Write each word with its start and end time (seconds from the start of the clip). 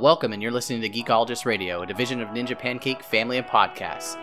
Welcome, 0.00 0.32
and 0.32 0.40
you're 0.42 0.50
listening 0.50 0.80
to 0.80 0.88
Geekologist 0.88 1.44
Radio, 1.44 1.82
a 1.82 1.86
division 1.86 2.22
of 2.22 2.28
Ninja 2.28 2.58
Pancake 2.58 3.02
Family 3.02 3.36
of 3.36 3.44
Podcasts. 3.44 4.16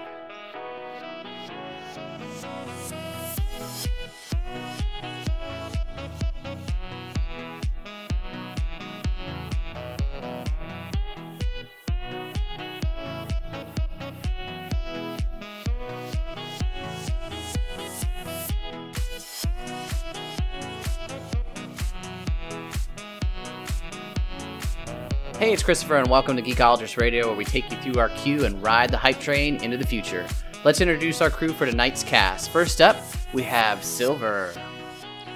Hey, 25.47 25.53
it's 25.53 25.63
Christopher, 25.63 25.95
and 25.95 26.09
welcome 26.09 26.35
to 26.35 26.41
Geekologist 26.41 26.97
Radio, 26.97 27.27
where 27.27 27.37
we 27.37 27.45
take 27.45 27.71
you 27.71 27.77
through 27.77 28.01
our 28.01 28.09
queue 28.09 28.43
and 28.43 28.61
ride 28.61 28.89
the 28.89 28.97
hype 28.97 29.21
train 29.21 29.63
into 29.63 29.77
the 29.77 29.85
future. 29.85 30.27
Let's 30.65 30.81
introduce 30.81 31.21
our 31.21 31.29
crew 31.29 31.53
for 31.53 31.65
tonight's 31.65 32.03
cast. 32.03 32.49
First 32.49 32.81
up, 32.81 32.97
we 33.31 33.43
have 33.43 33.81
Silver. 33.81 34.51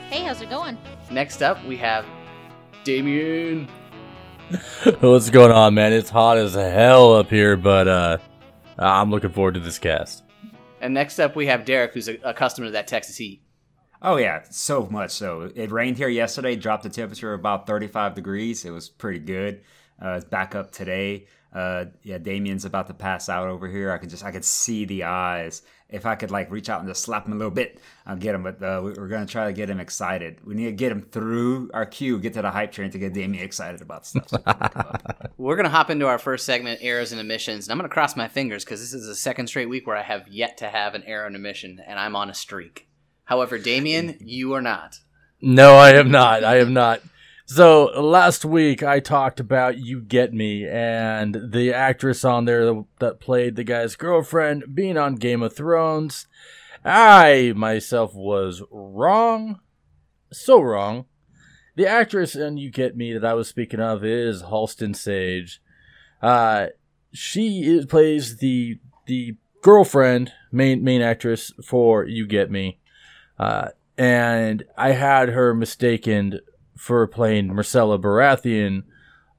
Hey, 0.10 0.26
how's 0.26 0.42
it 0.42 0.50
going? 0.50 0.78
Next 1.10 1.42
up, 1.42 1.64
we 1.64 1.78
have 1.78 2.06
Damian. 2.84 3.70
What's 5.00 5.30
going 5.30 5.54
on, 5.54 5.76
man? 5.76 5.94
It's 5.94 6.10
hot 6.10 6.38
as 6.38 6.56
hell 6.56 7.14
up 7.16 7.30
here, 7.30 7.56
but 7.56 7.88
uh, 7.88 8.18
I'm 8.78 9.12
looking 9.12 9.32
forward 9.32 9.54
to 9.54 9.62
this 9.62 9.80
cast. 9.80 10.26
And 10.82 10.94
next 10.94 11.20
up, 11.20 11.38
we 11.38 11.46
have 11.46 11.64
Derek, 11.64 11.94
who's 11.94 12.10
accustomed 12.10 12.68
to 12.68 12.72
that 12.72 12.88
Texas 12.88 13.16
heat. 13.16 13.44
Oh 14.02 14.18
yeah, 14.18 14.42
so 14.50 14.88
much 14.88 15.12
so. 15.12 15.50
It 15.56 15.72
rained 15.72 15.96
here 15.96 16.10
yesterday, 16.10 16.58
dropped 16.58 16.84
the 16.84 16.90
temperature 16.90 17.34
about 17.34 17.66
35 17.66 18.14
degrees. 18.14 18.66
It 18.66 18.72
was 18.72 18.90
pretty 18.90 19.20
good. 19.20 19.62
Uh, 20.04 20.14
it's 20.14 20.26
back 20.26 20.56
up 20.56 20.72
today. 20.72 21.28
Uh, 21.54 21.86
yeah, 22.04 22.18
Damian's 22.18 22.64
about 22.64 22.88
to 22.88 22.94
pass 22.94 23.28
out 23.28 23.48
over 23.48 23.68
here. 23.68 23.92
I 23.92 23.98
could 23.98 24.10
just, 24.10 24.24
I 24.24 24.32
could 24.32 24.46
see 24.46 24.86
the 24.86 25.04
eyes. 25.04 25.62
If 25.90 26.06
I 26.06 26.16
could 26.16 26.32
like 26.32 26.50
reach 26.50 26.70
out 26.70 26.80
and 26.80 26.88
just 26.90 27.04
slap 27.04 27.26
him 27.26 27.34
a 27.34 27.36
little 27.36 27.52
bit, 27.52 27.80
I'll 28.06 28.16
get 28.16 28.34
him. 28.34 28.44
But 28.44 28.64
uh, 28.64 28.82
we're 28.82 29.10
gonna 29.10 29.26
try 29.26 29.48
to 29.48 29.54
get 29.54 29.70
him 29.70 29.82
excited. 29.82 30.40
We 30.46 30.56
need 30.56 30.66
to 30.66 30.72
get 30.72 30.92
him 30.92 31.02
through 31.02 31.70
our 31.74 31.86
queue, 31.86 32.18
get 32.20 32.34
to 32.34 32.42
the 32.42 32.52
hype 32.52 32.72
train 32.72 32.90
to 32.92 32.98
get 32.98 33.14
Damian 33.14 33.44
excited 33.44 33.82
about 33.82 34.06
stuff. 34.06 34.30
So 34.30 34.38
We're 35.42 35.56
going 35.56 35.66
to 35.66 35.72
hop 35.72 35.90
into 35.90 36.06
our 36.06 36.20
first 36.20 36.46
segment, 36.46 36.82
Errors 36.84 37.12
and 37.12 37.20
Omissions. 37.20 37.66
And 37.66 37.72
I'm 37.72 37.80
going 37.80 37.90
to 37.90 37.94
cross 37.94 38.16
my 38.16 38.28
fingers 38.28 38.64
because 38.64 38.80
this 38.80 38.94
is 38.94 39.08
the 39.08 39.16
second 39.16 39.48
straight 39.48 39.68
week 39.70 39.88
where 39.88 39.98
I 39.98 40.04
have 40.04 40.28
yet 40.28 40.58
to 40.58 40.70
have 40.70 40.94
an 40.94 41.04
error 41.08 41.26
and 41.26 41.36
omission, 41.36 41.82
and 41.86 42.00
I'm 42.00 42.16
on 42.16 42.30
a 42.30 42.34
streak. 42.36 42.88
However, 43.26 43.58
Damian, 43.58 44.18
you 44.22 44.54
are 44.54 44.62
not. 44.62 45.00
No, 45.42 45.74
I 45.74 45.94
am 45.94 46.12
not. 46.12 46.44
I 46.44 46.60
am 46.60 46.74
not. 46.74 47.02
So 47.54 47.88
last 48.00 48.46
week 48.46 48.82
I 48.82 49.02
talked 49.02 49.42
about 49.42 49.78
You 49.78 50.00
Get 50.00 50.34
Me 50.34 50.66
and 50.66 51.52
the 51.52 51.74
actress 51.74 52.24
on 52.24 52.46
there 52.46 52.86
that 53.00 53.20
played 53.20 53.58
the 53.58 53.66
guy's 53.66 53.98
girlfriend 53.98 54.74
being 54.74 54.98
on 54.98 55.16
Game 55.16 55.42
of 55.42 55.54
Thrones. 55.54 56.28
I 56.86 57.52
myself 57.54 58.16
was 58.16 58.64
wrong. 58.72 59.60
So 60.32 60.62
wrong. 60.62 61.08
The 61.76 61.86
actress 61.86 62.38
in 62.38 62.56
You 62.56 62.72
Get 62.72 62.96
Me 62.96 63.12
that 63.12 63.26
I 63.26 63.34
was 63.34 63.50
speaking 63.50 63.82
of 63.82 64.06
is 64.06 64.44
Halston 64.44 64.96
Sage. 64.96 65.62
Uh, 66.22 66.68
she 67.12 67.64
is, 67.66 67.86
plays 67.86 68.38
the 68.38 68.80
the 69.08 69.36
girlfriend, 69.62 70.32
main 70.54 70.86
main 70.86 71.02
actress 71.02 71.52
for 71.66 72.06
You 72.06 72.26
Get 72.28 72.50
Me. 72.50 72.80
Uh, 73.38 73.72
and 73.98 74.64
I 74.78 74.94
had 74.94 75.28
her 75.30 75.54
mistaken 75.54 76.40
for 76.82 77.06
playing 77.06 77.48
Myrcella 77.48 78.02
Baratheon, 78.02 78.82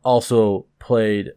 also 0.04 0.64
played 0.78 1.32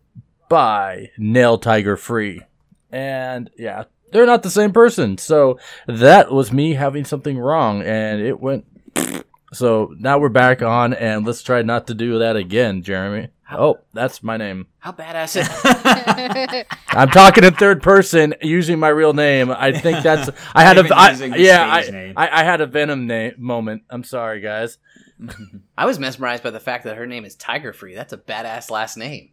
by 0.48 1.10
Nell 1.18 1.58
Tiger 1.58 1.98
Free. 1.98 2.44
And 2.92 3.50
yeah, 3.58 3.86
they're 4.12 4.28
not 4.28 4.44
the 4.44 4.52
same 4.52 4.72
person. 4.72 5.18
So 5.18 5.58
that 5.88 6.32
was 6.32 6.52
me 6.52 6.76
having 6.76 7.06
something 7.06 7.40
wrong, 7.40 7.82
and 7.82 8.22
it 8.22 8.40
went. 8.40 8.66
So 9.54 9.94
now 9.98 10.18
we're 10.18 10.28
back 10.28 10.62
on, 10.62 10.94
and 10.94 11.26
let's 11.26 11.42
try 11.42 11.62
not 11.62 11.88
to 11.88 11.94
do 11.94 12.20
that 12.20 12.36
again, 12.36 12.84
Jeremy. 12.84 13.30
Oh, 13.50 13.78
that's 13.94 14.22
my 14.22 14.36
name. 14.36 14.68
How 14.80 14.92
badass 14.92 15.38
it? 15.40 16.68
I'm 16.90 17.10
talking 17.10 17.46
in 17.46 17.54
third 17.54 17.82
person 17.82 18.34
using 18.42 18.80
my 18.80 18.90
real 18.90 19.14
name. 19.14 19.52
I 19.52 19.72
think 19.72 20.04
that's 20.04 20.30
I 20.54 20.64
had 20.64 20.78
a 20.78 20.94
I, 20.94 21.12
yeah 21.38 21.66
I, 21.72 21.90
name. 21.90 22.14
I 22.18 22.42
I 22.42 22.44
had 22.44 22.60
a 22.60 22.66
Venom 22.66 23.08
name 23.08 23.36
moment. 23.38 23.84
I'm 23.90 24.04
sorry, 24.04 24.42
guys. 24.42 24.78
I 25.78 25.86
was 25.86 26.00
mesmerized 26.00 26.44
by 26.44 26.52
the 26.52 26.60
fact 26.60 26.84
that 26.86 26.98
her 26.98 27.06
name 27.06 27.26
is 27.26 27.36
Tiger 27.36 27.74
Free. 27.74 27.96
That's 27.96 28.14
a 28.14 28.18
badass 28.18 28.70
last 28.70 28.98
name. 28.98 29.32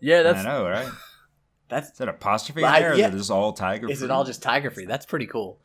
Yeah, 0.00 0.22
that's 0.22 0.40
I 0.40 0.44
know, 0.44 0.68
right? 0.68 0.90
That's 1.68 1.92
Is 1.92 1.98
that 1.98 2.08
apostrophe 2.08 2.62
I- 2.64 2.80
there? 2.80 2.92
Or 2.92 2.96
yeah. 2.96 3.08
is 3.08 3.14
it 3.14 3.18
just 3.18 3.30
all 3.30 3.54
tiger? 3.54 3.90
is 3.90 4.02
it 4.02 4.10
all 4.10 4.24
just 4.24 4.42
Tiger 4.42 4.70
Free? 4.70 4.84
That's 4.84 5.06
pretty 5.06 5.26
cool. 5.26 5.58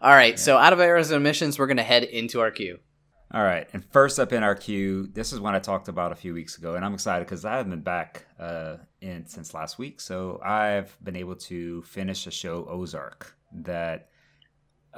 All 0.00 0.12
right, 0.12 0.38
so 0.38 0.56
out 0.56 0.72
of 0.72 0.80
errors 0.80 1.10
and 1.10 1.16
omissions, 1.20 1.58
we're 1.58 1.66
gonna 1.66 1.82
head 1.82 2.04
into 2.04 2.40
our 2.40 2.50
queue. 2.50 2.78
All 3.32 3.42
right, 3.42 3.68
and 3.74 3.84
first 3.92 4.18
up 4.18 4.32
in 4.32 4.42
our 4.42 4.54
queue, 4.54 5.06
this 5.12 5.34
is 5.34 5.38
one 5.38 5.54
I 5.54 5.58
talked 5.58 5.88
about 5.88 6.12
a 6.12 6.14
few 6.14 6.32
weeks 6.32 6.56
ago, 6.56 6.76
and 6.76 6.84
I'm 6.84 6.94
excited 6.94 7.26
because 7.26 7.44
I 7.44 7.56
haven't 7.58 7.70
been 7.70 7.82
back 7.82 8.24
uh, 8.38 8.76
in 9.02 9.26
since 9.26 9.52
last 9.52 9.78
week. 9.78 10.00
So 10.00 10.40
I've 10.42 10.96
been 11.04 11.16
able 11.16 11.36
to 11.36 11.82
finish 11.82 12.24
the 12.24 12.30
show 12.30 12.64
Ozark. 12.66 13.36
That 13.52 14.08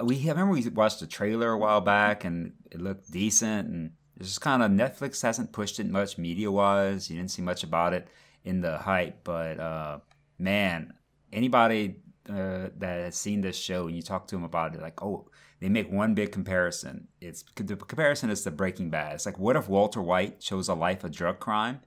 we 0.03 0.17
I 0.29 0.33
remember 0.33 0.53
we 0.53 0.69
watched 0.69 1.01
the 1.01 1.07
trailer 1.07 1.53
a 1.53 1.59
while 1.59 1.81
back, 1.81 2.25
and 2.25 2.53
it 2.71 2.81
looked 2.81 3.11
decent, 3.11 3.69
and 3.69 3.93
it's 4.17 4.29
just 4.29 4.41
kind 4.41 4.63
of 4.63 4.71
Netflix 4.71 5.23
hasn't 5.23 5.53
pushed 5.53 5.81
it 5.81 5.89
much 5.89 6.19
media 6.19 6.51
wise. 6.51 7.11
You 7.11 7.17
didn't 7.17 7.31
see 7.31 7.43
much 7.43 7.65
about 7.65 7.93
it 7.93 8.09
in 8.45 8.61
the 8.61 8.79
hype, 8.79 9.25
but 9.25 9.61
uh, 9.61 9.99
man, 10.39 10.95
anybody 11.33 11.97
uh, 12.29 12.69
that 12.79 13.01
has 13.01 13.17
seen 13.17 13.41
this 13.41 13.57
show 13.57 13.87
and 13.87 13.97
you 13.97 14.03
talk 14.03 14.27
to 14.29 14.37
them 14.37 14.45
about 14.45 14.75
it, 14.75 14.81
like, 14.81 15.03
oh, 15.03 15.29
they 15.61 15.69
make 15.69 15.91
one 15.91 16.15
big 16.15 16.33
comparison. 16.33 17.09
It's 17.21 17.45
the 17.55 17.77
comparison 17.77 18.31
is 18.31 18.43
to 18.43 18.51
Breaking 18.51 18.91
Bad. 18.91 19.15
It's 19.15 19.27
like, 19.27 19.39
what 19.39 19.57
if 19.57 19.69
Walter 19.69 20.03
White 20.03 20.41
chose 20.41 20.69
a 20.69 20.75
life 20.75 21.05
of 21.05 21.13
drug 21.13 21.39
crime 21.39 21.81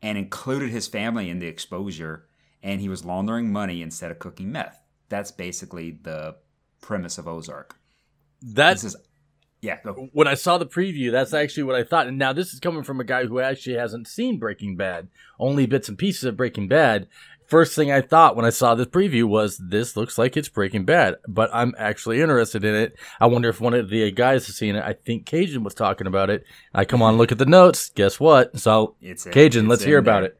and 0.00 0.18
included 0.18 0.70
his 0.70 0.88
family 0.88 1.30
in 1.30 1.38
the 1.38 1.46
exposure, 1.46 2.26
and 2.62 2.80
he 2.80 2.88
was 2.88 3.04
laundering 3.04 3.52
money 3.52 3.82
instead 3.82 4.10
of 4.10 4.18
cooking 4.18 4.50
meth? 4.50 4.82
That's 5.08 5.30
basically 5.30 5.98
the 6.02 6.36
premise 6.82 7.16
of 7.16 7.26
Ozark. 7.26 7.76
that's 8.42 8.84
is, 8.84 8.96
yeah, 9.62 9.78
go. 9.84 10.08
when 10.12 10.26
I 10.26 10.34
saw 10.34 10.58
the 10.58 10.66
preview. 10.66 11.10
That's 11.12 11.32
actually 11.32 11.62
what 11.62 11.76
I 11.76 11.84
thought. 11.84 12.08
And 12.08 12.18
now 12.18 12.32
this 12.32 12.52
is 12.52 12.60
coming 12.60 12.82
from 12.82 13.00
a 13.00 13.04
guy 13.04 13.24
who 13.24 13.38
actually 13.40 13.76
hasn't 13.76 14.08
seen 14.08 14.38
Breaking 14.38 14.76
Bad, 14.76 15.08
only 15.38 15.66
bits 15.66 15.88
and 15.88 15.96
pieces 15.96 16.24
of 16.24 16.36
Breaking 16.36 16.68
Bad. 16.68 17.06
First 17.46 17.76
thing 17.76 17.92
I 17.92 18.00
thought 18.00 18.34
when 18.34 18.44
I 18.46 18.50
saw 18.50 18.74
this 18.74 18.86
preview 18.86 19.24
was 19.24 19.58
this 19.58 19.96
looks 19.96 20.16
like 20.18 20.36
it's 20.36 20.48
Breaking 20.48 20.84
Bad, 20.84 21.16
but 21.28 21.50
I'm 21.52 21.74
actually 21.78 22.20
interested 22.20 22.64
in 22.64 22.74
it. 22.74 22.96
I 23.20 23.26
wonder 23.26 23.48
if 23.50 23.60
one 23.60 23.74
of 23.74 23.88
the 23.90 24.10
guys 24.10 24.46
has 24.46 24.56
seen 24.56 24.74
it. 24.74 24.82
I 24.82 24.94
think 24.94 25.26
Cajun 25.26 25.62
was 25.62 25.74
talking 25.74 26.06
about 26.06 26.30
it. 26.30 26.44
I 26.74 26.84
come 26.84 27.02
on, 27.02 27.16
look 27.16 27.30
at 27.30 27.38
the 27.38 27.46
notes. 27.46 27.90
Guess 27.90 28.18
what? 28.18 28.58
So 28.58 28.96
It's 29.00 29.26
in- 29.26 29.32
it's 29.36 29.56
let's 29.68 29.84
hear 29.84 29.98
about 29.98 30.24
it. 30.24 30.38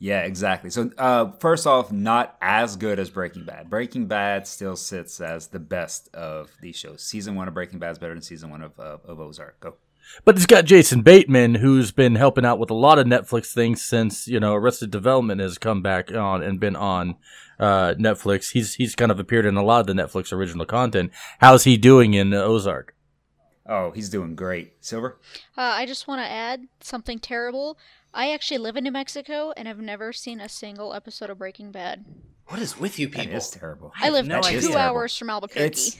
Yeah, 0.00 0.20
exactly. 0.20 0.70
So, 0.70 0.90
uh, 0.96 1.32
first 1.40 1.66
off, 1.66 1.90
not 1.90 2.36
as 2.40 2.76
good 2.76 3.00
as 3.00 3.10
Breaking 3.10 3.44
Bad. 3.44 3.68
Breaking 3.68 4.06
Bad 4.06 4.46
still 4.46 4.76
sits 4.76 5.20
as 5.20 5.48
the 5.48 5.58
best 5.58 6.14
of 6.14 6.50
these 6.62 6.76
shows. 6.76 7.02
Season 7.02 7.34
one 7.34 7.48
of 7.48 7.54
Breaking 7.54 7.80
Bad 7.80 7.92
is 7.92 7.98
better 7.98 8.14
than 8.14 8.22
season 8.22 8.50
one 8.50 8.62
of, 8.62 8.78
uh, 8.78 8.98
of 9.04 9.18
Ozark. 9.18 9.58
Go. 9.58 9.74
But 10.24 10.36
it's 10.36 10.46
got 10.46 10.64
Jason 10.64 11.02
Bateman, 11.02 11.56
who's 11.56 11.90
been 11.90 12.14
helping 12.14 12.44
out 12.44 12.58
with 12.58 12.70
a 12.70 12.74
lot 12.74 12.98
of 12.98 13.06
Netflix 13.06 13.52
things 13.52 13.82
since 13.82 14.28
you 14.28 14.38
know 14.40 14.54
Arrested 14.54 14.90
Development 14.90 15.40
has 15.40 15.58
come 15.58 15.82
back 15.82 16.12
on 16.12 16.42
and 16.42 16.60
been 16.60 16.76
on 16.76 17.16
uh, 17.58 17.94
Netflix. 17.98 18.52
He's 18.52 18.74
he's 18.74 18.94
kind 18.94 19.10
of 19.10 19.18
appeared 19.18 19.46
in 19.46 19.56
a 19.56 19.64
lot 19.64 19.80
of 19.80 19.86
the 19.86 20.00
Netflix 20.00 20.32
original 20.32 20.64
content. 20.64 21.10
How's 21.40 21.64
he 21.64 21.76
doing 21.76 22.14
in 22.14 22.32
Ozark? 22.32 22.94
Oh, 23.68 23.90
he's 23.90 24.08
doing 24.08 24.34
great. 24.34 24.72
Silver? 24.80 25.18
Uh, 25.56 25.60
I 25.60 25.84
just 25.84 26.08
want 26.08 26.22
to 26.22 26.30
add 26.30 26.68
something 26.80 27.18
terrible. 27.18 27.78
I 28.18 28.32
actually 28.32 28.58
live 28.58 28.76
in 28.76 28.82
New 28.82 28.90
Mexico 28.90 29.52
and 29.56 29.68
have 29.68 29.78
never 29.78 30.12
seen 30.12 30.40
a 30.40 30.48
single 30.48 30.92
episode 30.92 31.30
of 31.30 31.38
Breaking 31.38 31.70
Bad. 31.70 32.04
What 32.48 32.58
is 32.58 32.76
with 32.76 32.98
you 32.98 33.08
people? 33.08 33.32
is 33.36 33.48
terrible. 33.48 33.92
I 33.96 34.10
live 34.10 34.26
no 34.26 34.40
two 34.40 34.56
idea. 34.56 34.76
hours 34.76 35.16
from 35.16 35.30
Albuquerque. 35.30 35.64
It's 35.66 35.96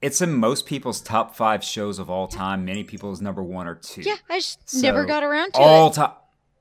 it's 0.00 0.20
in 0.22 0.32
most 0.32 0.64
people's 0.64 1.00
top 1.00 1.34
five 1.34 1.64
shows 1.64 1.98
of 1.98 2.08
all 2.08 2.28
time. 2.28 2.64
Many 2.64 2.84
people's 2.84 3.20
number 3.20 3.42
one 3.42 3.66
or 3.66 3.74
two. 3.74 4.02
yeah, 4.02 4.14
I 4.30 4.38
just 4.38 4.70
So, 4.70 4.80
never 4.80 5.04
got 5.06 5.24
around 5.24 5.54
to 5.54 5.58
all 5.58 5.90
it. 5.90 5.94
time, 5.94 6.12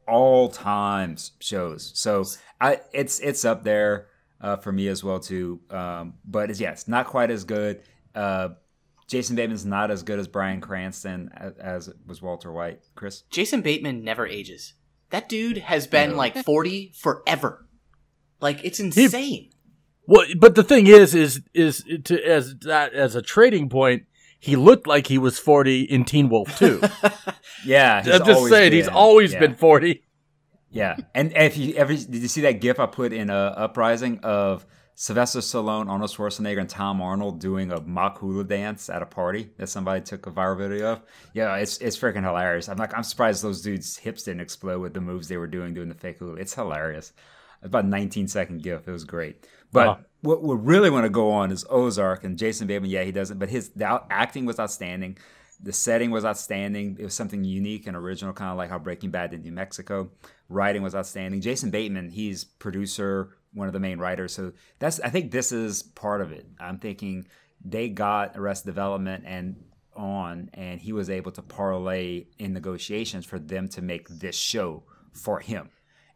all 0.08 0.50
times 0.50 1.34
shows. 1.40 1.92
So 1.94 2.26
I, 2.60 2.82
it's 2.94 3.20
it's 3.20 3.46
up 3.46 3.64
there 3.64 4.08
uh, 4.42 4.56
for 4.56 4.72
me 4.72 4.88
as 4.88 5.04
well 5.04 5.20
too. 5.20 5.60
Um, 5.70 6.16
but 6.26 6.50
it's, 6.50 6.60
yeah, 6.60 6.72
it's 6.72 6.88
not 6.88 7.06
quite 7.06 7.30
as 7.30 7.44
good. 7.44 7.84
Uh, 8.16 8.50
Jason 9.08 9.36
Bateman's 9.36 9.66
not 9.66 9.90
as 9.90 10.04
good 10.04 10.20
as 10.20 10.28
Bryan 10.28 10.60
Cranston 10.62 11.30
as, 11.36 11.54
as 11.58 11.90
was 12.06 12.22
Walter 12.22 12.52
White. 12.52 12.82
Chris, 12.96 13.22
Jason 13.30 13.62
Bateman 13.62 14.04
never 14.04 14.28
ages. 14.28 14.74
That 15.10 15.30
dude 15.30 15.58
has 15.60 15.88
been 15.88 16.12
No. 16.12 16.16
like 16.18 16.38
40 16.46 16.92
forever. 16.96 17.66
Like 18.42 18.64
it's 18.64 18.80
insane. 18.80 19.50
Well, 20.06 20.26
but 20.38 20.56
the 20.56 20.64
thing 20.64 20.88
is, 20.88 21.16
is 21.16 21.42
is 21.54 21.84
to 22.06 22.22
as 22.26 22.56
that 22.62 22.94
as 22.94 23.16
a 23.16 23.22
trading 23.22 23.68
point, 23.68 24.04
he 24.40 24.56
looked 24.56 24.88
like 24.88 25.08
he 25.08 25.18
was 25.18 25.38
forty 25.40 25.82
in 25.82 26.06
Teen 26.06 26.30
Wolf 26.30 26.58
too. 26.58 26.80
yeah, 27.66 28.04
he's 28.04 28.14
I'm 28.14 28.26
just 28.26 28.48
saying, 28.48 28.72
he's 28.74 28.86
been- 28.86 28.94
always 28.94 29.34
yeah. 29.34 29.40
been 29.40 29.56
forty. 29.56 30.04
Yeah, 30.70 30.98
and 31.16 31.34
if 31.36 31.58
you 31.58 31.74
ever 31.76 31.94
did 31.94 32.14
you 32.16 32.28
see 32.28 32.42
that 32.42 32.62
GIF 32.62 32.80
I 32.80 32.86
put 32.86 33.12
in 33.12 33.30
uh, 33.30 33.54
Uprising 33.58 34.20
of 34.24 34.66
Sylvester 35.00 35.42
Stallone, 35.42 35.88
Arnold 35.92 36.10
Schwarzenegger, 36.10 36.60
and 36.60 36.68
Tom 36.68 37.04
Arnold 37.04 37.40
doing 37.40 37.72
a 37.72 37.80
mock 37.82 38.18
hula 38.18 38.44
dance 38.44 38.90
at 38.90 39.04
a 39.04 39.06
party 39.06 39.52
that 39.58 39.68
somebody 39.70 40.02
took 40.02 40.26
a 40.26 40.32
viral 40.32 40.58
video 40.58 40.94
of? 40.94 41.02
Yeah, 41.34 41.56
it's 41.58 41.78
it's 41.78 41.96
freaking 41.96 42.24
hilarious. 42.24 42.68
I'm 42.68 42.78
like 42.78 42.96
I'm 42.98 43.04
surprised 43.04 43.44
those 43.44 43.62
dudes' 43.62 43.96
hips 43.98 44.24
didn't 44.24 44.42
explode 44.42 44.80
with 44.80 44.96
the 44.96 45.02
moves 45.02 45.28
they 45.28 45.38
were 45.38 45.46
doing 45.46 45.76
doing 45.76 45.88
the 45.90 45.94
fake 45.94 46.18
hula. 46.18 46.38
It's 46.40 46.56
hilarious. 46.56 47.14
About 47.62 47.86
19 47.86 48.28
second 48.28 48.64
GIF. 48.64 48.88
It 48.88 48.92
was 48.92 49.04
great. 49.04 49.46
But 49.72 49.86
Wow. 49.88 50.00
what 50.22 50.42
we 50.42 50.56
really 50.56 50.90
want 50.90 51.06
to 51.06 51.10
go 51.12 51.30
on 51.30 51.52
is 51.52 51.64
Ozark 51.70 52.24
and 52.24 52.36
Jason 52.36 52.66
Bateman. 52.66 52.90
Yeah, 52.90 53.04
he 53.04 53.12
doesn't, 53.12 53.38
but 53.38 53.50
his 53.50 53.70
out- 53.80 54.08
acting 54.10 54.46
was 54.46 54.60
outstanding. 54.60 55.20
The 55.62 55.74
setting 55.74 56.10
was 56.10 56.26
outstanding. 56.26 56.98
It 57.00 57.04
was 57.04 57.14
something 57.14 57.44
unique 57.44 57.86
and 57.86 57.96
original, 57.96 58.34
kind 58.34 58.50
of 58.52 58.58
like 58.58 58.72
how 58.72 58.80
Breaking 58.80 59.12
Bad 59.12 59.30
did 59.30 59.44
New 59.44 59.52
Mexico. 59.52 60.10
Writing 60.50 60.82
was 60.82 60.96
outstanding. 60.96 61.42
Jason 61.42 61.70
Bateman, 61.70 62.10
he's 62.10 62.44
producer, 62.44 63.30
one 63.58 63.68
of 63.68 63.74
the 63.74 63.80
main 63.80 64.00
writers. 64.00 64.34
So 64.34 64.54
that's 64.80 65.00
I 65.00 65.10
think 65.10 65.32
this 65.32 65.52
is 65.52 65.84
part 65.84 66.22
of 66.22 66.32
it. 66.32 66.46
I'm 66.60 66.78
thinking 66.78 67.28
they 67.64 67.90
got 67.90 68.38
Arrested 68.38 68.68
Development 68.68 69.24
and 69.26 69.64
on, 69.96 70.50
and 70.54 70.80
he 70.80 70.94
was 70.94 71.10
able 71.10 71.32
to 71.32 71.42
parlay 71.42 72.26
in 72.38 72.54
negotiations 72.54 73.26
for 73.26 73.40
them 73.40 73.68
to 73.70 73.82
make 73.82 74.08
this 74.08 74.36
show 74.38 74.84
for 75.12 75.40
him, 75.40 75.70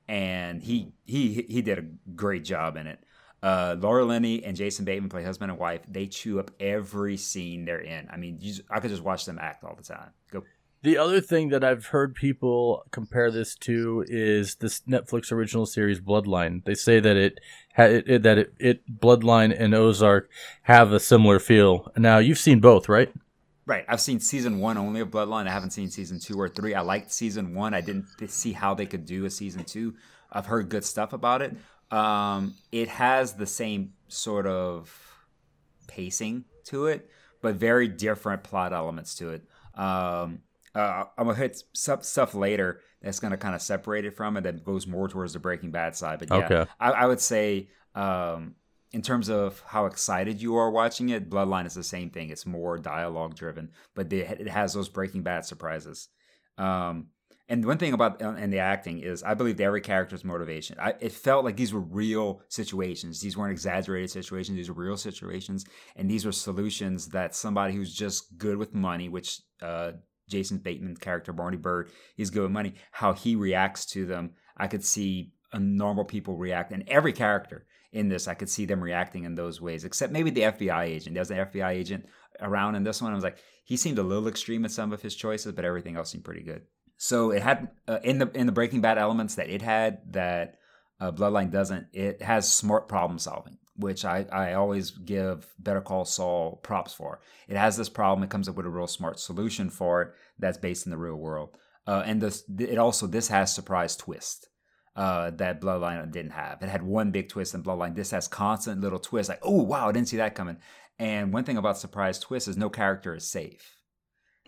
and 0.08 0.62
he 0.62 0.94
he 1.06 1.46
he 1.50 1.62
did 1.62 1.80
a 1.80 2.14
great 2.16 2.44
job 2.44 2.78
in 2.78 2.88
it. 2.88 3.00
Uh, 3.44 3.76
Laura 3.80 4.06
Linney 4.06 4.44
and 4.44 4.56
Jason 4.56 4.86
Bateman 4.86 5.10
play 5.10 5.24
husband 5.24 5.50
and 5.50 5.60
wife. 5.60 5.82
They 5.88 6.06
chew 6.06 6.40
up 6.40 6.52
every 6.60 7.18
scene 7.18 7.66
they're 7.66 7.80
in. 7.80 8.08
I 8.12 8.18
mean, 8.18 8.38
you, 8.40 8.54
I 8.70 8.80
could 8.80 8.92
just 8.92 9.02
watch 9.02 9.26
them 9.26 9.40
act 9.42 9.64
all 9.64 9.76
the 9.76 9.84
time. 9.84 10.12
Go. 10.32 10.44
The 10.84 10.98
other 10.98 11.22
thing 11.22 11.50
that 11.50 11.64
I've 11.64 11.88
heard 11.88 12.16
people 12.16 12.84
compare 12.90 13.30
this 13.30 13.56
to 13.58 14.04
is 14.08 14.56
this 14.56 14.82
Netflix 14.90 15.32
original 15.32 15.68
series 15.68 16.00
Bloodline. 16.00 16.64
They 16.66 16.74
say 16.74 17.00
that 17.00 17.16
it, 17.16 17.40
it 17.78 18.24
that 18.24 18.38
it, 18.40 18.54
it 18.58 19.00
Bloodline 19.00 19.56
and 19.56 19.76
Ozark 19.76 20.30
have 20.64 20.92
a 20.92 21.00
similar 21.00 21.38
feel. 21.38 21.92
Now 21.96 22.18
you've 22.18 22.40
seen 22.40 22.60
both, 22.60 22.90
right? 22.90 23.14
Right. 23.68 23.86
I've 23.88 24.02
seen 24.02 24.20
season 24.20 24.58
one 24.58 24.80
only 24.80 25.02
of 25.02 25.12
Bloodline. 25.12 25.48
I 25.48 25.52
haven't 25.52 25.70
seen 25.70 25.92
season 25.92 26.20
two 26.20 26.40
or 26.40 26.50
three. 26.50 26.74
I 26.74 26.82
liked 26.82 27.12
season 27.12 27.54
one. 27.54 27.76
I 27.76 27.82
didn't 27.82 28.08
see 28.28 28.54
how 28.54 28.74
they 28.74 28.88
could 28.88 29.06
do 29.06 29.26
a 29.26 29.30
season 29.30 29.64
two. 29.64 29.94
I've 30.32 30.48
heard 30.48 30.70
good 30.70 30.84
stuff 30.84 31.14
about 31.14 31.44
it. 31.44 31.56
Um, 31.92 32.56
it 32.72 32.88
has 32.88 33.34
the 33.34 33.46
same 33.46 33.94
sort 34.08 34.48
of 34.48 34.92
pacing 35.88 36.46
to 36.66 36.88
it, 36.88 37.08
but 37.42 37.56
very 37.56 37.88
different 37.88 38.44
plot 38.44 38.74
elements 38.74 39.14
to 39.16 39.30
it. 39.30 39.44
Um, 39.76 40.40
uh, 40.76 41.06
I'm 41.18 41.26
gonna 41.28 41.38
hit 41.38 41.64
stuff, 41.74 42.04
stuff 42.04 42.34
later 42.34 42.80
that's 43.02 43.20
gonna 43.20 43.38
kind 43.38 43.56
of 43.56 43.62
separate 43.62 44.06
it 44.06 44.16
from 44.16 44.38
it 44.38 44.42
that 44.44 44.64
goes 44.64 44.88
more 44.88 45.08
towards 45.08 45.34
the 45.34 45.40
Breaking 45.40 45.72
Bad 45.72 45.96
side. 45.96 46.20
But 46.20 46.30
yeah, 46.30 46.46
Okay. 46.46 46.72
I, 46.80 46.92
I 46.92 47.06
would 47.06 47.20
say 47.20 47.70
um, 47.96 48.56
in 48.92 49.02
terms 49.02 49.30
of 49.30 49.62
how 49.68 49.86
excited 49.86 50.42
you 50.42 50.56
are 50.56 50.70
watching 50.72 51.10
it, 51.10 51.30
Bloodline 51.30 51.66
is 51.66 51.74
the 51.74 51.84
same 51.84 52.10
thing. 52.10 52.30
It's 52.30 52.46
more 52.46 52.78
dialogue 52.78 53.36
driven, 53.36 53.72
but 53.96 54.10
they, 54.10 54.20
it 54.20 54.48
has 54.48 54.74
those 54.74 54.90
Breaking 54.90 55.24
Bad 55.24 55.46
surprises. 55.46 56.10
Um, 56.58 57.08
and 57.50 57.66
one 57.66 57.78
thing 57.78 57.92
about 57.92 58.22
uh, 58.22 58.30
and 58.38 58.54
the 58.54 58.60
acting 58.60 59.00
is, 59.00 59.24
I 59.24 59.34
believe 59.34 59.60
every 59.60 59.82
character's 59.82 60.24
motivation. 60.24 60.78
I, 60.80 60.94
it 61.02 61.12
felt 61.12 61.44
like 61.44 61.58
these 61.58 61.74
were 61.74 61.82
real 61.82 62.42
situations. 62.48 63.20
These 63.20 63.36
weren't 63.36 63.52
exaggerated 63.52 64.10
situations. 64.10 64.56
These 64.56 64.70
were 64.70 64.82
real 64.82 64.96
situations, 64.96 65.66
and 65.98 66.10
these 66.10 66.26
were 66.26 66.32
solutions 66.32 67.10
that 67.10 67.36
somebody 67.36 67.74
who's 67.74 67.94
just 67.94 68.38
good 68.38 68.56
with 68.56 68.74
money, 68.74 69.10
which 69.10 69.42
uh, 69.62 69.92
Jason 70.32 70.58
Bateman's 70.58 71.00
character 71.00 71.34
Barney 71.34 71.58
Byrde, 71.58 71.90
he's 72.16 72.30
good 72.30 72.44
with 72.44 72.52
money. 72.52 72.74
How 72.92 73.14
he 73.14 73.36
reacts 73.36 73.86
to 73.88 74.06
them, 74.06 74.32
I 74.58 74.68
could 74.68 74.84
see 74.84 75.34
normal 75.54 76.06
people 76.06 76.38
react, 76.38 76.72
and 76.72 76.84
every 76.88 77.14
character 77.14 77.66
in 77.92 78.08
this, 78.08 78.28
I 78.28 78.34
could 78.34 78.50
see 78.50 78.66
them 78.66 78.82
reacting 78.82 79.26
in 79.26 79.36
those 79.36 79.60
ways. 79.60 79.84
Except 79.84 80.14
maybe 80.14 80.30
the 80.30 80.42
FBI 80.42 80.84
agent. 80.84 81.14
There's 81.14 81.32
an 81.32 81.46
FBI 81.46 81.72
agent 81.72 82.06
around 82.40 82.76
in 82.76 82.84
this 82.84 83.02
one. 83.02 83.12
I 83.12 83.16
was 83.16 83.24
like, 83.24 83.38
he 83.66 83.78
seemed 83.78 84.00
a 84.00 84.04
little 84.04 84.28
extreme 84.28 84.64
in 84.64 84.70
some 84.72 84.94
of 84.94 85.02
his 85.02 85.16
choices, 85.16 85.52
but 85.52 85.66
everything 85.66 85.98
else 85.98 86.12
seemed 86.12 86.24
pretty 86.24 86.44
good. 86.44 86.64
So 86.98 87.32
it 87.32 87.42
had 87.42 87.70
uh, 87.88 88.00
in 88.04 88.20
the 88.20 88.30
in 88.32 88.46
the 88.46 88.52
Breaking 88.52 88.82
Bad 88.82 88.98
elements 88.98 89.36
that 89.36 89.50
it 89.50 89.62
had 89.62 90.14
that 90.14 90.56
uh, 91.00 91.12
Bloodline 91.12 91.52
doesn't. 91.52 91.88
It 91.94 92.22
has 92.22 92.52
smart 92.52 92.88
problem 92.88 93.18
solving, 93.18 93.58
which 93.82 94.06
I 94.06 94.26
I 94.32 94.54
always 94.54 94.92
give 94.92 95.54
Better 95.60 95.82
Call 95.82 96.06
Saul 96.06 96.60
props 96.64 96.94
for. 96.94 97.20
It 97.48 97.58
has 97.58 97.76
this 97.78 97.90
problem. 97.90 98.24
It 98.24 98.30
comes 98.30 98.48
up 98.48 98.56
with 98.56 98.66
a 98.66 98.70
real 98.70 98.88
smart 98.88 99.20
solution 99.20 99.70
for 99.70 100.02
it 100.02 100.14
that's 100.40 100.58
based 100.58 100.86
in 100.86 100.92
the 100.92 100.98
real 100.98 101.16
world. 101.18 101.58
Uh, 101.86 102.04
and 102.06 102.22
this 102.22 102.44
it 102.58 102.78
also 102.78 103.08
this 103.08 103.28
has 103.28 103.54
surprise 103.54 103.96
twist 103.98 104.48
uh, 104.96 105.32
that 105.32 105.60
Bloodline 105.62 106.12
didn't 106.12 106.32
have. 106.32 106.62
It 106.62 106.70
had 106.70 106.84
one 106.84 107.12
big 107.12 107.28
twist 107.30 107.54
in 107.54 107.64
Bloodline. 107.64 107.96
This 107.96 108.12
has 108.12 108.28
constant 108.28 108.82
little 108.82 109.00
twists 109.00 109.30
like 109.30 109.40
oh 109.44 109.64
wow 109.64 109.90
I 109.90 109.92
didn't 109.92 110.08
see 110.10 110.18
that 110.18 110.36
coming. 110.36 110.58
And 111.00 111.34
one 111.34 111.44
thing 111.44 111.58
about 111.58 111.78
surprise 111.80 112.20
twist 112.20 112.48
is 112.48 112.58
no 112.58 112.70
character 112.70 113.16
is 113.16 113.28
safe. 113.28 113.76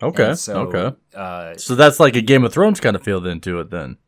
Okay. 0.02 0.28
And 0.30 0.38
so, 0.38 0.68
okay. 0.68 0.96
Uh, 1.14 1.56
So 1.56 1.74
that's 1.74 1.98
like 2.00 2.14
a 2.16 2.20
Game 2.20 2.44
of 2.44 2.52
Thrones 2.52 2.80
kind 2.80 2.94
of 2.96 3.02
feel 3.02 3.20
then 3.20 3.40
to 3.40 3.60
it 3.60 3.70
then. 3.70 3.98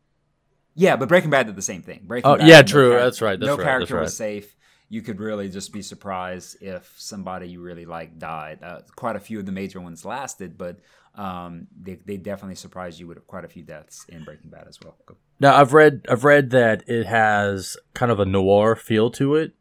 Yeah, 0.75 0.95
but 0.95 1.09
Breaking 1.09 1.29
Bad 1.29 1.47
did 1.47 1.55
the 1.55 1.61
same 1.61 1.81
thing. 1.81 2.01
Breaking 2.03 2.29
Oh, 2.29 2.37
Bad, 2.37 2.47
yeah, 2.47 2.57
no 2.57 2.63
true. 2.63 2.91
char- 2.91 2.99
That's 3.03 3.21
right. 3.21 3.39
That's 3.39 3.47
no 3.47 3.55
right. 3.57 3.63
character 3.63 3.95
That's 3.95 4.05
was 4.05 4.17
safe. 4.17 4.55
You 4.89 5.01
could 5.01 5.19
really 5.19 5.49
just 5.49 5.73
be 5.73 5.81
surprised 5.81 6.61
if 6.61 6.93
somebody 6.97 7.49
you 7.49 7.61
really 7.61 7.85
like 7.85 8.17
died. 8.17 8.59
Uh, 8.63 8.81
quite 8.95 9.15
a 9.15 9.19
few 9.19 9.39
of 9.39 9.45
the 9.45 9.51
major 9.51 9.81
ones 9.81 10.05
lasted, 10.05 10.57
but 10.57 10.79
um, 11.15 11.67
they, 11.77 11.95
they 12.05 12.17
definitely 12.17 12.55
surprised 12.55 12.99
you 12.99 13.07
with 13.07 13.25
quite 13.27 13.43
a 13.43 13.47
few 13.49 13.63
deaths 13.63 14.05
in 14.07 14.23
Breaking 14.23 14.49
Bad 14.49 14.67
as 14.67 14.79
well. 14.81 14.95
Go. 15.05 15.15
Now 15.39 15.55
I've 15.55 15.73
read 15.73 16.05
I've 16.09 16.23
read 16.23 16.51
that 16.51 16.87
it 16.87 17.05
has 17.05 17.77
kind 17.93 18.11
of 18.11 18.19
a 18.19 18.25
noir 18.25 18.75
feel 18.75 19.09
to 19.11 19.35
it. 19.35 19.53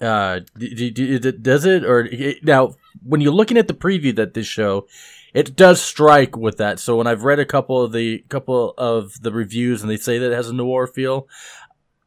Uh, 0.00 0.40
d- 0.58 0.74
d- 0.74 0.90
d- 0.90 1.18
d- 1.18 1.32
does 1.32 1.64
it 1.64 1.84
or 1.84 2.08
now 2.42 2.74
when 3.04 3.20
you're 3.20 3.32
looking 3.32 3.56
at 3.56 3.68
the 3.68 3.74
preview 3.74 4.14
that 4.16 4.34
this 4.34 4.46
show, 4.46 4.86
it 5.32 5.56
does 5.56 5.80
strike 5.80 6.36
with 6.36 6.58
that. 6.58 6.78
So 6.78 6.96
when 6.96 7.06
I've 7.06 7.24
read 7.24 7.38
a 7.38 7.46
couple 7.46 7.80
of 7.82 7.92
the 7.92 8.24
couple 8.28 8.74
of 8.76 9.20
the 9.22 9.32
reviews 9.32 9.82
and 9.82 9.90
they 9.90 9.96
say 9.96 10.18
that 10.18 10.32
it 10.32 10.34
has 10.34 10.48
a 10.48 10.54
noir 10.54 10.86
feel, 10.86 11.28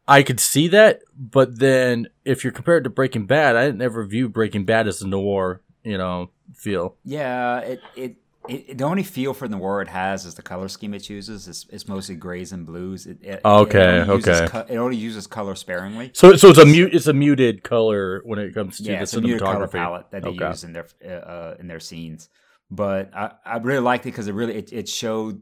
I 0.07 0.23
could 0.23 0.39
see 0.39 0.67
that. 0.69 1.01
But 1.17 1.59
then 1.59 2.07
if 2.23 2.43
you're 2.43 2.53
compared 2.53 2.83
to 2.83 2.89
Breaking 2.89 3.25
Bad, 3.25 3.55
I 3.55 3.71
never 3.71 4.05
view 4.05 4.29
Breaking 4.29 4.65
Bad 4.65 4.87
as 4.87 5.01
a 5.01 5.07
noir, 5.07 5.61
you 5.83 5.97
know, 5.97 6.29
feel. 6.53 6.95
Yeah, 7.03 7.59
it, 7.59 7.81
it 7.95 8.15
it 8.47 8.77
the 8.77 8.83
only 8.83 9.01
feel 9.01 9.33
for 9.33 9.47
the 9.47 9.57
word 9.57 9.87
it 9.87 9.87
has 9.87 10.23
is 10.25 10.35
the 10.35 10.43
color 10.43 10.67
scheme 10.67 10.93
it 10.93 10.99
chooses. 10.99 11.47
It's, 11.47 11.65
it's 11.71 11.87
mostly 11.87 12.13
grays 12.15 12.51
and 12.51 12.63
blues. 12.65 13.07
It, 13.07 13.17
it, 13.23 13.41
Okay, 13.43 14.01
it 14.01 14.09
okay. 14.09 14.47
co- 14.47 14.65
it 14.69 14.77
only 14.77 14.97
uses 14.97 15.25
color 15.25 15.55
sparingly. 15.55 16.12
So 16.13 16.35
so 16.35 16.50
it's 16.50 16.59
a 16.59 16.65
mute 16.65 16.93
it's 16.93 17.07
a 17.07 17.13
muted 17.13 17.63
color 17.63 18.21
when 18.24 18.38
it 18.38 18.53
comes 18.53 18.77
to 18.77 18.83
yeah, 18.83 18.97
the 18.97 19.03
it's 19.03 19.15
a 19.15 19.21
muted 19.21 19.41
color 19.41 19.65
cinematography. 19.65 19.71
palette 19.71 20.12
that 20.12 20.21
they 20.21 20.29
Okay. 20.29 20.47
use 20.50 20.63
in 20.63 20.74
their 20.74 20.85
uh, 21.03 21.09
uh, 21.09 21.55
in 21.59 21.67
their 21.67 21.79
scenes. 21.79 22.29
But 22.69 23.15
I, 23.15 23.31
I 23.45 23.57
really 23.57 23.79
liked 23.81 24.05
it 24.05 24.09
because 24.09 24.27
it 24.27 24.33
really 24.33 24.55
it, 24.55 24.71
it 24.71 24.88
showed 24.89 25.41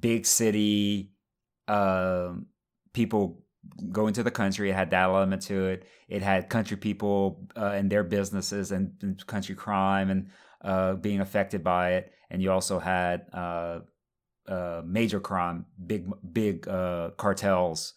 big 0.00 0.24
city 0.24 1.10
um, 1.68 2.46
people 2.94 3.42
going 3.90 4.14
to 4.14 4.22
the 4.22 4.30
country. 4.30 4.70
It 4.70 4.74
had 4.74 4.90
that 4.90 5.04
element 5.04 5.42
to 5.42 5.66
it. 5.66 5.86
It 6.08 6.22
had 6.22 6.48
country 6.48 6.76
people 6.76 7.48
uh, 7.56 7.72
and 7.74 7.90
their 7.90 8.04
businesses 8.04 8.72
and, 8.72 9.22
country 9.26 9.54
crime 9.54 10.10
and 10.10 10.28
uh, 10.62 10.94
being 10.94 11.20
affected 11.20 11.62
by 11.62 11.94
it. 11.94 12.12
And 12.30 12.42
you 12.42 12.50
also 12.50 12.78
had 12.78 13.26
uh, 13.32 13.80
uh, 14.48 14.82
major 14.84 15.20
crime, 15.20 15.66
big 15.86 16.08
big 16.32 16.66
uh, 16.66 17.10
cartels 17.16 17.94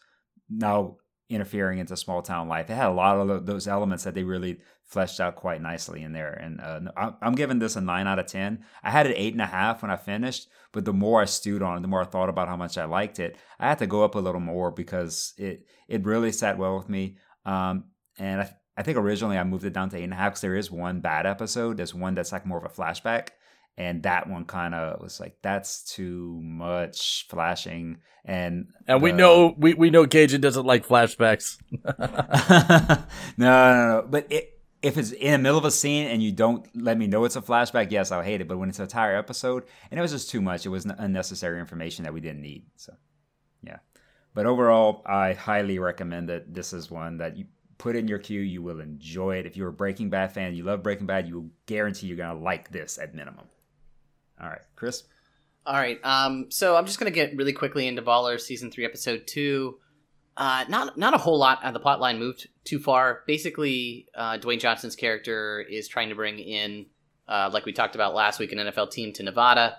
now 0.50 0.98
interfering 1.30 1.80
into 1.80 1.98
small 1.98 2.22
town 2.22 2.48
life. 2.48 2.70
It 2.70 2.76
had 2.76 2.90
a 2.90 2.94
lot 2.94 3.18
of 3.18 3.46
those 3.46 3.68
elements 3.68 4.04
that 4.04 4.14
they 4.14 4.24
really 4.24 4.60
fleshed 4.84 5.20
out 5.20 5.36
quite 5.36 5.62
nicely 5.62 6.04
in 6.04 6.14
there. 6.14 6.32
And 6.34 6.62
uh, 6.62 7.12
I'm- 7.22 7.36
giving 7.36 7.60
this 7.60 7.76
a 7.76 7.82
nine 7.82 8.08
out 8.08 8.20
of 8.20 8.28
ten. 8.28 8.64
I 8.84 8.92
had 8.92 9.08
it 9.08 9.16
eight 9.18 9.34
and 9.34 9.42
a 9.42 9.48
half 9.48 9.82
when 9.82 9.90
I 9.92 9.98
finished, 9.98 10.48
but 10.72 10.86
the 10.86 10.94
more 10.94 11.22
I 11.22 11.26
stewed 11.26 11.64
on 11.64 11.78
it, 11.78 11.82
the 11.82 11.88
more 11.88 12.02
I 12.02 12.06
thought 12.06 12.30
about 12.30 12.48
how 12.48 12.56
much 12.56 12.78
I 12.78 12.86
liked 12.86 13.20
it. 13.20 13.38
I 13.60 13.68
had 13.70 13.80
to 13.80 13.88
go 13.88 14.04
up 14.04 14.16
a 14.16 14.20
little 14.20 14.42
more 14.42 14.72
because 14.72 15.34
it 15.38 15.66
it 15.88 16.06
really 16.06 16.32
sat 16.32 16.58
well 16.58 16.78
with 16.78 16.90
me. 16.90 17.18
Um, 17.46 17.86
and 18.20 18.42
I, 18.42 18.56
I 18.78 18.84
think 18.84 18.98
originally 18.98 19.38
I 19.38 19.44
moved 19.44 19.66
it 19.66 19.74
down 19.74 19.90
to 19.90 19.98
eight 19.98 20.04
and 20.04 20.14
a 20.14 20.18
half 20.18 20.34
because 20.34 20.42
there 20.42 20.56
is 20.56 20.70
one 20.70 21.00
bad 21.00 21.26
episode. 21.26 21.78
There's 21.78 21.94
one 21.96 22.14
that's 22.14 22.32
like 22.32 22.46
more 22.46 22.58
of 22.58 22.66
a 22.66 22.70
flashback. 22.70 23.30
And 23.78 24.04
that 24.04 24.30
one 24.30 24.46
kind 24.46 24.74
of 24.74 25.02
was 25.02 25.20
like, 25.20 25.38
that's 25.42 25.84
too 25.84 26.40
much 26.42 27.28
flashing. 27.30 27.98
And 28.24 28.68
And 28.88 29.02
we 29.02 29.12
know 29.12 29.54
we, 29.58 29.74
we 29.74 29.90
know 29.90 30.08
Cajun 30.08 30.42
doesn't 30.42 30.66
like 30.66 30.88
flashbacks. 30.88 31.58
no, 33.38 33.48
no, 33.48 33.88
no. 33.88 34.08
But 34.10 34.32
it, 34.32 34.56
if 34.82 34.98
it's 34.98 35.12
in 35.12 35.32
the 35.32 35.38
middle 35.40 35.58
of 35.58 35.66
a 35.66 35.72
scene 35.72 36.08
and 36.08 36.22
you 36.22 36.32
don't 36.32 36.68
let 36.76 36.98
me 36.98 37.08
know 37.08 37.26
it's 37.26 37.36
a 37.36 37.42
flashback, 37.42 37.92
yes, 37.92 38.12
I'll 38.12 38.22
hate 38.22 38.42
it. 38.42 38.48
But 38.48 38.58
when 38.60 38.70
it's 38.70 38.78
an 38.78 38.84
entire 38.84 39.18
episode, 39.18 39.64
and 39.90 40.00
it 40.00 40.02
was 40.02 40.12
just 40.12 40.30
too 40.30 40.42
much, 40.42 40.66
it 40.66 40.70
was 40.70 40.86
n- 40.86 40.96
unnecessary 40.98 41.60
information 41.60 42.04
that 42.04 42.14
we 42.14 42.20
didn't 42.20 42.42
need. 42.42 42.66
So, 42.76 42.94
yeah. 43.64 43.80
But 44.36 44.46
overall, 44.46 45.02
I 45.06 45.34
highly 45.34 45.80
recommend 45.80 46.30
it. 46.30 46.54
This 46.54 46.72
is 46.72 46.92
one 46.92 47.18
that 47.18 47.36
you 47.36 47.46
put 47.80 47.96
in 47.96 48.08
your 48.08 48.20
queue. 48.20 48.42
You 48.42 48.62
will 48.62 48.80
enjoy 48.80 49.38
it. 49.38 49.46
If 49.48 49.58
you're 49.58 49.70
a 49.70 49.74
Breaking 49.74 50.10
Bad 50.10 50.32
fan, 50.34 50.54
you 50.54 50.64
love 50.64 50.84
Breaking 50.84 51.08
Bad, 51.08 51.28
you 51.28 51.36
will 51.36 51.50
guarantee 51.66 52.06
you're 52.08 52.18
going 52.18 52.38
to 52.38 52.44
like 52.44 52.72
this 52.72 53.00
at 53.00 53.16
minimum. 53.16 53.46
All 54.42 54.48
right, 54.48 54.62
Chris? 54.76 55.04
All 55.66 55.76
right. 55.76 56.00
Um, 56.04 56.48
so 56.50 56.76
I'm 56.76 56.86
just 56.86 57.00
gonna 57.00 57.12
get 57.12 57.36
really 57.36 57.54
quickly 57.54 57.88
into 57.88 58.02
Baller 58.02 58.40
season 58.40 58.72
three, 58.72 58.86
episode 58.86 59.26
two. 59.28 59.80
Uh, 60.38 60.66
not 60.68 60.98
not 60.98 61.14
a 61.14 61.18
whole 61.18 61.40
lot. 61.40 61.64
Uh, 61.64 61.72
the 61.72 61.80
plot 61.80 62.02
line 62.02 62.20
moved 62.20 62.50
too 62.66 62.80
far. 62.80 63.24
Basically, 63.26 64.08
uh, 64.16 64.38
Dwayne 64.38 64.60
Johnson's 64.60 64.96
character 64.96 65.62
is 65.62 65.88
trying 65.88 66.10
to 66.10 66.16
bring 66.16 66.40
in, 66.40 66.88
uh, 67.28 67.50
like 67.54 67.66
we 67.66 67.72
talked 67.72 67.96
about 67.96 68.14
last 68.14 68.40
week, 68.40 68.52
an 68.52 68.60
NFL 68.60 68.92
team 68.92 69.14
to 69.14 69.24
Nevada. 69.24 69.78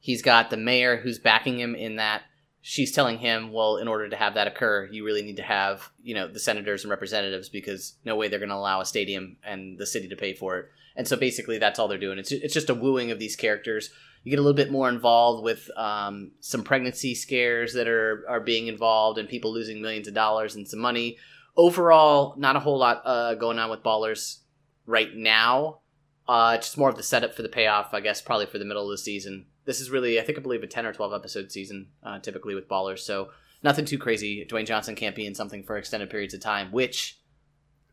He's 0.00 0.20
got 0.20 0.50
the 0.50 0.56
mayor 0.56 0.96
who's 0.96 1.20
backing 1.20 1.58
him 1.60 1.76
in 1.76 1.96
that. 1.96 2.22
She's 2.60 2.92
telling 2.92 3.18
him, 3.18 3.52
well, 3.52 3.76
in 3.76 3.88
order 3.88 4.08
to 4.08 4.16
have 4.16 4.34
that 4.34 4.48
occur, 4.48 4.88
you 4.90 5.04
really 5.04 5.22
need 5.22 5.36
to 5.36 5.42
have, 5.42 5.90
you 6.02 6.14
know, 6.14 6.28
the 6.28 6.40
senators 6.40 6.82
and 6.82 6.90
representatives 6.90 7.48
because 7.48 7.94
no 8.04 8.16
way 8.16 8.28
they're 8.28 8.38
going 8.38 8.48
to 8.48 8.54
allow 8.56 8.80
a 8.80 8.84
stadium 8.84 9.36
and 9.44 9.78
the 9.78 9.86
city 9.86 10.08
to 10.08 10.16
pay 10.16 10.34
for 10.34 10.58
it. 10.58 10.70
And 10.96 11.08
so 11.08 11.16
basically, 11.16 11.58
that's 11.58 11.78
all 11.78 11.88
they're 11.88 11.98
doing. 11.98 12.18
It's 12.18 12.32
it's 12.32 12.54
just 12.54 12.70
a 12.70 12.74
wooing 12.74 13.10
of 13.10 13.18
these 13.18 13.36
characters. 13.36 13.90
You 14.24 14.30
get 14.30 14.38
a 14.38 14.42
little 14.42 14.56
bit 14.56 14.70
more 14.70 14.88
involved 14.88 15.42
with 15.42 15.68
um, 15.76 16.32
some 16.40 16.62
pregnancy 16.62 17.14
scares 17.14 17.72
that 17.74 17.88
are 17.88 18.24
are 18.28 18.40
being 18.40 18.66
involved 18.66 19.18
and 19.18 19.28
people 19.28 19.52
losing 19.52 19.82
millions 19.82 20.06
of 20.06 20.14
dollars 20.14 20.54
and 20.54 20.68
some 20.68 20.80
money. 20.80 21.18
Overall, 21.56 22.34
not 22.38 22.56
a 22.56 22.60
whole 22.60 22.78
lot 22.78 23.02
uh, 23.04 23.34
going 23.34 23.58
on 23.58 23.70
with 23.70 23.82
Ballers 23.82 24.38
right 24.86 25.14
now. 25.14 25.80
Uh, 26.28 26.56
just 26.56 26.78
more 26.78 26.88
of 26.88 26.96
the 26.96 27.02
setup 27.02 27.34
for 27.34 27.42
the 27.42 27.48
payoff, 27.48 27.92
I 27.92 28.00
guess, 28.00 28.22
probably 28.22 28.46
for 28.46 28.58
the 28.58 28.64
middle 28.64 28.84
of 28.84 28.90
the 28.90 28.98
season. 28.98 29.46
This 29.64 29.80
is 29.80 29.90
really, 29.90 30.20
I 30.20 30.22
think, 30.22 30.38
I 30.38 30.40
believe 30.40 30.62
a 30.62 30.66
ten 30.66 30.86
or 30.86 30.92
twelve 30.92 31.12
episode 31.12 31.50
season, 31.50 31.88
uh, 32.02 32.20
typically 32.20 32.54
with 32.54 32.68
Ballers. 32.68 33.00
So 33.00 33.30
nothing 33.62 33.84
too 33.84 33.98
crazy. 33.98 34.46
Dwayne 34.48 34.66
Johnson 34.66 34.94
can't 34.94 35.16
be 35.16 35.26
in 35.26 35.34
something 35.34 35.62
for 35.64 35.76
extended 35.76 36.10
periods 36.10 36.32
of 36.32 36.40
time, 36.40 36.70
which 36.70 37.18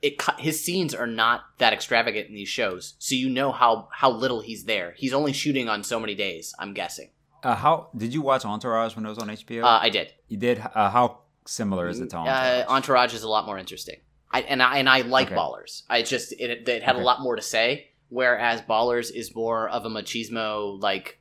it 0.02 0.22
his 0.38 0.64
scenes 0.64 0.94
are 0.96 1.08
not 1.08 1.42
that 1.58 1.74
extravagant 1.74 2.30
in 2.30 2.36
these 2.36 2.50
shows, 2.50 2.94
so 3.00 3.16
you 3.16 3.30
know 3.30 3.52
how 3.52 3.90
how 3.92 4.10
little 4.12 4.42
he's 4.42 4.64
there. 4.66 4.94
He's 4.98 5.14
only 5.14 5.34
shooting 5.34 5.68
on 5.70 5.84
so 5.84 6.00
many 6.00 6.16
days. 6.16 6.54
I'm 6.60 6.74
guessing. 6.74 7.10
Uh, 7.44 7.56
how 7.56 7.90
did 7.96 8.14
you 8.14 8.22
watch 8.22 8.44
Entourage 8.46 8.96
when 8.96 9.06
it 9.06 9.10
was 9.10 9.18
on 9.18 9.28
HBO? 9.30 9.64
Uh, 9.64 9.80
I 9.82 9.90
did. 9.90 10.14
you 10.28 10.38
did. 10.38 10.60
Uh, 10.60 10.90
how 10.90 11.20
similar 11.46 11.88
is 11.88 12.00
it 12.00 12.10
to 12.12 12.18
Entourage? 12.18 12.66
Uh, 12.68 12.72
Entourage 12.72 13.14
is 13.14 13.24
a 13.24 13.30
lot 13.30 13.46
more 13.46 13.58
interesting. 13.58 13.98
I 14.32 14.42
and 14.42 14.62
I 14.62 14.78
and 14.78 14.88
I 14.90 15.02
like 15.02 15.28
Okay. 15.28 15.36
Ballers. 15.36 15.84
I 15.90 16.02
just 16.02 16.34
it, 16.34 16.68
it 16.68 16.84
had 16.84 16.96
a 16.96 17.00
lot 17.00 17.22
more 17.22 17.36
to 17.36 17.42
say, 17.42 17.88
whereas 18.10 18.62
Ballers 18.62 19.14
is 19.14 19.34
more 19.36 19.68
of 19.70 19.86
a 19.86 19.90
machismo 19.90 20.82
like 20.82 21.20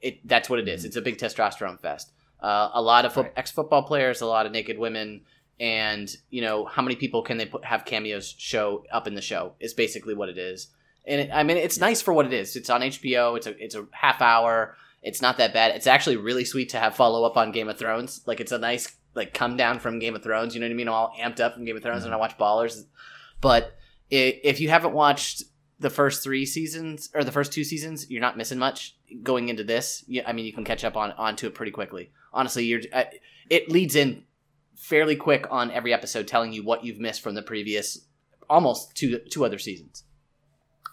it. 0.00 0.26
That's 0.26 0.48
what 0.50 0.58
it 0.58 0.68
is. 0.68 0.84
It's 0.84 0.96
a 0.96 1.02
big 1.02 1.18
testosterone 1.18 1.80
fest. 1.80 2.12
Uh, 2.40 2.70
a 2.74 2.82
lot 2.82 3.04
of 3.06 3.12
fo- 3.14 3.22
Right. 3.22 3.32
ex 3.36 3.50
football 3.50 3.82
players, 3.84 4.20
a 4.20 4.26
lot 4.26 4.44
of 4.44 4.52
naked 4.52 4.78
women, 4.78 5.22
and 5.60 6.14
you 6.30 6.42
know 6.42 6.64
how 6.64 6.82
many 6.82 6.96
people 6.96 7.22
can 7.22 7.38
they 7.38 7.46
put, 7.46 7.64
have 7.64 7.84
cameos 7.84 8.34
show 8.38 8.84
up 8.92 9.06
in 9.06 9.14
the 9.14 9.22
show 9.22 9.54
is 9.60 9.74
basically 9.74 10.14
what 10.14 10.28
it 10.28 10.38
is. 10.38 10.68
And 11.06 11.20
it, 11.22 11.30
I 11.32 11.42
mean, 11.42 11.56
it's 11.56 11.78
nice 11.78 12.00
for 12.02 12.12
what 12.12 12.26
it 12.26 12.32
is. 12.32 12.56
It's 12.56 12.70
on 12.70 12.80
HBO. 12.80 13.36
It's 13.36 13.46
a 13.46 13.62
it's 13.62 13.74
a 13.74 13.86
half 13.92 14.20
hour. 14.20 14.76
It's 15.02 15.20
not 15.20 15.36
that 15.36 15.52
bad. 15.52 15.76
It's 15.76 15.86
actually 15.86 16.16
really 16.16 16.44
sweet 16.44 16.70
to 16.70 16.78
have 16.78 16.96
follow 16.96 17.24
up 17.24 17.36
on 17.36 17.52
Game 17.52 17.68
of 17.68 17.78
Thrones. 17.78 18.22
Like 18.26 18.40
it's 18.40 18.52
a 18.52 18.58
nice 18.58 18.96
like 19.14 19.34
come 19.34 19.56
down 19.56 19.78
from 19.78 19.98
Game 19.98 20.16
of 20.16 20.22
Thrones. 20.22 20.54
You 20.54 20.60
know 20.60 20.66
what 20.66 20.72
I 20.72 20.76
mean? 20.76 20.88
I'm 20.88 20.94
all 20.94 21.14
amped 21.20 21.40
up 21.40 21.54
from 21.54 21.64
Game 21.64 21.76
of 21.76 21.82
Thrones, 21.82 22.04
and 22.04 22.12
I 22.12 22.16
mm-hmm. 22.16 22.20
watch 22.20 22.38
Ballers. 22.38 22.84
But 23.40 23.76
i 24.10 24.40
if 24.42 24.60
you 24.60 24.70
haven't 24.70 24.94
watched 24.94 25.44
the 25.78 25.90
first 25.90 26.22
three 26.22 26.46
seasons 26.46 27.10
or 27.14 27.24
the 27.24 27.32
first 27.32 27.52
two 27.52 27.64
seasons, 27.64 28.10
you're 28.10 28.20
not 28.20 28.36
missing 28.36 28.58
much 28.58 28.96
going 29.22 29.48
into 29.48 29.64
this. 29.64 30.04
I 30.26 30.32
mean, 30.32 30.46
you 30.46 30.52
can 30.52 30.64
catch 30.64 30.84
up 30.84 30.96
on 30.96 31.12
onto 31.12 31.46
it 31.46 31.54
pretty 31.54 31.72
quickly. 31.72 32.10
Honestly, 32.32 32.64
you're 32.64 32.80
it 33.50 33.70
leads 33.70 33.94
in 33.94 34.24
fairly 34.76 35.16
quick 35.16 35.46
on 35.50 35.70
every 35.70 35.92
episode, 35.92 36.28
telling 36.28 36.52
you 36.52 36.64
what 36.64 36.84
you've 36.84 36.98
missed 36.98 37.22
from 37.22 37.34
the 37.34 37.42
previous 37.42 38.06
almost 38.48 38.94
two 38.94 39.18
two 39.30 39.44
other 39.44 39.58
seasons. 39.58 40.04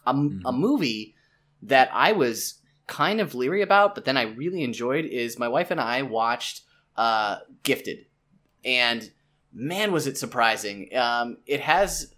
A, 0.05 0.11
a 0.11 0.51
movie 0.51 1.15
that 1.61 1.89
I 1.93 2.11
was 2.13 2.55
kind 2.87 3.21
of 3.21 3.35
leery 3.35 3.61
about, 3.61 3.95
but 3.95 4.05
then 4.05 4.17
I 4.17 4.23
really 4.23 4.63
enjoyed 4.63 5.05
is 5.05 5.37
my 5.37 5.47
wife 5.47 5.71
and 5.71 5.79
I 5.79 6.01
watched 6.01 6.61
uh, 6.95 7.37
Gifted, 7.63 8.05
and 8.65 9.09
man, 9.53 9.91
was 9.91 10.07
it 10.07 10.17
surprising! 10.17 10.95
Um, 10.95 11.37
it 11.45 11.61
has 11.61 12.13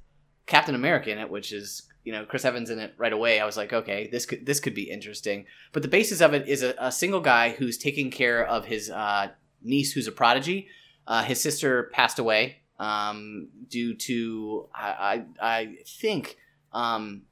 Captain 0.46 0.75
America 0.75 1.12
in 1.12 1.20
it, 1.20 1.29
which 1.29 1.51
is 1.51 1.84
you 2.03 2.12
know 2.12 2.25
Chris 2.25 2.46
Evans 2.46 2.70
in 2.70 2.79
it 2.79 2.93
right 2.98 3.13
away. 3.13 3.39
I 3.39 3.46
was 3.46 3.58
like, 3.58 3.74
okay, 3.74 4.10
this 4.12 4.25
could 4.25 4.46
this 4.46 4.60
could 4.60 4.75
be 4.75 4.89
interesting. 4.89 5.46
But 5.72 5.84
the 5.84 5.89
basis 5.89 6.22
of 6.22 6.34
it 6.34 6.48
is 6.48 6.63
a, 6.63 6.75
a 6.77 6.91
single 6.91 7.22
guy 7.22 7.51
who's 7.51 7.77
taking 7.77 8.12
care 8.12 8.46
of 8.46 8.65
his 8.65 8.89
uh, 8.89 9.29
niece, 9.62 9.93
who's 9.93 10.08
a 10.08 10.12
prodigy. 10.12 10.67
Uh, 11.08 11.24
his 11.24 11.42
sister 11.42 11.90
passed 11.94 12.20
away 12.20 12.58
um, 12.80 13.50
due 13.70 13.96
to 13.96 14.70
I 14.74 15.26
I, 15.42 15.58
I 15.58 15.76
think 15.86 16.38
um, 16.72 17.24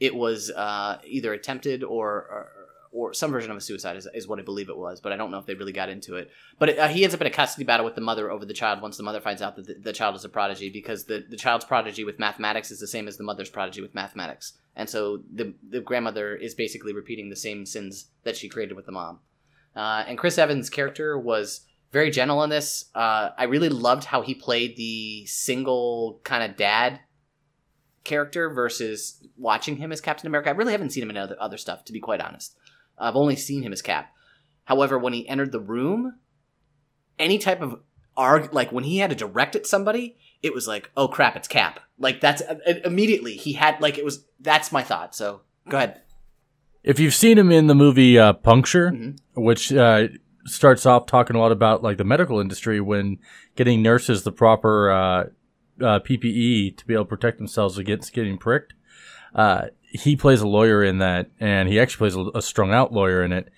it 0.00 0.14
was 0.14 0.50
uh, 0.50 0.98
either 1.06 1.32
attempted 1.32 1.82
or, 1.82 2.08
or 2.08 2.52
or 2.96 3.12
some 3.12 3.30
version 3.30 3.50
of 3.50 3.58
a 3.58 3.60
suicide 3.60 3.96
is, 3.96 4.08
is 4.14 4.26
what 4.26 4.38
I 4.38 4.42
believe 4.42 4.70
it 4.70 4.76
was, 4.76 5.02
but 5.02 5.12
I 5.12 5.16
don't 5.16 5.30
know 5.30 5.38
if 5.38 5.44
they 5.44 5.52
really 5.52 5.72
got 5.72 5.90
into 5.90 6.16
it. 6.16 6.30
But 6.58 6.78
uh, 6.78 6.88
he 6.88 7.04
ends 7.04 7.14
up 7.14 7.20
in 7.20 7.26
a 7.26 7.30
custody 7.30 7.64
battle 7.64 7.84
with 7.84 7.94
the 7.94 8.00
mother 8.00 8.30
over 8.30 8.46
the 8.46 8.54
child 8.54 8.80
once 8.80 8.96
the 8.96 9.02
mother 9.02 9.20
finds 9.20 9.42
out 9.42 9.54
that 9.56 9.66
the, 9.66 9.74
the 9.74 9.92
child 9.92 10.16
is 10.16 10.24
a 10.24 10.30
prodigy 10.30 10.70
because 10.70 11.04
the, 11.04 11.22
the 11.28 11.36
child's 11.36 11.66
prodigy 11.66 12.04
with 12.04 12.18
mathematics 12.18 12.70
is 12.70 12.80
the 12.80 12.86
same 12.86 13.06
as 13.06 13.18
the 13.18 13.24
mother's 13.24 13.50
prodigy 13.50 13.82
with 13.82 13.94
mathematics. 13.94 14.54
And 14.76 14.88
so 14.88 15.20
the, 15.30 15.52
the 15.68 15.80
grandmother 15.80 16.34
is 16.34 16.54
basically 16.54 16.94
repeating 16.94 17.28
the 17.28 17.36
same 17.36 17.66
sins 17.66 18.06
that 18.24 18.34
she 18.34 18.48
created 18.48 18.76
with 18.76 18.86
the 18.86 18.92
mom. 18.92 19.20
Uh, 19.74 20.04
and 20.06 20.16
Chris 20.16 20.38
Evans' 20.38 20.70
character 20.70 21.18
was 21.18 21.66
very 21.96 22.10
gentle 22.10 22.42
in 22.42 22.50
this. 22.50 22.84
Uh, 22.94 23.30
I 23.38 23.44
really 23.44 23.68
loved 23.70 24.04
how 24.04 24.20
he 24.22 24.34
played 24.34 24.76
the 24.76 25.24
single 25.26 26.20
kind 26.24 26.48
of 26.48 26.56
dad 26.56 27.00
character 28.04 28.50
versus 28.50 29.26
watching 29.36 29.76
him 29.76 29.92
as 29.92 30.00
Captain 30.00 30.26
America. 30.26 30.50
I 30.50 30.52
really 30.52 30.72
haven't 30.72 30.90
seen 30.90 31.02
him 31.02 31.10
in 31.10 31.16
other, 31.16 31.36
other 31.40 31.56
stuff, 31.56 31.84
to 31.86 31.92
be 31.92 32.00
quite 32.00 32.20
honest. 32.20 32.54
I've 32.98 33.16
only 33.16 33.36
seen 33.36 33.62
him 33.62 33.72
as 33.72 33.82
Cap. 33.82 34.12
However, 34.64 34.98
when 34.98 35.12
he 35.12 35.28
entered 35.28 35.52
the 35.52 35.60
room, 35.60 36.16
any 37.18 37.38
type 37.38 37.60
of 37.62 37.80
arg 38.16 38.52
like 38.52 38.72
when 38.72 38.84
he 38.84 38.98
had 38.98 39.10
to 39.10 39.16
direct 39.16 39.56
at 39.56 39.66
somebody, 39.66 40.16
it 40.42 40.52
was 40.54 40.68
like, 40.68 40.90
oh 40.96 41.08
crap, 41.08 41.34
it's 41.36 41.48
Cap. 41.48 41.80
Like 41.98 42.20
that's 42.20 42.42
uh, 42.42 42.56
immediately 42.84 43.36
he 43.36 43.54
had 43.54 43.80
like 43.80 43.96
it 43.98 44.04
was. 44.04 44.24
That's 44.38 44.70
my 44.70 44.82
thought. 44.82 45.14
So 45.14 45.40
go 45.68 45.78
ahead. 45.78 46.02
If 46.82 47.00
you've 47.00 47.14
seen 47.14 47.38
him 47.38 47.50
in 47.50 47.66
the 47.66 47.74
movie 47.74 48.18
uh, 48.18 48.32
Puncture, 48.34 48.90
Mhm. 48.92 49.18
which 49.34 49.72
uh, 49.72 50.08
starts 50.46 50.86
off 50.86 51.06
talking 51.06 51.36
a 51.36 51.38
lot 51.38 51.52
about 51.52 51.82
like 51.82 51.98
the 51.98 52.04
medical 52.04 52.40
industry 52.40 52.80
when 52.80 53.18
getting 53.56 53.82
nurses 53.82 54.22
the 54.22 54.32
proper 54.32 54.90
uh, 54.90 55.20
uh, 55.80 56.00
PPE 56.00 56.76
to 56.76 56.86
be 56.86 56.94
able 56.94 57.04
to 57.04 57.08
protect 57.08 57.38
themselves 57.38 57.78
against 57.78 58.12
getting 58.12 58.38
pricked, 58.38 58.74
uh, 59.34 59.66
he 59.82 60.16
plays 60.16 60.40
a 60.40 60.48
lawyer 60.48 60.82
in 60.82 60.98
that, 60.98 61.30
and 61.40 61.68
he 61.68 61.78
actually 61.80 62.10
plays 62.10 62.16
a, 62.16 62.38
a 62.38 62.42
strung 62.42 62.72
out 62.72 62.92
lawyer 62.92 63.22
in 63.22 63.32
it. 63.32 63.48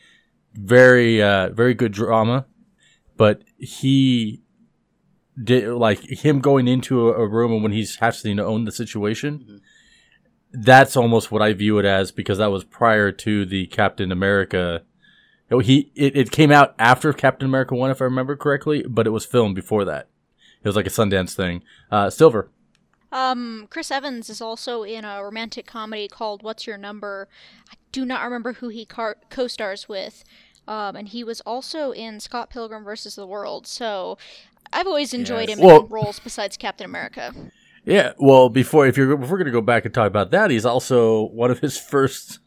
Very, 0.55 1.23
uh, 1.23 1.51
very 1.51 1.75
good 1.75 1.93
drama, 1.93 2.47
but 3.17 3.43
he 3.59 4.43
did 5.43 5.69
like 5.69 6.01
him 6.01 6.41
going 6.41 6.67
into 6.67 7.09
a, 7.09 7.13
a 7.13 7.29
room 7.29 7.53
and 7.53 7.63
when 7.63 7.73
he's 7.73 7.97
having 7.97 8.37
to 8.37 8.45
own 8.45 8.65
the 8.65 8.73
situation 8.73 9.39
Mhm. 9.39 9.61
that's 10.65 10.97
almost 10.97 11.31
what 11.31 11.43
I 11.43 11.53
view 11.53 11.79
it 11.79 11.85
as 11.85 12.11
because 12.11 12.39
that 12.39 12.51
was 12.51 12.65
prior 12.65 13.13
to 13.13 13.45
the 13.45 13.67
Captain 13.67 14.11
America. 14.11 14.83
Oh, 15.51 15.61
He 15.61 15.91
it, 15.95 16.17
it 16.17 16.31
came 16.31 16.51
out 16.53 16.75
after 16.79 17.13
Captain 17.13 17.49
America 17.49 17.75
one, 17.75 17.91
if 17.91 18.01
I 18.03 18.05
remember 18.05 18.37
correctly, 18.37 18.85
but 18.89 19.07
it 19.07 19.11
was 19.11 19.25
filmed 19.25 19.55
before 19.55 19.85
that. 19.87 20.09
It 20.63 20.69
was 20.69 20.77
like 20.77 20.87
a 20.87 20.91
Sundance 20.91 21.35
thing. 21.35 21.63
Uh, 21.91 22.11
Silver. 22.11 22.51
Um, 23.11 23.67
Chris 23.71 23.91
Evans 23.91 24.29
is 24.29 24.41
also 24.43 24.83
in 24.83 25.05
a 25.05 25.23
romantic 25.25 25.67
comedy 25.67 26.09
called 26.09 26.43
What's 26.43 26.67
Your 26.67 26.77
Number? 26.77 27.29
I 27.71 27.75
do 27.93 28.05
not 28.05 28.23
remember 28.23 28.55
who 28.55 28.69
he 28.69 28.85
car- 28.85 29.17
co-stars 29.31 29.89
with. 29.89 30.25
Um, 30.67 30.97
and 30.97 31.09
he 31.09 31.25
was 31.25 31.41
also 31.43 31.93
in 31.93 32.21
Scott 32.21 32.51
Pilgrim 32.51 32.85
versus 32.85 33.15
the 33.15 33.27
World. 33.27 33.67
So 33.67 34.19
I've 34.71 34.87
always 34.87 35.15
enjoyed 35.15 35.49
Yes. 35.49 35.59
him 35.59 35.65
Well- 35.65 35.85
in 35.85 35.89
roles 35.89 36.19
besides 36.19 36.59
Captain 36.59 36.85
America. 36.85 37.33
Yeah, 37.87 38.13
well, 38.19 38.51
before 38.51 38.87
if 38.87 38.99
you're 38.99 39.13
if 39.23 39.31
we're 39.31 39.39
gonna 39.39 39.51
go 39.51 39.63
back 39.63 39.87
and 39.87 39.95
talk 39.95 40.09
about 40.09 40.31
that, 40.33 40.51
he's 40.51 40.67
also 40.67 41.29
one 41.29 41.51
of 41.51 41.61
his 41.61 41.79
first 41.91 42.41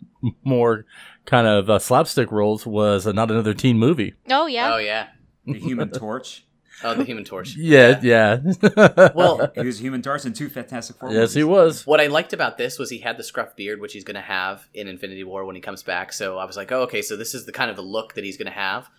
more 0.44 0.86
kind 1.26 1.48
of 1.48 1.70
uh, 1.70 1.80
slapstick 1.80 2.32
roles 2.32 2.66
was 2.66 3.06
uh, 3.08 3.12
not 3.12 3.32
another 3.32 3.54
teen 3.54 3.78
movie. 3.78 4.14
Oh 4.30 4.48
yeah. 4.48 4.74
Oh 4.74 4.78
yeah. 4.78 5.08
The 5.46 5.60
Human 5.60 5.90
Torch. 5.92 6.46
Oh, 6.84 6.96
the 6.96 7.04
Human 7.04 7.24
Torch. 7.24 7.56
Yeah, 7.56 8.00
yeah. 8.02 8.40
Well, 9.14 9.52
He 9.54 9.62
was 9.64 9.80
Human 9.80 10.02
Torch 10.02 10.26
in 10.26 10.34
two 10.34 10.50
Fantastic 10.50 10.96
Four. 10.98 11.12
yes, 11.12 11.32
he 11.32 11.44
was. 11.44 11.86
What 11.86 12.02
I 12.02 12.08
liked 12.08 12.34
about 12.34 12.58
this 12.58 12.80
was 12.80 12.90
he 12.90 12.98
had 12.98 13.18
the 13.18 13.24
scruff 13.24 13.56
beard, 13.56 13.80
which 13.80 13.94
he's 13.94 14.04
going 14.04 14.16
to 14.16 14.22
have 14.22 14.68
in 14.74 14.88
Infinity 14.88 15.24
War 15.24 15.46
when 15.46 15.56
he 15.56 15.62
comes 15.62 15.84
back. 15.84 16.12
So 16.12 16.40
I 16.40 16.46
was 16.46 16.58
like, 16.58 16.72
oh, 16.72 16.82
okay, 16.84 17.04
so 17.04 17.16
this 17.16 17.36
is 17.36 17.46
the 17.46 17.52
kind 17.52 17.70
of 17.70 17.76
the 17.76 17.84
look 17.84 18.16
that 18.16 18.24
he's 18.24 18.36
going 18.36 18.48
to 18.48 18.52
have. 18.58 18.90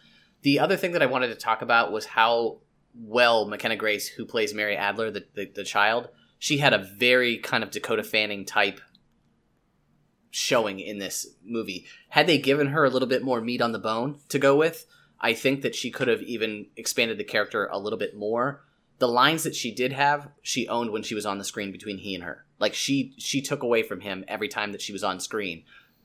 The 0.43 0.61
other 0.61 0.77
thing 0.77 0.93
that 0.93 1.03
I 1.03 1.07
wanted 1.07 1.29
to 1.29 1.35
talk 1.35 1.61
about 1.61 1.91
was 1.91 2.07
how 2.07 2.59
well 2.95 3.47
McKenna 3.49 3.75
Grace, 3.75 4.07
who 4.07 4.27
plays 4.27 4.55
Mary 4.55 4.77
Adler, 4.77 5.11
the, 5.11 5.25
the, 5.35 5.47
the 5.53 5.65
child, 5.65 6.09
she 6.39 6.59
had 6.59 6.73
a 6.73 6.79
very 6.79 7.39
kind 7.39 7.65
of 7.65 7.73
Dakota 7.73 8.05
Fanning 8.05 8.45
type 8.45 8.81
showing 10.33 10.81
in 10.81 10.99
this 10.99 11.27
movie. 11.45 11.87
Had 12.09 12.27
they 12.27 12.39
given 12.39 12.69
her 12.69 12.85
a 12.85 12.91
little 12.91 13.07
bit 13.07 13.23
more 13.23 13.41
meat 13.41 13.63
on 13.63 13.71
the 13.71 13.79
bone 13.79 14.19
to 14.31 14.39
go 14.41 14.57
with, 14.57 14.87
I 15.21 15.35
think 15.35 15.63
that 15.63 15.77
she 15.77 15.93
could 15.93 16.09
have 16.09 16.23
even 16.23 16.67
expanded 16.77 17.19
the 17.19 17.25
character 17.25 17.67
a 17.71 17.79
little 17.79 17.99
bit 17.99 18.17
more. 18.17 18.65
The 18.99 19.07
lines 19.07 19.45
that 19.45 19.55
she 19.55 19.73
did 19.73 19.93
have, 19.93 20.29
she 20.43 20.67
owned 20.69 20.91
when 20.91 21.03
she 21.05 21.15
was 21.15 21.27
on 21.27 21.39
the 21.39 21.45
screen 21.45 21.71
between 21.71 21.99
he 21.99 22.15
and 22.17 22.25
her. 22.25 22.45
Like 22.59 22.75
she 22.75 23.15
she 23.19 23.41
took 23.43 23.63
away 23.63 23.83
from 23.85 24.01
him 24.01 24.25
every 24.27 24.49
time 24.49 24.73
that 24.73 24.81
she 24.81 24.93
was 24.93 25.05
on 25.05 25.21
screen. 25.21 25.65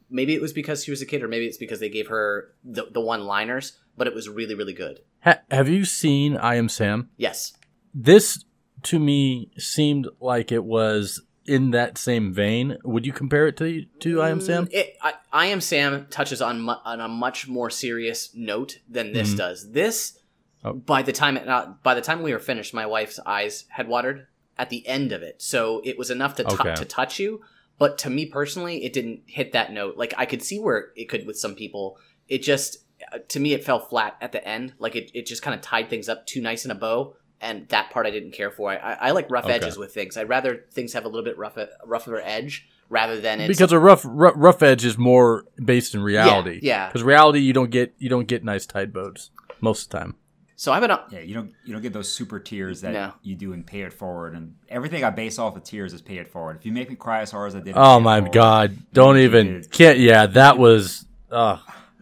maybe 0.10 0.34
it 0.34 0.41
was 0.41 0.53
because 0.53 0.84
she 0.84 0.91
was 0.91 1.01
a 1.01 1.05
kid, 1.05 1.24
or 1.24 1.27
maybe 1.27 1.46
it's 1.48 1.57
because 1.57 1.79
they 1.79 1.89
gave 1.89 2.07
her 2.07 2.53
the 2.63 2.86
the 2.91 3.01
one 3.01 3.25
liners. 3.25 3.79
But 3.98 4.07
it 4.07 4.13
was 4.13 4.27
really 4.29 4.55
really 4.55 4.74
good. 4.74 5.00
Ha- 5.24 5.39
have 5.50 5.69
you 5.69 5.86
seen 5.86 6.38
I 6.38 6.55
Am 6.55 6.69
Sam? 6.69 7.10
Yes. 7.17 7.53
This 7.93 8.43
to 8.84 9.00
me 9.00 9.51
seemed 9.57 10.07
like 10.19 10.51
it 10.51 10.63
was 10.63 11.22
in 11.48 11.72
that 11.72 11.98
same 11.98 12.34
vein. 12.34 12.77
Would 12.84 13.06
you 13.06 13.13
compare 13.13 13.48
it 13.48 13.58
to 13.58 13.86
to 14.01 14.22
I 14.22 14.30
Am 14.30 14.42
Sam? 14.42 14.66
Mm, 14.68 14.74
It, 14.74 14.98
I, 15.01 15.13
I 15.32 15.46
am 15.48 15.62
Sam 15.62 16.08
touches 16.10 16.42
on 16.42 16.62
mu- 16.62 16.74
on 16.86 17.00
a 17.01 17.08
much 17.08 17.48
more 17.48 17.70
serious 17.70 18.30
note 18.36 18.80
than 18.89 19.13
this 19.13 19.34
Mhm. 19.34 19.38
does. 19.38 19.72
This, 19.72 20.20
Oh. 20.63 20.74
by 20.74 21.01
the 21.01 21.12
time 21.13 21.38
it, 21.38 21.48
uh, 21.48 21.74
by 21.84 21.94
the 21.96 22.01
time 22.01 22.22
we 22.22 22.34
were 22.34 22.39
finished, 22.39 22.74
my 22.74 22.86
wife's 22.86 23.20
eyes 23.25 23.66
had 23.70 23.88
watered 23.88 24.27
at 24.58 24.70
the 24.70 24.86
end 24.88 25.12
of 25.12 25.22
it, 25.22 25.42
so 25.42 25.82
it 25.86 25.98
was 25.98 26.10
enough 26.12 26.36
to 26.36 26.44
tou- 26.44 26.56
Okay. 26.60 26.75
to 26.75 26.86
touch 26.86 27.20
you. 27.20 27.42
But 27.80 27.98
to 28.00 28.10
me 28.10 28.25
personally, 28.25 28.84
it 28.84 28.92
didn't 28.92 29.22
hit 29.27 29.51
that 29.54 29.72
note. 29.72 29.98
Like 29.98 30.13
I 30.18 30.25
could 30.25 30.42
see 30.42 30.60
where 30.60 30.89
it 30.96 31.08
could 31.10 31.25
with 31.27 31.38
some 31.39 31.56
people. 31.56 31.98
It 32.27 32.44
just 32.44 32.77
uh, 33.12 33.20
to 33.27 33.39
me 33.39 33.54
it 33.54 33.63
fell 33.63 33.80
flat 33.80 34.18
at 34.20 34.32
the 34.32 34.46
end. 34.46 34.74
Like 34.80 34.96
it, 34.96 35.12
it 35.13 35.27
just 35.27 35.44
kind 35.44 35.54
of 35.56 35.62
tied 35.62 35.88
things 35.89 36.10
up 36.10 36.25
too 36.25 36.42
nice 36.42 36.66
in 36.66 36.72
a 36.72 36.75
bow. 36.75 37.16
And 37.39 37.67
that 37.70 37.91
part 37.91 38.06
I 38.08 38.10
didn't 38.12 38.32
care 38.32 38.50
for. 38.50 38.72
I, 38.72 38.77
I, 38.77 38.94
I 38.94 39.12
like 39.12 39.29
rough 39.29 39.46
Okay. 39.46 39.53
edges 39.53 39.77
with 39.77 39.94
things. 39.94 40.17
I'd 40.17 40.27
rather 40.29 40.65
things 40.72 40.94
have 40.94 41.06
a 41.06 41.08
little 41.08 41.24
bit 41.24 41.38
rough, 41.38 41.58
rougher 41.86 42.20
edge 42.20 42.67
rather 42.89 43.20
than 43.22 43.39
it's 43.41 43.48
Because 43.48 43.72
a 43.72 43.79
rough, 43.79 44.01
rough 44.06 44.34
rough 44.36 44.63
edge 44.63 44.84
is 44.86 44.98
more 44.98 45.46
based 45.63 45.94
in 45.94 46.01
reality. 46.01 46.60
yeah. 46.63 46.88
Because 46.88 47.03
reality, 47.03 47.39
you 47.39 47.53
don't 47.53 47.70
get 47.70 47.94
you 48.00 48.10
don't 48.10 48.27
get 48.27 48.44
nice 48.44 48.65
tight 48.65 48.91
boats 48.91 49.29
most 49.62 49.84
of 49.86 49.89
the 49.91 49.98
time. 50.00 50.15
So 50.60 50.72
I've 50.74 50.82
been 50.82 50.89
on. 50.89 51.01
Yeah, 51.12 51.20
you 51.20 51.36
don't 51.36 51.51
you 51.63 51.74
don't 51.74 51.84
get 51.84 51.94
those 51.94 52.12
super 52.12 52.39
tears 52.39 52.82
that 52.82 52.91
No. 52.94 53.13
you 53.22 53.36
do 53.36 53.53
in 53.53 53.63
Pay 53.63 53.82
It 53.82 53.94
Forward, 53.94 54.34
and 54.34 54.56
everything 54.70 55.03
I 55.03 55.12
base 55.12 55.38
off 55.38 55.56
of 55.56 55.63
tears 55.63 55.94
is 55.94 56.01
Pay 56.01 56.17
It 56.17 56.27
Forward. 56.27 56.56
If 56.58 56.65
you 56.65 56.72
make 56.72 56.89
me 56.89 56.96
cry 56.96 57.22
as 57.22 57.29
hard 57.29 57.50
as 57.50 57.56
I 57.56 57.60
did, 57.60 57.67
in 57.67 57.77
Oh 57.77 58.00
Pay 58.00 58.03
my 58.03 58.20
Forward, 58.22 58.34
god! 58.34 58.77
Don't 58.94 59.17
even 59.20 59.63
can't. 59.72 60.00
Yeah, 60.00 60.25
that 60.25 60.58
was. 60.58 61.06
Uh, 61.32 61.60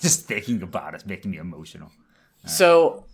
just 0.00 0.26
thinking 0.26 0.62
about 0.62 0.94
it's 0.94 1.06
making 1.06 1.30
me 1.30 1.38
emotional. 1.38 1.90
So 2.46 3.04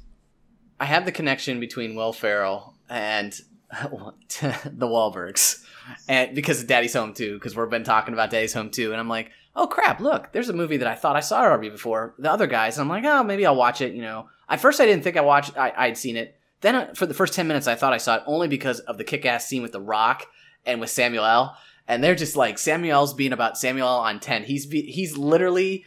I 0.80 0.86
have 0.86 1.04
the 1.04 1.12
connection 1.12 1.60
between 1.60 1.94
Will 1.94 2.14
Ferrell 2.14 2.74
and 2.88 3.32
the 3.70 4.86
Wahlbergs, 4.86 5.62
and 6.08 6.34
because 6.34 6.62
of 6.62 6.66
Daddy's 6.66 6.94
Home 6.94 7.12
too, 7.12 7.34
because 7.34 7.54
we've 7.54 7.68
been 7.68 7.84
talking 7.84 8.14
about 8.14 8.30
Daddy's 8.30 8.54
Home 8.54 8.70
too, 8.70 8.90
and 8.90 8.98
I'm 8.98 9.08
like, 9.08 9.30
oh 9.54 9.66
crap, 9.66 10.00
look, 10.00 10.32
there's 10.32 10.48
a 10.48 10.54
movie 10.54 10.78
that 10.78 10.88
I 10.88 10.94
thought 10.94 11.16
I 11.16 11.20
saw 11.20 11.42
already 11.42 11.68
before. 11.68 12.14
The 12.18 12.32
other 12.32 12.46
guys, 12.46 12.78
and 12.78 12.82
I'm 12.82 12.88
like, 12.88 13.04
oh, 13.04 13.22
maybe 13.22 13.44
I'll 13.44 13.54
watch 13.54 13.82
it. 13.82 13.92
You 13.92 14.02
know, 14.02 14.28
at 14.48 14.60
first 14.60 14.80
I 14.80 14.86
didn't 14.86 15.04
think 15.04 15.18
I 15.18 15.20
watched, 15.20 15.56
I, 15.56 15.72
I'd 15.76 15.98
seen 15.98 16.16
it. 16.16 16.36
Then 16.62 16.74
uh, 16.74 16.94
for 16.94 17.04
the 17.04 17.14
first 17.14 17.34
ten 17.34 17.46
minutes, 17.46 17.66
I 17.66 17.74
thought 17.74 17.92
I 17.92 17.98
saw 17.98 18.16
it 18.16 18.22
only 18.26 18.48
because 18.48 18.80
of 18.80 18.96
the 18.96 19.04
kick-ass 19.04 19.46
scene 19.46 19.62
with 19.62 19.72
The 19.72 19.80
Rock 19.80 20.26
and 20.64 20.80
with 20.80 20.90
Samuel 20.90 21.26
L. 21.26 21.56
And 21.86 22.02
they're 22.02 22.14
just 22.14 22.36
like 22.36 22.58
Samuel's 22.58 23.12
being 23.12 23.32
about 23.32 23.58
Samuel 23.58 23.88
L. 23.88 23.98
on 23.98 24.18
ten. 24.18 24.44
He's 24.44 24.70
he's 24.70 25.16
literally 25.18 25.84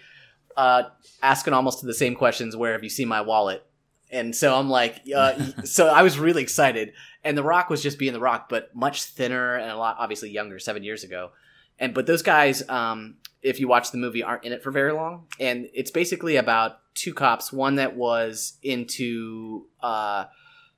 uh, 0.56 0.84
asking 1.24 1.54
almost 1.54 1.82
the 1.82 1.94
same 1.94 2.14
questions. 2.14 2.56
Where 2.56 2.74
have 2.74 2.84
you 2.84 2.90
seen 2.90 3.08
my 3.08 3.22
wallet? 3.22 3.66
And 4.14 4.36
so 4.36 4.56
I'm 4.56 4.70
like, 4.70 5.02
uh, 5.14 5.52
so 5.64 5.88
I 5.88 6.04
was 6.04 6.20
really 6.20 6.44
excited. 6.44 6.94
And 7.24 7.38
The 7.38 7.44
Rock 7.44 7.70
was 7.70 7.82
just 7.82 7.98
being 7.98 8.14
The 8.14 8.20
Rock, 8.20 8.48
but 8.48 8.74
much 8.76 9.04
thinner 9.04 9.56
and 9.56 9.72
a 9.72 9.76
lot 9.78 9.98
obviously 10.00 10.30
younger, 10.30 10.60
seven 10.60 10.84
years 10.84 11.04
ago. 11.04 11.32
And 11.80 11.94
but 11.94 12.06
those 12.06 12.22
guys, 12.22 12.68
um, 12.70 13.16
if 13.42 13.60
you 13.60 13.68
watch 13.68 13.92
the 13.92 13.98
movie, 13.98 14.24
aren't 14.24 14.44
in 14.44 14.54
it 14.54 14.64
for 14.64 14.72
very 14.72 14.94
long. 14.94 15.26
And 15.40 15.68
it's 15.74 15.92
basically 15.92 16.36
about 16.36 16.78
two 16.94 17.14
cops. 17.14 17.52
One 17.52 17.76
that 17.76 17.96
was 17.96 18.58
into, 18.62 19.66
uh, 19.82 20.26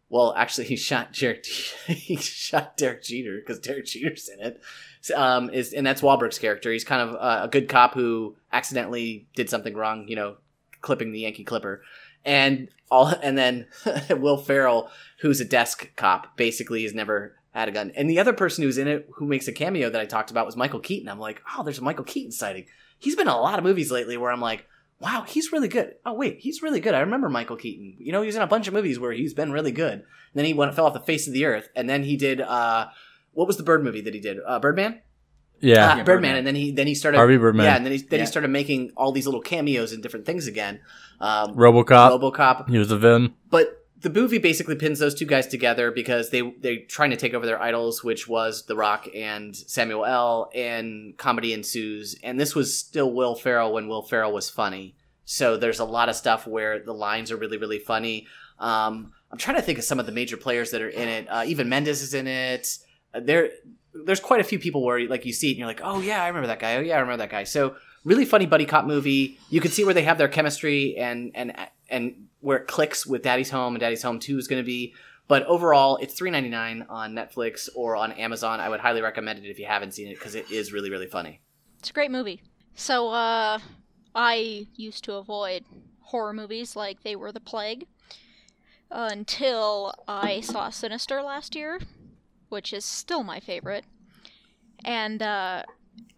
well, 0.09 0.33
actually, 0.35 0.65
he 0.67 0.77
shot 0.77 1.13
Derek. 1.13 1.45
he 1.87 2.15
shot 2.15 2.77
Derek 2.77 3.03
Jeter 3.03 3.37
because 3.39 3.59
Derek 3.59 3.85
Jeter's 3.85 4.29
in 4.29 4.39
it. 4.39 4.61
Um, 5.13 5.51
is 5.51 5.73
and 5.73 5.85
that's 5.85 6.01
Wahlberg's 6.01 6.39
character. 6.39 6.71
He's 6.71 6.85
kind 6.85 7.09
of 7.09 7.15
uh, 7.15 7.41
a 7.43 7.47
good 7.47 7.69
cop 7.69 7.93
who 7.93 8.37
accidentally 8.51 9.27
did 9.35 9.49
something 9.49 9.75
wrong. 9.75 10.07
You 10.07 10.15
know, 10.15 10.37
clipping 10.81 11.11
the 11.11 11.19
Yankee 11.19 11.43
Clipper 11.43 11.83
and 12.25 12.69
all 12.91 13.07
and 13.07 13.37
then 13.37 13.67
Will 14.09 14.37
Ferrell, 14.37 14.89
who's 15.19 15.41
a 15.41 15.45
desk 15.45 15.91
cop, 15.95 16.37
basically 16.37 16.83
has 16.83 16.93
never 16.93 17.35
had 17.53 17.69
a 17.69 17.71
gun. 17.71 17.91
And 17.95 18.09
the 18.09 18.19
other 18.19 18.33
person 18.33 18.63
who's 18.63 18.77
in 18.77 18.87
it 18.87 19.07
who 19.15 19.25
makes 19.25 19.47
a 19.47 19.53
cameo 19.53 19.89
that 19.89 20.01
I 20.01 20.05
talked 20.05 20.31
about 20.31 20.45
was 20.45 20.57
Michael 20.57 20.79
Keaton. 20.79 21.09
I'm 21.09 21.19
like, 21.19 21.41
oh, 21.57 21.63
there's 21.63 21.79
a 21.79 21.83
Michael 21.83 22.03
Keaton 22.03 22.31
sighting. 22.31 22.65
He's 22.99 23.15
been 23.15 23.27
in 23.27 23.33
a 23.33 23.39
lot 23.39 23.59
of 23.59 23.65
movies 23.65 23.91
lately 23.91 24.17
where 24.17 24.31
I'm 24.31 24.41
like, 24.41 24.65
wow, 24.99 25.23
he's 25.27 25.51
really 25.51 25.67
good. 25.67 25.95
Oh 26.05 26.13
wait, 26.13 26.39
he's 26.39 26.61
really 26.61 26.79
good. 26.79 26.93
I 26.93 26.99
remember 26.99 27.29
Michael 27.29 27.57
Keaton. 27.57 27.95
You 27.97 28.11
know, 28.11 28.21
he's 28.21 28.35
in 28.35 28.41
a 28.41 28.47
bunch 28.47 28.67
of 28.67 28.73
movies 28.73 28.99
where 28.99 29.11
he's 29.11 29.33
been 29.33 29.51
really 29.51 29.71
good. 29.71 29.93
And 29.93 30.03
then 30.33 30.45
he 30.45 30.53
went 30.53 30.73
fell 30.75 30.85
off 30.85 30.93
the 30.93 30.99
face 30.99 31.27
of 31.27 31.33
the 31.33 31.45
earth, 31.45 31.69
and 31.75 31.89
then 31.89 32.03
he 32.03 32.17
did 32.17 32.41
uh, 32.41 32.87
what 33.35 33.47
was 33.47 33.57
the 33.57 33.63
Bird 33.63 33.83
movie 33.83 34.01
that 34.01 34.13
he 34.13 34.19
did? 34.19 34.39
Uh, 34.45 34.59
Birdman. 34.59 35.01
Yeah, 35.65 35.73
Uh, 35.93 35.97
Yeah, 35.97 36.03
Birdman, 36.03 36.05
Birdman. 36.05 36.35
and 36.37 36.47
then 36.47 36.55
he 36.55 36.71
then 36.71 36.87
he 36.87 36.95
started 36.95 37.17
Harvey 37.17 37.37
Birdman. 37.37 37.65
Yeah, 37.65 37.75
and 37.75 37.85
then 37.85 37.91
he 37.93 37.99
then 37.99 38.19
Yeah. 38.19 38.25
he 38.25 38.27
started 38.27 38.49
making 38.49 38.91
all 38.95 39.11
these 39.11 39.25
little 39.25 39.41
cameos 39.41 39.91
and 39.93 40.01
different 40.03 40.25
things 40.25 40.47
again. 40.47 40.79
Um, 41.19 41.55
RoboCop. 41.55 42.19
RoboCop, 42.19 42.69
he 42.69 42.77
was 42.77 42.91
a 42.91 42.97
villain. 42.97 43.33
but 43.49 43.81
the 44.01 44.09
movie 44.11 44.37
basically 44.37 44.75
pins 44.75 44.99
those 44.99 45.15
two 45.15 45.25
guys 45.25 45.47
together 45.47 45.89
because 45.89 46.29
they 46.29 46.41
they're 46.61 46.85
trying 46.87 47.09
to 47.09 47.17
take 47.17 47.33
over 47.33 47.45
their 47.45 47.59
idols, 47.61 48.03
which 48.03 48.27
was 48.27 48.65
The 48.67 48.75
Rock 48.75 49.07
and 49.15 49.55
Samuel 49.55 50.05
L. 50.05 50.51
And 50.53 51.17
comedy 51.17 51.53
ensues, 51.53 52.15
and 52.21 52.39
this 52.39 52.53
was 52.53 52.77
still 52.77 53.11
Will 53.11 53.33
Ferrell 53.35 53.73
when 53.73 53.87
Will 53.87 54.03
Ferrell 54.03 54.31
was 54.33 54.49
funny. 54.49 54.95
So 55.23 55.57
there's 55.57 55.79
a 55.79 55.85
lot 55.85 56.07
of 56.09 56.15
stuff 56.15 56.45
where 56.45 56.77
the 56.79 56.93
lines 56.93 57.31
are 57.31 57.37
really 57.37 57.57
really 57.57 57.79
funny. 57.79 58.27
Um, 58.59 59.11
I'm 59.31 59.37
trying 59.39 59.55
to 59.57 59.63
think 59.63 59.79
of 59.79 59.83
some 59.85 59.99
of 59.99 60.05
the 60.05 60.11
major 60.11 60.37
players 60.37 60.69
that 60.71 60.81
are 60.81 60.89
in 60.89 61.07
it. 61.07 61.27
Uh, 61.27 61.43
even 61.47 61.67
Mendes 61.67 62.01
is 62.03 62.13
in 62.13 62.27
it. 62.27 62.77
Uh, 63.13 63.21
there, 63.21 63.49
there's 64.03 64.19
quite 64.19 64.41
a 64.41 64.43
few 64.43 64.59
people 64.59 64.83
where 64.83 65.07
like 65.07 65.25
you 65.25 65.33
see 65.33 65.49
it 65.49 65.51
and 65.51 65.59
you're 65.59 65.67
like, 65.67 65.81
oh 65.83 66.01
yeah, 66.01 66.23
I 66.23 66.27
remember 66.27 66.47
that 66.47 66.59
guy. 66.59 66.75
Oh 66.75 66.81
yeah, 66.81 66.97
I 66.97 66.99
remember 66.99 67.23
that 67.23 67.29
guy. 67.29 67.43
So 67.43 67.75
really 68.03 68.25
funny 68.25 68.45
buddy 68.45 68.65
cop 68.65 68.85
movie. 68.85 69.37
You 69.49 69.61
can 69.61 69.71
see 69.71 69.83
where 69.83 69.93
they 69.93 70.03
have 70.03 70.17
their 70.17 70.27
chemistry 70.27 70.95
and 70.97 71.31
and 71.35 71.55
and 71.89 72.27
where 72.41 72.57
it 72.57 72.67
clicks 72.67 73.05
with 73.05 73.23
Daddy's 73.23 73.49
Home 73.49 73.73
and 73.73 73.79
Daddy's 73.79 74.03
Home 74.03 74.19
Two 74.19 74.37
is 74.37 74.47
going 74.47 74.61
to 74.61 74.65
be. 74.65 74.93
But 75.27 75.43
overall, 75.47 75.97
it's 75.97 76.13
three 76.13 76.29
ninety 76.29 76.49
nine 76.49 76.85
on 76.89 77.13
Netflix 77.13 77.67
or 77.75 77.95
on 77.95 78.11
Amazon. 78.13 78.59
I 78.59 78.69
would 78.69 78.79
highly 78.79 79.01
recommend 79.01 79.43
it 79.43 79.49
if 79.49 79.59
you 79.59 79.65
haven't 79.65 79.93
seen 79.93 80.07
it 80.07 80.15
because 80.15 80.35
it 80.35 80.51
is 80.51 80.71
really 80.71 80.91
really 80.91 81.07
funny. 81.07 81.41
It's 81.79 81.89
a 81.89 81.93
great 81.93 82.11
movie. 82.11 82.41
So, 82.75 83.09
uh, 83.09 83.59
I 84.13 84.67
used 84.75 85.03
to 85.05 85.13
avoid 85.13 85.63
horror 86.01 86.33
movies 86.33 86.75
like 86.75 87.03
they 87.03 87.15
were 87.15 87.31
the 87.31 87.39
plague 87.39 87.87
until 88.91 89.93
I 90.07 90.41
saw 90.41 90.69
Sinister 90.69 91.21
last 91.21 91.55
year, 91.55 91.79
which 92.55 92.73
is 92.73 92.83
still 92.83 93.23
my 93.23 93.39
favorite. 93.39 93.85
And, 94.83 95.21
uh, 95.21 95.63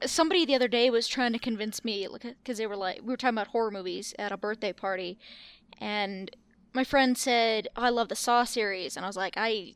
somebody 0.05 0.45
the 0.45 0.55
other 0.55 0.69
day 0.69 0.89
was 0.89 1.07
trying 1.07 1.33
to 1.33 1.39
convince 1.39 1.83
me, 1.83 2.07
because 2.21 2.57
they 2.57 2.67
were 2.67 2.77
like, 2.77 3.01
we 3.01 3.09
were 3.09 3.17
talking 3.17 3.37
about 3.37 3.47
horror 3.47 3.71
movies 3.71 4.13
at 4.17 4.31
a 4.31 4.37
birthday 4.37 4.71
party, 4.71 5.19
and 5.79 6.31
my 6.73 6.83
friend 6.83 7.17
said, 7.17 7.67
oh, 7.75 7.83
I 7.83 7.89
love 7.89 8.09
the 8.09 8.15
Saw 8.15 8.43
series. 8.43 8.95
And 8.95 9.03
I 9.03 9.09
was 9.09 9.17
like, 9.17 9.33
I 9.35 9.73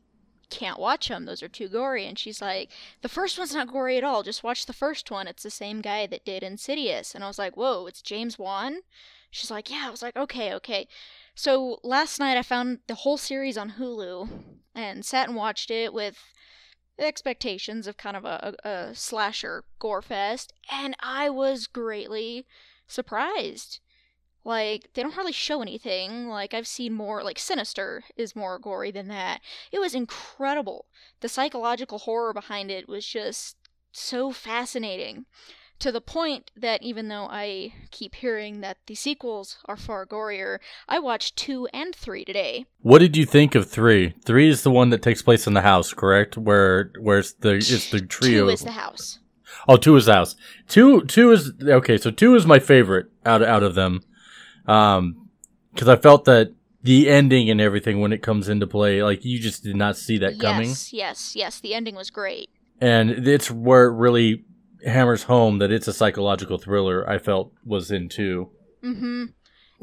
can't 0.50 0.78
watch 0.78 1.08
them. 1.08 1.24
Those 1.24 1.42
are 1.42 1.48
too 1.48 1.68
gory. 1.68 2.06
And 2.06 2.16
she's 2.16 2.40
like, 2.40 2.70
the 3.00 3.08
first 3.08 3.38
one's 3.38 3.54
not 3.54 3.72
gory 3.72 3.96
at 3.96 4.04
all. 4.04 4.22
Just 4.22 4.44
watch 4.44 4.66
the 4.66 4.72
first 4.72 5.10
one. 5.10 5.26
It's 5.26 5.42
the 5.42 5.50
same 5.50 5.80
guy 5.80 6.06
that 6.06 6.24
did 6.24 6.44
Insidious. 6.44 7.14
And 7.14 7.24
I 7.24 7.26
was 7.26 7.38
like, 7.40 7.56
whoa, 7.56 7.86
it's 7.86 8.02
James 8.02 8.38
Wan? 8.38 8.82
She's 9.32 9.50
like, 9.50 9.68
yeah. 9.68 9.86
I 9.88 9.90
was 9.90 10.02
like, 10.02 10.16
okay, 10.16 10.54
okay. 10.54 10.86
So 11.34 11.80
last 11.82 12.20
night 12.20 12.36
I 12.36 12.42
found 12.42 12.78
the 12.86 12.94
whole 12.94 13.16
series 13.16 13.58
on 13.58 13.72
Hulu 13.72 14.28
and 14.74 15.04
sat 15.04 15.26
and 15.26 15.36
watched 15.36 15.72
it 15.72 15.92
with 15.92 16.18
expectations 17.04 17.86
of 17.86 17.96
kind 17.96 18.16
of 18.16 18.24
a, 18.24 18.54
a, 18.64 18.94
slasher 18.94 19.64
gore 19.78 20.02
fest. 20.02 20.52
And 20.70 20.94
I 21.00 21.30
was 21.30 21.66
greatly 21.66 22.46
surprised. 22.86 23.80
Like, 24.44 24.92
they 24.94 25.02
don't 25.02 25.14
hardly 25.14 25.32
show 25.32 25.62
anything. 25.62 26.28
Like, 26.28 26.52
I've 26.52 26.66
seen 26.66 26.92
more, 26.92 27.22
like, 27.22 27.38
Sinister 27.38 28.02
is 28.16 28.34
more 28.34 28.58
gory 28.58 28.90
than 28.90 29.08
that. 29.08 29.40
It 29.70 29.78
was 29.78 29.94
incredible. 29.94 30.86
The 31.20 31.28
psychological 31.28 31.98
horror 31.98 32.32
behind 32.32 32.70
it 32.70 32.88
was 32.88 33.06
just 33.06 33.56
so 33.92 34.32
fascinating. 34.32 35.26
To 35.82 35.90
the 35.90 36.00
point 36.00 36.52
that 36.56 36.80
even 36.84 37.08
though 37.08 37.26
I 37.28 37.72
keep 37.90 38.14
hearing 38.14 38.60
that 38.60 38.78
the 38.86 38.94
sequels 38.94 39.56
are 39.64 39.76
far 39.76 40.06
gorier, 40.06 40.58
I 40.88 41.00
watched 41.00 41.34
two 41.34 41.66
and 41.74 41.92
three 41.92 42.24
today. 42.24 42.66
What 42.82 43.00
did 43.00 43.16
you 43.16 43.26
think 43.26 43.56
of 43.56 43.68
three? 43.68 44.14
Three 44.24 44.48
is 44.48 44.62
the 44.62 44.70
one 44.70 44.90
that 44.90 45.02
takes 45.02 45.22
place 45.22 45.48
in 45.48 45.54
the 45.54 45.62
house, 45.62 45.92
correct? 45.92 46.38
Where 46.38 46.92
where's 47.00 47.32
the 47.32 47.54
it's 47.54 47.90
the 47.90 48.00
trio? 48.00 48.44
Two 48.44 48.50
is 48.50 48.60
the 48.60 48.70
house. 48.70 49.18
Oh, 49.66 49.76
two 49.76 49.96
is 49.96 50.06
the 50.06 50.14
house. 50.14 50.36
Two 50.68 51.02
two 51.06 51.32
is 51.32 51.50
okay. 51.60 51.98
So 51.98 52.12
two 52.12 52.36
is 52.36 52.46
my 52.46 52.60
favorite 52.60 53.06
out 53.26 53.42
out 53.42 53.64
of 53.64 53.74
them, 53.74 54.02
um, 54.68 55.30
because 55.74 55.88
I 55.88 55.96
felt 55.96 56.26
that 56.26 56.54
the 56.84 57.08
ending 57.08 57.50
and 57.50 57.60
everything 57.60 58.00
when 58.00 58.12
it 58.12 58.22
comes 58.22 58.48
into 58.48 58.68
play, 58.68 59.02
like 59.02 59.24
you 59.24 59.40
just 59.40 59.64
did 59.64 59.74
not 59.74 59.96
see 59.96 60.16
that 60.18 60.38
coming, 60.38 60.68
Yes, 60.68 60.92
yes, 60.92 61.34
yes. 61.34 61.58
The 61.58 61.74
ending 61.74 61.96
was 61.96 62.10
great. 62.10 62.50
and 62.80 63.10
it's 63.10 63.50
where 63.50 63.86
it 63.86 63.96
really 63.96 64.44
hammers 64.84 65.24
home 65.24 65.58
that 65.58 65.72
it's 65.72 65.88
a 65.88 65.92
psychological 65.92 66.58
thriller. 66.58 67.08
I 67.08 67.18
felt 67.18 67.52
was 67.64 67.90
in 67.90 68.08
two. 68.08 68.50
Mm-hmm. 68.82 69.24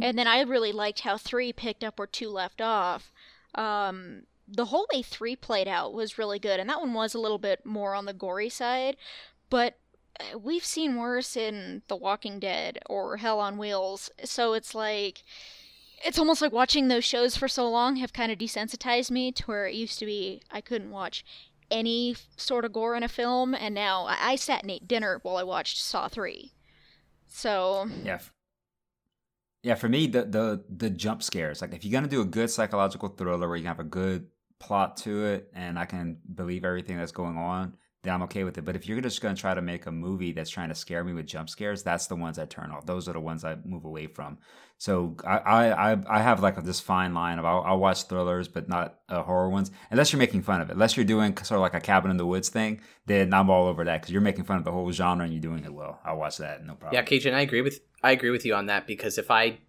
And 0.02 0.18
then 0.18 0.28
I 0.28 0.42
really 0.42 0.72
liked 0.72 1.02
how 1.02 1.18
three 1.18 1.52
picked 1.52 1.84
up 1.84 2.00
where 2.00 2.08
two 2.08 2.30
left 2.30 2.62
off. 2.62 3.12
Um, 3.56 4.24
the 4.48 4.66
whole 4.66 4.88
way 4.94 5.02
three 5.02 5.36
played 5.36 5.68
out 5.68 5.94
was 5.94 6.18
really 6.18 6.40
good, 6.40 6.60
and 6.60 6.70
that 6.70 6.80
one 6.80 6.94
was 6.94 7.14
a 7.14 7.20
little 7.20 7.38
bit 7.38 7.66
more 7.66 7.94
on 7.94 8.06
the 8.06 8.14
gory 8.14 8.50
side. 8.50 8.98
But 9.50 9.78
we've 10.40 10.66
seen 10.66 10.98
worse 10.98 11.36
in 11.38 11.82
The 11.88 11.96
Walking 11.96 12.40
Dead 12.40 12.80
or 12.88 13.18
Hell 13.18 13.40
on 13.40 13.58
Wheels. 13.58 14.10
So 14.24 14.54
it's 14.54 14.76
like 14.76 15.24
it's 16.06 16.20
almost 16.20 16.42
like 16.42 16.52
watching 16.52 16.88
those 16.88 17.04
shows 17.04 17.36
for 17.36 17.48
so 17.48 17.70
long 17.70 17.98
have 17.98 18.14
kind 18.14 18.32
of 18.32 18.38
desensitized 18.38 19.12
me 19.12 19.32
to 19.34 19.44
where 19.44 19.68
it 19.68 19.76
used 19.76 20.00
to 20.00 20.06
be 20.06 20.42
I 20.50 20.62
couldn't 20.62 20.92
watch 20.92 21.26
any 21.72 22.16
sort 22.38 22.66
of 22.66 22.74
gore 22.74 22.96
in 22.96 23.04
a 23.04 23.08
film, 23.08 23.54
and 23.54 23.76
now 23.76 24.06
I, 24.06 24.32
I 24.32 24.36
sat 24.36 24.64
and 24.64 24.72
ate 24.72 24.88
dinner 24.88 25.20
while 25.24 25.38
I 25.38 25.44
watched 25.44 25.82
Saw 25.82 26.08
three. 26.08 26.54
So 27.28 27.90
Yeah. 28.04 28.20
Yeah, 29.62 29.76
for 29.76 29.90
me, 29.90 30.08
the 30.08 30.24
the 30.24 30.64
the 30.70 30.90
jump 30.90 31.22
scares. 31.22 31.62
Like 31.62 31.74
if 31.74 31.84
you're 31.84 31.92
gonna 31.92 32.08
do 32.08 32.22
a 32.22 32.26
good 32.26 32.50
psychological 32.50 33.10
thriller 33.10 33.48
where 33.48 33.58
you 33.58 33.68
have 33.68 33.80
a 33.80 33.84
good 33.84 34.28
plot 34.60 34.98
to 34.98 35.26
it 35.26 35.50
and 35.54 35.80
I 35.80 35.86
can 35.86 36.18
believe 36.36 36.66
everything 36.66 36.98
that's 36.98 37.12
going 37.12 37.38
on, 37.38 37.76
then 38.04 38.14
I'm 38.14 38.22
okay 38.24 38.44
with 38.44 38.58
it. 38.58 38.64
But 38.64 38.76
if 38.76 38.88
you're 38.88 39.02
just 39.02 39.22
gonna 39.22 39.36
try 39.36 39.54
to 39.54 39.62
make 39.62 39.86
a 39.86 39.92
movie 39.92 40.32
that's 40.32 40.50
trying 40.50 40.70
to 40.70 40.76
scare 40.76 41.04
me 41.04 41.14
with 41.14 41.28
jump 41.28 41.50
scares, 41.50 41.84
that's 41.84 42.08
the 42.08 42.16
ones 42.16 42.40
I 42.40 42.46
turn 42.46 42.72
off. 42.72 42.86
Those 42.86 43.10
are 43.10 43.14
the 43.14 43.20
ones 43.20 43.44
I 43.44 43.58
move 43.66 43.86
away 43.86 44.08
from. 44.08 44.38
So 44.78 45.18
I 45.26 45.38
I 45.38 45.92
I, 45.92 45.98
I 46.08 46.22
have 46.22 46.42
like 46.42 46.64
this 46.64 46.80
fine 46.80 47.14
line 47.14 47.40
of 47.40 47.46
I'll, 47.46 47.62
I'll 47.62 47.80
watch 47.80 48.04
thrillers, 48.04 48.48
but 48.48 48.70
not 48.70 49.00
uh, 49.10 49.22
horror 49.24 49.50
ones, 49.50 49.72
unless 49.92 50.14
you're 50.14 50.20
making 50.20 50.44
fun 50.44 50.62
of 50.62 50.70
it. 50.70 50.74
Unless 50.74 50.96
you're 50.96 51.06
doing 51.06 51.36
sort 51.38 51.58
of 51.58 51.62
like 51.62 51.74
a 51.74 51.82
cabin 51.82 52.12
in 52.12 52.18
the 52.18 52.26
woods 52.26 52.48
thing, 52.48 52.80
then 53.06 53.34
I'm 53.34 53.50
all 53.50 53.68
over 53.68 53.84
that 53.84 54.02
because 54.02 54.14
you're 54.14 54.22
making 54.22 54.46
fun 54.46 54.58
of 54.58 54.64
the 54.64 54.72
whole 54.72 54.90
genre 54.92 55.26
and 55.26 55.34
you're 55.34 55.42
doing 55.42 55.66
it 55.66 55.74
well. 55.74 56.00
I'll 56.06 56.18
watch 56.18 56.38
that, 56.38 56.66
no 56.66 56.76
problem. 56.76 56.94
Yeah, 56.94 57.04
Cajun, 57.04 57.34
I 57.34 57.42
agree 57.42 57.62
with 57.62 57.82
I 58.02 58.12
agree 58.12 58.30
with 58.30 58.46
you 58.46 58.56
on 58.56 58.68
that 58.68 58.88
because 58.88 59.18
if 59.18 59.30
I 59.30 59.60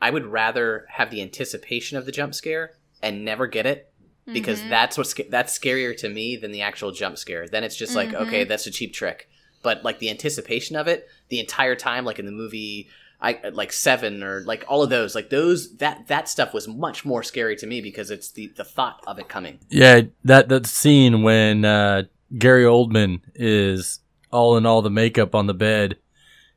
I 0.00 0.10
would 0.10 0.26
rather 0.26 0.86
have 0.90 1.10
the 1.10 1.22
anticipation 1.22 1.96
of 1.96 2.04
the 2.04 2.12
jump 2.12 2.34
scare 2.34 2.74
and 3.02 3.24
never 3.24 3.46
get 3.46 3.66
it 3.66 3.91
because 4.26 4.60
Mhm. 4.60 4.70
that's 4.70 4.96
what's 4.98 5.14
that's 5.30 5.58
scarier 5.58 5.96
to 5.96 6.08
me 6.08 6.36
than 6.36 6.52
the 6.52 6.62
actual 6.62 6.92
jump 6.92 7.18
scare. 7.18 7.48
Then 7.48 7.64
it's 7.64 7.76
just 7.76 7.94
like 7.94 8.10
Mhm. 8.10 8.26
okay, 8.26 8.44
that's 8.44 8.66
a 8.66 8.70
cheap 8.70 8.92
trick. 8.92 9.28
But 9.62 9.84
like 9.84 9.98
the 9.98 10.10
anticipation 10.10 10.76
of 10.76 10.88
it 10.88 11.08
the 11.28 11.40
entire 11.40 11.76
time, 11.76 12.04
like 12.04 12.18
in 12.18 12.26
the 12.26 12.32
movie, 12.32 12.88
I 13.20 13.38
like 13.52 13.72
Seven 13.72 14.22
or 14.24 14.42
like 14.44 14.64
all 14.66 14.82
of 14.82 14.90
those, 14.90 15.14
like 15.14 15.30
those 15.30 15.76
that 15.76 16.08
that 16.08 16.28
stuff 16.28 16.52
was 16.52 16.66
much 16.66 17.04
more 17.04 17.22
scary 17.22 17.54
to 17.56 17.66
me 17.66 17.80
because 17.80 18.10
it's 18.10 18.30
the 18.32 18.48
the 18.56 18.64
thought 18.64 19.00
of 19.06 19.18
it 19.18 19.28
coming. 19.28 19.60
Yeah, 19.70 20.02
that 20.24 20.48
that 20.48 20.66
scene 20.66 21.22
when 21.22 21.64
uh, 21.64 22.04
Gary 22.36 22.64
Oldman 22.64 23.20
is 23.34 24.00
all 24.32 24.56
in 24.56 24.66
all 24.66 24.82
the 24.82 24.90
makeup 24.90 25.34
on 25.36 25.46
the 25.46 25.54
bed, 25.54 25.98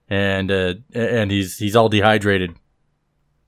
and 0.10 0.52
uh, 0.52 0.74
and 0.94 1.30
he's 1.30 1.58
he's 1.60 1.76
all 1.76 1.90
dehydrated. 1.90 2.56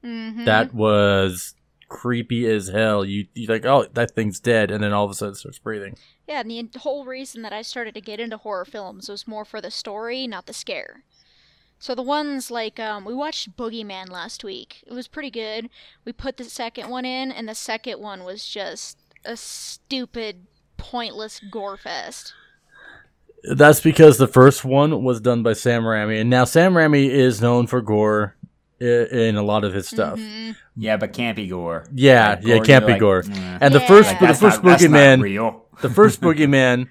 Mhm. 0.04 0.46
That 0.46 0.74
was 0.74 1.56
creepy 1.88 2.46
as 2.48 2.70
hell. 2.70 3.06
You 3.06 3.28
you 3.34 3.48
like 3.48 3.66
oh 3.66 3.88
that 3.94 4.12
thing's 4.12 4.40
dead, 4.40 4.72
and 4.72 4.84
then 4.84 4.94
all 4.94 5.06
of 5.06 5.12
a 5.12 5.14
sudden 5.14 5.34
it 5.34 5.38
starts 5.38 5.60
breathing. 5.60 5.98
Yeah, 6.28 6.42
and 6.42 6.72
the 6.72 6.80
whole 6.80 7.06
reason 7.06 7.42
that 7.44 7.54
I 7.54 7.62
started 7.62 7.94
to 7.96 8.02
get 8.02 8.20
into 8.20 8.38
horror 8.38 8.66
films 8.66 9.10
was 9.10 9.28
more 9.28 9.46
for 9.46 9.62
the 9.62 9.72
story, 9.72 10.28
not 10.28 10.46
the 10.46 10.54
scare. 10.54 11.04
So 11.80 11.94
the 11.94 12.02
ones 12.02 12.50
like 12.50 12.80
um, 12.80 13.06
we 13.06 13.14
watched 13.14 13.56
Boogeyman 13.56 14.10
last 14.10 14.44
week. 14.44 14.84
It 14.88 14.94
was 14.94 15.08
pretty 15.08 15.30
good. 15.30 15.70
We 16.06 16.12
put 16.12 16.38
the 16.38 16.44
second 16.44 16.90
one 16.90 17.06
in, 17.06 17.32
and 17.32 17.48
the 17.48 17.56
second 17.56 18.00
one 18.00 18.24
was 18.24 18.48
just 18.48 18.98
a 19.24 19.38
stupid, 19.38 20.48
pointless 20.78 21.40
gore 21.52 21.78
fest. 21.78 22.34
That's 23.44 23.80
because 23.80 24.18
the 24.18 24.28
first 24.28 24.66
one 24.66 25.04
was 25.04 25.22
done 25.22 25.44
by 25.44 25.54
Sam 25.54 25.84
Raimi, 25.84 26.20
and 26.20 26.30
now 26.30 26.44
Sam 26.44 26.74
Raimi 26.74 27.10
is 27.10 27.42
known 27.42 27.68
for 27.68 27.82
gore 27.82 28.36
in 28.80 29.36
a 29.36 29.44
lot 29.44 29.64
of 29.64 29.74
his 29.74 29.88
stuff. 29.88 30.20
Mhm. 30.20 30.56
Yeah, 30.76 30.98
but 30.98 31.14
can't 31.14 31.38
gore. 31.50 31.86
Yeah, 31.94 32.30
Like, 32.36 32.40
yeah, 32.44 32.56
gore, 32.58 32.66
can't 32.66 32.86
like, 32.88 33.00
gore. 33.00 33.22
"Mm." 33.24 33.58
And 33.62 33.74
the 33.74 33.80
Yeah. 33.80 33.88
first, 33.88 34.10
Like, 34.10 34.20
the 34.20 34.26
That's 34.28 34.40
first 34.40 34.64
not- 34.64 34.70
that's 34.72 34.84
not 34.84 34.92
Boogeyman, 34.92 35.22
real. 35.22 35.66
the 35.82 35.90
first 35.90 36.22
boogeyman 36.26 36.90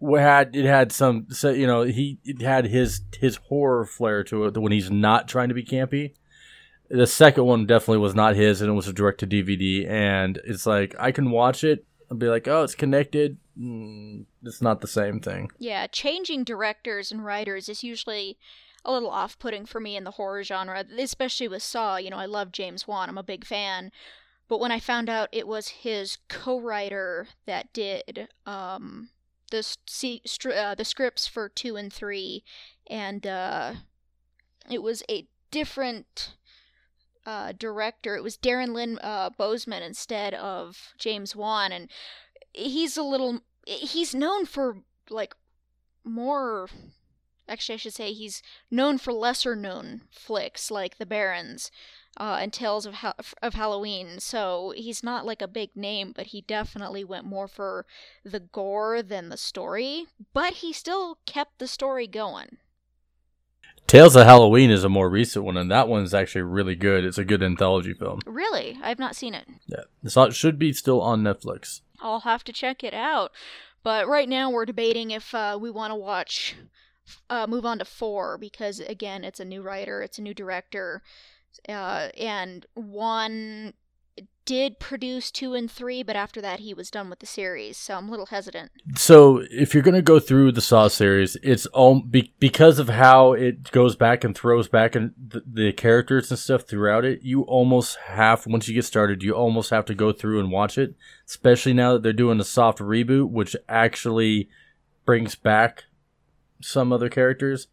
wa- 0.00 0.18
had 0.18 0.54
it 0.54 0.64
had 0.64 0.92
some 0.92 1.26
so, 1.30 1.50
you 1.50 1.66
know 1.66 1.82
he 1.82 2.18
it 2.24 2.42
had 2.42 2.66
his 2.66 3.00
his 3.18 3.36
horror 3.48 3.84
flair 3.84 4.22
to 4.24 4.44
it 4.44 4.56
when 4.56 4.72
he's 4.72 4.90
not 4.90 5.28
trying 5.28 5.48
to 5.48 5.54
be 5.54 5.64
campy 5.64 6.12
the 6.88 7.06
second 7.06 7.44
one 7.44 7.66
definitely 7.66 7.98
was 7.98 8.14
not 8.14 8.36
his 8.36 8.60
and 8.60 8.70
it 8.70 8.74
was 8.74 8.86
a 8.86 8.92
direct 8.92 9.20
to 9.20 9.26
dvd 9.26 9.88
and 9.88 10.38
it's 10.44 10.66
like 10.66 10.94
i 10.98 11.10
can 11.10 11.30
watch 11.30 11.64
it 11.64 11.84
and 12.10 12.18
be 12.18 12.28
like 12.28 12.46
oh 12.46 12.62
it's 12.62 12.74
connected 12.74 13.38
mm, 13.58 14.24
it's 14.44 14.60
not 14.62 14.80
the 14.82 14.86
same 14.86 15.18
thing 15.18 15.50
Yeah, 15.58 15.86
changing 15.88 16.44
directors 16.44 17.10
and 17.10 17.24
writers 17.24 17.68
is 17.68 17.82
usually 17.82 18.36
a 18.86 18.92
little 18.92 19.10
off 19.10 19.38
putting 19.38 19.66
for 19.66 19.80
me 19.80 19.96
in 19.96 20.04
the 20.04 20.12
horror 20.12 20.42
genre, 20.42 20.84
especially 20.98 21.48
with 21.48 21.62
Saw. 21.62 21.96
You 21.96 22.08
know, 22.08 22.16
I 22.16 22.26
love 22.26 22.52
James 22.52 22.86
Wan, 22.86 23.08
I'm 23.10 23.18
a 23.18 23.22
big 23.22 23.44
fan. 23.44 23.90
But 24.48 24.60
when 24.60 24.72
I 24.72 24.80
found 24.80 25.10
out 25.10 25.28
it 25.32 25.46
was 25.46 25.68
his 25.68 26.18
co 26.28 26.58
writer 26.58 27.26
that 27.46 27.72
did 27.72 28.28
um, 28.46 29.10
the, 29.50 29.58
s- 29.58 29.76
see- 29.86 30.22
str- 30.24 30.52
uh, 30.52 30.74
the 30.74 30.84
scripts 30.84 31.26
for 31.26 31.48
2 31.48 31.76
and 31.76 31.92
3, 31.92 32.44
and 32.88 33.26
uh, 33.26 33.74
it 34.70 34.82
was 34.82 35.02
a 35.10 35.26
different 35.50 36.34
uh, 37.26 37.52
director, 37.58 38.14
it 38.14 38.22
was 38.22 38.38
Darren 38.38 38.72
Lynn 38.72 39.00
uh, 39.02 39.30
Bousman 39.30 39.82
instead 39.82 40.32
of 40.32 40.94
James 40.96 41.34
Wan. 41.34 41.72
And 41.72 41.90
he's 42.52 42.96
a 42.96 43.02
little 43.02 43.40
he's 43.66 44.14
known 44.14 44.46
for 44.46 44.78
like 45.10 45.34
more 46.04 46.68
actually 47.48 47.74
I 47.74 47.78
should 47.78 47.94
say 47.94 48.12
he's 48.12 48.42
known 48.70 48.98
for 48.98 49.12
lesser 49.12 49.54
known 49.56 50.02
flicks 50.10 50.70
like 50.70 50.98
The 50.98 51.06
Barrens 51.06 51.70
uh, 52.18 52.38
and 52.40 52.52
Tales 52.52 52.86
of 52.86 52.94
ha- 52.94 53.14
of 53.42 53.54
Halloween. 53.54 54.18
So 54.20 54.72
he's 54.76 55.02
not 55.02 55.26
like 55.26 55.42
a 55.42 55.48
big 55.48 55.70
name, 55.76 56.12
but 56.14 56.26
he 56.28 56.40
definitely 56.40 57.04
went 57.04 57.24
more 57.24 57.48
for 57.48 57.86
the 58.24 58.40
gore 58.40 59.02
than 59.02 59.28
the 59.28 59.36
story. 59.36 60.06
But 60.32 60.54
he 60.54 60.72
still 60.72 61.18
kept 61.26 61.58
the 61.58 61.68
story 61.68 62.06
going. 62.06 62.56
tales 63.86 64.16
of 64.16 64.26
halloween 64.26 64.70
is 64.70 64.82
a 64.84 64.88
more 64.88 65.08
recent 65.08 65.44
one 65.44 65.56
and 65.56 65.70
that 65.70 65.86
one's 65.88 66.12
actually 66.12 66.42
really 66.42 66.74
good 66.74 67.04
it's 67.04 67.18
a 67.18 67.24
good 67.24 67.42
anthology 67.42 67.94
film 67.94 68.18
Really, 68.26 68.76
I've 68.82 68.98
not 68.98 69.14
seen 69.14 69.32
it. 69.34 69.46
yeah 69.68 69.84
so 70.08 70.24
it 70.24 70.34
should 70.34 70.58
be 70.58 70.72
still 70.72 71.00
on 71.00 71.22
netflix 71.22 71.82
I'll 72.00 72.20
have 72.20 72.44
to 72.44 72.52
check 72.52 72.84
it 72.84 72.92
out. 72.92 73.32
But 73.82 74.06
right 74.08 74.28
now 74.28 74.50
we're 74.50 74.66
debating 74.66 75.12
if 75.12 75.32
uh, 75.34 75.56
we 75.60 75.70
want 75.70 75.92
to 75.92 75.94
watch, 75.94 76.54
uh, 77.30 77.46
move 77.46 77.64
on 77.64 77.78
to 77.78 77.84
four 77.84 78.38
because 78.38 78.80
again, 78.80 79.24
it's 79.24 79.40
a 79.40 79.44
new 79.44 79.62
writer, 79.62 80.02
it's 80.02 80.18
a 80.18 80.22
new 80.22 80.34
director, 80.34 81.02
uh, 81.68 82.08
and 82.16 82.66
one 82.74 83.74
did 84.46 84.78
produce 84.78 85.30
two 85.32 85.54
and 85.54 85.70
three, 85.70 86.02
but 86.02 86.14
after 86.14 86.40
that 86.40 86.60
he 86.60 86.72
was 86.72 86.90
done 86.90 87.10
with 87.10 87.18
the 87.18 87.26
series, 87.26 87.76
so 87.76 87.96
I'm 87.96 88.06
a 88.08 88.10
little 88.10 88.26
hesitant. 88.26 88.70
So 88.94 89.42
if 89.50 89.74
you're 89.74 89.82
gonna 89.82 90.00
go 90.00 90.20
through 90.20 90.52
the 90.52 90.60
Saw 90.60 90.88
series, 90.88 91.36
it's 91.42 91.66
all 91.66 92.00
be, 92.00 92.32
because 92.38 92.78
of 92.78 92.88
how 92.88 93.32
it 93.32 93.72
goes 93.72 93.96
back 93.96 94.22
and 94.22 94.36
throws 94.36 94.68
back 94.68 94.94
and 94.94 95.12
the, 95.18 95.42
the 95.44 95.72
characters 95.72 96.30
and 96.30 96.38
stuff 96.38 96.62
throughout 96.62 97.04
it. 97.04 97.22
You 97.22 97.42
almost 97.42 97.98
have 98.06 98.46
once 98.46 98.68
you 98.68 98.74
get 98.74 98.84
started, 98.84 99.22
you 99.22 99.32
almost 99.32 99.70
have 99.70 99.84
to 99.86 99.94
go 99.94 100.12
through 100.12 100.38
and 100.38 100.52
watch 100.52 100.78
it. 100.78 100.94
Especially 101.26 101.72
now 101.72 101.94
that 101.94 102.04
they're 102.04 102.12
doing 102.12 102.40
a 102.40 102.44
soft 102.44 102.78
reboot, 102.78 103.30
which 103.30 103.56
actually 103.68 104.48
brings 105.04 105.34
back 105.34 105.84
some 106.60 106.92
other 106.92 107.08
characters. 107.08 107.68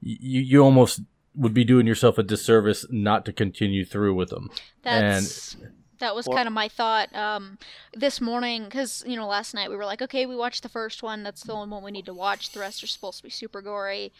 You 0.00 0.40
you 0.40 0.60
almost 0.62 1.00
would 1.34 1.54
be 1.54 1.64
doing 1.64 1.86
yourself 1.86 2.18
a 2.18 2.22
disservice 2.22 2.84
not 2.90 3.24
to 3.26 3.32
continue 3.32 3.84
through 3.84 4.14
with 4.14 4.30
them. 4.30 4.50
That's 4.82 5.56
that 5.98 6.14
was 6.14 6.26
kind 6.28 6.46
of 6.46 6.52
my 6.54 6.68
thought 6.68 7.12
um, 7.14 7.58
this 7.94 8.20
morning 8.20 8.64
because 8.64 9.02
you 9.06 9.16
know 9.16 9.26
last 9.26 9.54
night 9.54 9.68
we 9.70 9.76
were 9.76 9.84
like, 9.84 10.00
okay, 10.02 10.26
we 10.26 10.36
watched 10.36 10.62
the 10.62 10.68
first 10.68 11.02
one. 11.02 11.22
That's 11.24 11.42
the 11.42 11.52
only 11.52 11.68
one 11.70 11.82
we 11.82 11.90
need 11.90 12.06
to 12.06 12.14
watch. 12.14 12.52
The 12.52 12.60
rest 12.60 12.82
are 12.82 12.86
supposed 12.86 13.18
to 13.18 13.24
be 13.24 13.30
super 13.30 13.60
gory. 13.60 14.12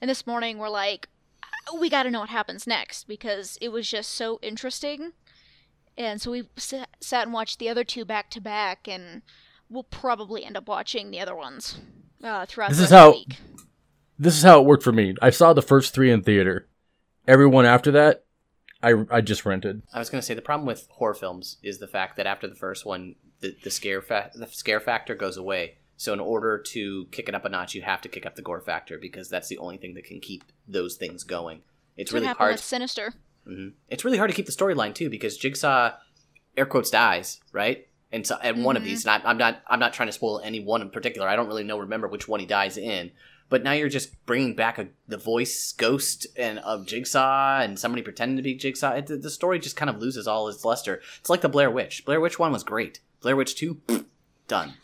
And 0.00 0.08
this 0.10 0.26
morning 0.26 0.56
we're 0.58 0.68
like, 0.70 1.08
we 1.78 1.90
got 1.90 2.04
to 2.04 2.10
know 2.10 2.20
what 2.20 2.28
happens 2.30 2.66
next 2.66 3.04
because 3.06 3.58
it 3.60 3.70
was 3.70 3.88
just 3.90 4.12
so 4.12 4.38
interesting. 4.42 5.12
And 5.98 6.20
so 6.20 6.30
we 6.30 6.44
sa- 6.56 6.84
sat 7.00 7.24
and 7.24 7.32
watched 7.32 7.58
the 7.58 7.68
other 7.70 7.82
two 7.84 8.04
back 8.04 8.28
to 8.32 8.40
back, 8.40 8.86
and 8.86 9.22
we'll 9.70 9.82
probably 9.82 10.44
end 10.44 10.54
up 10.56 10.68
watching 10.68 11.10
the 11.10 11.20
other 11.20 11.34
ones 11.34 11.78
uh, 12.22 12.44
throughout 12.46 12.68
This 12.70 12.78
the 12.78 12.84
is 12.84 12.90
how- 12.90 13.12
week. 13.12 13.36
This 14.18 14.36
is 14.36 14.42
how 14.42 14.60
it 14.60 14.66
worked 14.66 14.82
for 14.82 14.92
me. 14.92 15.14
I 15.20 15.30
saw 15.30 15.52
the 15.52 15.62
first 15.62 15.94
three 15.94 16.10
in 16.10 16.22
theater. 16.22 16.68
Everyone 17.28 17.66
after 17.66 17.90
that, 17.92 18.24
I 18.82 18.94
I 19.10 19.20
just 19.20 19.44
rented. 19.44 19.82
I 19.92 19.98
was 19.98 20.10
going 20.10 20.20
to 20.20 20.26
say 20.26 20.34
the 20.34 20.42
problem 20.42 20.66
with 20.66 20.86
horror 20.90 21.14
films 21.14 21.58
is 21.62 21.78
the 21.78 21.86
fact 21.88 22.16
that 22.16 22.26
after 22.26 22.46
the 22.46 22.54
first 22.54 22.86
one, 22.86 23.16
the, 23.40 23.56
the 23.62 23.70
scare 23.70 24.00
fa- 24.00 24.30
the 24.34 24.46
scare 24.46 24.80
factor 24.80 25.14
goes 25.14 25.36
away. 25.36 25.76
So 25.98 26.12
in 26.12 26.20
order 26.20 26.58
to 26.58 27.06
kick 27.10 27.28
it 27.28 27.34
up 27.34 27.44
a 27.44 27.48
notch, 27.48 27.74
you 27.74 27.82
have 27.82 28.00
to 28.02 28.08
kick 28.08 28.26
up 28.26 28.36
the 28.36 28.42
gore 28.42 28.60
factor 28.60 28.98
because 28.98 29.28
that's 29.28 29.48
the 29.48 29.58
only 29.58 29.78
thing 29.78 29.94
that 29.94 30.04
can 30.04 30.20
keep 30.20 30.44
those 30.68 30.96
things 30.96 31.24
going. 31.24 31.62
It's 31.96 32.12
really 32.12 32.26
hard. 32.26 32.52
with 32.52 32.60
Sinister. 32.62 33.14
hmm 33.46 33.68
It's 33.88 34.04
really 34.04 34.18
hard 34.18 34.30
to 34.30 34.36
keep 34.36 34.46
the 34.46 34.52
storyline 34.52 34.94
too 34.94 35.08
because 35.10 35.36
Jigsaw, 35.38 35.92
air 36.56 36.66
quotes, 36.66 36.90
dies 36.90 37.40
right, 37.52 37.88
and 38.12 38.26
so 38.26 38.36
and 38.42 38.62
one 38.64 38.76
of 38.76 38.82
Mhm. 38.82 38.86
these. 38.86 39.04
Not 39.04 39.22
I'm 39.24 39.38
not 39.38 39.62
I'm 39.66 39.80
not 39.80 39.92
trying 39.94 40.08
to 40.08 40.12
spoil 40.12 40.40
any 40.44 40.60
one 40.60 40.80
in 40.82 40.90
particular. 40.90 41.26
I 41.28 41.34
don't 41.36 41.48
really 41.48 41.64
know 41.64 41.78
remember 41.78 42.08
which 42.08 42.28
one 42.28 42.40
he 42.40 42.46
dies 42.46 42.76
in. 42.78 43.10
But 43.48 43.62
now 43.62 43.72
you're 43.72 43.88
just 43.88 44.24
bringing 44.26 44.56
back 44.56 44.78
a, 44.78 44.88
the 45.06 45.16
voice 45.16 45.72
ghost 45.72 46.26
and 46.36 46.58
of 46.60 46.86
Jigsaw 46.86 47.60
and 47.60 47.78
somebody 47.78 48.02
pretending 48.02 48.36
to 48.36 48.42
be 48.42 48.54
Jigsaw. 48.54 48.94
It, 48.94 49.06
the, 49.06 49.16
the 49.16 49.30
story 49.30 49.58
just 49.60 49.76
kind 49.76 49.88
of 49.88 49.98
loses 49.98 50.26
all 50.26 50.48
its 50.48 50.64
luster. 50.64 51.00
It's 51.20 51.30
like 51.30 51.42
the 51.42 51.48
Blair 51.48 51.70
Witch. 51.70 52.04
Blair 52.04 52.20
Witch 52.20 52.38
one 52.38 52.50
was 52.52 52.64
great. 52.64 53.00
Blair 53.20 53.36
Witch 53.36 53.54
two, 53.54 53.80
done. 54.48 54.74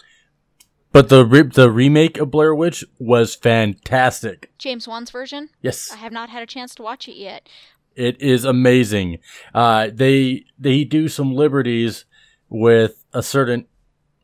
But 0.93 1.09
the 1.09 1.25
re- 1.25 1.43
the 1.43 1.71
remake 1.71 2.19
of 2.19 2.31
Blair 2.31 2.55
Witch 2.55 2.85
was 2.99 3.35
fantastic. 3.35 4.53
James 4.59 4.87
Wan's 4.87 5.11
version. 5.11 5.49
Yes, 5.61 5.91
I 5.93 5.97
have 5.97 6.13
not 6.13 6.29
had 6.31 6.43
a 6.43 6.47
chance 6.47 6.75
to 6.77 6.83
watch 6.83 7.09
it 7.09 7.17
yet. 7.17 7.49
it 7.97 8.21
is 8.21 8.45
amazing. 8.45 9.19
Uh, 9.55 9.89
they 9.93 10.45
they 10.59 10.85
do 10.85 11.09
some 11.09 11.35
liberties 11.35 12.05
with 12.49 13.05
a 13.15 13.23
certain 13.23 13.67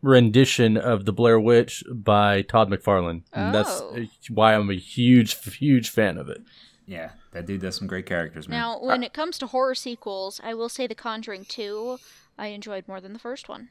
rendition 0.02 0.76
of 0.76 1.04
the 1.04 1.12
Blair 1.12 1.38
Witch 1.40 1.82
by 1.92 2.42
Todd 2.42 2.70
McFarlane. 2.70 3.22
And 3.32 3.54
that's 3.54 3.80
Oh. 3.80 4.06
why 4.30 4.54
I'm 4.54 4.70
a 4.70 4.74
huge 4.74 5.36
huge 5.56 5.90
fan 5.90 6.18
of 6.18 6.28
it. 6.28 6.42
Yeah, 6.86 7.10
that 7.32 7.46
dude 7.46 7.60
does 7.60 7.76
some 7.76 7.86
great 7.86 8.06
characters, 8.06 8.48
man. 8.48 8.58
Now, 8.60 8.80
when 8.80 9.02
it 9.02 9.12
comes 9.12 9.36
to 9.38 9.46
horror 9.48 9.74
sequels, 9.74 10.40
I 10.42 10.54
will 10.54 10.68
say 10.70 10.86
The 10.86 10.94
Conjuring 10.94 11.44
2 11.46 11.98
I 12.38 12.46
enjoyed 12.48 12.86
more 12.88 13.00
than 13.00 13.12
the 13.12 13.18
first 13.18 13.48
one. 13.48 13.68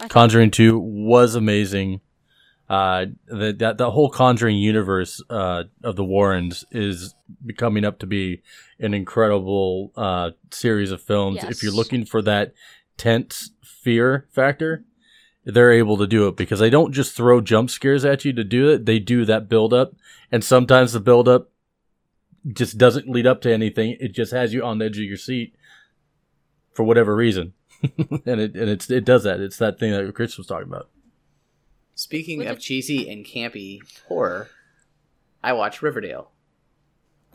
I 0.00 0.04
thought- 0.04 0.10
Conjuring 0.10 0.50
Two 0.52 0.78
was 0.78 1.34
amazing. 1.34 2.00
Uh, 2.70 3.06
the, 3.26 3.52
that 3.58 3.76
the 3.76 3.90
whole 3.90 4.08
Conjuring 4.08 4.56
universe 4.56 5.20
uh, 5.28 5.64
of 5.82 5.96
the 5.96 6.04
Warrens 6.04 6.64
is 6.70 7.14
becoming 7.44 7.84
up 7.84 7.98
to 7.98 8.06
be 8.06 8.40
an 8.78 8.94
incredible 8.94 9.92
uh, 9.96 10.30
series 10.50 10.90
of 10.90 11.02
films. 11.02 11.44
If 11.44 11.62
you're 11.62 11.72
looking 11.72 12.06
for 12.06 12.22
that 12.22 12.54
tense 12.96 13.50
fear 13.62 14.26
factor, 14.30 14.84
they're 15.44 15.72
able 15.72 15.96
to 15.98 16.06
do 16.06 16.28
it 16.28 16.36
because 16.36 16.60
they 16.60 16.70
don't 16.70 16.92
just 16.92 17.14
throw 17.14 17.40
jump 17.40 17.70
scares 17.70 18.04
at 18.04 18.24
you 18.24 18.32
to 18.32 18.44
do 18.44 18.68
it. 18.70 18.86
They 18.86 18.98
do 18.98 19.24
that 19.24 19.48
build 19.48 19.72
up, 19.72 19.94
and 20.30 20.42
sometimes 20.44 20.92
the 20.92 21.00
build 21.00 21.28
up 21.28 21.50
just 22.52 22.76
doesn't 22.78 23.08
lead 23.08 23.26
up 23.26 23.40
to 23.42 23.52
anything. 23.52 23.96
It 24.00 24.12
just 24.12 24.32
has 24.32 24.52
you 24.52 24.64
on 24.64 24.78
the 24.78 24.86
edge 24.86 24.98
of 24.98 25.04
your 25.04 25.16
seat 25.16 25.54
for 26.72 26.82
whatever 26.84 27.14
reason. 27.14 27.52
and 27.82 28.40
it 28.40 28.54
and 28.56 28.68
it's 28.68 28.90
it 28.90 29.04
does 29.04 29.24
that. 29.24 29.40
It's 29.40 29.58
that 29.58 29.78
thing 29.78 29.92
that 29.92 30.12
Chris 30.14 30.36
was 30.38 30.46
talking 30.46 30.68
about. 30.68 30.88
Speaking 31.94 32.38
With 32.38 32.48
of 32.48 32.56
the- 32.56 32.62
cheesy 32.62 33.08
and 33.10 33.24
campy 33.24 33.78
horror, 34.08 34.50
I 35.42 35.52
watch 35.52 35.82
Riverdale. 35.82 36.31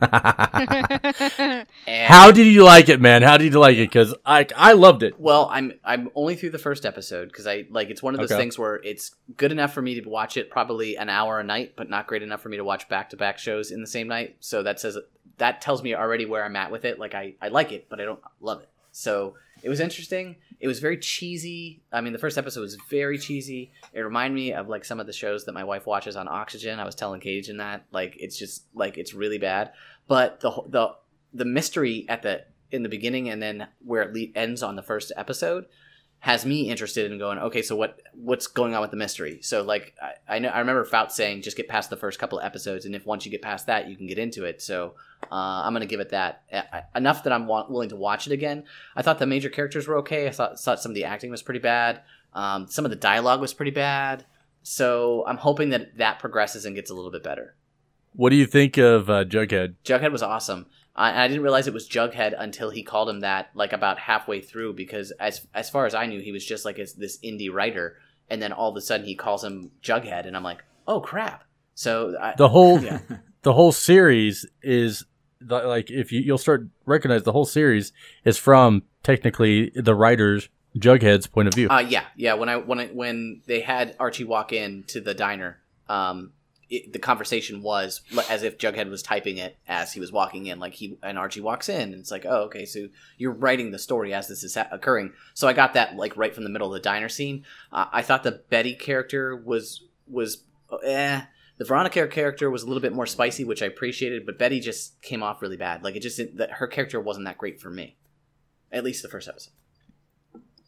How 1.86 2.30
did 2.30 2.46
you 2.46 2.64
like 2.64 2.88
it, 2.88 3.00
man? 3.00 3.22
How 3.22 3.36
did 3.36 3.52
you 3.52 3.58
like 3.58 3.76
it? 3.76 3.88
Because 3.88 4.14
I 4.24 4.46
I 4.56 4.72
loved 4.72 5.02
it. 5.02 5.18
Well, 5.18 5.48
I'm 5.50 5.72
I'm 5.84 6.10
only 6.14 6.36
through 6.36 6.50
the 6.50 6.58
first 6.58 6.86
episode 6.86 7.28
because 7.28 7.46
I 7.46 7.66
like 7.70 7.90
it's 7.90 8.02
one 8.02 8.14
of 8.14 8.20
those 8.20 8.30
Okay. 8.30 8.40
things 8.40 8.58
where 8.58 8.76
it's 8.76 9.16
good 9.36 9.52
enough 9.52 9.74
for 9.74 9.82
me 9.82 10.00
to 10.00 10.08
watch 10.08 10.36
it 10.36 10.50
probably 10.50 10.96
an 10.96 11.08
hour 11.08 11.40
a 11.40 11.44
night, 11.44 11.74
but 11.76 11.88
not 11.90 12.06
great 12.06 12.22
enough 12.22 12.40
for 12.40 12.48
me 12.48 12.56
to 12.56 12.64
watch 12.64 12.88
back 12.88 13.10
to 13.10 13.16
back 13.16 13.38
shows 13.38 13.70
in 13.70 13.80
the 13.80 13.86
same 13.86 14.08
night. 14.08 14.36
So 14.40 14.62
that 14.62 14.78
says 14.80 14.96
that 15.38 15.60
tells 15.60 15.82
me 15.82 15.94
already 15.94 16.26
where 16.26 16.44
I'm 16.44 16.56
at 16.56 16.70
with 16.70 16.84
it. 16.84 16.98
Like 16.98 17.14
I 17.14 17.34
I 17.42 17.48
like 17.48 17.72
it, 17.72 17.86
but 17.88 18.00
I 18.00 18.04
don't 18.04 18.20
love 18.40 18.60
it. 18.62 18.68
So 18.92 19.34
it 19.62 19.68
was 19.68 19.80
interesting. 19.80 20.36
It 20.60 20.68
was 20.68 20.80
very 20.80 20.98
cheesy. 20.98 21.82
I 21.92 22.00
mean, 22.00 22.12
the 22.12 22.18
first 22.18 22.36
episode 22.36 22.62
was 22.62 22.76
very 22.90 23.18
cheesy. 23.18 23.70
It 23.92 24.00
reminded 24.00 24.34
me 24.34 24.52
of 24.52 24.68
like 24.68 24.84
some 24.84 24.98
of 24.98 25.06
the 25.06 25.12
shows 25.12 25.44
that 25.44 25.52
my 25.52 25.64
wife 25.64 25.86
watches 25.86 26.16
on 26.16 26.28
Oxygen. 26.28 26.80
I 26.80 26.84
was 26.84 26.94
telling 26.94 27.20
Cajun 27.20 27.58
that 27.58 27.84
like 27.92 28.16
it's 28.18 28.36
just 28.36 28.64
like 28.74 28.98
it's 28.98 29.14
really 29.14 29.38
bad. 29.38 29.72
But 30.08 30.40
the 30.40 30.50
the 30.68 30.88
the 31.32 31.44
mystery 31.44 32.06
at 32.08 32.22
the 32.22 32.44
in 32.70 32.82
the 32.82 32.88
beginning 32.88 33.28
and 33.28 33.40
then 33.42 33.68
where 33.84 34.02
it 34.02 34.14
le- 34.14 34.40
ends 34.40 34.62
on 34.62 34.76
the 34.76 34.82
first 34.82 35.12
episode 35.16 35.66
has 36.20 36.44
me 36.44 36.68
interested 36.68 37.10
in 37.10 37.18
going 37.18 37.38
okay 37.38 37.62
so 37.62 37.76
what 37.76 38.00
what's 38.14 38.48
going 38.48 38.74
on 38.74 38.80
with 38.80 38.90
the 38.90 38.96
mystery? 38.96 39.38
So 39.42 39.62
like 39.62 39.94
i, 40.02 40.36
I 40.36 40.38
know 40.38 40.48
i 40.48 40.58
remember 40.58 40.84
Fout 40.84 41.12
saying 41.12 41.42
just 41.42 41.56
get 41.56 41.68
past 41.68 41.90
the 41.90 41.96
first 41.96 42.18
couple 42.18 42.38
of 42.38 42.44
episodes 42.44 42.84
and 42.84 42.94
if 42.94 43.06
once 43.06 43.24
you 43.24 43.30
get 43.30 43.42
past 43.42 43.66
that 43.66 43.88
you 43.88 43.96
can 43.96 44.06
get 44.06 44.18
into 44.18 44.44
it. 44.44 44.60
So 44.60 44.94
uh, 45.30 45.62
i'm 45.64 45.72
gonna 45.72 45.86
give 45.86 46.00
it 46.00 46.10
that 46.10 46.42
uh, 46.52 46.80
enough 46.94 47.24
that 47.24 47.32
i'm 47.32 47.46
wa- 47.46 47.66
willing 47.68 47.88
to 47.90 47.96
watch 47.96 48.26
it 48.26 48.32
again. 48.32 48.64
I 48.96 49.02
thought 49.02 49.18
the 49.18 49.26
major 49.26 49.48
characters 49.48 49.86
were 49.86 49.98
okay. 49.98 50.26
I 50.26 50.30
thought, 50.30 50.58
thought 50.58 50.80
some 50.80 50.90
of 50.90 50.96
the 50.96 51.04
acting 51.04 51.30
was 51.30 51.42
pretty 51.42 51.60
bad. 51.60 52.02
Um, 52.34 52.68
some 52.68 52.84
of 52.84 52.90
the 52.90 52.96
dialogue 52.96 53.40
was 53.40 53.54
pretty 53.54 53.70
bad. 53.70 54.24
So 54.62 55.24
i'm 55.26 55.38
hoping 55.38 55.70
that 55.70 55.96
that 55.98 56.18
progresses 56.18 56.64
and 56.64 56.74
gets 56.74 56.90
a 56.90 56.94
little 56.94 57.12
bit 57.12 57.22
better. 57.22 57.54
What 58.12 58.30
do 58.30 58.36
you 58.36 58.46
think 58.46 58.76
of 58.78 59.08
uh, 59.08 59.24
Jughead? 59.24 59.74
Jughead 59.84 60.10
was 60.10 60.22
awesome. 60.24 60.66
I, 60.98 61.10
and 61.10 61.20
I 61.20 61.28
didn't 61.28 61.44
realize 61.44 61.68
it 61.68 61.74
was 61.74 61.88
Jughead 61.88 62.34
until 62.36 62.70
he 62.70 62.82
called 62.82 63.08
him 63.08 63.20
that, 63.20 63.50
like 63.54 63.72
about 63.72 63.98
halfway 63.98 64.40
through. 64.40 64.74
Because 64.74 65.12
as 65.12 65.46
as 65.54 65.70
far 65.70 65.86
as 65.86 65.94
I 65.94 66.06
knew, 66.06 66.20
he 66.20 66.32
was 66.32 66.44
just 66.44 66.64
like 66.64 66.76
this, 66.76 66.92
this 66.92 67.18
indie 67.20 67.52
writer, 67.52 67.96
and 68.28 68.42
then 68.42 68.52
all 68.52 68.70
of 68.70 68.76
a 68.76 68.80
sudden 68.80 69.06
he 69.06 69.14
calls 69.14 69.44
him 69.44 69.70
Jughead, 69.82 70.26
and 70.26 70.36
I'm 70.36 70.42
like, 70.42 70.64
oh 70.86 71.00
crap! 71.00 71.44
So 71.74 72.16
I, 72.20 72.34
The 72.36 72.48
whole 72.48 72.80
yeah, 72.80 72.98
the 73.42 73.52
whole 73.52 73.70
series 73.70 74.44
is 74.60 75.04
the, 75.40 75.58
like 75.58 75.90
if 75.90 76.10
you 76.10 76.20
you'll 76.20 76.36
start 76.36 76.66
recognize 76.84 77.22
the 77.22 77.32
whole 77.32 77.44
series 77.44 77.92
is 78.24 78.36
from 78.36 78.82
technically 79.04 79.70
the 79.76 79.94
writer's 79.94 80.48
Jughead's 80.76 81.28
point 81.28 81.48
of 81.48 81.54
view. 81.54 81.68
uh, 81.68 81.78
yeah, 81.78 82.04
yeah. 82.16 82.34
When 82.34 82.48
I 82.48 82.56
when 82.56 82.80
I, 82.80 82.86
when 82.88 83.42
they 83.46 83.60
had 83.60 83.94
Archie 84.00 84.24
walk 84.24 84.52
in 84.52 84.82
to 84.88 85.00
the 85.00 85.14
diner, 85.14 85.58
um, 85.88 86.32
it, 86.70 86.92
the 86.92 86.98
conversation 86.98 87.62
was 87.62 88.02
as 88.28 88.42
if 88.42 88.58
Jughead 88.58 88.90
was 88.90 89.02
typing 89.02 89.38
it 89.38 89.56
as 89.66 89.92
he 89.92 90.00
was 90.00 90.12
walking 90.12 90.46
in. 90.46 90.58
Like 90.58 90.74
he 90.74 90.98
and 91.02 91.18
Archie 91.18 91.40
walks 91.40 91.68
in, 91.68 91.92
and 91.92 91.94
it's 91.94 92.10
like, 92.10 92.26
oh, 92.26 92.42
okay, 92.44 92.64
so 92.64 92.88
you're 93.16 93.32
writing 93.32 93.70
the 93.70 93.78
story 93.78 94.12
as 94.12 94.28
this 94.28 94.44
is 94.44 94.54
ha- 94.54 94.68
occurring. 94.70 95.12
So 95.34 95.48
I 95.48 95.52
got 95.52 95.74
that 95.74 95.96
like 95.96 96.16
right 96.16 96.34
from 96.34 96.44
the 96.44 96.50
middle 96.50 96.68
of 96.68 96.74
the 96.74 96.80
diner 96.80 97.08
scene. 97.08 97.44
Uh, 97.72 97.86
I 97.92 98.02
thought 98.02 98.22
the 98.22 98.42
Betty 98.50 98.74
character 98.74 99.36
was 99.36 99.84
was 100.06 100.44
eh. 100.84 101.22
The 101.56 101.64
Veronica 101.64 102.06
character 102.06 102.50
was 102.50 102.62
a 102.62 102.66
little 102.66 102.80
bit 102.80 102.92
more 102.92 103.06
spicy, 103.06 103.42
which 103.42 103.62
I 103.62 103.66
appreciated, 103.66 104.24
but 104.24 104.38
Betty 104.38 104.60
just 104.60 105.02
came 105.02 105.24
off 105.24 105.42
really 105.42 105.56
bad. 105.56 105.82
Like 105.82 105.96
it 105.96 106.00
just 106.00 106.20
that 106.36 106.52
her 106.52 106.68
character 106.68 107.00
wasn't 107.00 107.26
that 107.26 107.38
great 107.38 107.60
for 107.60 107.70
me, 107.70 107.96
at 108.70 108.84
least 108.84 109.02
the 109.02 109.08
first 109.08 109.28
episode. 109.28 109.52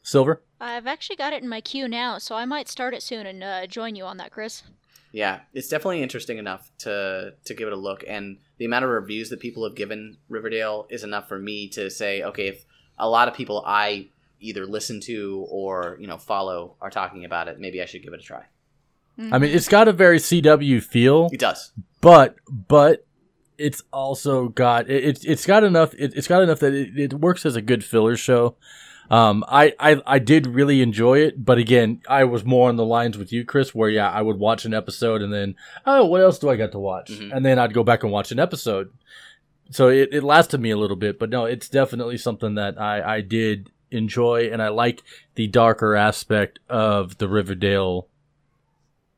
Silver. 0.02 0.42
I've 0.60 0.86
actually 0.86 1.16
got 1.16 1.32
it 1.32 1.42
in 1.42 1.48
my 1.48 1.60
queue 1.60 1.86
now, 1.86 2.18
so 2.18 2.34
I 2.34 2.44
might 2.44 2.68
start 2.68 2.94
it 2.94 3.02
soon 3.02 3.26
and 3.26 3.44
uh, 3.44 3.66
join 3.66 3.94
you 3.94 4.04
on 4.04 4.16
that, 4.16 4.32
Chris. 4.32 4.62
Yeah, 5.12 5.40
it's 5.52 5.68
definitely 5.68 6.02
interesting 6.02 6.38
enough 6.38 6.70
to 6.78 7.34
to 7.44 7.54
give 7.54 7.66
it 7.66 7.72
a 7.72 7.76
look, 7.76 8.04
and 8.06 8.38
the 8.58 8.64
amount 8.64 8.84
of 8.84 8.90
reviews 8.90 9.30
that 9.30 9.40
people 9.40 9.64
have 9.64 9.74
given 9.74 10.18
Riverdale 10.28 10.86
is 10.88 11.02
enough 11.04 11.28
for 11.28 11.38
me 11.38 11.68
to 11.70 11.90
say, 11.90 12.22
okay, 12.22 12.48
if 12.48 12.64
a 12.98 13.08
lot 13.08 13.26
of 13.28 13.34
people 13.34 13.62
I 13.66 14.08
either 14.40 14.66
listen 14.66 15.00
to 15.00 15.46
or 15.50 15.96
you 16.00 16.06
know 16.06 16.16
follow 16.18 16.76
are 16.80 16.90
talking 16.90 17.24
about 17.24 17.48
it, 17.48 17.58
maybe 17.58 17.82
I 17.82 17.86
should 17.86 18.02
give 18.02 18.12
it 18.12 18.20
a 18.20 18.22
try. 18.22 18.44
I 19.32 19.38
mean, 19.38 19.50
it's 19.54 19.68
got 19.68 19.86
a 19.86 19.92
very 19.92 20.18
CW 20.18 20.82
feel, 20.82 21.28
It 21.30 21.40
does. 21.40 21.72
but 22.00 22.36
but 22.48 23.04
it's 23.58 23.82
also 23.92 24.48
got 24.48 24.88
it, 24.88 25.04
it's 25.04 25.24
it's 25.24 25.44
got 25.44 25.62
enough 25.64 25.92
it, 25.94 26.14
it's 26.14 26.28
got 26.28 26.42
enough 26.42 26.60
that 26.60 26.72
it, 26.72 26.98
it 26.98 27.14
works 27.14 27.44
as 27.44 27.56
a 27.56 27.60
good 27.60 27.84
filler 27.84 28.16
show. 28.16 28.56
Um, 29.10 29.44
I, 29.48 29.74
I 29.80 30.00
I 30.06 30.18
did 30.20 30.46
really 30.46 30.82
enjoy 30.82 31.18
it, 31.18 31.44
but 31.44 31.58
again, 31.58 32.00
I 32.08 32.22
was 32.24 32.44
more 32.44 32.68
on 32.68 32.76
the 32.76 32.84
lines 32.84 33.18
with 33.18 33.32
you, 33.32 33.44
Chris, 33.44 33.74
where 33.74 33.90
yeah, 33.90 34.08
I 34.08 34.22
would 34.22 34.38
watch 34.38 34.64
an 34.64 34.72
episode 34.72 35.20
and 35.20 35.32
then 35.32 35.56
oh, 35.84 36.04
what 36.06 36.20
else 36.20 36.38
do 36.38 36.48
I 36.48 36.54
got 36.56 36.70
to 36.72 36.78
watch? 36.78 37.10
Mhm. 37.10 37.34
And 37.34 37.44
then 37.44 37.58
I'd 37.58 37.74
go 37.74 37.82
back 37.82 38.04
and 38.04 38.12
watch 38.12 38.30
an 38.30 38.38
episode. 38.38 38.92
So 39.72 39.88
it, 39.88 40.10
it 40.12 40.22
lasted 40.24 40.60
me 40.60 40.70
a 40.70 40.76
little 40.76 40.96
bit, 40.96 41.18
but 41.18 41.28
no, 41.30 41.44
it's 41.44 41.68
definitely 41.68 42.18
something 42.18 42.54
that 42.54 42.80
I 42.80 43.16
I 43.16 43.20
did 43.20 43.70
enjoy, 43.90 44.48
and 44.52 44.62
I 44.62 44.68
like 44.68 45.02
the 45.34 45.48
darker 45.48 45.96
aspect 45.96 46.60
of 46.68 47.18
the 47.18 47.28
Riverdale 47.28 48.06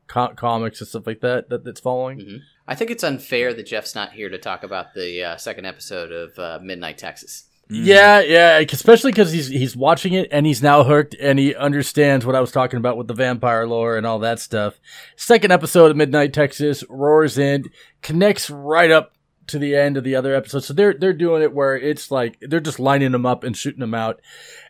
co- 0.07 0.33
comics 0.35 0.79
and 0.81 0.87
stuff 0.87 1.05
like 1.07 1.21
that 1.21 1.49
that 1.49 1.63
that's 1.63 1.79
following. 1.79 2.19
Mhm. 2.19 2.39
I 2.67 2.75
think 2.75 2.89
it's 2.91 3.03
unfair 3.03 3.53
that 3.53 3.65
Jeff's 3.67 3.93
not 3.93 4.13
here 4.13 4.29
to 4.29 4.37
talk 4.37 4.63
about 4.63 4.93
the 4.95 5.21
uh, 5.23 5.37
second 5.37 5.65
episode 5.65 6.11
of 6.11 6.39
uh, 6.39 6.59
Midnight 6.63 6.97
Texas. 6.97 7.43
Mm-hmm. 7.73 7.85
Yeah, 7.85 8.19
yeah, 8.19 8.57
especially 8.59 9.11
because 9.11 9.31
he's 9.31 9.47
he's 9.47 9.75
watching 9.75 10.13
it 10.13 10.27
and 10.31 10.45
he's 10.45 10.61
now 10.61 10.83
hooked 10.83 11.15
and 11.19 11.39
he 11.39 11.55
understands 11.55 12.23
what 12.23 12.35
I 12.35 12.39
was 12.39 12.51
talking 12.51 12.77
about 12.77 12.97
with 12.97 13.07
the 13.07 13.15
vampire 13.15 13.67
lore 13.67 13.97
and 13.97 14.05
all 14.05 14.19
that 14.19 14.39
stuff. 14.39 14.79
Second 15.15 15.51
episode 15.51 15.89
of 15.89 15.97
Midnight 15.97 16.33
Texas 16.33 16.83
roars 16.87 17.39
in, 17.39 17.65
connects 18.03 18.51
right 18.51 18.91
up 18.91 19.17
to 19.47 19.57
the 19.57 19.75
end 19.75 19.97
of 19.97 20.03
the 20.03 20.15
other 20.15 20.35
episode. 20.35 20.63
So 20.63 20.73
they're 20.73 20.93
they're 20.93 21.13
doing 21.13 21.41
it 21.41 21.53
where 21.53 21.75
it's 21.75 22.11
like 22.11 22.37
they're 22.41 22.59
just 22.59 22.79
lining 22.79 23.11
them 23.11 23.25
up 23.25 23.43
and 23.43 23.57
shooting 23.57 23.79
them 23.79 23.95
out. 23.95 24.21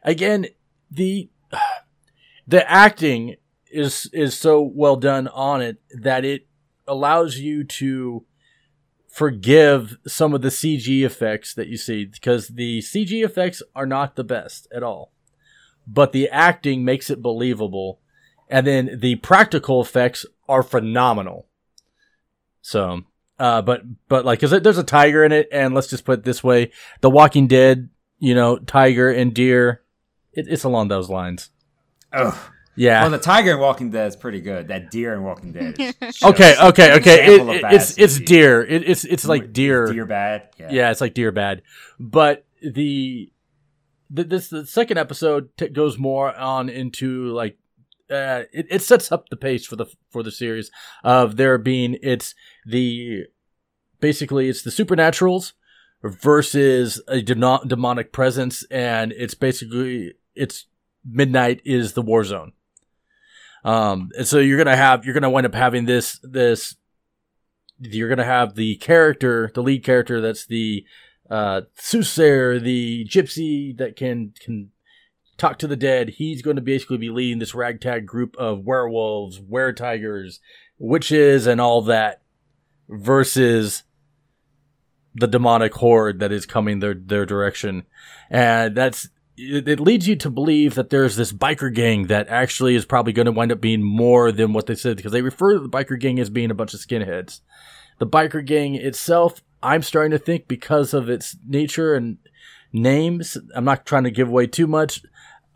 Again, 0.03 0.47
the 0.89 1.29
the 2.47 2.69
acting 2.71 3.35
is 3.69 4.09
is 4.13 4.37
so 4.37 4.61
well 4.61 4.95
done 4.95 5.27
on 5.27 5.61
it 5.61 5.77
that 5.91 6.23
it 6.23 6.47
allows 6.87 7.37
you 7.37 7.65
to 7.65 8.25
forgive 9.13 9.95
some 10.07 10.33
of 10.33 10.41
the 10.41 10.47
CG 10.47 11.05
effects 11.05 11.53
that 11.53 11.67
you 11.67 11.77
see 11.77 12.03
because 12.03 12.47
the 12.47 12.79
CG 12.79 13.23
effects 13.23 13.61
are 13.75 13.85
not 13.85 14.15
the 14.15 14.23
best 14.23 14.67
at 14.73 14.81
all. 14.81 15.11
But 15.85 16.13
the 16.13 16.27
acting 16.29 16.83
makes 16.83 17.11
it 17.11 17.21
believable. 17.21 17.99
And 18.49 18.65
then 18.65 18.97
the 18.99 19.17
practical 19.17 19.81
effects 19.81 20.25
are 20.49 20.63
phenomenal. 20.63 21.45
So, 22.63 23.01
uh, 23.37 23.61
but, 23.61 23.83
but 24.07 24.25
like, 24.25 24.39
cause 24.39 24.49
there's 24.49 24.79
a 24.79 24.83
tiger 24.83 25.23
in 25.23 25.31
it. 25.31 25.47
And 25.51 25.75
let's 25.75 25.91
just 25.91 26.05
put 26.05 26.19
it 26.19 26.25
this 26.25 26.43
way. 26.43 26.71
The 27.01 27.11
Walking 27.11 27.45
Dead, 27.45 27.89
you 28.17 28.33
know, 28.33 28.57
tiger 28.57 29.11
and 29.11 29.31
deer, 29.31 29.83
it, 30.31 30.47
it's 30.49 30.63
along 30.63 30.87
those 30.87 31.11
lines. 31.11 31.51
Oh, 32.11 32.49
Yeah. 32.75 33.01
well, 33.01 33.11
the 33.11 33.19
tiger 33.19 33.51
in 33.51 33.59
Walking 33.59 33.91
Dead 33.91 34.07
is 34.07 34.15
pretty 34.15 34.41
good. 34.41 34.69
That 34.69 34.89
deer 34.89 35.13
in 35.13 35.23
Walking 35.23 35.51
Dead. 35.51 35.75
Is 35.79 35.95
okay. 36.23 36.55
Okay. 36.59 36.93
Okay. 36.97 37.35
It, 37.35 37.41
it- 37.47 37.63
it's, 37.73 37.97
it's 37.97 38.19
deer. 38.19 38.63
It, 38.63 38.89
it's, 38.89 39.05
it's 39.05 39.25
like 39.25 39.53
deer. 39.53 39.91
Deer 39.91 40.05
bad. 40.05 40.49
Yeah. 40.57 40.69
Yeah, 40.71 40.91
it's 40.91 41.01
like 41.01 41.13
deer 41.13 41.31
bad. 41.31 41.61
But 41.99 42.45
the, 42.61 43.31
the 44.09 44.23
this 44.23 44.49
the 44.49 44.65
second 44.65 44.97
episode 44.97 45.49
t- 45.57 45.67
goes 45.69 45.97
more 45.99 46.35
on 46.35 46.69
into 46.69 47.27
like 47.27 47.57
uh, 48.09 48.43
it, 48.51 48.67
it 48.69 48.81
sets 48.81 49.11
up 49.11 49.29
the 49.29 49.35
pace 49.37 49.65
for 49.65 49.75
the 49.75 49.85
for 50.09 50.23
the 50.23 50.31
series 50.31 50.69
of 51.03 51.35
there 51.37 51.57
being 51.57 51.97
it's 52.01 52.35
the 52.65 53.25
basically 53.99 54.49
it's 54.49 54.61
the 54.63 54.69
supernaturals 54.71 55.53
versus 56.03 57.01
a 57.07 57.21
deno- 57.21 57.67
demonic 57.67 58.11
presence, 58.11 58.63
and 58.69 59.11
it's 59.13 59.33
basically 59.33 60.13
it's 60.35 60.65
midnight 61.05 61.61
is 61.65 61.93
the 61.93 62.01
war 62.01 62.23
zone. 62.23 62.53
Um, 63.63 64.09
and 64.17 64.27
so 64.27 64.39
you're 64.39 64.57
gonna 64.57 64.75
have 64.75 65.05
you're 65.05 65.13
gonna 65.13 65.29
wind 65.29 65.45
up 65.45 65.55
having 65.55 65.85
this 65.85 66.19
this 66.23 66.75
you're 67.79 68.09
gonna 68.09 68.25
have 68.25 68.55
the 68.55 68.75
character, 68.77 69.51
the 69.53 69.63
lead 69.63 69.83
character 69.83 70.21
that's 70.21 70.45
the 70.45 70.85
uh 71.29 71.61
soothsayer, 71.75 72.59
the 72.59 73.05
gypsy 73.09 73.75
that 73.77 73.95
can 73.95 74.33
can 74.39 74.71
talk 75.37 75.57
to 75.59 75.67
the 75.67 75.75
dead. 75.75 76.09
He's 76.09 76.41
going 76.41 76.55
to 76.55 76.61
basically 76.61 76.97
be 76.97 77.09
leading 77.09 77.39
this 77.39 77.55
ragtag 77.55 78.05
group 78.05 78.35
of 78.37 78.65
werewolves, 78.65 79.39
were 79.39 79.73
tigers, 79.73 80.39
witches, 80.77 81.47
and 81.47 81.59
all 81.59 81.81
that 81.83 82.21
versus 82.89 83.83
the 85.15 85.27
demonic 85.27 85.73
horde 85.75 86.19
that 86.19 86.31
is 86.31 86.45
coming 86.45 86.79
their 86.79 86.93
their 86.93 87.25
direction. 87.25 87.83
And 88.29 88.75
that's 88.75 89.09
it, 89.37 89.67
it 89.67 89.79
leads 89.79 90.07
you 90.07 90.15
to 90.17 90.29
believe 90.29 90.75
that 90.75 90.89
there's 90.89 91.15
this 91.15 91.33
biker 91.33 91.73
gang 91.73 92.07
that 92.07 92.27
actually 92.27 92.75
is 92.75 92.85
probably 92.85 93.13
going 93.13 93.25
to 93.25 93.31
wind 93.31 93.51
up 93.51 93.61
being 93.61 93.81
more 93.81 94.31
than 94.31 94.53
what 94.53 94.67
they 94.67 94.75
said 94.75 94.97
because 94.97 95.11
they 95.11 95.21
refer 95.21 95.53
to 95.53 95.59
the 95.59 95.69
biker 95.69 95.99
gang 95.99 96.19
as 96.19 96.29
being 96.29 96.51
a 96.51 96.55
bunch 96.55 96.73
of 96.73 96.79
skinheads. 96.79 97.41
The 97.99 98.07
biker 98.07 98.45
gang 98.45 98.75
itself, 98.75 99.41
I'm 99.61 99.81
starting 99.81 100.11
to 100.11 100.19
think 100.19 100.47
because 100.47 100.93
of 100.93 101.09
its 101.09 101.35
nature 101.47 101.95
and 101.95 102.17
names, 102.71 103.37
I'm 103.55 103.65
not 103.65 103.85
trying 103.85 104.03
to 104.03 104.11
give 104.11 104.27
away 104.27 104.47
too 104.47 104.67
much, 104.67 105.01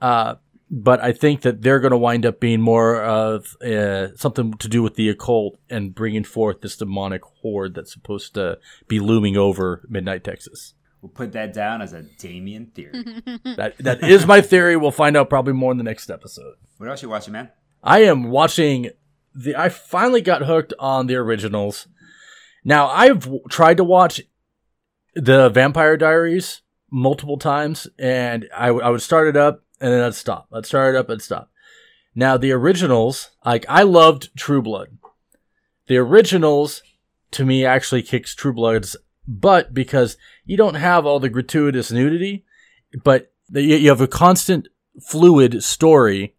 uh, 0.01 0.35
but 0.69 1.01
I 1.01 1.13
think 1.13 1.41
that 1.41 1.61
they're 1.61 1.79
going 1.79 1.91
to 1.91 1.97
wind 1.97 2.25
up 2.25 2.39
being 2.39 2.61
more 2.61 3.01
of 3.01 3.55
uh, 3.61 4.09
something 4.15 4.53
to 4.55 4.67
do 4.67 4.83
with 4.83 4.95
the 4.95 5.09
occult 5.09 5.57
and 5.69 5.95
bringing 5.95 6.23
forth 6.23 6.61
this 6.61 6.77
demonic 6.77 7.23
horde 7.41 7.75
that's 7.75 7.93
supposed 7.93 8.33
to 8.33 8.59
be 8.87 8.99
looming 8.99 9.37
over 9.37 9.85
Midnight 9.87 10.23
Texas. 10.23 10.73
We'll 11.07 11.13
put 11.13 11.31
that 11.33 11.53
down 11.53 11.81
as 11.81 11.93
a 11.93 12.03
Damian 12.03 12.67
theory. 12.67 13.03
That 13.55 13.77
that 13.79 14.03
is 14.03 14.25
my 14.25 14.41
theory. 14.41 14.75
We'll 14.75 14.91
find 14.91 15.15
out 15.15 15.29
probably 15.29 15.53
more 15.53 15.71
in 15.71 15.77
the 15.77 15.83
next 15.83 16.09
episode. 16.09 16.55
what 16.77 16.89
else 16.89 17.01
you 17.01 17.09
watching, 17.09 17.31
man? 17.33 17.49
I 17.83 17.99
am 18.03 18.29
watching 18.29 18.89
the. 19.33 19.55
I 19.55 19.69
finally 19.69 20.21
got 20.21 20.43
hooked 20.43 20.73
on 20.79 21.07
the 21.07 21.15
originals. 21.15 21.87
Now 22.65 22.87
I've 22.87 23.21
w- 23.21 23.41
tried 23.49 23.77
to 23.77 23.83
watch 23.83 24.21
the 25.15 25.49
Vampire 25.49 25.95
Diaries 25.97 26.61
multiple 26.91 27.37
times, 27.37 27.87
and 27.97 28.47
I, 28.55 28.67
w- 28.67 28.83
I 28.85 28.89
would 28.89 29.01
start 29.01 29.27
it 29.27 29.37
up 29.37 29.63
and 29.79 29.91
then 29.93 30.03
I'd 30.03 30.15
stop. 30.15 30.47
I'd 30.53 30.65
start 30.65 30.93
it 30.95 30.97
up 30.97 31.09
and 31.09 31.21
stop. 31.21 31.49
Now 32.15 32.35
the 32.37 32.51
originals, 32.51 33.29
like 33.45 33.65
I 33.69 33.83
loved 33.83 34.35
True 34.35 34.61
Blood. 34.61 34.97
The 35.87 35.97
originals, 35.97 36.83
to 37.31 37.45
me, 37.45 37.63
actually 37.63 38.01
kicks 38.03 38.35
True 38.35 38.53
Blood's 38.53 38.97
butt 39.27 39.73
because 39.73 40.17
you 40.45 40.57
don't 40.57 40.75
have 40.75 41.05
all 41.05 41.19
the 41.19 41.29
gratuitous 41.29 41.91
nudity, 41.91 42.45
but 43.03 43.31
the- 43.49 43.61
you 43.61 43.75
you 43.75 43.89
have 43.89 44.01
a 44.01 44.07
constant 44.07 44.67
fluid 45.01 45.63
story 45.63 46.35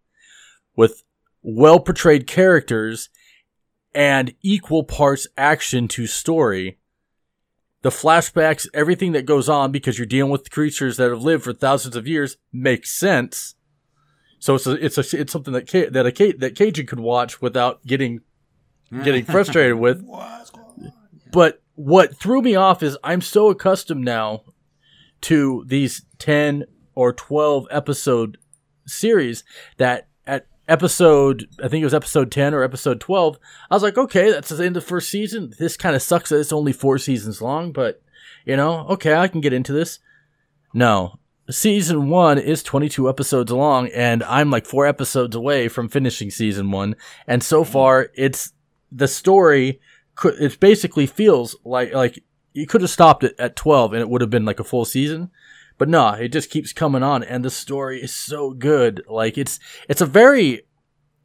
with 0.76 1.04
well 1.42 1.80
portrayed 1.80 2.26
characters 2.26 3.08
and 3.94 4.34
equal 4.42 4.84
parts 4.84 5.26
action 5.36 5.88
to 5.88 6.06
story. 6.06 6.78
The 7.82 7.90
flashbacks, 7.90 8.68
everything 8.74 9.12
that 9.12 9.24
goes 9.24 9.48
on 9.48 9.70
because 9.70 9.98
you're 9.98 10.06
dealing 10.06 10.32
with 10.32 10.50
creatures 10.50 10.96
that 10.96 11.10
have 11.10 11.22
lived 11.22 11.44
for 11.44 11.52
thousands 11.52 11.94
of 11.94 12.08
years 12.08 12.36
makes 12.52 12.90
sense. 12.90 13.54
So 14.40 14.56
it's 14.56 14.66
a, 14.66 14.84
it's 14.84 14.98
a, 14.98 15.20
it's 15.20 15.32
something 15.32 15.54
that 15.54 15.68
that 15.92 16.06
a 16.06 16.32
that 16.38 16.54
Cajun 16.56 16.86
could 16.86 17.00
watch 17.00 17.40
without 17.40 17.84
getting 17.86 18.20
getting 19.04 19.24
frustrated 19.34 19.76
with. 19.76 20.04
But 21.30 21.62
what 21.78 22.16
threw 22.16 22.42
me 22.42 22.56
off 22.56 22.82
is 22.82 22.98
I'm 23.04 23.20
so 23.20 23.50
accustomed 23.50 24.04
now 24.04 24.42
to 25.20 25.62
these 25.68 26.04
10 26.18 26.64
or 26.96 27.12
12 27.12 27.68
episode 27.70 28.36
series 28.84 29.44
that 29.76 30.08
at 30.26 30.48
episode, 30.66 31.46
I 31.62 31.68
think 31.68 31.82
it 31.82 31.86
was 31.86 31.94
episode 31.94 32.32
10 32.32 32.52
or 32.52 32.64
episode 32.64 33.00
12, 33.00 33.38
I 33.70 33.74
was 33.76 33.84
like, 33.84 33.96
okay, 33.96 34.32
that's 34.32 34.48
the 34.48 34.56
end 34.56 34.76
of 34.76 34.82
the 34.82 34.88
first 34.88 35.08
season. 35.08 35.54
This 35.56 35.76
kind 35.76 35.94
of 35.94 36.02
sucks 36.02 36.30
that 36.30 36.40
it's 36.40 36.52
only 36.52 36.72
four 36.72 36.98
seasons 36.98 37.40
long, 37.40 37.70
but 37.70 38.02
you 38.44 38.56
know, 38.56 38.80
okay, 38.88 39.14
I 39.14 39.28
can 39.28 39.40
get 39.40 39.52
into 39.52 39.72
this. 39.72 40.00
No. 40.74 41.20
Season 41.48 42.08
one 42.08 42.38
is 42.38 42.64
22 42.64 43.08
episodes 43.08 43.52
long, 43.52 43.86
and 43.94 44.24
I'm 44.24 44.50
like 44.50 44.66
four 44.66 44.84
episodes 44.84 45.36
away 45.36 45.68
from 45.68 45.88
finishing 45.88 46.32
season 46.32 46.72
one. 46.72 46.96
And 47.28 47.40
so 47.40 47.62
mm-hmm. 47.62 47.72
far, 47.72 48.10
it's 48.16 48.52
the 48.90 49.06
story. 49.06 49.80
Could- 50.18 50.40
It 50.40 50.58
basically 50.60 51.06
feels 51.06 51.56
like 51.64 51.92
like 51.92 52.22
you 52.52 52.66
could 52.66 52.80
have 52.80 52.90
stopped 52.90 53.22
it 53.24 53.34
at 53.38 53.56
12, 53.56 53.92
and 53.92 54.00
it 54.02 54.08
would 54.08 54.20
have 54.20 54.30
been 54.30 54.44
like 54.44 54.58
a 54.60 54.64
full 54.64 54.84
season. 54.84 55.30
But 55.78 55.88
no, 55.88 56.08
it 56.14 56.28
just 56.28 56.50
keeps 56.50 56.72
coming 56.72 57.04
on, 57.04 57.22
and 57.22 57.44
the 57.44 57.50
story 57.50 58.02
is 58.02 58.12
so 58.12 58.50
good. 58.50 59.02
Like 59.08 59.38
it's 59.38 59.60
it's 59.88 60.00
a 60.00 60.06
very 60.06 60.62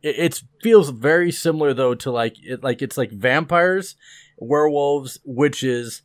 it, 0.04 0.16
it 0.20 0.44
feels 0.62 0.90
very 0.90 1.32
similar 1.32 1.74
though 1.74 1.96
to 1.96 2.12
like 2.12 2.36
it 2.44 2.64
like 2.64 2.82
it's 2.82 2.98
like 2.98 3.12
vampires, 3.12 3.96
werewolves, 4.38 5.20
witches, 5.26 6.04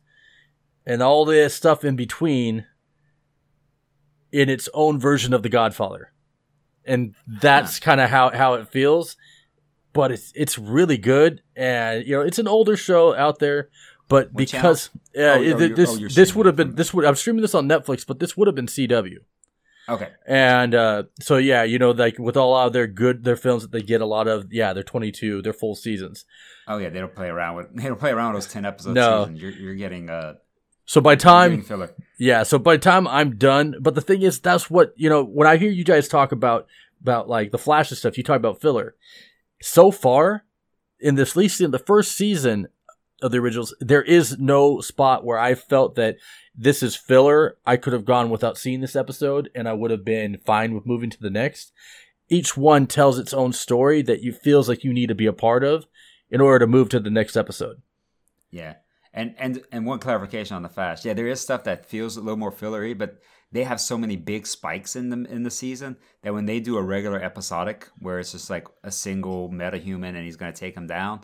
and 0.85 1.03
all 1.03 1.25
this 1.25 1.53
stuff 1.53 1.83
in 1.83 1.95
between 1.95 2.65
in 4.31 4.49
its 4.49 4.69
own 4.73 4.99
version 4.99 5.33
of 5.33 5.43
the 5.43 5.49
Godfather. 5.49 6.11
And 6.85 7.13
that's 7.27 7.79
kind 7.79 8.01
of 8.01 8.09
how, 8.09 8.31
how 8.31 8.55
it 8.55 8.69
feels. 8.69 9.15
But 9.93 10.11
it's 10.11 10.31
it's 10.35 10.57
really 10.57 10.97
good, 10.97 11.41
and 11.55 12.05
you 12.05 12.15
know 12.15 12.21
it's 12.21 12.39
an 12.39 12.47
older 12.47 12.77
show 12.77 13.15
out 13.15 13.39
there. 13.39 13.69
But 14.07 14.27
What 14.33 14.37
because 14.37 14.89
uh, 15.17 15.21
Oh, 15.21 15.41
it- 15.41 15.53
oh, 15.53 15.67
this 15.75 15.89
oh, 15.89 16.07
this 16.07 16.35
would 16.35 16.45
have 16.45 16.55
been 16.55 16.75
this 16.75 16.93
would 16.93 17.05
I'm 17.05 17.15
streaming 17.15 17.41
this 17.41 17.55
on 17.55 17.67
Netflix, 17.67 18.05
but 18.05 18.19
this 18.19 18.35
would 18.37 18.47
have 18.47 18.55
been 18.55 18.67
CW. 18.67 19.17
Okay. 19.87 20.09
And 20.27 20.75
uh, 20.75 21.03
so 21.19 21.37
yeah, 21.37 21.63
you 21.63 21.79
know, 21.79 21.91
like 21.91 22.19
with 22.19 22.37
all 22.37 22.55
of 22.55 22.73
their 22.73 22.85
good 22.85 23.23
their 23.23 23.35
films 23.35 23.63
that 23.63 23.71
they 23.71 23.81
get 23.81 24.01
a 24.01 24.05
lot 24.05 24.27
of, 24.27 24.53
yeah, 24.53 24.71
they're 24.73 24.83
22, 24.83 25.41
they're 25.41 25.53
full 25.53 25.75
seasons. 25.75 26.25
Oh 26.67 26.77
yeah, 26.77 26.89
they 26.89 26.99
don't 26.99 27.15
play 27.15 27.27
around 27.27 27.55
with 27.55 27.67
they 27.75 27.83
don't 27.87 27.99
play 27.99 28.11
around 28.11 28.33
with 28.33 28.43
those 28.43 28.53
ten 28.53 28.65
episodes. 28.65 28.93
No. 28.95 29.23
seasons. 29.25 29.41
You're, 29.41 29.51
you're 29.51 29.75
getting 29.75 30.09
uh 30.09 30.35
So 30.85 31.01
by 31.01 31.15
time 31.15 31.61
filler. 31.63 31.91
Yeah, 32.19 32.43
so 32.43 32.59
by 32.59 32.77
time 32.77 33.07
I'm 33.07 33.37
done, 33.37 33.75
but 33.81 33.95
the 33.95 34.01
thing 34.01 34.21
is, 34.21 34.39
that's 34.39 34.69
what 34.69 34.93
you 34.95 35.09
know. 35.09 35.23
When 35.23 35.47
I 35.47 35.57
hear 35.57 35.71
you 35.71 35.83
guys 35.83 36.07
talk 36.07 36.31
about 36.31 36.67
about 37.01 37.27
like 37.29 37.51
the 37.51 37.57
Flash 37.57 37.89
and 37.89 37.97
stuff, 37.97 38.17
you 38.17 38.23
talk 38.23 38.37
about 38.37 38.61
filler. 38.61 38.95
So 39.61 39.91
far, 39.91 40.45
in 40.99 41.15
this, 41.15 41.35
least 41.35 41.61
in 41.61 41.71
the 41.71 41.79
first 41.79 42.13
season 42.13 42.67
of 43.21 43.31
the 43.31 43.39
originals, 43.39 43.75
there 43.79 44.01
is 44.01 44.37
no 44.39 44.79
spot 44.81 45.25
where 45.25 45.37
I 45.37 45.55
felt 45.55 45.95
that 45.95 46.17
this 46.55 46.81
is 46.83 46.95
filler. 46.95 47.57
I 47.65 47.77
could 47.77 47.93
have 47.93 48.05
gone 48.05 48.29
without 48.29 48.57
seeing 48.57 48.81
this 48.81 48.95
episode, 48.95 49.49
and 49.55 49.67
I 49.67 49.73
would 49.73 49.91
have 49.91 50.05
been 50.05 50.39
fine 50.45 50.73
with 50.73 50.85
moving 50.85 51.09
to 51.09 51.19
the 51.19 51.29
next. 51.29 51.71
Each 52.29 52.55
one 52.55 52.85
tells 52.85 53.17
its 53.17 53.33
own 53.33 53.53
story 53.53 54.01
that 54.03 54.21
you 54.21 54.31
feels 54.31 54.69
like 54.69 54.83
you 54.83 54.93
need 54.93 55.07
to 55.07 55.15
be 55.15 55.25
a 55.25 55.33
part 55.33 55.63
of 55.63 55.85
in 56.29 56.41
order 56.41 56.59
to 56.59 56.67
move 56.67 56.89
to 56.89 56.99
the 56.99 57.09
next 57.09 57.35
episode. 57.35 57.81
Yeah. 58.51 58.75
And 59.13 59.33
and 59.39 59.63
and 59.71 59.85
one 59.85 59.99
clarification 59.99 60.55
on 60.55 60.61
the 60.61 60.69
fast. 60.69 61.03
Yeah, 61.03 61.13
there 61.13 61.27
is 61.27 61.41
stuff 61.41 61.63
that 61.63 61.87
feels 61.87 62.15
a 62.15 62.21
little 62.21 62.37
more 62.37 62.51
fillery, 62.51 62.93
but 62.93 63.17
they 63.51 63.63
have 63.63 63.81
so 63.81 63.97
many 63.97 64.15
big 64.15 64.45
spikes 64.45 64.95
in 64.95 65.09
them 65.09 65.25
in 65.25 65.43
the 65.43 65.51
season 65.51 65.97
that 66.21 66.33
when 66.33 66.45
they 66.45 66.59
do 66.59 66.77
a 66.77 66.83
regular 66.83 67.21
episodic 67.21 67.87
where 67.99 68.19
it's 68.19 68.31
just 68.31 68.49
like 68.49 68.67
a 68.83 68.91
single 68.91 69.49
metahuman 69.49 70.09
and 70.15 70.25
he's 70.25 70.35
going 70.35 70.53
to 70.53 70.59
take 70.59 70.75
him 70.75 70.85
down, 70.87 71.21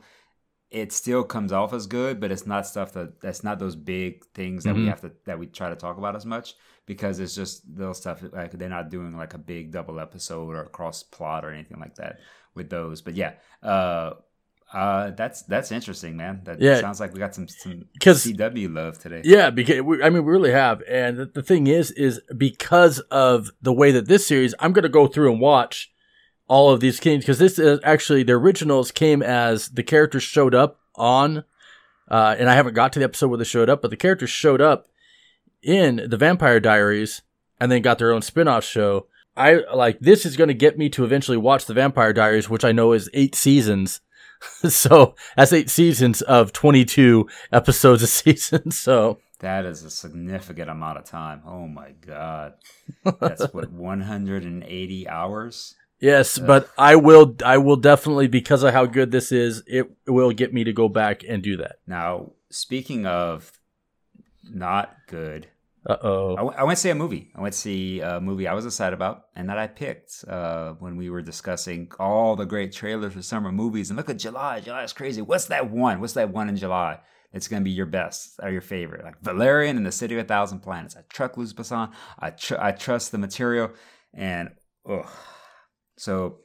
it 0.71 0.91
still 0.91 1.23
comes 1.23 1.51
off 1.51 1.71
as 1.73 1.85
good, 1.87 2.19
but 2.19 2.31
it's 2.31 2.47
not 2.47 2.65
stuff 2.65 2.91
that 2.93 3.21
that's 3.21 3.43
not 3.43 3.59
those 3.59 3.75
big 3.75 4.25
things 4.33 4.63
that 4.63 4.75
we 4.75 4.81
Mhm. 4.81 4.89
have 4.89 5.01
to 5.01 5.11
that 5.25 5.37
we 5.39 5.45
try 5.47 5.69
to 5.69 5.75
talk 5.75 5.97
about 5.97 6.15
as 6.15 6.25
much 6.25 6.55
because 6.87 7.19
it's 7.19 7.35
just 7.35 7.63
little 7.75 7.93
stuff 7.93 8.23
like 8.33 8.51
they're 8.51 8.69
not 8.69 8.89
doing 8.89 9.15
like 9.15 9.33
a 9.35 9.37
big 9.37 9.71
double 9.71 9.99
episode 9.99 10.55
or 10.55 10.65
cross 10.65 11.03
plot 11.03 11.45
or 11.45 11.51
anything 11.51 11.79
like 11.79 11.95
that 11.95 12.19
with 12.55 12.69
those. 12.69 13.01
But 13.01 13.13
yeah, 13.15 13.33
uh 13.61 14.13
uh, 14.75 15.11
that's 15.11 15.41
that's 15.43 15.71
interesting, 15.71 16.17
man. 16.17 16.41
That 16.43 16.59
Yeah. 16.61 16.81
sounds 16.81 16.99
like 16.99 17.13
we 17.13 17.19
got 17.19 17.33
some 17.33 17.47
some 17.47 17.85
CW 18.01 18.73
love 18.73 18.99
today. 18.99 19.21
Yeah, 19.23 19.49
because 19.49 19.81
we, 19.81 20.03
I 20.03 20.09
mean, 20.09 20.25
we 20.25 20.31
really 20.31 20.51
have. 20.51 20.83
And 20.87 21.17
the, 21.17 21.25
the 21.25 21.41
thing 21.41 21.67
is, 21.67 21.91
is 21.91 22.19
because 22.37 22.99
of 23.09 23.49
the 23.61 23.71
way 23.73 23.91
that 23.91 24.07
this 24.07 24.27
series, 24.27 24.53
I'm 24.59 24.73
going 24.73 24.83
to 24.83 24.89
go 24.89 25.07
through 25.07 25.31
and 25.31 25.39
watch 25.41 25.91
all 26.47 26.69
of 26.71 26.79
these 26.81 26.99
games 26.99 27.23
because 27.23 27.39
this 27.39 27.57
is 27.57 27.79
actually 27.83 28.23
the 28.23 28.33
originals 28.33 28.91
came 28.91 29.23
as 29.23 29.69
the 29.69 29.81
characters 29.83 30.23
showed 30.23 30.53
up 30.53 30.79
on, 30.95 31.45
uh, 32.11 32.35
and 32.37 32.49
I 32.49 32.53
haven't 32.55 32.73
got 32.75 32.91
to 32.93 32.99
the 32.99 33.05
episode 33.05 33.29
where 33.29 33.37
they 33.37 33.43
showed 33.45 33.69
up, 33.69 33.81
but 33.81 33.89
the 33.91 33.97
characters 33.97 34.29
showed 34.29 34.61
up 34.61 34.87
in 35.63 36.05
the 36.07 36.17
Vampire 36.17 36.59
Diaries 36.59 37.21
and 37.59 37.71
then 37.71 37.81
got 37.81 37.97
their 37.97 38.11
own 38.11 38.21
spin-off 38.21 38.63
show. 38.63 39.07
I 39.37 39.61
like 39.73 39.99
this 39.99 40.25
is 40.25 40.37
going 40.37 40.47
to 40.49 40.53
get 40.53 40.77
me 40.77 40.87
to 40.89 41.03
eventually 41.03 41.37
watch 41.37 41.65
the 41.65 41.73
Vampire 41.73 42.13
Diaries, 42.13 42.49
which 42.49 42.63
I 42.63 42.71
know 42.71 42.91
is 42.93 43.09
eight 43.13 43.35
seasons. 43.35 44.01
so 44.69 45.15
that's 45.35 45.53
eight 45.53 45.69
seasons 45.69 46.21
of 46.21 46.53
22 46.53 47.27
episodes 47.51 48.03
a 48.03 48.07
season. 48.21 48.71
So 48.71 49.19
That 49.39 49.65
is 49.65 49.83
a 49.83 49.89
significant 49.91 50.69
amount 50.69 50.97
of 50.97 51.05
time. 51.05 51.41
Oh 51.45 51.67
my 51.67 51.91
god, 52.05 52.53
that's 53.19 53.45
what 53.53 53.71
180 53.71 55.07
hours. 55.09 55.75
Yes, 55.99 56.37
Ugh. 56.37 56.45
but 56.45 56.69
I 56.77 56.95
will. 56.97 57.35
I 57.45 57.57
will 57.57 57.77
definitely 57.77 58.27
because 58.27 58.63
of 58.63 58.73
how 58.73 58.85
good 58.85 59.11
this 59.11 59.31
is. 59.31 59.63
It 59.65 59.89
will 60.07 60.31
get 60.31 60.53
me 60.53 60.63
to 60.65 60.73
go 60.73 60.89
back 60.89 61.23
and 61.27 61.41
do 61.41 61.57
that. 61.57 61.77
Now, 61.87 62.31
speaking 62.49 63.05
of 63.05 63.51
not 64.43 64.93
good, 65.07 65.47
Uh 65.87 65.93
I, 65.93 65.97
oh. 66.01 66.35
w- 66.37 66.57
I 66.57 66.63
went 66.63 66.77
to 66.77 66.81
see 66.81 66.89
a 66.89 66.95
movie. 66.95 67.31
I 67.35 67.41
went 67.41 67.53
to 67.53 67.59
see 67.59 68.01
a 68.01 68.19
movie 68.19 68.47
I 68.47 68.53
was 68.53 68.65
excited 68.65 68.95
about 68.95 69.25
and 69.35 69.49
that 69.49 69.57
I 69.57 69.67
picked 69.67 70.25
uh, 70.27 70.73
when 70.79 70.97
we 70.97 71.09
were 71.09 71.21
discussing 71.21 71.91
all 71.99 72.35
the 72.35 72.45
great 72.45 72.71
trailers 72.71 73.13
for 73.13 73.21
summer 73.21 73.51
movies. 73.51 73.89
And 73.89 73.97
look 73.97 74.09
at 74.09 74.17
July. 74.17 74.61
July 74.61 74.83
is 74.83 74.93
crazy. 74.93 75.21
What's 75.21 75.45
that 75.45 75.69
one? 75.69 75.99
What's 75.99 76.13
that 76.13 76.31
one 76.31 76.49
in 76.49 76.57
July? 76.57 76.99
It's 77.33 77.47
going 77.47 77.61
to 77.61 77.65
be 77.65 77.71
your 77.71 77.85
best 77.85 78.39
or 78.41 78.49
your 78.49 78.61
favorite. 78.61 79.03
Like 79.03 79.21
Valerian 79.21 79.77
and 79.77 79.85
the 79.85 79.91
City 79.91 80.15
of 80.15 80.21
a 80.21 80.27
Thousand 80.27 80.61
Planets. 80.61 80.95
I 80.95 81.01
trust 81.09 81.35
Besson. 81.35 81.91
I, 82.17 82.29
tr- 82.29 82.59
I 82.59 82.71
trust 82.71 83.11
the 83.11 83.17
material. 83.17 83.71
And, 84.13 84.51
ugh. 84.89 85.05
So 85.97 86.39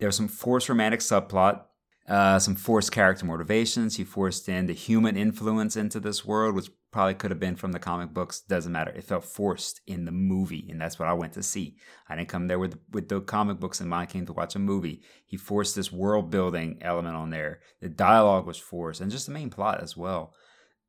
there's 0.00 0.16
some 0.16 0.28
forced 0.28 0.68
romantic 0.68 1.00
subplot, 1.00 1.62
uh, 2.08 2.38
some 2.40 2.56
forced 2.56 2.92
character 2.92 3.24
motivations. 3.24 3.96
He 3.96 4.04
forced 4.04 4.48
in 4.48 4.66
the 4.66 4.74
human 4.74 5.16
influence 5.16 5.76
into 5.76 6.00
this 6.00 6.24
world, 6.24 6.54
which 6.56 6.70
probably 6.94 7.14
could 7.14 7.32
have 7.32 7.40
been 7.40 7.56
from 7.56 7.72
the 7.72 7.80
comic 7.80 8.14
books. 8.14 8.40
Doesn't 8.40 8.70
matter. 8.70 8.92
It 8.92 9.02
felt 9.02 9.24
forced 9.24 9.80
in 9.84 10.04
the 10.04 10.12
movie, 10.12 10.68
and 10.70 10.80
that's 10.80 10.96
what 10.96 11.08
I 11.08 11.12
went 11.12 11.32
to 11.32 11.42
see. 11.42 11.76
I 12.08 12.14
didn't 12.14 12.28
come 12.28 12.46
there 12.46 12.60
with 12.60 12.78
with 12.92 13.08
the 13.08 13.20
comic 13.20 13.58
books 13.58 13.80
in 13.80 13.88
mind. 13.88 14.08
I 14.08 14.12
came 14.12 14.26
to 14.26 14.32
watch 14.32 14.54
a 14.54 14.60
movie. 14.60 15.02
He 15.26 15.36
forced 15.36 15.74
this 15.74 15.90
world 15.90 16.30
building 16.30 16.78
element 16.80 17.16
on 17.16 17.30
there. 17.30 17.58
The 17.80 17.88
dialogue 17.88 18.46
was 18.46 18.58
forced, 18.58 19.00
and 19.00 19.10
just 19.10 19.26
the 19.26 19.32
main 19.32 19.50
plot 19.50 19.82
as 19.82 19.96
well. 19.96 20.34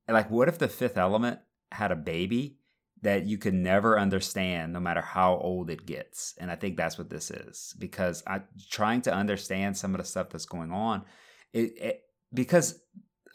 Like, 0.08 0.30
what 0.30 0.48
if 0.48 0.60
the 0.60 0.68
Fifth 0.68 0.96
Element 0.96 1.40
had 1.72 1.92
a 1.92 1.96
baby? 1.96 2.60
that 3.02 3.26
you 3.26 3.38
could 3.38 3.54
never 3.54 4.00
understand 4.00 4.72
no 4.72 4.80
matter 4.80 5.02
how 5.02 5.36
old 5.38 5.70
it 5.70 5.86
gets 5.86 6.34
and 6.40 6.50
i 6.50 6.56
think 6.56 6.76
that's 6.76 6.98
what 6.98 7.10
this 7.10 7.30
is 7.30 7.76
because 7.78 8.24
i 8.26 8.42
trying 8.72 9.02
to 9.02 9.14
understand 9.14 9.78
some 9.78 9.94
of 9.94 10.00
the 10.00 10.08
stuff 10.08 10.30
that's 10.30 10.46
going 10.46 10.72
on 10.72 11.04
it, 11.54 11.78
it 11.78 12.02
because 12.34 12.80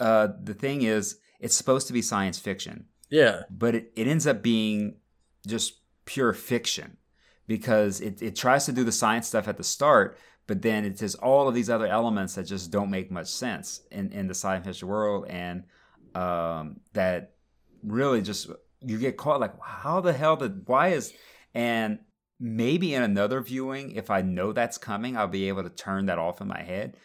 uh 0.00 0.28
the 0.42 0.54
thing 0.54 0.82
is 0.82 1.18
it's 1.40 1.56
supposed 1.56 1.86
to 1.88 1.92
be 1.92 2.02
science 2.02 2.38
fiction 2.38 2.84
Yeah. 3.08 3.42
but 3.50 3.74
it, 3.74 3.92
it 3.96 4.06
ends 4.06 4.26
up 4.26 4.42
being 4.42 4.96
just 5.46 5.80
pure 6.04 6.32
fiction 6.32 6.96
because 7.46 8.00
it, 8.00 8.22
it 8.22 8.36
tries 8.36 8.66
to 8.66 8.72
do 8.72 8.84
the 8.84 8.92
science 8.92 9.26
stuff 9.28 9.48
at 9.48 9.56
the 9.56 9.64
start 9.64 10.16
but 10.46 10.62
then 10.62 10.84
it 10.84 10.98
has 11.00 11.14
all 11.16 11.46
of 11.48 11.54
these 11.54 11.70
other 11.70 11.86
elements 11.86 12.34
that 12.34 12.44
just 12.44 12.70
don't 12.70 12.90
make 12.90 13.10
much 13.10 13.28
sense 13.28 13.82
in, 13.92 14.10
in 14.12 14.26
the 14.26 14.34
science 14.34 14.66
fiction 14.66 14.88
world 14.88 15.26
and 15.28 15.64
um, 16.14 16.80
that 16.92 17.34
really 17.84 18.20
just 18.20 18.50
you 18.80 18.98
get 18.98 19.16
caught 19.16 19.40
like 19.40 19.54
how 19.62 20.00
the 20.00 20.12
hell 20.12 20.36
did 20.36 20.62
why 20.66 20.88
is 20.88 21.12
and 21.54 21.98
maybe 22.38 22.94
in 22.94 23.02
another 23.02 23.40
viewing 23.42 23.92
if 23.92 24.10
i 24.10 24.20
know 24.22 24.52
that's 24.52 24.78
coming 24.78 25.16
i'll 25.16 25.28
be 25.28 25.48
able 25.48 25.62
to 25.62 25.70
turn 25.70 26.06
that 26.06 26.18
off 26.18 26.40
in 26.40 26.48
my 26.48 26.62
head 26.62 26.96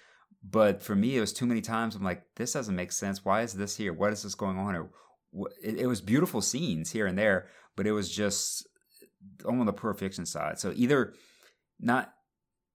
but 0.47 0.83
for 0.83 0.95
me 0.95 1.17
it 1.17 1.21
was 1.21 1.33
too 1.33 1.45
many 1.45 1.61
times 1.61 1.95
i'm 1.95 2.03
like 2.03 2.23
this 2.35 2.53
doesn't 2.53 2.75
make 2.75 2.91
sense. 2.91 3.25
Why 3.25 3.41
is 3.41 3.53
this 3.53 3.77
here? 3.77 3.93
What 3.93 4.13
is 4.13 4.23
this 4.23 4.35
going 4.35 4.57
on? 4.57 4.75
It, 5.63 5.79
it 5.79 5.87
was 5.87 6.01
beautiful 6.01 6.41
scenes 6.41 6.91
here 6.91 7.07
and 7.07 7.17
there 7.17 7.47
but 7.75 7.87
it 7.87 7.91
was 7.91 8.09
just 8.09 8.67
on 9.45 9.65
the 9.65 9.73
pure 9.73 9.93
fiction 9.93 10.25
side. 10.25 10.59
So 10.59 10.73
either 10.75 11.13
not 11.79 12.13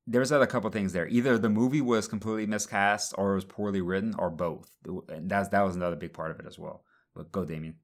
there's 0.07 0.33
other 0.33 0.47
couple 0.47 0.71
things 0.71 0.93
there. 0.93 1.07
Either 1.09 1.39
the 1.39 1.49
movie 1.49 1.81
was 1.81 2.09
completely 2.09 2.47
miscast 2.47 3.15
or 3.17 3.33
it 3.33 3.37
was 3.37 3.45
poorly 3.45 3.81
written 3.81 4.15
or 4.19 4.31
both. 4.31 4.71
And 5.09 5.31
that's 5.31 5.49
that 5.51 5.63
was 5.63 5.77
another 5.77 5.97
big 5.97 6.13
part 6.13 6.31
of 6.31 6.41
it 6.41 6.47
as 6.47 6.59
well. 6.59 6.85
But 7.15 7.33
go 7.33 7.45
damian 7.45 7.77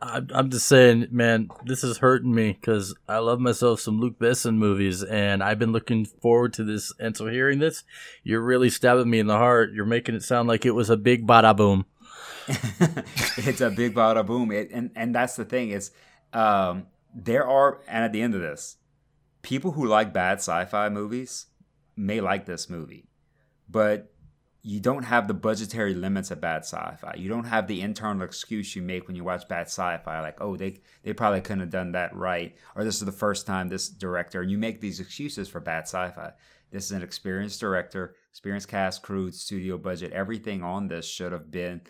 I'm 0.00 0.28
I'm 0.32 0.50
just 0.50 0.66
saying, 0.66 1.08
man, 1.10 1.48
this 1.64 1.82
is 1.82 1.98
hurting 1.98 2.34
me 2.34 2.52
because 2.52 2.94
I 3.08 3.18
love 3.18 3.40
myself 3.40 3.80
some 3.80 4.00
Luc 4.00 4.18
Besson 4.18 4.56
movies, 4.56 5.02
and 5.02 5.42
I've 5.42 5.58
been 5.58 5.72
looking 5.72 6.04
forward 6.04 6.52
to 6.54 6.64
this. 6.64 6.92
And 6.98 7.16
so, 7.16 7.26
hearing 7.26 7.58
this, 7.58 7.84
you're 8.22 8.42
really 8.42 8.70
stabbing 8.70 9.10
me 9.10 9.18
in 9.18 9.26
the 9.26 9.36
heart. 9.36 9.72
You're 9.72 9.86
making 9.86 10.14
it 10.14 10.22
sound 10.22 10.48
like 10.48 10.66
it 10.66 10.72
was 10.72 10.90
a 10.90 10.96
big 10.96 11.26
bada 11.26 11.56
boom. 11.56 11.86
it's 12.48 13.60
a 13.60 13.70
big 13.70 13.94
bada 13.94 14.24
boom. 14.24 14.52
It, 14.52 14.70
and 14.72 14.90
and 14.94 15.14
that's 15.14 15.36
the 15.36 15.44
thing 15.44 15.70
is, 15.70 15.90
um, 16.32 16.86
there 17.14 17.46
are 17.46 17.80
and 17.88 18.04
at 18.04 18.12
the 18.12 18.22
end 18.22 18.34
of 18.34 18.40
this, 18.40 18.76
people 19.42 19.72
who 19.72 19.86
like 19.86 20.12
bad 20.12 20.38
sci-fi 20.38 20.88
movies 20.88 21.46
may 21.96 22.20
like 22.20 22.46
this 22.46 22.68
movie, 22.70 23.08
but 23.68 24.12
you 24.62 24.80
don't 24.80 25.04
have 25.04 25.28
the 25.28 25.34
budgetary 25.34 25.94
limits 25.94 26.30
of 26.30 26.40
bad 26.40 26.62
sci-fi. 26.62 27.14
You 27.16 27.28
don't 27.28 27.44
have 27.44 27.68
the 27.68 27.80
internal 27.80 28.22
excuse 28.22 28.74
you 28.74 28.82
make 28.82 29.06
when 29.06 29.16
you 29.16 29.24
watch 29.24 29.48
bad 29.48 29.66
sci-fi, 29.66 30.20
like, 30.20 30.40
oh, 30.40 30.56
they 30.56 30.80
they 31.02 31.12
probably 31.12 31.40
couldn't 31.40 31.60
have 31.60 31.70
done 31.70 31.92
that 31.92 32.14
right, 32.14 32.56
or 32.74 32.84
this 32.84 32.96
is 32.96 33.04
the 33.04 33.12
first 33.12 33.46
time 33.46 33.68
this 33.68 33.88
director. 33.88 34.42
And 34.42 34.50
you 34.50 34.58
make 34.58 34.80
these 34.80 35.00
excuses 35.00 35.48
for 35.48 35.60
bad 35.60 35.84
sci-fi. 35.84 36.32
This 36.70 36.84
is 36.86 36.92
an 36.92 37.02
experienced 37.02 37.60
director, 37.60 38.14
experienced 38.30 38.68
cast, 38.68 39.02
crew, 39.02 39.30
studio 39.32 39.78
budget. 39.78 40.12
Everything 40.12 40.62
on 40.62 40.88
this 40.88 41.06
should 41.06 41.32
have 41.32 41.50
been 41.50 41.80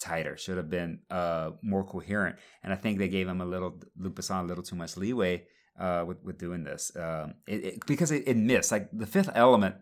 tighter, 0.00 0.36
should 0.36 0.56
have 0.56 0.68
been 0.68 1.00
uh, 1.10 1.50
more 1.62 1.84
coherent. 1.84 2.36
And 2.62 2.72
I 2.72 2.76
think 2.76 2.98
they 2.98 3.08
gave 3.08 3.28
him 3.28 3.40
a 3.40 3.44
little, 3.44 3.80
Luc 3.96 4.14
Besson, 4.14 4.40
a 4.40 4.46
little 4.46 4.64
too 4.64 4.76
much 4.76 4.96
leeway 4.96 5.46
uh, 5.78 6.04
with 6.06 6.22
with 6.24 6.38
doing 6.38 6.64
this, 6.64 6.90
um, 6.96 7.34
it, 7.46 7.64
it, 7.64 7.86
because 7.86 8.10
it, 8.10 8.24
it 8.26 8.36
missed. 8.36 8.72
Like 8.72 8.88
the 8.92 9.06
Fifth 9.06 9.30
Element 9.34 9.76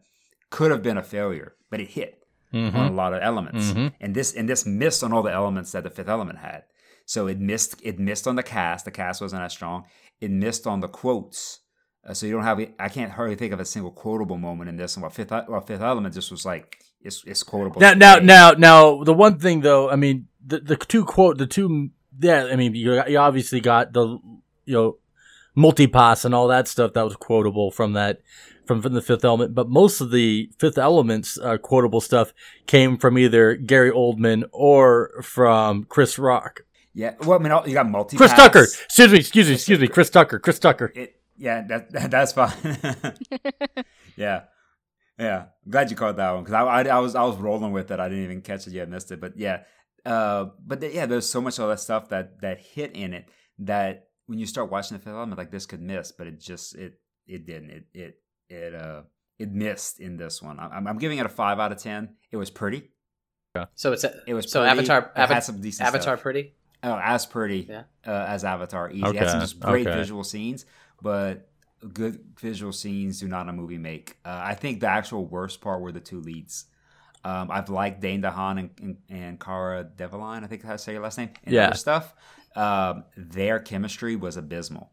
could 0.51 0.71
have 0.71 0.83
been 0.83 0.99
a 0.99 1.03
failure, 1.03 1.55
but 1.71 1.81
it 1.81 1.91
hit 1.91 2.22
Mm-hmm. 2.53 2.77
on 2.77 2.93
a 2.93 2.95
lot 2.95 3.15
of 3.15 3.23
elements, 3.23 3.73
Mhm. 3.73 3.93
and 4.01 4.15
this 4.15 4.35
and 4.35 4.49
this 4.49 4.67
missed 4.67 5.03
on 5.03 5.13
all 5.13 5.23
the 5.23 5.33
elements 5.33 5.73
that 5.73 5.85
the 5.85 5.91
Fifth 5.91 6.09
Element 6.09 6.39
had. 6.41 6.65
So 7.07 7.27
it 7.27 7.39
missed 7.41 7.81
it 7.83 7.99
missed 7.99 8.27
on 8.29 8.37
the 8.37 8.43
cast. 8.43 8.85
The 8.85 8.91
cast 8.91 9.21
wasn't 9.21 9.43
as 9.43 9.53
strong. 9.53 9.85
It 10.21 10.31
missed 10.31 10.67
on 10.67 10.81
the 10.81 10.89
quotes. 10.89 11.61
Uh, 12.07 12.15
so 12.15 12.27
you 12.27 12.33
don't 12.33 12.43
have. 12.45 12.61
I 12.79 12.89
can't 12.89 13.13
hardly 13.13 13.37
think 13.37 13.53
of 13.53 13.61
a 13.61 13.65
single 13.65 13.91
quotable 13.93 14.37
moment 14.39 14.69
in 14.71 14.77
this. 14.77 14.97
And 14.97 15.03
what 15.03 15.13
Fifth 15.15 15.31
well, 15.31 15.61
Fifth 15.61 15.81
Element 15.81 16.15
just 16.15 16.31
was 16.31 16.45
like 16.45 16.79
it's 17.01 17.23
it's 17.27 17.43
quotable. 17.43 17.81
Now, 17.81 17.95
now, 17.95 18.17
now, 18.17 18.51
now, 18.53 19.03
the 19.05 19.15
one 19.15 19.39
thing 19.39 19.61
though, 19.63 19.89
I 19.91 19.97
mean, 19.97 20.29
the 20.47 20.61
the 20.61 20.77
two 20.77 21.05
quote, 21.05 21.39
the 21.39 21.47
two, 21.47 21.91
yeah, 22.21 22.49
I 22.53 22.57
mean, 22.57 22.75
you, 22.75 23.03
you 23.07 23.19
obviously 23.19 23.61
got 23.61 23.93
the, 23.93 24.19
you 24.67 24.75
know, 24.75 24.97
multipass 25.57 26.25
and 26.25 26.35
all 26.35 26.49
that 26.49 26.69
stuff 26.69 26.93
that 26.95 27.03
was 27.05 27.17
quotable 27.17 27.71
from 27.71 27.93
that, 27.95 28.21
from, 28.67 28.83
from 28.83 28.93
the 28.95 29.03
Fifth 29.03 29.25
Element, 29.25 29.55
but 29.55 29.69
most 29.69 30.01
of 30.01 30.11
the 30.11 30.51
Fifth 30.59 30.79
Element's 30.79 31.39
uh, 31.39 31.59
quotable 31.59 32.01
stuff 32.01 32.33
came 32.67 32.97
from 32.97 33.19
either 33.19 33.55
Gary 33.57 33.91
Oldman 33.91 34.45
or 34.53 35.11
from 35.23 35.85
Chris 35.85 36.19
Rock, 36.19 36.63
Yeah. 36.95 37.15
Well, 37.21 37.39
I 37.39 37.43
mean, 37.43 37.53
you 37.67 37.75
got 37.75 37.89
multi. 37.89 38.17
Chris 38.17 38.33
Tucker. 38.33 38.65
Excuse 38.65 39.13
me, 39.13 39.19
excuse 39.19 39.49
me, 39.49 39.55
excuse 39.55 39.81
me, 39.81 39.89
Chris 39.89 40.11
Tucker, 40.11 40.39
Chris 40.39 40.59
Tucker. 40.59 40.93
It. 40.95 41.17
Yeah. 41.37 41.63
That, 41.67 41.91
that 41.93 42.11
that's 42.17 42.33
fine. 42.33 42.53
yeah. 44.17 44.43
Yeah. 45.19 45.47
I'm 45.65 45.71
glad 45.71 45.91
you 45.91 45.97
caught 45.97 46.17
that 46.17 46.33
one 46.33 46.45
because 46.45 46.55
I, 46.55 46.63
I 46.63 46.83
I 46.83 46.99
was 46.99 47.15
I 47.15 47.25
was 47.25 47.37
rolling 47.37 47.73
with 47.73 47.91
it. 47.91 47.99
I 48.01 48.09
didn't 48.09 48.25
even 48.25 48.43
catch 48.43 48.67
it 48.67 48.73
yet. 48.73 48.89
Missed 48.89 49.13
it. 49.13 49.21
But 49.21 49.37
yeah. 49.37 49.63
Uh. 50.05 50.47
But 50.65 50.81
th- 50.81 50.95
yeah, 50.95 51.07
there's 51.07 51.29
so 51.29 51.41
much 51.41 51.59
of 51.59 51.69
that 51.69 51.81
stuff 51.81 52.09
that 52.11 52.41
that 52.43 52.61
hit 52.61 52.93
in 52.95 53.13
it 53.15 53.27
that 53.59 54.09
when 54.27 54.39
you 54.39 54.47
start 54.47 54.71
watching 54.71 54.97
the 54.97 55.03
film, 55.03 55.31
like 55.31 55.51
this 55.51 55.67
could 55.67 55.81
miss, 55.81 56.13
but 56.13 56.27
it 56.27 56.41
just 56.41 56.75
it 56.75 56.95
it 57.27 57.47
didn't. 57.47 57.71
It 57.71 57.85
it 57.93 58.15
it 58.53 58.75
uh 58.75 59.03
it 59.39 59.51
missed 59.51 59.99
in 60.01 60.17
this 60.17 60.41
one. 60.43 60.61
I'm, 60.61 60.87
I'm 60.87 60.99
giving 60.99 61.19
it 61.19 61.27
a 61.27 61.29
five 61.29 61.59
out 61.59 61.73
of 61.73 61.79
ten. 61.79 62.11
It 62.31 62.37
was 62.37 62.51
pretty. 62.51 62.91
Yeah. 63.57 63.67
So 63.75 63.93
it's 63.93 64.05
It 64.27 64.35
was 64.35 64.51
so 64.51 64.61
pretty. 64.61 64.79
Avatar. 64.79 64.99
It 65.17 65.21
Ava- 65.21 65.35
had 65.35 65.45
some 65.45 65.61
decent 65.61 65.87
Avatar, 65.89 66.15
stuff. 66.17 66.23
pretty. 66.23 66.55
Oh, 66.85 66.99
as 67.03 67.27
pretty 67.27 67.67
Yeah. 67.69 67.83
uh, 68.07 68.25
as 68.29 68.45
Avatar. 68.45 68.91
Easy. 68.91 69.05
It 69.07 69.17
had 69.17 69.31
some 69.31 69.41
just 69.41 69.59
great 69.61 69.87
okay. 69.87 69.97
visual 69.97 70.25
scenes, 70.25 70.65
but 71.01 71.49
good 71.93 72.21
visual 72.41 72.73
scenes 72.73 73.21
do 73.21 73.29
not 73.29 73.49
a 73.49 73.53
movie 73.53 73.79
make. 73.79 74.17
Uh, 74.25 74.41
I 74.45 74.55
think 74.55 74.81
the 74.81 74.89
actual 74.89 75.25
worst 75.27 75.61
part 75.61 75.81
were 75.81 75.93
the 75.93 76.01
two 76.01 76.21
leads. 76.21 76.67
Um, 77.25 77.51
I've 77.51 77.69
liked 77.69 78.01
Dane 78.01 78.21
DeHaan 78.23 78.59
and, 78.59 78.71
and, 78.81 78.97
and 79.09 79.41
Cara 79.41 79.85
Delevingne. 79.97 80.43
I 80.45 80.47
think 80.49 80.63
how 80.65 80.73
to 80.73 80.79
say 80.79 80.93
your 80.93 81.03
last 81.03 81.19
name. 81.19 81.31
And 81.45 81.55
Yeah. 81.55 81.67
other 81.69 81.77
stuff. 81.77 82.15
Um, 82.57 83.05
their 83.17 83.59
chemistry 83.61 84.17
was 84.17 84.37
abysmal. 84.37 84.91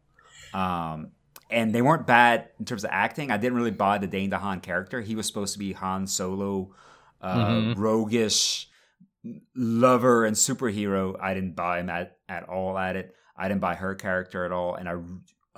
Um, 0.54 1.10
and 1.50 1.74
they 1.74 1.82
weren't 1.82 2.06
bad 2.06 2.48
in 2.58 2.64
terms 2.64 2.84
of 2.84 2.90
acting. 2.92 3.30
I 3.30 3.36
didn't 3.36 3.56
really 3.58 3.70
buy 3.70 3.98
the 3.98 4.06
Dane 4.06 4.30
DeHaan 4.30 4.62
character. 4.62 5.00
He 5.00 5.14
was 5.14 5.26
supposed 5.26 5.52
to 5.54 5.58
be 5.58 5.72
Han 5.72 6.06
Solo, 6.06 6.74
uh, 7.20 7.36
Mhm. 7.36 7.74
roguish 7.76 8.68
lover 9.54 10.24
and 10.24 10.36
superhero. 10.36 11.18
I 11.20 11.34
didn't 11.34 11.54
buy 11.56 11.80
him 11.80 11.90
at, 11.90 12.16
at 12.28 12.48
all 12.48 12.78
at 12.78 12.96
it. 12.96 13.14
I 13.36 13.48
didn't 13.48 13.60
buy 13.60 13.74
her 13.74 13.94
character 13.94 14.44
at 14.44 14.52
all. 14.52 14.74
And 14.74 14.88
I, 14.88 14.96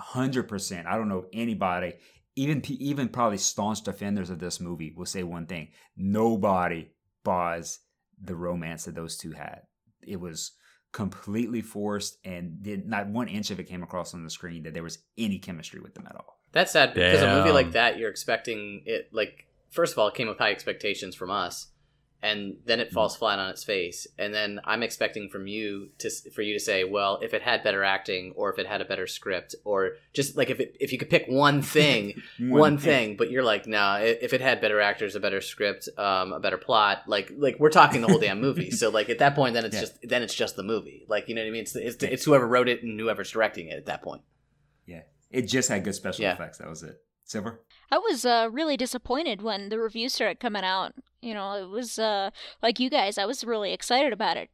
hundred 0.01 0.49
percent, 0.49 0.87
I 0.87 0.97
don't 0.97 1.09
know 1.09 1.27
anybody, 1.33 1.95
even 2.35 2.63
even 2.69 3.09
probably 3.09 3.39
staunch 3.39 3.83
defenders 3.83 4.31
of 4.31 4.39
this 4.39 4.61
movie 4.61 4.93
will 4.97 5.07
say 5.07 5.23
one 5.23 5.47
thing: 5.47 5.69
nobody 5.97 6.91
buys 7.25 7.81
the 8.21 8.35
romance 8.35 8.85
that 8.85 8.95
those 8.95 9.17
two 9.17 9.33
had. 9.33 9.63
It 10.03 10.19
was 10.21 10.53
completely 10.93 11.63
forced, 11.63 12.19
and 12.25 12.63
did 12.63 12.87
not 12.87 13.09
one 13.09 13.29
inch 13.29 13.51
of 13.51 13.59
it 13.59 13.65
came 13.65 13.83
across 13.83 14.15
on 14.15 14.25
the 14.25 14.31
screen 14.31 14.63
that 14.63 14.75
there 14.75 14.83
was 14.83 14.99
any 15.19 15.39
chemistry 15.39 15.81
with 15.81 15.95
them 15.95 16.07
at 16.09 16.15
all. 16.15 16.39
That's 16.53 16.73
sad 16.73 16.95
because 16.95 17.23
a 17.23 17.35
movie 17.35 17.51
like 17.51 17.73
that, 17.73 17.99
you're 17.99 18.11
expecting 18.11 18.83
it. 18.85 19.09
Like, 19.11 19.47
first 19.71 19.95
of 19.95 19.99
all, 19.99 20.09
it 20.09 20.15
came 20.15 20.29
with 20.29 20.39
high 20.39 20.51
expectations 20.51 21.15
from 21.15 21.31
us, 21.31 21.69
and 22.23 22.57
then 22.67 22.79
it 22.79 22.93
falls 22.93 23.17
flat 23.17 23.39
on 23.39 23.51
its 23.51 23.65
face 23.65 24.07
and 24.19 24.33
then 24.33 24.61
i'm 24.65 24.83
expecting 24.83 25.29
from 25.29 25.47
you 25.47 25.89
to 25.99 26.09
for 26.35 26.43
you 26.43 26.53
to 26.55 26.61
say 26.61 26.85
well 26.85 27.19
if 27.23 27.35
it 27.35 27.43
had 27.43 27.63
better 27.65 27.83
acting 27.83 28.33
or 28.37 28.53
if 28.53 28.59
it 28.59 28.67
had 28.67 28.81
a 28.81 28.85
better 28.85 29.07
script 29.07 29.55
or 29.65 29.93
just 30.13 30.37
like 30.37 30.49
if 30.49 30.61
it, 30.61 30.77
if 30.79 30.93
you 30.93 30.99
could 30.99 31.11
pick 31.11 31.25
one 31.29 31.61
thing 31.77 32.21
one 32.39 32.79
thing 32.79 33.17
but 33.17 33.31
you're 33.31 33.43
like 33.43 33.67
nah 33.67 33.97
if 34.01 34.33
it 34.33 34.41
had 34.41 34.61
better 34.61 34.81
actors 34.81 35.15
a 35.17 35.21
better 35.21 35.41
script 35.41 35.89
um, 35.99 36.33
a 36.33 36.39
better 36.41 36.59
plot 36.59 37.03
like 37.07 37.33
like 37.37 37.57
we're 37.59 37.71
talking 37.71 38.01
the 38.01 38.09
whole 38.09 38.21
damn 38.21 38.41
movie 38.41 38.71
so 38.71 38.89
like 38.91 39.09
at 39.11 39.19
that 39.19 39.35
point 39.35 39.55
then 39.55 39.65
it's 39.65 39.75
Yeah. 39.75 39.81
just 39.81 39.99
then 40.03 40.23
it's 40.23 40.35
just 40.35 40.55
the 40.57 40.63
movie 40.63 41.05
like 41.09 41.29
you 41.29 41.35
know 41.35 41.41
what 41.43 41.49
i 41.49 41.51
mean 41.51 41.63
it's, 41.63 41.75
it's, 41.75 42.03
it's 42.03 42.25
whoever 42.25 42.47
wrote 42.47 42.69
it 42.69 42.83
and 42.83 42.99
whoever's 43.01 43.31
directing 43.33 43.69
it 43.69 43.77
at 43.79 43.87
that 43.87 44.03
point 44.03 44.23
Yeah, 44.87 45.03
it 45.31 45.43
just 45.49 45.69
had 45.69 45.83
good 45.85 45.95
special 45.95 46.23
Yeah. 46.23 46.35
effects. 46.35 46.59
That 46.59 46.69
was 46.69 46.83
it. 46.83 47.01
Silver. 47.25 47.61
I 47.93 47.99
was 47.99 48.25
uh, 48.25 48.49
really 48.51 48.79
disappointed 48.79 49.43
when 49.43 49.69
the 49.69 49.79
reviews 49.79 50.15
started 50.15 50.41
coming 50.41 50.65
out. 50.65 50.95
You 51.21 51.35
know, 51.35 51.63
it 51.63 51.69
was 51.69 51.99
uh, 51.99 52.31
like 52.63 52.81
you 52.81 52.89
guys, 52.89 53.19
I 53.19 53.27
was 53.27 53.45
really 53.45 53.75
excited 53.75 54.15
about 54.15 54.39
it. 54.39 54.49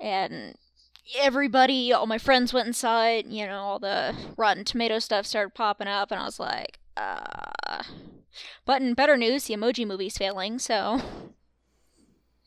And 0.00 0.54
everybody, 1.18 1.92
all 1.92 2.06
my 2.06 2.16
friends 2.16 2.54
went 2.54 2.64
and 2.64 2.74
saw 2.74 3.04
it. 3.04 3.26
You 3.26 3.46
know, 3.46 3.58
all 3.58 3.78
the 3.78 4.16
Rotten 4.38 4.64
Tomato 4.64 5.00
stuff 5.00 5.26
started 5.26 5.54
popping 5.54 5.86
up, 5.86 6.10
and 6.10 6.18
I 6.18 6.24
was 6.24 6.40
like, 6.40 6.78
uh. 6.96 7.82
But 8.64 8.80
in 8.80 8.94
better 8.94 9.18
news, 9.18 9.44
the 9.44 9.54
emoji 9.54 9.86
movie's 9.86 10.16
failing, 10.16 10.58
so. 10.58 11.02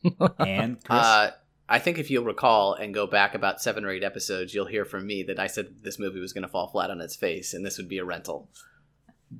And 0.40 0.82
Chris. 0.82 0.98
Uh, 0.98 1.30
I 1.68 1.78
think 1.78 1.98
if 1.98 2.10
you'll 2.10 2.24
recall 2.24 2.74
and 2.74 2.92
go 2.92 3.06
back 3.06 3.36
about 3.36 3.62
seven 3.62 3.84
or 3.84 3.90
eight 3.90 4.02
episodes, 4.02 4.52
you'll 4.52 4.66
hear 4.66 4.84
from 4.84 5.06
me 5.06 5.22
that 5.22 5.38
I 5.38 5.46
said 5.46 5.76
this 5.82 6.00
movie 6.00 6.18
was 6.18 6.32
going 6.32 6.42
to 6.42 6.48
fall 6.48 6.66
flat 6.66 6.90
on 6.90 7.00
its 7.00 7.14
face 7.14 7.54
and 7.54 7.64
this 7.64 7.78
would 7.78 7.88
be 7.88 7.98
a 7.98 8.04
rental. 8.04 8.50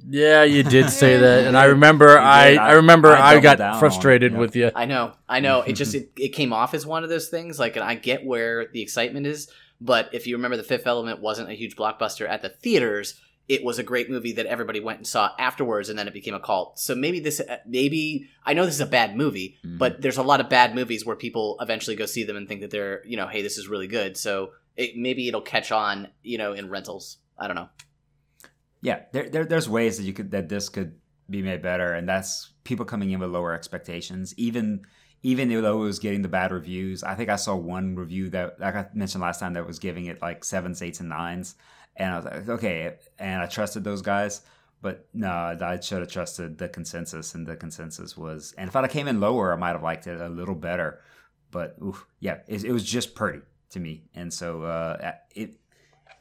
Yeah, 0.09 0.43
you 0.45 0.63
did 0.63 0.91
say 1.03 1.17
that, 1.19 1.47
and 1.47 1.57
I 1.57 1.65
remember 1.65 2.19
I. 2.19 2.55
I 2.55 2.71
I- 2.71 2.73
remember 2.73 3.09
I 3.15 3.21
I, 3.33 3.35
doubled 3.41 3.59
down 3.59 3.73
got 3.73 3.79
frustrated 3.81 4.33
it, 4.33 4.35
yeah. 4.35 4.41
with 4.41 4.57
you. 4.57 4.71
I 4.75 4.87
know, 4.87 5.13
I 5.29 5.41
know. 5.41 5.61
It 5.63 5.75
just 5.75 5.95
it, 5.99 6.11
it 6.17 6.29
came 6.31 6.53
off 6.53 6.75
as 6.75 6.87
one 6.87 7.05
of 7.05 7.11
those 7.11 7.29
things. 7.29 7.59
Like, 7.59 7.77
and 7.77 7.85
I 7.85 7.95
get 7.95 8.25
where 8.25 8.67
the 8.73 8.81
excitement 8.83 9.27
is, 9.27 9.49
but 9.81 10.09
if 10.13 10.27
you 10.27 10.37
remember, 10.37 10.57
The 10.57 10.63
Fifth 10.63 10.87
Element 10.87 11.21
wasn't 11.21 11.51
a 11.51 11.55
huge 11.55 11.77
blockbuster 11.77 12.29
at 12.29 12.43
the 12.43 12.49
theaters. 12.49 13.21
It 13.49 13.65
was 13.65 13.79
a 13.79 13.83
great 13.83 14.09
movie 14.09 14.33
that 14.35 14.47
everybody 14.47 14.79
went 14.81 14.99
and 14.99 15.07
saw 15.07 15.31
afterwards, 15.39 15.89
and 15.89 15.99
then 15.99 16.07
it 16.09 16.15
became 16.15 16.33
a 16.35 16.41
cult. 16.41 16.79
So 16.79 16.95
maybe 16.95 17.19
this, 17.21 17.41
maybe 17.67 18.29
I 18.47 18.55
know 18.55 18.65
this 18.65 18.75
is 18.77 18.81
a 18.81 18.87
bad 18.87 19.17
movie, 19.17 19.59
Mhm. 19.67 19.79
but 19.79 20.01
there's 20.01 20.17
a 20.17 20.23
lot 20.23 20.41
of 20.41 20.49
bad 20.49 20.75
movies 20.77 21.05
where 21.05 21.17
people 21.17 21.59
eventually 21.61 21.97
go 21.97 22.07
see 22.07 22.23
them 22.23 22.37
and 22.37 22.47
think 22.49 22.61
that 22.61 22.71
they're, 22.71 23.03
you 23.05 23.17
know, 23.17 23.27
hey, 23.27 23.43
this 23.43 23.59
is 23.59 23.67
really 23.69 23.89
good. 23.89 24.17
So 24.17 24.53
it, 24.77 24.97
maybe 24.97 25.27
it'll 25.29 25.41
catch 25.43 25.73
on, 25.73 26.09
you 26.23 26.39
know, 26.39 26.53
in 26.53 26.71
rentals. 26.71 27.19
I 27.37 27.47
don't 27.49 27.57
know. 27.57 27.69
Yeah, 28.83 29.05
there, 29.13 29.31
there 29.31 29.45
there's 29.45 29.69
ways 29.69 29.97
that 29.97 30.05
you 30.05 30.13
could 30.13 30.33
that 30.33 30.49
this 30.49 30.69
could 30.69 30.97
be 31.31 31.41
made 31.41 31.63
better, 31.63 31.95
and 31.95 32.09
that's 32.09 32.53
people 32.65 32.85
coming 32.85 33.11
in 33.11 33.21
with 33.21 33.31
lower 33.31 33.55
expectations. 33.55 34.35
Even 34.37 34.85
even 35.23 35.49
though 35.49 35.83
it 35.83 35.85
was 35.85 36.01
getting 36.01 36.23
the 36.23 36.29
bad 36.29 36.51
reviews, 36.51 37.05
I 37.05 37.15
think 37.15 37.31
I 37.31 37.37
saw 37.37 37.55
one 37.55 37.95
review 37.95 38.29
that 38.31 38.61
like 38.61 38.75
I 38.75 38.87
mentioned 38.93 39.23
last 39.23 39.39
time 39.39 39.55
that 39.55 39.67
was 39.67 39.79
giving 39.79 40.07
it 40.07 40.21
like 40.21 40.45
sevens, 40.45 40.83
eights, 40.83 40.99
and 40.99 41.09
nines, 41.09 41.55
and 41.97 42.13
I 42.13 42.17
was 42.17 42.25
like, 42.25 42.49
okay, 42.49 42.97
and 43.19 43.41
I 43.41 43.47
trusted 43.47 43.85
those 43.85 44.03
guys. 44.03 44.43
But 44.81 45.07
no, 45.15 45.29
I 45.29 45.79
should 45.79 46.01
have 46.01 46.11
trusted 46.11 46.59
the 46.59 46.69
consensus, 46.69 47.37
and 47.37 47.47
the 47.47 47.55
consensus 47.55 48.17
was. 48.17 48.53
And 48.59 48.69
if 48.69 48.75
I 48.75 48.89
came 48.89 49.07
in 49.07 49.21
lower, 49.21 49.53
I 49.53 49.57
might 49.57 49.71
have 49.71 49.83
liked 49.85 50.09
it 50.09 50.21
a 50.21 50.29
little 50.29 50.57
better. 50.57 51.01
But 51.53 51.77
oof, 51.81 52.05
yeah, 52.19 52.39
it, 52.49 52.65
it 52.65 52.73
was 52.73 52.83
just 52.83 53.15
pretty 53.15 53.43
to 53.71 53.79
me, 53.81 54.03
and 54.13 54.35
so 54.35 54.63
uh, 54.65 55.13
it 55.37 55.62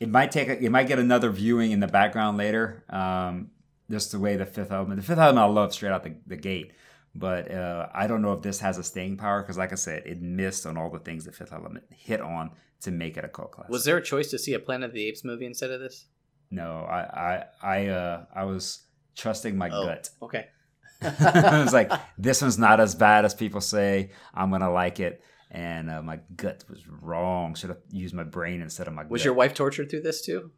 it 0.01 0.09
might 0.09 0.31
take 0.31 0.47
a, 0.47 0.61
it 0.61 0.71
might 0.71 0.87
get 0.87 0.97
another 0.97 1.29
viewing 1.29 1.71
in 1.71 1.79
the 1.79 1.87
background 1.87 2.35
later. 2.37 2.83
Um, 2.89 3.51
just 3.89 4.11
the 4.11 4.19
way 4.19 4.35
the 4.35 4.47
Fifth 4.47 4.71
Element, 4.71 4.99
the 4.99 5.05
Fifth 5.05 5.19
Element, 5.19 5.37
I 5.37 5.45
love 5.45 5.73
straight 5.73 5.91
out 5.91 6.03
the, 6.03 6.15
the 6.25 6.37
gate. 6.37 6.71
But 7.13 7.51
uh, 7.51 7.87
I 7.93 8.07
don't 8.07 8.21
know 8.23 8.33
if 8.33 8.41
this 8.41 8.61
has 8.61 8.79
a 8.79 8.83
staying 8.83 9.17
power 9.17 9.43
because, 9.43 9.57
like 9.57 9.71
I 9.71 9.75
said, 9.75 10.03
it 10.07 10.19
missed 10.21 10.65
on 10.65 10.75
all 10.75 10.89
the 10.89 10.97
things 10.97 11.25
the 11.25 11.31
Fifth 11.31 11.53
Element 11.53 11.83
hit 11.89 12.19
on 12.19 12.51
to 12.81 12.89
make 12.89 13.15
it 13.15 13.23
a 13.23 13.27
cult 13.27 13.51
classic. 13.51 13.69
Was 13.69 13.85
there 13.85 13.97
a 13.97 14.01
choice 14.03 14.31
to 14.31 14.39
see 14.39 14.53
a 14.55 14.59
Planet 14.59 14.89
of 14.89 14.93
the 14.95 15.05
Apes 15.05 15.23
movie 15.23 15.45
instead 15.45 15.69
of 15.69 15.79
this? 15.79 16.05
No, 16.49 16.77
I 16.89 17.01
I 17.01 17.43
I 17.61 17.87
uh, 17.87 18.25
I 18.33 18.45
was 18.45 18.85
trusting 19.15 19.55
my 19.55 19.69
Oh, 19.71 19.85
gut. 19.85 20.09
Okay. 20.23 20.47
I 21.01 21.61
was 21.63 21.73
like, 21.73 21.91
this 22.17 22.41
one's 22.41 22.57
not 22.57 22.79
as 22.79 22.95
bad 22.95 23.23
as 23.25 23.35
people 23.35 23.61
say. 23.61 24.11
I'm 24.33 24.49
gonna 24.49 24.71
like 24.71 24.99
it, 24.99 25.21
and 25.51 25.89
uh, 25.89 26.01
my 26.01 26.19
gut 26.35 26.63
was 26.69 26.87
wrong. 26.87 27.53
Should 27.55 27.69
have 27.69 27.81
used 27.91 28.13
my 28.15 28.23
brain 28.23 28.61
instead 28.61 28.87
of 28.87 28.93
my. 28.93 29.03
Gut 29.03 29.11
Was 29.11 29.21
gut. 29.21 29.25
your 29.25 29.33
wife 29.33 29.53
tortured 29.53 29.89
through 29.89 30.01
this 30.01 30.21
too? 30.21 30.51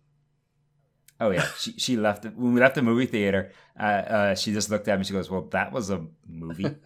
Oh 1.20 1.32
yeah, 1.32 1.46
she 1.58 1.74
she 1.74 1.98
left 1.98 2.26
it 2.26 2.36
when 2.36 2.54
we 2.54 2.60
left 2.60 2.76
the 2.76 2.82
movie 2.82 3.06
theater. 3.06 3.52
Uh, 3.80 3.84
uh, 3.84 4.36
she 4.36 4.54
just 4.54 4.70
looked 4.70 4.88
at 4.88 4.98
me. 4.98 5.06
She 5.06 5.14
goes, 5.14 5.30
"Well, 5.30 5.48
that 5.52 5.72
was 5.72 5.90
a 5.90 6.06
movie." 6.28 6.64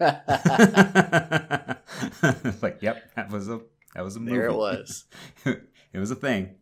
like, 2.62 2.78
yep, 2.80 3.14
that 3.14 3.30
was 3.30 3.48
a 3.48 3.60
that 3.94 4.04
was 4.04 4.16
a 4.16 4.20
movie. 4.20 4.36
there 4.36 4.46
it 4.48 4.54
was. 4.54 5.04
it 5.44 5.98
was 5.98 6.10
a 6.10 6.16
thing. 6.16 6.56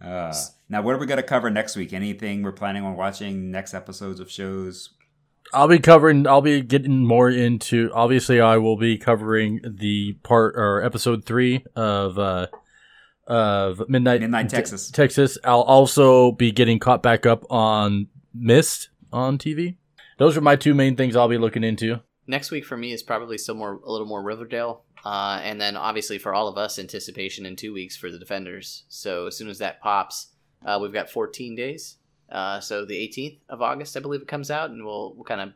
Uh, 0.00 0.32
now, 0.68 0.80
what 0.82 0.94
are 0.94 0.98
we 0.98 1.06
going 1.06 1.16
to 1.16 1.24
cover 1.24 1.50
next 1.50 1.74
week? 1.74 1.92
Anything 1.92 2.42
we're 2.42 2.52
planning 2.52 2.84
on 2.84 2.94
watching? 2.94 3.50
Next 3.50 3.74
episodes 3.74 4.20
of 4.20 4.30
shows? 4.30 4.90
I'll 5.52 5.68
be 5.68 5.78
covering. 5.78 6.26
I'll 6.26 6.42
be 6.42 6.62
getting 6.62 7.06
more 7.06 7.30
into. 7.30 7.90
Obviously, 7.92 8.40
I 8.40 8.58
will 8.58 8.76
be 8.76 8.98
covering 8.98 9.60
the 9.64 10.14
part 10.22 10.54
or 10.56 10.82
episode 10.82 11.24
three 11.24 11.64
of 11.74 12.18
uh 12.18 12.48
of 13.26 13.88
Midnight 13.88 14.22
Midnight 14.22 14.48
Te- 14.48 14.56
Texas. 14.56 14.90
Texas. 14.90 15.38
I'll 15.44 15.62
also 15.62 16.32
be 16.32 16.50
getting 16.50 16.78
caught 16.78 17.02
back 17.02 17.26
up 17.26 17.44
on 17.50 18.08
Mist 18.34 18.90
on 19.12 19.38
TV. 19.38 19.76
Those 20.18 20.36
are 20.36 20.40
my 20.40 20.56
two 20.56 20.74
main 20.74 20.96
things 20.96 21.14
I'll 21.14 21.28
be 21.28 21.38
looking 21.38 21.62
into. 21.62 22.00
Next 22.26 22.50
week 22.50 22.64
for 22.64 22.76
me 22.76 22.92
is 22.92 23.02
probably 23.02 23.38
still 23.38 23.54
more 23.54 23.80
a 23.84 23.90
little 23.90 24.06
more 24.06 24.22
Riverdale, 24.22 24.84
uh, 25.04 25.40
and 25.42 25.60
then 25.60 25.76
obviously 25.76 26.18
for 26.18 26.34
all 26.34 26.48
of 26.48 26.58
us, 26.58 26.78
anticipation 26.78 27.46
in 27.46 27.56
two 27.56 27.72
weeks 27.72 27.96
for 27.96 28.10
the 28.10 28.18
Defenders. 28.18 28.84
So 28.88 29.26
as 29.26 29.36
soon 29.36 29.48
as 29.48 29.58
that 29.58 29.80
pops, 29.80 30.32
uh, 30.64 30.78
we've 30.80 30.92
got 30.92 31.10
14 31.10 31.54
days. 31.54 31.97
Uh, 32.30 32.60
so 32.60 32.84
the 32.84 32.94
18th 32.94 33.38
of 33.48 33.62
August, 33.62 33.96
I 33.96 34.00
believe 34.00 34.22
it 34.22 34.28
comes 34.28 34.50
out, 34.50 34.70
and 34.70 34.84
we'll 34.84 35.14
we'll 35.14 35.24
kind 35.24 35.40
of 35.40 35.52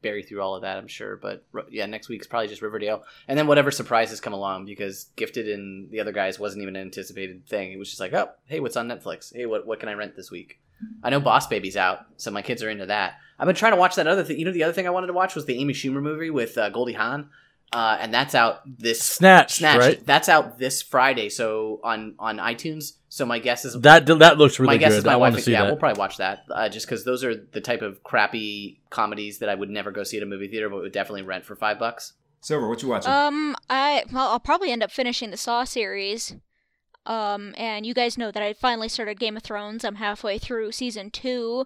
bury 0.00 0.22
through 0.22 0.40
all 0.40 0.54
of 0.54 0.62
that, 0.62 0.76
I'm 0.76 0.88
sure. 0.88 1.16
But 1.16 1.44
yeah, 1.70 1.86
next 1.86 2.08
week's 2.08 2.26
probably 2.26 2.48
just 2.48 2.62
Riverdale, 2.62 3.02
and 3.26 3.38
then 3.38 3.46
whatever 3.46 3.70
surprises 3.70 4.20
come 4.20 4.32
along 4.32 4.66
because 4.66 5.06
Gifted 5.16 5.48
and 5.48 5.90
the 5.90 6.00
other 6.00 6.12
guys 6.12 6.38
wasn't 6.38 6.62
even 6.62 6.76
an 6.76 6.82
anticipated 6.82 7.46
thing. 7.46 7.72
It 7.72 7.78
was 7.78 7.88
just 7.88 8.00
like, 8.00 8.12
oh, 8.12 8.30
hey, 8.46 8.60
what's 8.60 8.76
on 8.76 8.88
Netflix? 8.88 9.34
Hey, 9.34 9.46
what 9.46 9.66
what 9.66 9.80
can 9.80 9.88
I 9.88 9.94
rent 9.94 10.16
this 10.16 10.30
week? 10.30 10.60
I 11.02 11.10
know 11.10 11.20
Boss 11.20 11.46
Baby's 11.46 11.76
out, 11.76 12.06
so 12.16 12.30
my 12.30 12.42
kids 12.42 12.62
are 12.62 12.70
into 12.70 12.86
that. 12.86 13.14
I've 13.38 13.46
been 13.46 13.56
trying 13.56 13.72
to 13.72 13.78
watch 13.78 13.96
that 13.96 14.06
other 14.06 14.24
thing. 14.24 14.38
You 14.38 14.44
know, 14.44 14.52
the 14.52 14.62
other 14.62 14.72
thing 14.72 14.86
I 14.86 14.90
wanted 14.90 15.08
to 15.08 15.12
watch 15.12 15.34
was 15.34 15.46
the 15.46 15.58
Amy 15.58 15.74
Schumer 15.74 16.02
movie 16.02 16.30
with 16.30 16.56
uh, 16.56 16.70
Goldie 16.70 16.92
Hawn, 16.92 17.30
uh, 17.72 17.98
and 18.00 18.12
that's 18.14 18.34
out 18.34 18.60
this 18.66 19.00
Snatch, 19.02 19.54
Snatched. 19.56 19.78
right? 19.78 20.06
That's 20.06 20.28
out 20.28 20.58
this 20.58 20.82
Friday, 20.82 21.28
so 21.28 21.80
on 21.84 22.14
on 22.18 22.38
iTunes. 22.38 22.92
So 23.10 23.24
my 23.24 23.38
guess 23.38 23.64
is 23.64 23.74
That 23.80 24.06
that 24.06 24.38
looks 24.38 24.58
really 24.58 24.74
my 24.74 24.76
guess 24.76 24.92
good. 24.92 24.98
is 24.98 25.04
my 25.04 25.14
I 25.14 25.16
wife. 25.16 25.34
to 25.34 25.40
see 25.40 25.52
yeah, 25.52 25.62
that. 25.62 25.68
we'll 25.68 25.76
probably 25.76 25.98
watch 25.98 26.18
that 26.18 26.44
uh, 26.50 26.68
just 26.68 26.86
because 26.86 27.04
those 27.04 27.24
are 27.24 27.34
the 27.34 27.60
type 27.60 27.80
of 27.82 28.02
crappy 28.02 28.80
comedies 28.90 29.38
that 29.38 29.48
I 29.48 29.54
would 29.54 29.70
never 29.70 29.90
go 29.90 30.02
see 30.04 30.18
at 30.18 30.22
a 30.22 30.26
movie 30.26 30.48
theater, 30.48 30.68
but 30.68 30.80
would 30.82 30.92
definitely 30.92 31.22
rent 31.22 31.44
for 31.44 31.56
five 31.56 31.78
bucks. 31.78 32.12
Silver, 32.40 32.68
what 32.68 32.82
you 32.82 32.88
watching? 32.88 33.10
Um, 33.10 33.56
I 33.68 34.04
well, 34.12 34.28
I'll 34.28 34.40
probably 34.40 34.70
end 34.70 34.82
up 34.82 34.90
finishing 34.90 35.30
the 35.30 35.36
Saw 35.36 35.64
series. 35.64 36.36
Um, 37.08 37.54
and 37.56 37.84
you 37.84 37.94
guys 37.94 38.16
know 38.16 38.30
that 38.30 38.42
I 38.42 38.52
finally 38.52 38.88
started 38.88 39.18
Game 39.18 39.36
of 39.36 39.42
Thrones. 39.42 39.84
I'm 39.84 39.96
halfway 39.96 40.38
through 40.38 40.72
season 40.72 41.10
two, 41.10 41.64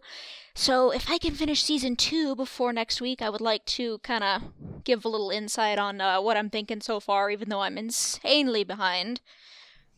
so 0.54 0.90
if 0.90 1.10
I 1.10 1.18
can 1.18 1.34
finish 1.34 1.62
season 1.62 1.96
two 1.96 2.36
before 2.36 2.72
next 2.72 3.00
week, 3.00 3.22
I 3.22 3.30
would 3.30 3.40
like 3.40 3.64
to 3.66 3.98
kind 3.98 4.22
of 4.22 4.42
give 4.84 5.04
a 5.04 5.08
little 5.08 5.30
insight 5.30 5.78
on 5.78 6.00
uh, 6.00 6.20
what 6.20 6.36
I'm 6.36 6.50
thinking 6.50 6.80
so 6.80 7.00
far, 7.00 7.30
even 7.30 7.48
though 7.48 7.62
I'm 7.62 7.78
insanely 7.78 8.62
behind. 8.64 9.20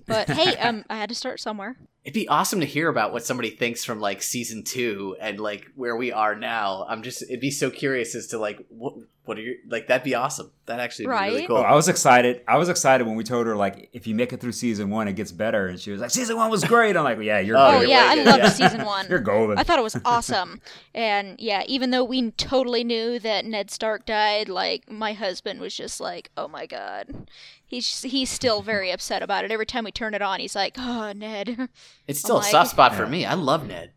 But 0.07 0.31
hey, 0.31 0.57
um, 0.61 0.85
I 0.89 0.97
had 0.97 1.09
to 1.09 1.15
start 1.15 1.41
somewhere. 1.41 1.77
It'd 2.05 2.15
be 2.15 2.29
awesome 2.29 2.61
to 2.61 2.67
hear 2.67 2.89
about 2.89 3.13
what 3.13 3.25
somebody 3.25 3.51
thinks 3.51 3.85
from 3.85 3.99
like 3.99 4.23
season 4.23 4.63
two 4.63 5.17
and 5.21 5.41
like 5.41 5.67
where 5.75 5.97
we 5.97 6.13
are 6.13 6.37
now. 6.37 6.87
I'm 6.89 7.03
just, 7.03 7.23
it'd 7.23 7.41
be 7.41 7.51
so 7.51 7.71
curious 7.71 8.15
as 8.15 8.29
to 8.29 8.39
like 8.39 8.65
what 8.69 8.95
what 9.25 9.39
are 9.39 9.41
your 9.43 9.55
like 9.69 9.87
that'd 9.87 10.05
be 10.05 10.15
awesome. 10.15 10.51
That 10.67 10.81
actually 10.81 11.07
would 11.07 11.13
be 11.19 11.25
really 11.25 11.39
Right? 11.41 11.49
cool. 11.49 11.57
Oh, 11.59 11.63
I 11.63 11.75
was 11.75 11.89
excited. 11.89 12.43
I 12.49 12.57
was 12.57 12.69
excited 12.69 13.07
when 13.07 13.17
we 13.17 13.25
told 13.25 13.47
her 13.47 13.55
like, 13.57 13.91
if 13.93 14.07
you 14.07 14.15
make 14.15 14.33
it 14.33 14.41
through 14.41 14.53
season 14.53 14.89
one, 14.91 15.09
it 15.09 15.15
gets 15.15 15.33
better, 15.33 15.67
and 15.67 15.79
she 15.81 15.91
was 15.91 16.01
like, 16.01 16.11
"Season 16.11 16.37
one 16.37 16.51
was 16.51 16.65
great." 16.65 16.97
I'm 16.97 17.05
like, 17.05 17.19
"Yeah, 17.21 17.39
you're 17.41 17.57
Oh, 17.57 17.79
Oh, 17.79 17.81
yeah, 17.83 18.07
I 18.09 18.15
good, 18.17 18.27
loved 18.27 18.39
yeah. 18.45 18.49
season 18.51 18.85
one. 18.85 19.07
You're 19.11 19.19
golden." 19.21 19.59
I 19.59 19.63
thought 19.63 19.79
it 19.79 19.83
was 19.83 19.97
awesome. 20.05 20.61
And 20.95 21.39
yeah, 21.41 21.63
even 21.67 21.91
though 21.91 22.05
we 22.05 22.31
totally 22.33 22.85
knew 22.85 23.19
that 23.19 23.45
Ned 23.45 23.71
Stark 23.71 24.07
died, 24.07 24.49
like 24.49 24.91
my 24.91 25.13
husband 25.13 25.61
was 25.61 25.75
just 25.75 26.01
like, 26.01 26.31
"Oh 26.37 26.49
my 26.49 26.67
god." 26.67 27.27
He's 27.67 28.03
he's 28.03 28.31
still 28.31 28.63
very 28.63 28.91
upset 28.93 29.23
about 29.23 29.45
it. 29.45 29.51
Every 29.51 29.67
time 29.67 29.85
we 29.85 29.91
turn 29.91 30.15
it 30.15 30.23
on, 30.23 30.39
he's 30.39 30.55
like, 30.55 30.75
"Oh, 30.79 31.13
Ned." 31.13 31.69
it's 32.07 32.21
still 32.21 32.37
a 32.37 32.39
like- 32.39 32.51
soft 32.51 32.71
spot 32.71 32.95
for 32.95 33.07
me. 33.07 33.25
I 33.25 33.35
love 33.35 33.67
Ned. 33.67 33.91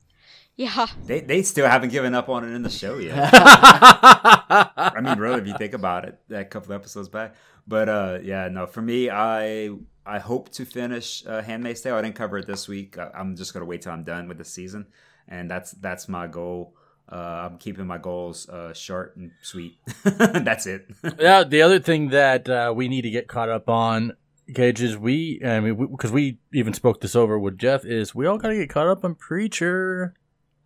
Yeah. 0.58 0.88
they 1.06 1.22
they 1.22 1.44
still 1.44 1.68
haven't 1.68 1.90
given 1.90 2.14
up 2.14 2.28
on 2.30 2.44
it 2.44 2.54
in 2.54 2.64
the 2.64 2.70
show 2.70 2.98
yet. 2.98 3.30
I 3.34 5.00
mean, 5.02 5.18
really, 5.20 5.40
if 5.40 5.48
you 5.48 5.58
think 5.58 5.74
about 5.74 6.06
it, 6.06 6.20
that 6.30 6.50
couple 6.50 6.74
episodes 6.74 7.10
back. 7.10 7.36
But 7.68 7.88
uh, 7.90 8.20
yeah, 8.24 8.50
no, 8.50 8.66
for 8.66 8.82
me, 8.82 9.10
I 9.10 9.70
I 10.06 10.20
hope 10.20 10.50
to 10.54 10.66
finish 10.66 11.26
uh, 11.26 11.42
Handmaid's 11.42 11.82
Tale. 11.82 11.96
I 11.96 12.02
didn't 12.02 12.16
cover 12.16 12.38
it 12.40 12.48
this 12.48 12.68
week. 12.68 12.98
I, 12.98 13.12
I'm 13.14 13.36
just 13.36 13.54
gonna 13.54 13.66
wait 13.66 13.84
till 13.84 13.92
I'm 13.92 14.04
done 14.04 14.28
with 14.28 14.38
the 14.38 14.46
season, 14.46 14.88
and 15.28 15.50
that's 15.50 15.72
that's 15.72 16.10
my 16.10 16.28
goal. 16.28 16.74
Uh, 17.10 17.50
I'm 17.50 17.58
keeping 17.58 17.88
my 17.88 17.98
goals 17.98 18.50
uh, 18.50 18.74
short 18.74 19.16
and 19.16 19.32
sweet. 19.42 19.78
That's 20.04 20.68
it. 20.68 20.88
yeah, 21.20 21.46
the 21.46 21.62
other 21.62 21.80
thing 21.80 22.10
that 22.10 22.50
uh, 22.50 22.74
we 22.76 22.90
need 22.90 23.04
to 23.04 23.10
get 23.10 23.30
caught 23.30 23.48
up 23.48 23.70
on, 23.70 24.18
Gage, 24.52 24.82
is 24.82 24.98
we, 24.98 25.40
I 25.42 25.62
mean, 25.62 25.88
because 25.90 26.12
we, 26.12 26.38
we 26.52 26.60
even 26.60 26.74
spoke 26.74 27.00
this 27.00 27.16
over 27.16 27.40
with 27.40 27.58
Jeff, 27.58 27.86
is 27.86 28.14
we 28.14 28.26
all 28.26 28.38
got 28.38 28.50
to 28.50 28.56
get 28.56 28.70
caught 28.70 28.88
up 28.88 29.06
on 29.06 29.16
Preacher. 29.16 30.16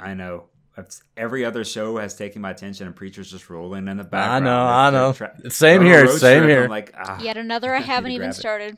I 0.02 0.14
know. 0.14 0.46
It's, 0.78 1.04
every 1.18 1.44
other 1.44 1.64
show 1.66 1.98
has 1.98 2.16
taken 2.16 2.42
my 2.42 2.52
attention, 2.52 2.88
and 2.88 2.96
Preacher's 2.96 3.30
just 3.30 3.50
rolling 3.50 3.88
in 3.90 3.98
the 3.98 4.04
background. 4.06 4.48
I 4.48 4.50
know, 4.50 4.66
I 4.66 4.90
know. 4.90 5.14
tra- 5.14 5.52
Same 5.52 5.82
here, 5.84 6.08
same 6.08 6.44
trip, 6.44 6.50
here. 6.50 6.64
I'm 6.64 6.70
like, 6.70 6.94
ah, 6.98 7.22
Yet 7.22 7.36
another 7.38 7.74
I 7.76 7.80
haven't 7.82 8.12
even 8.12 8.32
started. 8.32 8.78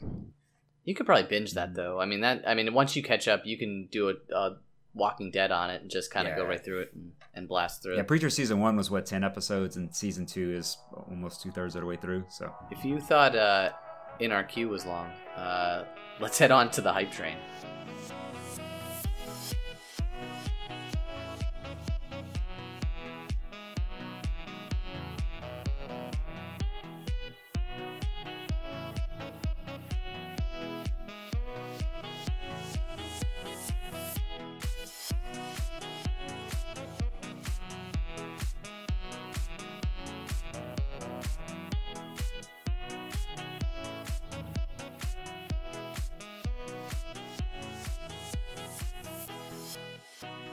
You 0.85 0.95
could 0.95 1.05
probably 1.05 1.27
binge 1.29 1.53
that 1.53 1.75
though. 1.75 1.99
I 2.01 2.05
mean 2.05 2.21
that. 2.21 2.43
I 2.47 2.55
mean 2.55 2.73
once 2.73 2.95
you 2.95 3.03
catch 3.03 3.27
up, 3.27 3.43
you 3.45 3.57
can 3.57 3.87
do 3.91 4.09
a, 4.09 4.35
a 4.35 4.57
Walking 4.95 5.31
Dead 5.31 5.51
on 5.51 5.69
it 5.69 5.81
and 5.81 5.89
just 5.89 6.11
kind 6.11 6.27
of 6.27 6.35
go 6.35 6.45
right 6.45 6.63
through 6.63 6.81
it 6.81 6.91
and, 6.93 7.11
and 7.33 7.47
blast 7.47 7.81
through 7.83 7.93
Yeah, 7.95 8.01
it. 8.01 8.07
Preacher 8.07 8.29
season 8.29 8.59
one 8.59 8.75
was 8.75 8.91
what 8.91 9.05
ten 9.05 9.23
episodes, 9.23 9.77
and 9.77 9.95
season 9.95 10.25
two 10.25 10.51
is 10.51 10.77
almost 11.09 11.41
two 11.41 11.51
thirds 11.51 11.75
of 11.75 11.81
the 11.81 11.87
way 11.87 11.95
through. 11.95 12.25
So 12.29 12.53
If 12.69 12.83
you 12.83 12.99
thought 12.99 13.35
uh, 13.35 13.71
in 14.19 14.31
our 14.31 14.43
queue 14.43 14.67
was 14.67 14.85
long, 14.85 15.07
uh, 15.37 15.85
let's 16.19 16.37
head 16.37 16.51
on 16.51 16.69
to 16.71 16.81
the 16.81 16.91
hype 16.91 17.11
train. 17.11 17.37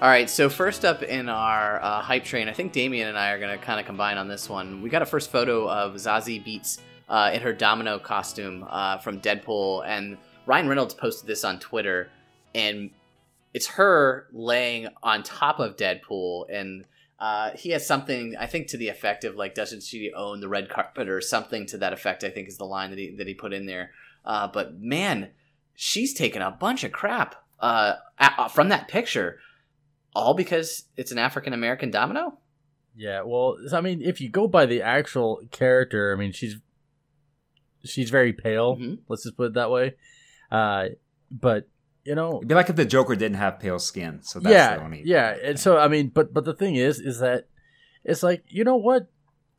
All 0.03 0.09
right, 0.09 0.31
so 0.31 0.49
first 0.49 0.87
up 0.87 1.03
in 1.03 1.29
our 1.29 1.79
uh, 1.83 2.01
hype 2.01 2.25
train, 2.25 2.49
I 2.49 2.55
think 2.55 2.73
Damian 2.73 3.09
and 3.09 3.19
I 3.19 3.33
are 3.33 3.39
going 3.39 3.51
to 3.51 3.63
kind 3.63 3.79
of 3.79 3.85
combine 3.85 4.17
on 4.17 4.29
this 4.29 4.49
one. 4.49 4.81
We 4.81 4.89
got 4.89 5.03
a 5.03 5.07
first 5.07 5.31
photo 5.31 5.69
of 5.69 5.93
Zazie 5.97 6.43
Beetz 6.43 6.79
uh, 7.07 7.33
in 7.35 7.43
her 7.43 7.53
domino 7.53 7.99
costume 7.99 8.65
uh, 8.67 8.97
from 8.97 9.21
Deadpool, 9.21 9.85
and 9.87 10.17
Ryan 10.47 10.69
Reynolds 10.69 10.95
posted 10.95 11.27
this 11.27 11.45
on 11.45 11.59
Twitter, 11.59 12.09
and 12.55 12.89
it's 13.53 13.67
her 13.67 14.27
laying 14.33 14.89
on 15.03 15.23
top 15.23 15.61
of 15.61 15.77
Deadpool, 15.77 16.47
and 16.51 16.87
uh, 17.19 17.51
he 17.51 17.69
has 17.73 17.87
something 17.87 18.35
I 18.41 18.47
think 18.47 18.69
to 18.69 18.79
the 18.79 18.89
effect 18.89 19.25
of 19.25 19.37
like, 19.37 19.55
"Doesn't 19.55 19.83
she 19.83 20.13
own 20.17 20.41
the 20.41 20.49
red 20.49 20.71
carpet?" 20.71 21.11
or 21.11 21.21
something 21.21 21.67
to 21.67 21.77
that 21.77 21.93
effect. 21.93 22.25
I 22.25 22.31
think 22.31 22.49
is 22.49 22.57
the 22.57 22.65
line 22.65 22.89
that 22.89 22.99
he 22.99 23.15
that 23.19 23.27
he 23.27 23.35
put 23.35 23.53
in 23.53 23.67
there. 23.67 23.91
Uh, 24.25 24.49
but 24.49 24.81
man, 24.81 25.33
she's 25.75 26.15
taken 26.15 26.41
a 26.41 26.51
bunch 26.51 26.85
of 26.85 26.93
crap 26.93 27.35
uh, 27.61 27.97
from 28.49 28.71
that 28.71 28.89
picture 28.89 29.41
all 30.15 30.35
because 30.35 30.85
it's 30.97 31.13
an 31.13 31.19
African 31.19 31.53
American 31.53 31.91
domino? 31.91 32.39
Yeah, 32.97 33.23
well, 33.23 33.57
I 33.73 33.81
mean, 33.81 34.03
if 34.03 34.21
you 34.21 34.29
go 34.29 34.49
by 34.49 34.67
the 34.67 34.83
actual 34.83 35.41
character, 35.51 36.13
I 36.13 36.19
mean, 36.19 36.33
she's 36.33 36.57
she's 37.85 38.11
very 38.11 38.33
pale. 38.33 38.77
Mhm. 38.77 38.99
Let's 39.09 39.23
just 39.25 39.37
put 39.37 39.47
it 39.49 39.55
that 39.55 39.71
way. 39.71 39.95
Uh, 40.51 40.89
but 41.31 41.69
you 42.05 42.15
know, 42.15 42.39
it'd 42.39 42.49
be 42.49 42.55
like 42.55 42.71
if 42.71 42.77
the 42.77 42.85
Joker 42.85 43.15
didn't 43.15 43.37
have 43.37 43.61
pale 43.61 43.79
skin. 43.79 44.21
So 44.23 44.41
that's 44.41 44.53
yeah, 44.53 44.77
the 44.77 44.83
only. 44.83 45.03
yeah. 45.05 45.37
And 45.43 45.61
so, 45.61 45.79
I 45.79 45.89
mean, 45.89 46.09
but 46.09 46.33
but 46.35 46.45
the 46.45 46.55
thing 46.55 46.75
is, 46.77 46.99
is 46.99 47.21
that 47.21 47.47
it's 48.05 48.23
like 48.23 48.45
you 48.49 48.65
know 48.65 48.77
what? 48.77 49.09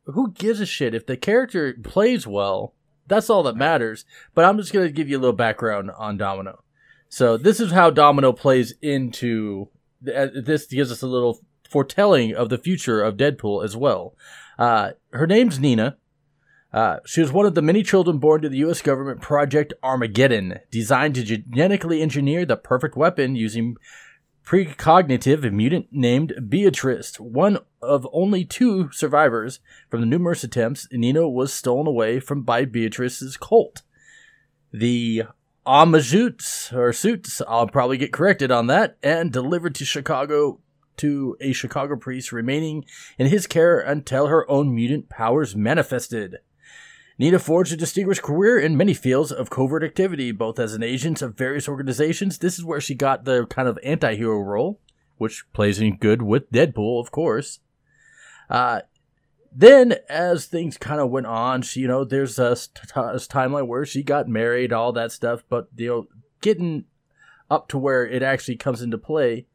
Who 0.04 0.32
gives 0.32 0.60
a 0.60 0.66
shit 0.66 0.94
if 0.94 1.06
the 1.06 1.16
character 1.16 1.74
plays 1.82 2.26
well? 2.26 2.74
That's 3.06 3.30
all 3.30 3.42
that 3.44 3.56
matters. 3.56 4.04
But 4.34 4.44
I'm 4.44 4.58
just 4.58 4.72
gonna 4.72 4.90
give 4.90 5.08
you 5.08 5.18
a 5.18 5.20
little 5.20 5.32
background 5.36 5.90
on 5.96 6.16
Domino. 6.16 6.62
So 7.08 7.36
this 7.36 7.60
is 7.60 7.72
how 7.72 7.90
Domino 7.90 8.32
plays 8.32 8.74
into. 8.82 9.68
Uh, 10.08 10.28
This 10.34 10.66
gives 10.66 10.92
us 10.92 11.02
a 11.02 11.06
little 11.06 11.40
foretelling 11.68 12.34
of 12.34 12.48
the 12.48 12.58
future 12.58 13.02
of 13.02 13.16
Deadpool 13.16 13.64
as 13.64 13.76
well. 13.76 14.14
Uh, 14.58 14.92
her 15.12 15.26
name's 15.26 15.58
Nina. 15.58 15.96
Uh, 16.72 16.98
she 17.04 17.20
was 17.20 17.32
one 17.32 17.44
of 17.44 17.54
the 17.54 17.62
many 17.62 17.82
children 17.82 18.18
born 18.18 18.40
to 18.40 18.48
the 18.48 18.58
U.S. 18.58 18.80
government 18.80 19.20
Project 19.20 19.74
Armageddon, 19.82 20.58
designed 20.70 21.16
to 21.16 21.22
genetically 21.24 22.00
engineer 22.00 22.46
the 22.46 22.56
perfect 22.56 22.96
weapon 22.96 23.36
using 23.36 23.76
precognitive 24.44 25.50
mutant 25.52 25.88
named 25.92 26.34
Beatrice. 26.48 27.20
One 27.20 27.58
of 27.80 28.08
only 28.12 28.44
two 28.44 28.90
survivors 28.90 29.60
from 29.90 30.00
the 30.00 30.06
numerous 30.06 30.44
attempts, 30.44 30.88
Nina 30.90 31.28
was 31.28 31.52
stolen 31.52 31.86
away 31.86 32.20
from 32.20 32.42
by 32.42 32.64
Beatrice's 32.64 33.36
cult. 33.36 33.82
The 34.72 35.24
Amazoots, 35.64 36.72
or 36.72 36.92
Suits, 36.92 37.40
I'll 37.46 37.68
probably 37.68 37.96
get 37.96 38.12
corrected 38.12 38.50
on 38.50 38.66
that, 38.66 38.96
and 39.02 39.32
delivered 39.32 39.74
to 39.76 39.84
Chicago 39.84 40.58
to 40.96 41.36
a 41.40 41.52
Chicago 41.52 41.96
priest 41.96 42.32
remaining 42.32 42.84
in 43.18 43.28
his 43.28 43.46
care 43.46 43.78
until 43.78 44.26
her 44.26 44.48
own 44.50 44.74
mutant 44.74 45.08
powers 45.08 45.56
manifested. 45.56 46.38
Nita 47.18 47.38
forged 47.38 47.72
a 47.72 47.76
distinguished 47.76 48.22
career 48.22 48.58
in 48.58 48.76
many 48.76 48.94
fields 48.94 49.30
of 49.30 49.50
covert 49.50 49.84
activity, 49.84 50.32
both 50.32 50.58
as 50.58 50.74
an 50.74 50.82
agent 50.82 51.22
of 51.22 51.36
various 51.36 51.68
organizations. 51.68 52.38
This 52.38 52.58
is 52.58 52.64
where 52.64 52.80
she 52.80 52.94
got 52.94 53.24
the 53.24 53.46
kind 53.46 53.68
of 53.68 53.78
anti 53.84 54.16
hero 54.16 54.40
role, 54.40 54.80
which 55.18 55.44
plays 55.52 55.80
in 55.80 55.96
good 55.96 56.22
with 56.22 56.50
Deadpool, 56.50 57.00
of 57.00 57.10
course. 57.10 57.60
Uh, 58.50 58.80
then, 59.54 59.96
as 60.08 60.46
things 60.46 60.76
kind 60.76 61.00
of 61.00 61.10
went 61.10 61.26
on, 61.26 61.62
she, 61.62 61.80
you 61.80 61.88
know, 61.88 62.04
there's 62.04 62.38
a, 62.38 62.52
a 62.52 63.18
timeline 63.18 63.66
where 63.66 63.84
she 63.84 64.02
got 64.02 64.28
married, 64.28 64.72
all 64.72 64.92
that 64.92 65.12
stuff, 65.12 65.42
but, 65.48 65.68
you 65.76 65.88
know, 65.88 66.06
getting 66.40 66.84
up 67.50 67.68
to 67.68 67.78
where 67.78 68.06
it 68.06 68.22
actually 68.22 68.56
comes 68.56 68.82
into 68.82 68.98
play, 68.98 69.46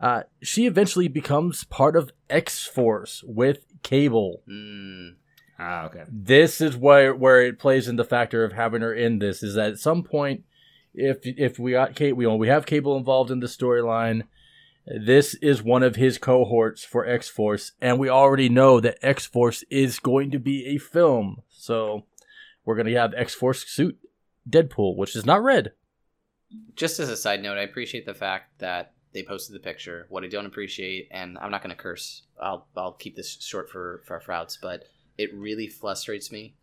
uh, 0.00 0.22
she 0.42 0.66
eventually 0.66 1.08
becomes 1.08 1.64
part 1.64 1.96
of 1.96 2.12
X 2.28 2.66
Force 2.66 3.22
with 3.26 3.66
Cable. 3.82 4.42
Mm, 4.48 5.14
Ah, 5.62 5.84
okay. 5.84 6.04
This 6.10 6.62
is 6.62 6.74
where 6.74 7.14
where 7.14 7.42
it 7.42 7.58
plays 7.58 7.86
in 7.86 7.96
the 7.96 8.04
factor 8.04 8.44
of 8.44 8.54
having 8.54 8.80
her 8.80 8.94
in 8.94 9.18
this 9.18 9.42
is 9.42 9.56
that 9.56 9.72
at 9.72 9.78
some 9.78 10.02
point, 10.02 10.44
if 10.94 11.18
if 11.22 11.58
we 11.58 11.72
got 11.72 11.94
Kate, 11.94 12.16
we 12.16 12.26
we 12.26 12.48
have 12.48 12.64
Cable 12.64 12.96
involved 12.96 13.30
in 13.30 13.40
the 13.40 13.46
storyline. 13.46 14.22
This 14.98 15.34
is 15.34 15.62
one 15.62 15.84
of 15.84 15.94
his 15.96 16.18
cohorts 16.18 16.84
for 16.84 17.06
X 17.06 17.28
Force, 17.28 17.72
and 17.80 17.98
we 17.98 18.08
already 18.08 18.48
know 18.48 18.80
that 18.80 18.98
X 19.02 19.24
Force 19.24 19.62
is 19.70 20.00
going 20.00 20.32
to 20.32 20.38
be 20.40 20.66
a 20.66 20.78
film. 20.78 21.42
So 21.48 22.06
we're 22.64 22.76
gonna 22.76 22.98
have 22.98 23.14
X 23.14 23.34
Force 23.34 23.68
suit 23.68 23.98
Deadpool, 24.48 24.96
which 24.96 25.14
is 25.14 25.24
not 25.24 25.42
red. 25.42 25.72
just 26.74 26.98
as 26.98 27.08
a 27.08 27.16
side 27.16 27.42
note, 27.42 27.58
I 27.58 27.62
appreciate 27.62 28.04
the 28.04 28.14
fact 28.14 28.58
that 28.58 28.94
they 29.12 29.22
posted 29.22 29.54
the 29.54 29.60
picture. 29.60 30.06
What 30.08 30.24
I 30.24 30.28
don't 30.28 30.46
appreciate, 30.46 31.08
and 31.12 31.38
I'm 31.38 31.50
not 31.50 31.62
going 31.62 31.74
to 31.74 31.80
curse. 31.80 32.22
I'll 32.40 32.66
I'll 32.76 32.92
keep 32.92 33.14
this 33.16 33.38
short 33.40 33.70
for 33.70 34.02
for 34.06 34.14
our 34.14 34.20
frauds, 34.20 34.58
but 34.60 34.84
it 35.18 35.32
really 35.34 35.68
frustrates 35.68 36.32
me 36.32 36.56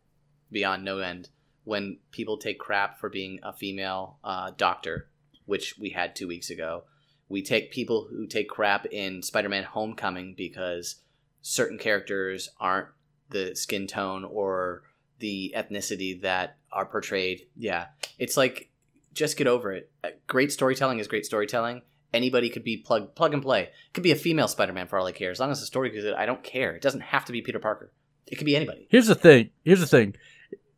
beyond 0.52 0.84
no 0.84 1.00
end 1.00 1.30
when 1.64 2.00
people 2.12 2.38
take 2.38 2.60
crap 2.60 3.00
for 3.00 3.10
being 3.10 3.40
a 3.44 3.54
female 3.54 4.18
uh, 4.24 4.52
doctor, 4.58 5.08
which 5.46 5.78
we 5.78 5.90
had 5.92 6.16
two 6.16 6.28
weeks 6.28 6.50
ago. 6.50 6.84
We 7.30 7.42
take 7.42 7.72
people 7.72 8.08
who 8.10 8.28
take 8.28 8.50
crap 8.50 8.86
in 8.88 9.22
Spider-Man: 9.22 9.64
Homecoming 9.64 10.36
because 10.38 10.96
certain 11.42 11.78
characters 11.78 12.50
aren't 12.60 12.88
the 13.30 13.56
skin 13.56 13.88
tone 13.88 14.24
or 14.24 14.84
the 15.20 15.54
ethnicity 15.56 16.22
that 16.22 16.58
are 16.72 16.86
portrayed. 16.86 17.48
Yeah, 17.56 17.88
it's 18.18 18.38
like 18.38 18.70
just 19.14 19.38
get 19.38 19.48
over 19.48 19.74
it. 19.74 19.92
Uh, 20.04 20.10
Great 20.28 20.52
storytelling 20.52 21.00
is 21.00 21.08
great 21.08 21.26
storytelling. 21.26 21.82
Anybody 22.14 22.50
could 22.50 22.64
be 22.64 22.78
plug 22.78 23.16
plug 23.16 23.34
and 23.34 23.44
play. 23.44 23.64
It 23.64 23.94
could 23.94 24.04
be 24.04 24.12
a 24.12 24.16
female 24.16 24.48
Spider-Man 24.48 24.88
for 24.88 24.98
all 24.98 25.06
I 25.06 25.12
care. 25.12 25.32
As 25.32 25.40
long 25.40 25.52
as 25.52 25.60
the 25.60 25.66
story 25.66 25.90
good, 25.90 26.14
I 26.14 26.26
don't 26.26 26.44
care. 26.44 26.76
It 26.76 26.82
doesn't 26.82 27.02
have 27.02 27.26
to 27.26 27.32
be 27.34 27.42
Peter 27.42 27.60
Parker. 27.60 27.92
It 28.28 28.38
could 28.38 28.46
be 28.46 28.56
anybody. 28.56 28.88
Here's 28.90 29.08
the 29.08 29.16
thing. 29.16 29.50
Here's 29.64 29.80
the 29.80 29.88
thing. 29.88 30.16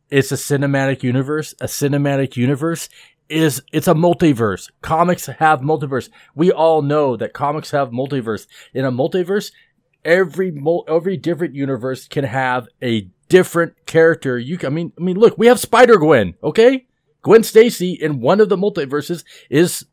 It's 0.08 0.32
a 0.32 0.36
cinematic 0.36 1.02
universe. 1.02 1.54
A 1.60 1.66
cinematic 1.66 2.36
universe 2.36 2.88
is 3.30 3.62
it's 3.72 3.88
a 3.88 3.94
multiverse. 3.94 4.70
Comics 4.82 5.26
have 5.26 5.60
multiverse. 5.60 6.10
We 6.34 6.50
all 6.50 6.82
know 6.82 7.16
that 7.16 7.32
comics 7.32 7.70
have 7.70 7.90
multiverse. 7.90 8.46
In 8.74 8.84
a 8.84 8.92
multiverse, 8.92 9.52
every 10.04 10.50
mul- 10.50 10.84
every 10.88 11.16
different 11.16 11.54
universe 11.54 12.08
can 12.08 12.24
have 12.24 12.68
a 12.82 13.08
different 13.28 13.74
character. 13.86 14.38
You 14.38 14.58
can, 14.58 14.66
I 14.66 14.70
mean 14.70 14.92
I 14.98 15.02
mean 15.02 15.16
look, 15.16 15.38
we 15.38 15.46
have 15.46 15.60
Spider 15.60 15.96
Gwen, 15.96 16.34
okay? 16.42 16.86
Gwen 17.22 17.42
Stacy 17.42 17.92
in 17.92 18.20
one 18.20 18.40
of 18.40 18.48
the 18.48 18.56
multiverses 18.56 19.24
is 19.48 19.84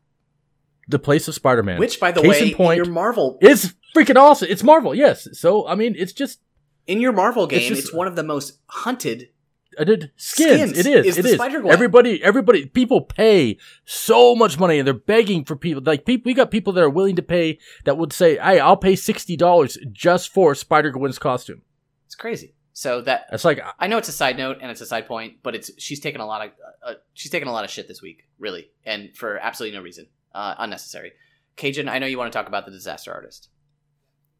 the 0.88 0.98
place 0.98 1.28
of 1.28 1.34
Spider-Man. 1.34 1.78
Which, 1.78 2.00
by 2.00 2.10
the 2.12 2.22
Case 2.22 2.40
way, 2.40 2.48
in 2.48 2.56
point, 2.56 2.76
your 2.78 2.86
Marvel 2.86 3.38
is 3.42 3.74
freaking 3.94 4.16
awesome. 4.16 4.48
It's 4.50 4.62
Marvel, 4.62 4.94
yes. 4.94 5.28
So 5.38 5.68
I 5.68 5.74
mean, 5.74 5.94
it's 5.96 6.12
just 6.12 6.40
in 6.86 7.00
your 7.00 7.12
Marvel 7.12 7.46
game, 7.46 7.72
It's 7.72 7.80
it's, 7.80 7.92
one 7.92 8.06
of 8.06 8.16
the 8.16 8.22
most 8.22 8.58
hunted 8.66 9.28
I 9.78 9.84
did 9.84 10.10
skins. 10.16 10.70
Skins 10.70 10.78
It 10.78 10.86
is. 10.86 11.06
is 11.06 11.18
it 11.18 11.26
is. 11.26 11.40
Everybody, 11.40 12.22
everybody, 12.22 12.66
people 12.66 13.02
pay 13.02 13.58
so 13.84 14.34
much 14.34 14.58
money, 14.58 14.78
and 14.78 14.86
they're 14.86 14.94
begging 14.94 15.44
for 15.44 15.56
people. 15.56 15.82
Like 15.84 16.04
people, 16.04 16.30
we 16.30 16.34
got 16.34 16.50
people 16.50 16.72
that 16.74 16.82
are 16.82 16.90
willing 16.90 17.16
to 17.16 17.22
pay 17.22 17.58
that 17.84 17.96
would 17.96 18.12
say, 18.12 18.36
"Hey, 18.36 18.58
I'll 18.58 18.76
pay 18.76 18.96
sixty 18.96 19.36
dollars 19.36 19.78
just 19.92 20.32
for 20.32 20.54
Spider 20.54 20.90
Gwen's 20.90 21.18
costume." 21.18 21.62
It's 22.06 22.14
crazy. 22.14 22.54
So 22.72 23.00
that 23.02 23.26
It's 23.32 23.44
like 23.44 23.60
I 23.80 23.88
know 23.88 23.98
it's 23.98 24.08
a 24.08 24.12
side 24.12 24.38
note 24.38 24.58
and 24.62 24.70
it's 24.70 24.80
a 24.80 24.86
side 24.86 25.08
point, 25.08 25.38
but 25.42 25.56
it's 25.56 25.70
she's 25.78 25.98
taken 25.98 26.20
a 26.20 26.26
lot 26.26 26.46
of 26.46 26.52
uh, 26.86 26.94
she's 27.12 27.32
taken 27.32 27.48
a 27.48 27.52
lot 27.52 27.64
of 27.64 27.70
shit 27.70 27.88
this 27.88 28.00
week, 28.00 28.28
really, 28.38 28.70
and 28.84 29.16
for 29.16 29.36
absolutely 29.38 29.76
no 29.76 29.82
reason, 29.82 30.06
uh, 30.32 30.54
unnecessary. 30.58 31.12
Cajun, 31.56 31.88
I 31.88 31.98
know 31.98 32.06
you 32.06 32.16
want 32.16 32.32
to 32.32 32.38
talk 32.38 32.46
about 32.46 32.66
the 32.66 32.70
disaster 32.70 33.12
artist. 33.12 33.48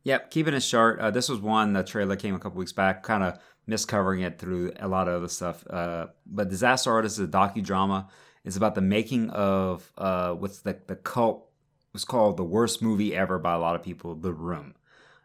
Yep, 0.04 0.30
keeping 0.30 0.54
it 0.54 0.62
short. 0.62 1.00
Uh, 1.00 1.10
this 1.10 1.28
was 1.28 1.40
one 1.40 1.72
the 1.72 1.82
trailer 1.82 2.16
came 2.16 2.34
a 2.34 2.38
couple 2.38 2.58
weeks 2.58 2.72
back, 2.72 3.02
kind 3.02 3.22
of 3.22 3.38
miscovering 3.68 4.22
it 4.22 4.38
through 4.38 4.72
a 4.80 4.88
lot 4.88 5.08
of 5.08 5.14
other 5.14 5.28
stuff. 5.28 5.66
Uh, 5.68 6.06
but 6.26 6.48
Disaster 6.48 6.90
Artist 6.90 7.18
is 7.18 7.24
a 7.24 7.28
docudrama. 7.28 8.08
It's 8.44 8.56
about 8.56 8.74
the 8.74 8.80
making 8.80 9.30
of 9.30 9.92
uh, 9.98 10.32
what's 10.32 10.60
the 10.60 10.78
the 10.86 10.96
cult 10.96 11.48
was 11.92 12.04
called 12.04 12.36
the 12.36 12.44
worst 12.44 12.82
movie 12.82 13.14
ever 13.14 13.38
by 13.38 13.54
a 13.54 13.58
lot 13.58 13.74
of 13.74 13.82
people, 13.82 14.14
The 14.14 14.32
Room. 14.32 14.74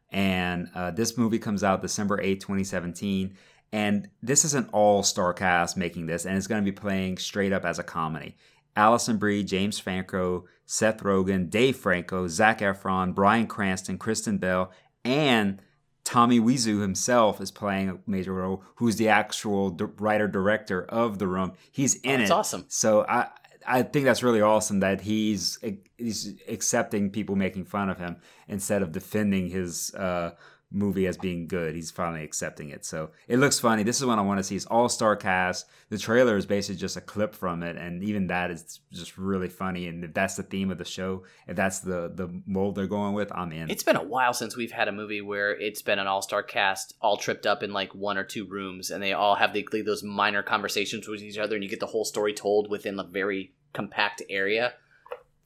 And 0.09 0.69
uh, 0.75 0.91
this 0.91 1.17
movie 1.17 1.39
comes 1.39 1.63
out 1.63 1.81
December 1.81 2.19
8, 2.21 2.39
2017. 2.39 3.35
And 3.71 4.09
this 4.21 4.45
is 4.45 4.53
an 4.53 4.69
all 4.71 5.01
star 5.01 5.33
cast 5.33 5.75
making 5.77 6.05
this, 6.05 6.25
and 6.25 6.37
it's 6.37 6.45
going 6.45 6.63
to 6.63 6.71
be 6.71 6.75
playing 6.75 7.17
straight 7.17 7.51
up 7.51 7.65
as 7.65 7.79
a 7.79 7.83
comedy. 7.83 8.37
Alison 8.75 9.17
Brie, 9.17 9.43
James 9.43 9.79
Franco, 9.79 10.45
Seth 10.65 11.03
Rogen, 11.03 11.49
Dave 11.49 11.75
Franco, 11.75 12.27
Zac 12.27 12.59
Efron, 12.59 13.13
Bryan 13.13 13.47
Cranston, 13.47 13.97
Kristen 13.97 14.37
Bell, 14.37 14.71
and 15.05 15.61
Tommy 16.03 16.39
Wiseau 16.39 16.81
himself 16.81 17.39
is 17.39 17.51
playing 17.51 17.89
a 17.89 17.97
major 18.05 18.33
role. 18.33 18.63
Who's 18.75 18.97
the 18.97 19.09
actual 19.09 19.71
writer 19.97 20.27
director 20.27 20.83
of 20.85 21.17
The 21.19 21.27
Room? 21.27 21.53
He's 21.71 21.95
in 21.95 22.19
That's 22.19 22.31
it. 22.31 22.33
awesome. 22.33 22.65
So 22.67 23.05
I 23.07 23.29
I 23.65 23.83
think 23.83 24.05
that's 24.05 24.23
really 24.23 24.41
awesome 24.41 24.79
that 24.81 25.01
he's 25.01 25.57
he's 25.97 26.33
accepting 26.47 27.09
people 27.09 27.35
making 27.35 27.65
fun 27.65 27.89
of 27.89 27.97
him 27.97 28.17
instead 28.47 28.81
of 28.81 28.91
defending 28.91 29.49
his 29.49 29.93
uh, 29.95 30.31
movie 30.73 31.07
as 31.07 31.17
being 31.17 31.47
good. 31.47 31.75
He's 31.75 31.91
finally 31.91 32.23
accepting 32.23 32.69
it. 32.69 32.83
So 32.83 33.11
it 33.27 33.37
looks 33.37 33.59
funny. 33.59 33.83
This 33.83 33.99
is 33.99 34.05
what 34.05 34.17
I 34.17 34.21
want 34.21 34.39
to 34.39 34.43
see. 34.43 34.55
It's 34.55 34.65
all 34.65 34.89
star 34.89 35.15
cast. 35.15 35.67
The 35.89 35.97
trailer 35.97 36.35
is 36.35 36.45
basically 36.45 36.79
just 36.79 36.97
a 36.97 37.01
clip 37.01 37.35
from 37.35 37.61
it, 37.61 37.77
and 37.77 38.03
even 38.03 38.27
that 38.27 38.49
is 38.49 38.79
just 38.91 39.17
really 39.17 39.49
funny. 39.49 39.87
And 39.87 40.03
if 40.03 40.13
that's 40.13 40.35
the 40.35 40.43
theme 40.43 40.71
of 40.71 40.79
the 40.79 40.85
show, 40.85 41.23
if 41.47 41.55
that's 41.55 41.79
the 41.79 42.11
the 42.13 42.41
mold 42.45 42.75
they're 42.75 42.87
going 42.87 43.13
with, 43.13 43.31
I'm 43.33 43.51
in. 43.51 43.69
It's 43.69 43.83
been 43.83 43.95
a 43.95 44.03
while 44.03 44.33
since 44.33 44.57
we've 44.57 44.71
had 44.71 44.87
a 44.87 44.91
movie 44.91 45.21
where 45.21 45.51
it's 45.51 45.81
been 45.81 45.99
an 45.99 46.07
all 46.07 46.21
star 46.21 46.43
cast 46.43 46.95
all 46.99 47.17
tripped 47.17 47.45
up 47.45 47.61
in 47.61 47.71
like 47.71 47.93
one 47.93 48.17
or 48.17 48.23
two 48.23 48.45
rooms, 48.45 48.89
and 48.89 49.01
they 49.01 49.13
all 49.13 49.35
have 49.35 49.53
the, 49.53 49.65
those 49.85 50.03
minor 50.03 50.41
conversations 50.41 51.07
with 51.07 51.21
each 51.21 51.37
other, 51.37 51.55
and 51.55 51.63
you 51.63 51.69
get 51.69 51.79
the 51.79 51.85
whole 51.85 52.05
story 52.05 52.33
told 52.33 52.69
within 52.69 52.99
a 52.99 53.03
very 53.03 53.53
compact 53.73 54.21
area. 54.29 54.73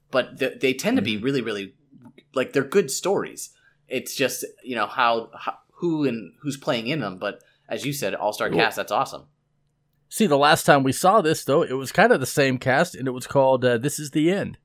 But 0.09 0.39
th- 0.39 0.61
they 0.61 0.73
tend 0.73 0.95
to 0.97 1.03
be 1.03 1.15
mm-hmm. 1.15 1.25
really, 1.25 1.41
really 1.41 1.73
like 2.33 2.53
they're 2.53 2.63
good 2.63 2.89
stories. 2.89 3.49
It's 3.87 4.15
just 4.15 4.45
you 4.63 4.75
know 4.75 4.87
how, 4.87 5.29
how 5.37 5.57
who 5.75 6.05
and 6.05 6.33
who's 6.41 6.57
playing 6.57 6.87
in 6.87 6.99
them. 6.99 7.17
But 7.17 7.41
as 7.69 7.85
you 7.85 7.93
said, 7.93 8.15
all 8.15 8.33
star 8.33 8.49
Cool. 8.49 8.59
cast. 8.59 8.75
That's 8.77 8.91
awesome. 8.91 9.25
see 10.09 10.25
the 10.27 10.37
last 10.37 10.65
time 10.65 10.83
we 10.83 10.91
saw 10.93 11.21
this 11.21 11.43
though, 11.43 11.63
it 11.63 11.73
was 11.73 11.91
kind 11.91 12.11
of 12.11 12.19
the 12.19 12.25
same 12.25 12.57
cast, 12.57 12.95
and 12.95 13.07
it 13.07 13.11
was 13.11 13.27
called 13.27 13.63
uh, 13.65 13.77
"This 13.77 13.99
Is 13.99 14.11
the 14.11 14.31
End." 14.31 14.57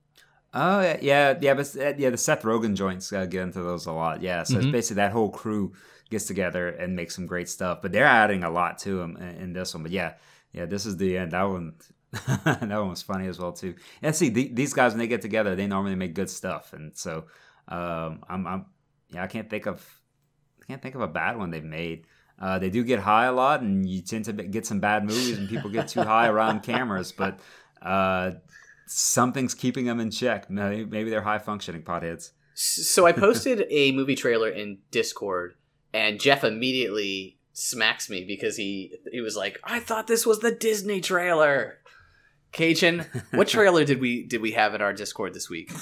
Oh 0.55 0.81
yeah, 0.83 0.99
yeah, 1.01 1.39
yeah, 1.41 1.55
but 1.55 1.75
uh, 1.77 1.95
yeah, 1.97 2.11
the 2.11 2.18
Seth 2.18 2.43
Rogen 2.43 2.75
joints 2.75 3.12
uh, 3.12 3.25
get 3.27 3.43
into 3.43 3.62
those 3.62 3.87
a 3.87 3.93
lot. 3.93 4.20
Yeah, 4.23 4.43
so 4.43 4.59
it's 4.59 4.66
Mhm. 4.66 4.73
basically 4.73 4.97
that 4.97 5.12
whole 5.12 5.31
crew 5.31 5.73
gets 6.11 6.27
together 6.27 6.68
and 6.68 6.95
makes 6.95 7.14
some 7.14 7.27
great 7.27 7.49
stuff. 7.49 7.81
But 7.81 7.93
they're 7.93 8.05
adding 8.05 8.45
a 8.45 8.51
lot 8.51 8.79
to 8.81 8.99
them 8.99 9.16
in, 9.16 9.29
in 9.43 9.53
this 9.55 9.73
one. 9.73 9.83
But 9.83 9.93
yeah, 9.93 10.14
yeah, 10.53 10.66
this 10.66 10.85
is 10.85 10.99
the 10.99 11.16
end. 11.16 11.31
That 11.33 11.45
one, 11.45 11.73
that 12.45 12.61
one 12.68 12.91
was 12.91 13.01
funny 13.01 13.29
as 13.29 13.39
well 13.39 13.53
too. 13.53 13.75
And 14.03 14.14
see, 14.14 14.29
the, 14.29 14.49
these 14.53 14.75
guys 14.75 14.93
when 14.93 14.99
they 14.99 15.07
get 15.07 15.23
together, 15.23 15.57
they 15.57 15.66
normally 15.66 15.95
make 15.95 16.12
good 16.14 16.29
stuff. 16.29 16.75
And 16.75 16.93
so, 16.99 17.25
um, 17.68 18.23
I'm, 18.29 18.47
I'm, 18.47 18.66
yeah, 19.13 19.23
I 19.23 19.27
can't 19.27 19.49
think 19.49 19.67
of, 19.67 19.87
I 20.63 20.67
can't 20.67 20.83
think 20.83 20.95
of 20.95 21.01
a 21.01 21.09
bad 21.09 21.37
one 21.37 21.51
they've 21.51 21.63
made. 21.63 22.07
Uh, 22.41 22.59
they 22.59 22.71
do 22.71 22.83
get 22.83 22.99
high 22.99 23.27
a 23.27 23.33
lot, 23.33 23.61
and 23.61 23.89
you 23.89 24.03
tend 24.03 24.25
to 24.25 24.33
get 24.33 24.67
some 24.67 24.81
bad 24.81 25.05
movies, 25.05 25.39
and 25.39 25.49
people 25.49 25.71
get 25.71 25.89
too 25.89 26.03
high 26.03 26.29
around 26.29 26.63
cameras. 26.65 27.13
But 27.13 27.39
uh, 27.81 28.33
something's 28.87 29.55
keeping 29.55 29.85
them 29.85 30.01
in 30.01 30.11
check. 30.11 30.51
Maybe, 30.51 30.85
maybe 30.85 31.11
they're 31.11 31.23
high 31.23 31.39
functioning 31.39 31.83
potheads. 31.83 32.31
So 32.55 33.07
I 33.07 33.13
posted 33.13 33.67
a 33.71 33.93
movie 33.93 34.15
trailer 34.17 34.49
in 34.49 34.79
Discord, 34.91 35.55
and 35.95 36.21
Jeff 36.21 36.45
immediately 36.45 37.39
smacks 37.53 38.09
me 38.11 38.25
because 38.25 38.57
he 38.57 38.95
he 39.11 39.21
was 39.21 39.37
like, 39.37 39.61
"I 39.65 39.81
thought 39.81 40.07
this 40.07 40.27
was 40.27 40.41
the 40.41 40.53
Disney 40.53 41.01
trailer." 41.01 41.79
Cajun, 42.53 43.07
what 43.30 43.48
trailer 43.57 43.84
did 43.84 43.98
we 43.98 44.24
did 44.24 44.42
we 44.42 44.53
have 44.53 44.74
in 44.74 44.82
our 44.82 44.92
Discord 44.92 45.34
this 45.34 45.48
week? 45.48 45.72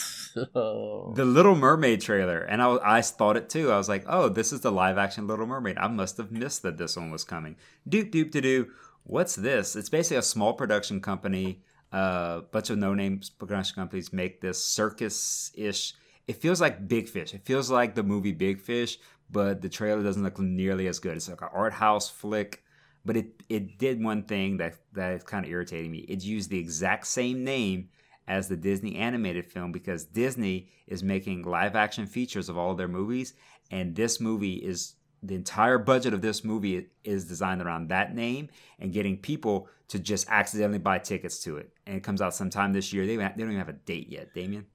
Oh. 0.55 1.13
The 1.17 1.25
Little 1.25 1.57
Mermaid 1.57 2.01
trailer, 2.01 2.39
and 2.39 2.63
I, 2.63 2.79
I 2.99 3.03
thought 3.03 3.37
it 3.37 3.49
too. 3.49 3.73
I 3.73 3.77
was 3.77 3.89
like, 3.89 4.05
"Oh, 4.07 4.29
this 4.29 4.53
is 4.53 4.61
the 4.61 4.71
live 4.71 4.97
action 4.97 5.27
Little 5.27 5.47
Mermaid." 5.47 5.77
I 5.79 5.89
must 5.89 6.17
have 6.19 6.31
missed 6.31 6.63
that 6.63 6.79
this 6.79 6.97
one 6.97 7.11
was 7.11 7.25
coming. 7.25 7.57
Doop 7.89 8.13
doop 8.13 8.31
to 8.33 8.41
doo. 8.41 8.69
What's 9.03 9.35
this? 9.35 9.75
It's 9.75 9.89
basically 9.89 10.19
a 10.19 10.23
small 10.23 10.53
production 10.53 11.01
company. 11.01 11.63
A 11.93 11.97
uh, 11.97 12.41
bunch 12.53 12.71
of 12.71 12.79
no 12.79 12.95
name 12.95 13.21
production 13.41 13.75
companies 13.75 14.13
make 14.13 14.41
this 14.41 14.65
circus 14.65 15.51
ish. 15.57 15.95
It 16.29 16.37
feels 16.41 16.61
like 16.61 16.87
Big 16.87 17.09
Fish. 17.09 17.35
It 17.35 17.45
feels 17.45 17.69
like 17.69 17.97
the 17.97 18.05
movie 18.05 18.31
Big 18.31 18.61
Fish, 18.61 18.99
but 19.29 19.61
the 19.61 19.69
trailer 19.69 20.05
doesn't 20.05 20.23
look 20.23 20.39
nearly 20.39 20.87
as 20.87 21.01
good. 21.01 21.17
It's 21.17 21.29
like 21.29 21.43
an 21.43 21.49
art 21.53 21.73
house 21.73 22.09
flick, 22.09 22.63
but 23.05 23.17
it 23.17 23.43
it 23.49 23.79
did 23.79 24.03
one 24.03 24.23
thing 24.23 24.57
that 24.59 24.75
that 24.93 25.13
is 25.13 25.23
kind 25.23 25.45
of 25.45 25.51
irritating 25.51 25.91
me. 25.91 25.99
It 25.99 26.23
used 26.23 26.51
the 26.51 26.59
exact 26.59 27.07
same 27.07 27.45
name 27.45 27.89
as 28.29 28.49
the 28.49 28.57
Disney 28.57 28.97
animated 28.97 29.51
film 29.51 29.73
because 29.73 30.05
Disney 30.05 30.69
is 30.87 31.03
making 31.03 31.43
live 31.43 31.75
action 31.75 32.07
features 32.07 32.49
of 32.49 32.57
all 32.57 32.71
of 32.71 32.79
their 32.79 32.89
movies, 32.89 33.35
and 33.71 33.95
this 33.95 34.21
movie 34.21 34.55
is 34.55 34.95
the 35.23 35.35
entire 35.35 35.79
budget 35.79 36.15
of 36.15 36.23
this 36.23 36.45
movie 36.45 36.87
is 37.05 37.27
designed 37.27 37.61
around 37.61 37.89
that 37.89 38.15
name 38.15 38.49
and 38.79 38.93
getting 38.93 39.19
people 39.19 39.69
to 39.89 39.99
just 39.99 40.27
accidentally 40.31 40.79
buy 40.79 40.99
tickets 40.99 41.43
to 41.43 41.57
it. 41.59 41.71
And 41.87 41.97
it 41.97 42.03
comes 42.03 42.23
out 42.23 42.35
sometime 42.35 42.73
this 42.73 42.93
year. 42.93 43.07
They, 43.07 43.17
they 43.17 43.23
don't 43.23 43.41
even 43.41 43.59
have 43.59 43.69
a 43.69 43.75
date 43.75 44.09
yet, 44.09 44.33
Damian. 44.35 44.67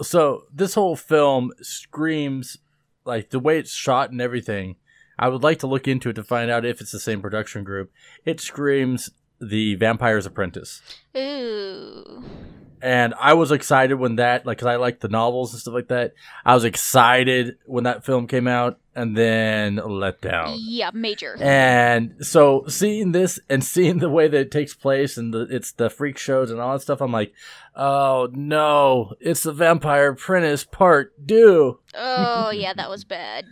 So 0.00 0.44
this 0.52 0.74
whole 0.74 0.96
film 0.96 1.52
screams 1.60 2.56
like 3.04 3.30
the 3.30 3.38
way 3.38 3.58
it's 3.58 3.72
shot 3.72 4.10
and 4.10 4.20
everything. 4.20 4.76
I 5.18 5.28
would 5.28 5.42
like 5.42 5.58
to 5.60 5.66
look 5.66 5.86
into 5.86 6.10
it 6.10 6.14
to 6.14 6.24
find 6.24 6.50
out 6.50 6.64
if 6.64 6.80
it's 6.80 6.92
the 6.92 7.00
same 7.00 7.20
production 7.20 7.64
group. 7.64 7.90
It 8.24 8.40
screams 8.40 9.10
the 9.40 9.74
Vampire's 9.74 10.26
Apprentice. 10.26 10.80
Ooh. 11.16 12.24
and 12.80 13.14
I 13.18 13.34
was 13.34 13.52
excited 13.52 13.94
when 13.94 14.16
that, 14.16 14.46
like, 14.46 14.58
cause 14.58 14.66
I 14.66 14.76
like 14.76 15.00
the 15.00 15.08
novels 15.08 15.52
and 15.52 15.60
stuff 15.60 15.74
like 15.74 15.88
that. 15.88 16.14
I 16.44 16.54
was 16.54 16.64
excited 16.64 17.58
when 17.66 17.84
that 17.84 18.04
film 18.04 18.26
came 18.26 18.46
out, 18.48 18.78
and 18.94 19.16
then 19.16 19.76
let 19.76 20.20
down. 20.20 20.56
Yeah, 20.58 20.90
major. 20.92 21.36
And 21.40 22.14
so 22.20 22.64
seeing 22.68 23.12
this 23.12 23.40
and 23.48 23.64
seeing 23.64 23.98
the 23.98 24.10
way 24.10 24.28
that 24.28 24.38
it 24.38 24.50
takes 24.50 24.74
place 24.74 25.16
and 25.16 25.32
the, 25.32 25.46
it's 25.50 25.72
the 25.72 25.88
freak 25.88 26.18
shows 26.18 26.50
and 26.50 26.60
all 26.60 26.72
that 26.72 26.82
stuff, 26.82 27.00
I'm 27.00 27.12
like, 27.12 27.32
oh 27.74 28.28
no, 28.32 29.14
it's 29.20 29.44
the 29.44 29.52
Vampire 29.52 30.10
Apprentice 30.10 30.64
Part 30.64 31.26
Two. 31.26 31.80
Oh, 31.94 32.50
yeah, 32.54 32.74
that 32.74 32.90
was 32.90 33.04
bad. 33.04 33.46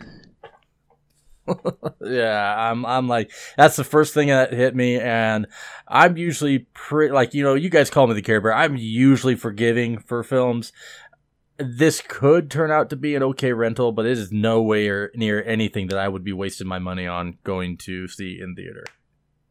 yeah, 2.01 2.71
I'm 2.71 2.85
I'm 2.85 3.07
like 3.07 3.31
that's 3.57 3.75
the 3.75 3.83
first 3.83 4.13
thing 4.13 4.27
that 4.27 4.53
hit 4.53 4.75
me, 4.75 4.99
and 4.99 5.47
I'm 5.87 6.17
usually 6.17 6.59
pretty 6.73 7.13
like 7.13 7.33
you 7.33 7.43
know 7.43 7.55
you 7.55 7.69
guys 7.69 7.89
call 7.89 8.07
me 8.07 8.13
the 8.13 8.21
Care 8.21 8.41
Bear. 8.41 8.53
I'm 8.53 8.75
usually 8.77 9.35
forgiving 9.35 9.97
for 9.97 10.23
films. 10.23 10.71
This 11.57 12.01
could 12.01 12.49
turn 12.49 12.71
out 12.71 12.89
to 12.89 12.95
be 12.95 13.15
an 13.15 13.23
okay 13.23 13.53
rental, 13.53 13.91
but 13.91 14.05
it 14.05 14.17
is 14.17 14.31
nowhere 14.31 15.11
near 15.15 15.43
anything 15.43 15.87
that 15.87 15.99
I 15.99 16.07
would 16.07 16.23
be 16.23 16.33
wasting 16.33 16.67
my 16.67 16.79
money 16.79 17.05
on 17.05 17.37
going 17.43 17.77
to 17.79 18.07
see 18.07 18.39
in 18.41 18.55
theater. 18.55 18.83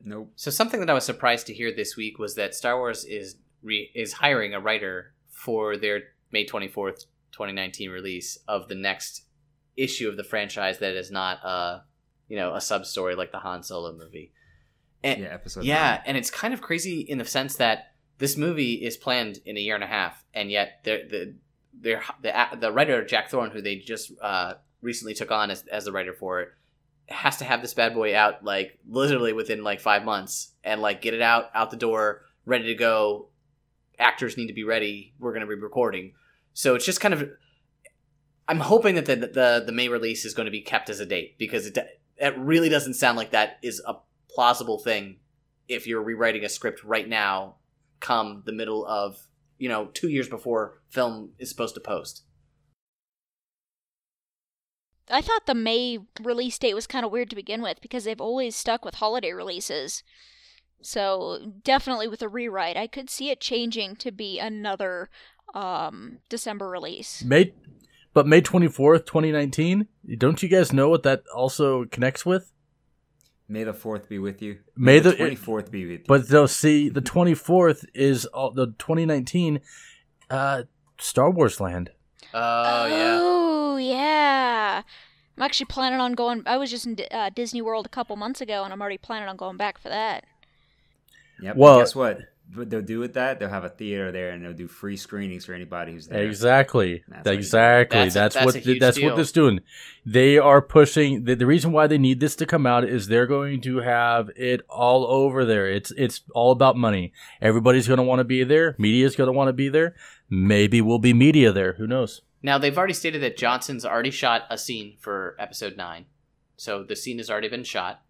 Nope. 0.02 0.32
So 0.34 0.50
something 0.50 0.80
that 0.80 0.90
I 0.90 0.94
was 0.94 1.04
surprised 1.04 1.46
to 1.48 1.54
hear 1.54 1.72
this 1.74 1.96
week 1.96 2.18
was 2.18 2.34
that 2.34 2.54
Star 2.54 2.76
Wars 2.76 3.04
is 3.04 3.36
re- 3.62 3.90
is 3.94 4.14
hiring 4.14 4.54
a 4.54 4.60
writer 4.60 5.12
for 5.28 5.76
their 5.76 6.00
May 6.32 6.44
twenty 6.44 6.68
fourth, 6.68 7.04
twenty 7.32 7.52
nineteen 7.52 7.90
release 7.90 8.38
of 8.48 8.68
the 8.68 8.74
next 8.74 9.26
issue 9.76 10.08
of 10.08 10.16
the 10.16 10.24
franchise 10.24 10.78
that 10.78 10.94
is 10.94 11.10
not 11.10 11.38
a 11.44 11.82
you 12.28 12.36
know 12.36 12.54
a 12.54 12.60
sub 12.60 12.86
story 12.86 13.14
like 13.14 13.32
the 13.32 13.38
Han 13.38 13.62
Solo 13.62 13.92
movie. 13.92 14.32
And, 15.02 15.22
Yeah, 15.22 15.28
episode. 15.28 15.64
yeah, 15.64 15.90
nine. 15.90 16.00
and 16.06 16.16
it's 16.16 16.30
kind 16.30 16.52
of 16.52 16.60
crazy 16.60 17.00
in 17.00 17.18
the 17.18 17.24
sense 17.24 17.56
that 17.56 17.92
this 18.18 18.36
movie 18.36 18.74
is 18.74 18.98
planned 18.98 19.38
in 19.46 19.56
a 19.56 19.60
year 19.60 19.74
and 19.74 19.82
a 19.84 19.86
half, 19.86 20.24
and 20.34 20.50
yet 20.50 20.80
they're, 20.84 21.08
the 21.08 21.34
the 21.80 21.98
the 22.60 22.70
writer 22.70 23.02
Jack 23.04 23.30
Thorne, 23.30 23.50
who 23.50 23.62
they 23.62 23.76
just 23.76 24.12
uh, 24.20 24.54
recently 24.82 25.14
took 25.14 25.30
on 25.30 25.50
as, 25.50 25.64
as 25.72 25.86
the 25.86 25.92
writer 25.92 26.12
for 26.12 26.40
it, 26.42 26.48
has 27.08 27.38
to 27.38 27.44
have 27.44 27.62
this 27.62 27.72
bad 27.72 27.94
boy 27.94 28.14
out 28.14 28.44
like 28.44 28.78
literally 28.86 29.32
within 29.32 29.64
like 29.64 29.80
five 29.80 30.04
months, 30.04 30.52
and 30.62 30.82
like 30.82 31.00
get 31.00 31.14
it 31.14 31.22
out 31.22 31.46
out 31.54 31.70
the 31.70 31.76
door, 31.78 32.22
ready 32.44 32.64
to 32.66 32.74
go. 32.74 33.28
Actors 33.98 34.36
need 34.36 34.48
to 34.48 34.54
be 34.54 34.64
ready. 34.64 35.14
We're 35.18 35.32
going 35.32 35.46
to 35.46 35.46
be 35.46 35.60
recording, 35.60 36.12
so 36.52 36.74
it's 36.74 36.84
just 36.84 37.00
kind 37.00 37.14
of. 37.14 37.30
I'm 38.50 38.58
hoping 38.58 38.96
that 38.96 39.06
the, 39.06 39.14
the 39.14 39.62
the 39.64 39.72
May 39.72 39.88
release 39.88 40.24
is 40.24 40.34
going 40.34 40.46
to 40.46 40.50
be 40.50 40.60
kept 40.60 40.90
as 40.90 40.98
a 40.98 41.06
date 41.06 41.38
because 41.38 41.66
it 41.68 41.78
it 42.16 42.36
really 42.36 42.68
doesn't 42.68 42.94
sound 42.94 43.16
like 43.16 43.30
that 43.30 43.58
is 43.62 43.80
a 43.86 43.94
plausible 44.28 44.80
thing 44.80 45.20
if 45.68 45.86
you're 45.86 46.02
rewriting 46.02 46.44
a 46.44 46.48
script 46.48 46.82
right 46.82 47.08
now, 47.08 47.54
come 48.00 48.42
the 48.46 48.52
middle 48.52 48.84
of 48.84 49.28
you 49.58 49.68
know 49.68 49.86
two 49.94 50.08
years 50.08 50.28
before 50.28 50.82
film 50.88 51.30
is 51.38 51.48
supposed 51.48 51.76
to 51.76 51.80
post. 51.80 52.24
I 55.08 55.20
thought 55.20 55.46
the 55.46 55.54
May 55.54 56.00
release 56.20 56.58
date 56.58 56.74
was 56.74 56.88
kind 56.88 57.06
of 57.06 57.12
weird 57.12 57.30
to 57.30 57.36
begin 57.36 57.62
with 57.62 57.80
because 57.80 58.02
they've 58.02 58.20
always 58.20 58.56
stuck 58.56 58.84
with 58.84 58.96
holiday 58.96 59.30
releases. 59.30 60.02
So 60.82 61.52
definitely 61.62 62.08
with 62.08 62.22
a 62.22 62.28
rewrite, 62.28 62.76
I 62.76 62.88
could 62.88 63.10
see 63.10 63.30
it 63.30 63.40
changing 63.40 63.94
to 63.96 64.10
be 64.10 64.40
another 64.40 65.08
um, 65.54 66.18
December 66.28 66.68
release. 66.68 67.22
May, 67.22 67.52
but 68.12 68.26
May 68.26 68.40
twenty 68.40 68.68
fourth, 68.68 69.04
twenty 69.04 69.32
nineteen. 69.32 69.86
Don't 70.18 70.42
you 70.42 70.48
guys 70.48 70.72
know 70.72 70.88
what 70.88 71.02
that 71.04 71.22
also 71.34 71.84
connects 71.86 72.24
with? 72.26 72.52
May 73.48 73.64
the 73.64 73.72
fourth 73.72 74.08
be 74.08 74.18
with 74.18 74.40
you. 74.42 74.58
May 74.76 75.00
the- 75.00 75.14
twenty 75.14 75.34
fourth 75.36 75.70
be 75.70 75.82
with 75.84 76.00
you. 76.00 76.04
But 76.06 76.28
they'll 76.28 76.46
see 76.48 76.88
the 76.88 77.00
twenty 77.00 77.34
fourth 77.34 77.84
is 77.94 78.26
all, 78.26 78.52
the 78.52 78.74
twenty 78.78 79.04
nineteen, 79.06 79.60
uh, 80.28 80.64
Star 80.98 81.30
Wars 81.30 81.60
Land. 81.60 81.90
Oh 82.32 82.86
yeah. 82.86 83.18
Oh 83.20 83.76
yeah. 83.76 84.82
I'm 85.36 85.42
actually 85.42 85.66
planning 85.66 86.00
on 86.00 86.12
going. 86.12 86.42
I 86.46 86.58
was 86.58 86.70
just 86.70 86.86
in 86.86 86.96
uh, 87.10 87.30
Disney 87.34 87.62
World 87.62 87.86
a 87.86 87.88
couple 87.88 88.14
months 88.16 88.40
ago, 88.40 88.62
and 88.62 88.72
I'm 88.72 88.80
already 88.80 88.98
planning 88.98 89.28
on 89.28 89.36
going 89.36 89.56
back 89.56 89.78
for 89.78 89.88
that. 89.88 90.24
Yep. 91.42 91.56
Well- 91.56 91.70
Well, 91.76 91.80
guess 91.80 91.96
what? 91.96 92.20
What 92.54 92.68
they'll 92.68 92.82
do 92.82 92.98
with 92.98 93.14
that? 93.14 93.38
They'll 93.38 93.48
have 93.48 93.64
a 93.64 93.68
theater 93.68 94.10
there, 94.10 94.30
and 94.30 94.44
they'll 94.44 94.52
do 94.52 94.66
free 94.66 94.96
screenings 94.96 95.44
for 95.44 95.54
anybody 95.54 95.92
who's 95.92 96.08
there. 96.08 96.24
Exactly. 96.24 97.04
That's 97.06 97.26
how 97.26 97.30
you 97.30 97.36
do 97.36 97.38
exactly. 97.38 97.98
That's 97.98 98.14
That's, 98.14 98.34
that's 98.34 98.46
what 98.46 98.54
a 98.56 98.58
huge 98.58 98.80
that's 98.80 98.96
deal. 98.96 99.10
what 99.10 99.16
this 99.16 99.30
doing. 99.30 99.60
They 100.04 100.38
are 100.38 100.60
pushing 100.60 101.24
the, 101.24 101.36
the 101.36 101.46
reason 101.46 101.70
why 101.70 101.86
they 101.86 101.98
need 101.98 102.18
this 102.18 102.34
to 102.36 102.46
come 102.46 102.66
out 102.66 102.84
is 102.84 103.06
they're 103.06 103.26
going 103.26 103.60
to 103.62 103.78
have 103.78 104.30
it 104.34 104.62
all 104.68 105.06
over 105.06 105.44
there. 105.44 105.70
It's 105.70 105.92
it's 105.92 106.22
all 106.34 106.50
about 106.50 106.76
money. 106.76 107.12
Everybody's 107.40 107.86
going 107.86 107.98
to 107.98 108.02
want 108.02 108.18
to 108.20 108.24
be 108.24 108.42
there. 108.42 108.74
Media's 108.78 109.14
going 109.14 109.28
to 109.28 109.32
want 109.32 109.48
to 109.48 109.52
be 109.52 109.68
there. 109.68 109.94
Maybe 110.28 110.80
we'll 110.80 110.98
be 110.98 111.12
media 111.14 111.52
there. 111.52 111.74
Who 111.74 111.86
knows? 111.86 112.22
Now 112.42 112.58
they've 112.58 112.76
already 112.76 112.94
stated 112.94 113.22
that 113.22 113.36
Johnson's 113.36 113.84
already 113.84 114.10
shot 114.10 114.42
a 114.50 114.56
scene 114.56 114.96
for 114.98 115.36
episode 115.38 115.76
nine, 115.76 116.06
so 116.56 116.82
the 116.82 116.96
scene 116.96 117.18
has 117.18 117.30
already 117.30 117.48
been 117.48 117.64
shot, 117.64 118.02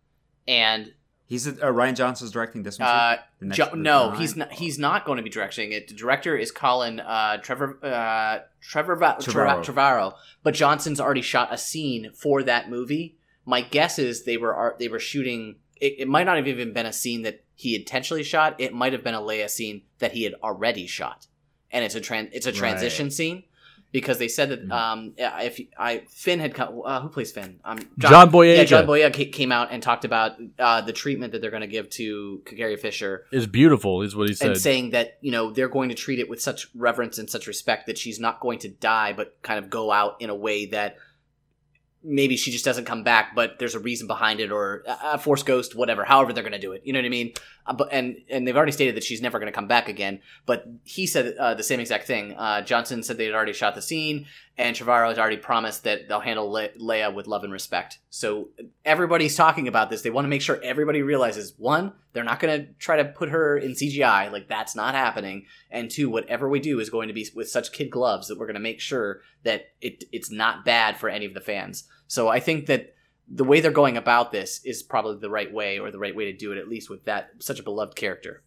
and 0.46 0.92
He's 1.30 1.46
uh, 1.46 1.52
Rian 1.52 1.94
Johnson's 1.94 2.32
directing 2.32 2.64
this 2.64 2.76
one. 2.80 2.88
uh, 2.88 3.18
Jo- 3.52 3.74
no, 3.74 4.10
he's 4.10 4.34
not. 4.34 4.50
He's 4.50 4.80
not 4.80 5.04
going 5.04 5.16
to 5.18 5.22
be 5.22 5.30
directing 5.30 5.70
it. 5.70 5.86
The 5.86 5.94
director 5.94 6.36
is 6.36 6.50
Colin 6.50 6.98
uh, 6.98 7.36
Trevor 7.36 7.78
uh, 7.84 8.40
Trevor 8.60 8.96
Va- 8.96 9.16
Trevorrow. 9.20 9.64
Trevorrow. 9.64 10.14
But 10.42 10.54
Johnson's 10.54 11.00
already 11.00 11.22
shot 11.22 11.54
a 11.54 11.56
scene 11.56 12.10
for 12.16 12.42
that 12.42 12.68
movie. 12.68 13.16
My 13.46 13.60
guess 13.60 13.96
is 13.96 14.24
they 14.24 14.38
were 14.38 14.74
they 14.80 14.88
were 14.88 14.98
shooting. 14.98 15.54
It, 15.80 16.00
it 16.00 16.08
might 16.08 16.24
not 16.24 16.34
have 16.36 16.48
even 16.48 16.72
been 16.72 16.84
a 16.86 16.92
scene 16.92 17.22
that 17.22 17.44
he 17.54 17.76
intentionally 17.76 18.24
shot. 18.24 18.56
It 18.58 18.74
might 18.74 18.92
have 18.92 19.04
been 19.04 19.14
a 19.14 19.20
Leia 19.20 19.48
scene 19.48 19.82
that 20.00 20.10
he 20.10 20.24
had 20.24 20.34
already 20.42 20.88
shot, 20.88 21.28
and 21.70 21.84
it's 21.84 21.94
a 21.94 22.00
tran- 22.00 22.30
it's 22.32 22.46
a 22.46 22.52
transition 22.52 23.06
Right. 23.06 23.12
scene 23.12 23.42
because 23.92 24.18
they 24.18 24.28
said 24.28 24.48
that 24.50 24.68
Mhm. 24.68 24.72
um 24.72 25.12
if 25.18 25.60
I 25.78 26.02
Finn 26.08 26.38
had 26.40 26.54
come 26.54 26.80
uh, 26.84 27.00
who 27.00 27.08
plays 27.08 27.32
Finn 27.32 27.58
um 27.64 27.78
John 27.98 28.30
Boyega. 28.30 28.56
yeah 28.58 28.64
John 28.64 28.86
Boyega 28.86 29.32
came 29.32 29.50
out 29.52 29.68
and 29.72 29.82
talked 29.82 30.04
about 30.04 30.32
uh, 30.58 30.80
the 30.82 30.92
treatment 30.92 31.32
that 31.32 31.40
they're 31.42 31.50
going 31.50 31.60
to 31.62 31.66
give 31.66 31.90
to 31.90 32.42
Carrie 32.46 32.76
Fisher 32.76 33.24
Is 33.32 33.46
beautiful, 33.46 34.02
is 34.02 34.14
what 34.14 34.28
he 34.28 34.34
said. 34.34 34.50
and 34.52 34.60
saying 34.60 34.90
that 34.90 35.18
you 35.20 35.32
know 35.32 35.50
they're 35.50 35.68
going 35.68 35.88
to 35.88 35.94
treat 35.94 36.18
it 36.18 36.28
with 36.28 36.40
such 36.40 36.68
reverence 36.74 37.18
and 37.18 37.28
such 37.28 37.46
respect 37.46 37.86
that 37.86 37.98
she's 37.98 38.20
not 38.20 38.40
going 38.40 38.58
to 38.60 38.68
die 38.68 39.12
but 39.12 39.36
kind 39.42 39.58
of 39.58 39.70
go 39.70 39.90
out 39.90 40.16
in 40.20 40.30
a 40.30 40.34
way 40.34 40.66
that 40.66 40.96
maybe 42.02 42.36
she 42.36 42.50
just 42.50 42.64
doesn't 42.64 42.84
come 42.84 43.02
back 43.02 43.34
but 43.34 43.58
there's 43.58 43.74
a 43.74 43.78
reason 43.78 44.06
behind 44.06 44.40
it 44.40 44.50
or 44.50 44.82
a 44.86 45.18
force 45.18 45.42
ghost 45.42 45.74
whatever 45.74 46.04
however 46.04 46.32
they're 46.32 46.42
going 46.42 46.52
to 46.52 46.58
do 46.58 46.72
it. 46.72 46.82
You 46.84 46.92
know 46.92 46.98
what 46.98 47.06
i 47.06 47.10
mean? 47.10 47.32
Uh, 47.66 47.74
but 47.74 47.88
and 47.92 48.16
and 48.28 48.46
they've 48.46 48.56
already 48.56 48.72
stated 48.72 48.96
that 48.96 49.04
she's 49.04 49.20
never 49.20 49.38
going 49.38 49.52
to 49.52 49.54
come 49.54 49.68
back 49.68 49.88
again 49.88 50.20
but 50.46 50.66
he 50.84 51.06
said 51.06 51.36
uh, 51.36 51.54
the 51.54 51.62
same 51.62 51.80
exact 51.80 52.06
thing. 52.06 52.34
Uh, 52.36 52.62
johnson 52.62 53.02
said 53.02 53.16
they 53.16 53.26
had 53.26 53.34
already 53.34 53.52
shot 53.52 53.74
the 53.74 53.82
scene 53.82 54.26
and 54.56 54.76
Trevorrow 54.76 55.08
has 55.08 55.18
already 55.18 55.38
promised 55.38 55.84
that 55.84 56.08
they'll 56.08 56.20
handle 56.20 56.50
Le- 56.50 56.68
Leia 56.70 57.14
with 57.14 57.26
love 57.26 57.44
and 57.44 57.52
respect. 57.52 57.98
So 58.10 58.50
everybody's 58.84 59.36
talking 59.36 59.68
about 59.68 59.90
this. 59.90 60.02
They 60.02 60.10
want 60.10 60.24
to 60.24 60.30
make 60.30 60.42
sure 60.42 60.60
everybody 60.62 61.02
realizes 61.02 61.54
one, 61.58 61.92
they're 62.12 62.24
not 62.24 62.40
going 62.40 62.60
to 62.60 62.72
try 62.74 62.96
to 62.96 63.04
put 63.04 63.28
her 63.30 63.56
in 63.56 63.72
CGI, 63.72 64.32
like 64.32 64.48
that's 64.48 64.74
not 64.74 64.94
happening. 64.94 65.46
And 65.70 65.90
two, 65.90 66.08
whatever 66.08 66.48
we 66.48 66.60
do 66.60 66.80
is 66.80 66.90
going 66.90 67.08
to 67.08 67.14
be 67.14 67.28
with 67.34 67.50
such 67.50 67.72
kid 67.72 67.90
gloves 67.90 68.28
that 68.28 68.38
we're 68.38 68.46
going 68.46 68.54
to 68.54 68.60
make 68.60 68.80
sure 68.80 69.20
that 69.44 69.66
it 69.80 70.04
it's 70.12 70.30
not 70.30 70.64
bad 70.64 70.96
for 70.96 71.08
any 71.08 71.26
of 71.26 71.34
the 71.34 71.40
fans. 71.40 71.84
So 72.06 72.28
I 72.28 72.40
think 72.40 72.66
that 72.66 72.94
the 73.28 73.44
way 73.44 73.60
they're 73.60 73.70
going 73.70 73.96
about 73.96 74.32
this 74.32 74.60
is 74.64 74.82
probably 74.82 75.20
the 75.20 75.30
right 75.30 75.52
way 75.52 75.78
or 75.78 75.90
the 75.90 75.98
right 75.98 76.16
way 76.16 76.24
to 76.24 76.36
do 76.36 76.52
it, 76.52 76.58
at 76.58 76.68
least 76.68 76.90
with 76.90 77.04
that 77.04 77.30
such 77.38 77.60
a 77.60 77.64
beloved 77.64 77.94
character. 77.94 78.42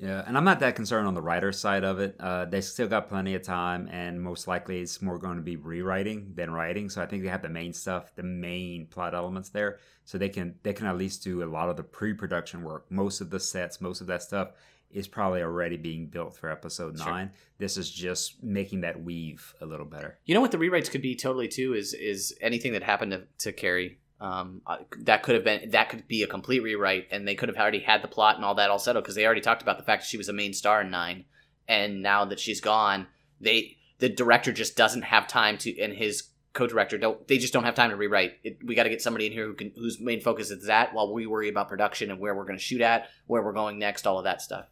Yeah, 0.00 0.24
and 0.26 0.34
I'm 0.34 0.44
not 0.44 0.60
that 0.60 0.76
concerned 0.76 1.06
on 1.06 1.12
the 1.12 1.20
writer 1.20 1.52
side 1.52 1.84
of 1.84 2.00
it. 2.00 2.16
Uh, 2.18 2.46
they 2.46 2.62
still 2.62 2.88
got 2.88 3.10
plenty 3.10 3.34
of 3.34 3.42
time, 3.42 3.86
and 3.92 4.20
most 4.20 4.48
likely 4.48 4.80
it's 4.80 5.02
more 5.02 5.18
going 5.18 5.36
to 5.36 5.42
be 5.42 5.56
rewriting 5.56 6.32
than 6.34 6.50
writing. 6.50 6.88
So 6.88 7.02
I 7.02 7.06
think 7.06 7.22
they 7.22 7.28
have 7.28 7.42
the 7.42 7.50
main 7.50 7.74
stuff, 7.74 8.14
the 8.16 8.22
main 8.22 8.86
plot 8.86 9.14
elements 9.14 9.50
there, 9.50 9.78
so 10.06 10.16
they 10.16 10.30
can 10.30 10.54
they 10.62 10.72
can 10.72 10.86
at 10.86 10.96
least 10.96 11.22
do 11.22 11.42
a 11.42 11.44
lot 11.44 11.68
of 11.68 11.76
the 11.76 11.82
pre-production 11.82 12.62
work. 12.62 12.90
Most 12.90 13.20
of 13.20 13.28
the 13.28 13.38
sets, 13.38 13.82
most 13.82 14.00
of 14.00 14.06
that 14.06 14.22
stuff 14.22 14.52
is 14.90 15.06
probably 15.06 15.42
already 15.42 15.76
being 15.76 16.06
built 16.06 16.34
for 16.34 16.50
episode 16.50 16.98
Sure. 16.98 17.06
nine. 17.06 17.30
This 17.58 17.76
is 17.76 17.90
just 17.90 18.42
making 18.42 18.80
that 18.80 19.02
weave 19.02 19.54
a 19.60 19.66
little 19.66 19.86
better. 19.86 20.18
You 20.24 20.34
know 20.34 20.40
what 20.40 20.50
the 20.50 20.58
rewrites 20.58 20.90
could 20.90 21.02
be 21.02 21.14
totally 21.14 21.46
too 21.46 21.74
is 21.74 21.92
is 21.92 22.34
anything 22.40 22.72
that 22.72 22.82
happened 22.82 23.12
to, 23.12 23.24
to 23.40 23.52
Carrie. 23.52 23.98
Um, 24.20 24.60
uh, 24.66 24.76
that 24.98 25.22
could 25.22 25.34
have 25.34 25.44
been 25.44 25.70
that 25.70 25.88
could 25.88 26.06
be 26.06 26.22
a 26.22 26.26
complete 26.26 26.60
rewrite, 26.60 27.08
and 27.10 27.26
they 27.26 27.34
could 27.34 27.48
have 27.48 27.56
already 27.56 27.80
had 27.80 28.02
the 28.02 28.08
plot 28.08 28.36
and 28.36 28.44
all 28.44 28.54
that 28.56 28.68
all 28.68 28.78
settled 28.78 29.04
because 29.04 29.14
they 29.14 29.24
already 29.24 29.40
talked 29.40 29.62
about 29.62 29.78
the 29.78 29.84
fact 29.84 30.02
that 30.02 30.08
she 30.08 30.18
was 30.18 30.28
a 30.28 30.32
main 30.34 30.52
star 30.52 30.82
in 30.82 30.90
nine, 30.90 31.24
and 31.66 32.02
now 32.02 32.26
that 32.26 32.38
she's 32.38 32.60
gone, 32.60 33.06
they 33.40 33.78
the 33.98 34.10
director 34.10 34.52
just 34.52 34.76
doesn't 34.76 35.02
have 35.02 35.26
time 35.26 35.56
to, 35.58 35.80
and 35.80 35.94
his 35.94 36.24
co-director 36.52 36.98
don't 36.98 37.26
they 37.28 37.38
just 37.38 37.52
don't 37.52 37.64
have 37.64 37.74
time 37.74 37.90
to 37.90 37.96
rewrite. 37.96 38.32
It, 38.44 38.58
we 38.64 38.74
got 38.74 38.82
to 38.82 38.90
get 38.90 39.00
somebody 39.00 39.26
in 39.26 39.32
here 39.32 39.46
who 39.46 39.54
can 39.54 39.72
whose 39.74 39.98
main 40.00 40.20
focus 40.20 40.50
is 40.50 40.66
that, 40.66 40.92
while 40.92 41.12
we 41.14 41.26
worry 41.26 41.48
about 41.48 41.68
production 41.68 42.10
and 42.10 42.20
where 42.20 42.34
we're 42.34 42.44
going 42.44 42.58
to 42.58 42.64
shoot 42.64 42.82
at, 42.82 43.08
where 43.26 43.42
we're 43.42 43.54
going 43.54 43.78
next, 43.78 44.06
all 44.06 44.18
of 44.18 44.24
that 44.24 44.42
stuff. 44.42 44.66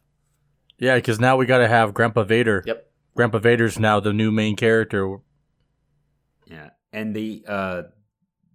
yeah, 0.77 0.95
because 0.95 1.19
now 1.19 1.37
we 1.37 1.47
got 1.47 1.59
to 1.59 1.67
have 1.67 1.93
Grandpa 1.93 2.23
Vader. 2.23 2.63
Yep. 2.67 2.91
Grandpa 3.15 3.39
Vader's 3.39 3.79
now 3.79 3.99
the 3.99 4.13
new 4.13 4.31
main 4.31 4.55
character. 4.55 5.17
Yeah, 6.45 6.69
and 6.93 7.15
the 7.15 7.43
uh, 7.47 7.81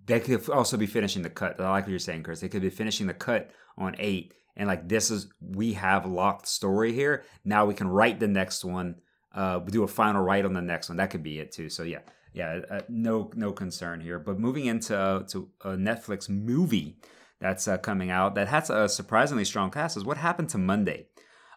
they 0.07 0.21
could 0.21 0.49
also 0.51 0.77
be 0.77 0.87
finishing 0.87 1.23
the 1.23 1.31
cut. 1.31 1.61
I 1.61 1.71
like 1.71 1.85
what 1.85 1.91
you're 1.91 1.99
saying, 1.99 2.23
Chris. 2.23 2.41
They 2.41 2.49
could 2.49 2.63
be 2.63 2.71
finishing 2.71 3.07
the 3.07 3.15
cut 3.15 3.51
on 3.79 3.97
eight, 3.99 4.35
and 4.57 4.69
like 4.69 4.89
this 4.89 5.11
is 5.11 5.29
we 5.41 5.75
have 5.75 6.07
locked 6.07 6.47
story 6.47 6.93
here. 6.93 7.25
Now 7.45 7.65
we 7.67 7.75
can 7.75 7.89
write 7.89 8.21
the 8.21 8.29
next 8.29 8.65
one. 8.65 8.97
Uh, 9.35 9.59
do 9.59 9.83
a 9.83 9.89
final 9.89 10.23
write 10.23 10.45
on 10.45 10.53
the 10.53 10.63
next 10.63 10.89
one. 10.89 10.99
That 10.99 11.11
could 11.11 11.23
be 11.23 11.39
it 11.39 11.53
too. 11.53 11.69
So 11.69 11.83
yeah, 11.83 12.01
yeah, 12.33 12.61
uh, 12.71 12.81
no 12.89 13.31
no 13.35 13.53
concern 13.53 14.01
here. 14.01 14.19
But 14.19 14.39
moving 14.39 14.67
into 14.67 14.97
uh, 14.99 15.23
to 15.29 15.49
a 15.63 15.71
Netflix 15.71 16.29
movie 16.29 16.99
that's 17.41 17.67
uh, 17.67 17.79
coming 17.79 18.11
out 18.11 18.35
that 18.35 18.49
has 18.49 18.71
a 18.71 18.89
surprisingly 18.89 19.45
strong 19.45 19.71
cast 19.71 19.97
is 19.97 20.05
what 20.05 20.19
happened 20.19 20.51
to 20.51 20.59
Monday. 20.59 21.09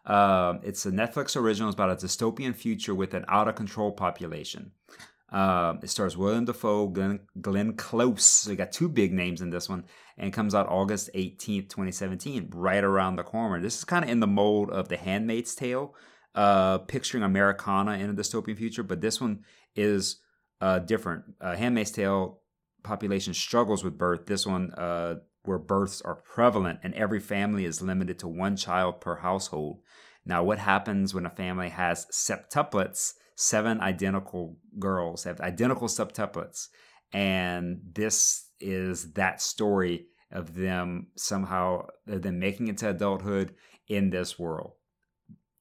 Um, 0.06 0.62
it's 0.64 0.86
a 0.86 0.92
Netflix 0.92 1.36
original. 1.36 1.70
It's 1.70 1.76
about 1.76 1.90
a 1.92 2.06
dystopian 2.06 2.56
future 2.56 2.96
with 2.96 3.14
an 3.14 3.26
out 3.28 3.48
of 3.50 3.56
control 3.56 3.92
population. 3.92 4.72
Um, 5.30 5.80
it 5.84 5.90
stars 5.90 6.16
William 6.16 6.46
Dafoe, 6.46 6.88
Glenn, 6.88 7.20
Glenn 7.42 7.74
Close. 7.74 8.24
So 8.24 8.52
you 8.52 8.56
got 8.56 8.72
two 8.72 8.88
big 8.88 9.12
names 9.14 9.42
in 9.42 9.50
this 9.50 9.68
one, 9.68 9.86
and 10.18 10.32
comes 10.32 10.56
out 10.56 10.70
August 10.70 11.10
18th, 11.14 11.70
2017, 11.70 12.50
right 12.54 12.84
around 12.84 13.18
the 13.18 13.24
corner. 13.24 13.62
This 13.62 13.78
is 13.78 13.84
kind 13.84 14.06
of 14.06 14.12
in 14.12 14.20
the 14.20 14.28
mold 14.28 14.70
of 14.70 14.88
The 14.88 14.98
Handmaid's 14.98 15.54
Tale, 15.54 15.94
uh, 16.34 16.80
picturing 16.80 17.24
Americana 17.24 17.94
in 17.94 18.10
a 18.10 18.14
dystopian 18.14 18.58
future, 18.58 18.84
but 18.84 19.02
this 19.02 19.20
one 19.20 19.44
is 19.76 20.22
uh, 20.62 20.80
different. 20.80 21.24
Uh, 21.42 21.56
Handmaid's 21.56 21.92
Tale 21.92 22.40
population 22.84 23.34
struggles 23.34 23.84
with 23.84 23.98
birth. 23.98 24.26
This 24.28 24.48
one, 24.48 24.72
uh, 24.76 25.16
where 25.48 25.58
births 25.58 26.02
are 26.02 26.16
prevalent 26.16 26.80
and 26.84 26.94
every 26.94 27.20
family 27.20 27.66
is 27.66 27.82
limited 27.82 28.20
to 28.20 28.28
one 28.28 28.56
child 28.56 29.00
per 29.02 29.16
household. 29.18 29.80
Now, 30.26 30.44
what 30.44 30.60
happens 30.60 31.14
when 31.14 31.26
a 31.26 31.30
family 31.30 31.70
has 31.70 32.06
septuplets? 32.12 33.14
Seven 33.40 33.80
identical 33.82 34.58
girls 34.80 35.24
have 35.26 35.40
identical 35.42 35.88
septuplets, 35.88 36.70
and 37.14 37.80
this 37.94 38.50
is 38.60 39.14
that 39.14 39.44
story 39.44 40.08
of 40.32 40.56
them 40.56 41.08
somehow 41.16 41.86
of 42.08 42.24
them 42.24 42.40
making 42.40 42.68
it 42.68 42.80
to 42.80 42.90
adulthood 42.90 43.54
in 43.88 44.10
this 44.10 44.40
world. 44.40 44.72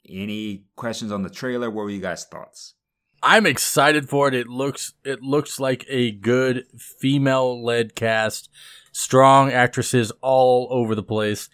Any 0.09 0.64
questions 0.74 1.12
on 1.12 1.22
the 1.22 1.29
trailer? 1.29 1.68
What 1.68 1.85
were 1.85 1.91
you 1.91 2.01
guys' 2.01 2.24
thoughts? 2.24 2.72
I'm 3.22 3.45
excited 3.45 4.09
for 4.09 4.27
it. 4.29 4.33
It 4.35 4.49
looks 4.49 4.95
it 5.05 5.20
looks 5.22 5.61
like 5.61 5.85
a 5.91 6.12
good 6.12 6.64
female 6.99 7.62
led 7.62 7.95
cast, 7.95 8.49
strong 8.93 9.53
actresses 9.53 10.12
all 10.22 10.68
over 10.70 10.95
the 10.95 11.03
place. 11.03 11.51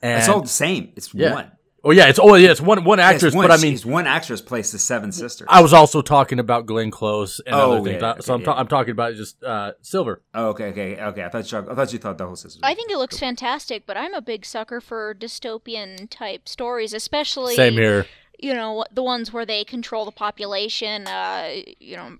And 0.00 0.20
it's 0.20 0.28
all 0.30 0.40
the 0.40 0.48
same. 0.48 0.94
It's 0.96 1.12
Yeah. 1.12 1.34
one. 1.34 1.52
Oh 1.88 1.92
yeah, 1.92 2.08
it's 2.08 2.18
oh 2.20 2.34
yeah, 2.34 2.50
it's 2.50 2.60
one 2.60 2.82
one 2.82 2.98
actress, 2.98 3.32
Yes, 3.32 3.34
one, 3.34 3.46
but 3.46 3.56
I 3.56 3.62
mean, 3.62 3.78
one 3.78 4.08
actress 4.08 4.40
plays 4.40 4.72
the 4.72 4.78
seven 4.78 5.12
sisters. 5.12 5.46
I 5.48 5.60
was 5.62 5.72
also 5.72 6.02
talking 6.02 6.40
about 6.40 6.66
Glenn 6.66 6.90
Close 6.90 7.40
and 7.46 7.54
Oh, 7.54 7.74
other 7.74 7.84
things. 7.88 8.02
yeah, 8.02 8.08
Uh, 8.08 8.20
so 8.20 8.34
I'm, 8.34 8.42
ta- 8.42 8.54
yeah. 8.54 8.58
I'm 8.60 8.66
talking 8.66 8.90
about 8.90 9.14
just 9.14 9.40
uh, 9.44 9.70
Silver. 9.82 10.20
Oh, 10.34 10.48
okay, 10.48 10.64
okay, 10.70 11.00
okay. 11.00 11.22
I 11.22 11.28
thought 11.28 11.52
you, 11.52 11.58
I 11.58 11.74
thought 11.76 11.92
you 11.92 11.98
thought 12.00 12.18
the 12.18 12.26
whole 12.26 12.34
sisters. 12.34 12.60
I 12.64 12.74
think 12.74 12.90
it 12.90 12.98
looks 12.98 13.18
fantastic, 13.20 13.86
but 13.86 13.96
I'm 13.96 14.14
a 14.14 14.20
big 14.20 14.44
sucker 14.44 14.80
for 14.80 15.14
dystopian 15.14 16.10
type 16.10 16.48
stories, 16.48 16.92
especially 16.92 17.54
Same 17.54 17.74
here. 17.74 18.06
you 18.36 18.52
know 18.52 18.84
the 18.92 19.04
ones 19.04 19.32
where 19.32 19.46
they 19.46 19.62
control 19.62 20.04
the 20.04 20.10
population. 20.10 21.06
Uh, 21.06 21.50
you 21.78 21.96
know, 21.96 22.16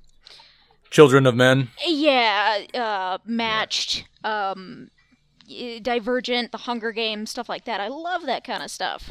Children 0.91 1.27
of 1.27 1.35
Men. 1.35 1.71
yeah, 1.85 2.61
uh, 2.73 3.19
matched, 3.27 4.05
um, 4.23 4.91
Divergent, 5.83 6.53
The 6.53 6.59
Hunger 6.59 6.93
Games, 6.93 7.31
stuff 7.31 7.49
like 7.49 7.65
that. 7.65 7.81
I 7.81 7.89
love 7.89 8.27
that 8.27 8.45
kind 8.45 8.63
of 8.63 8.71
stuff. 8.71 9.11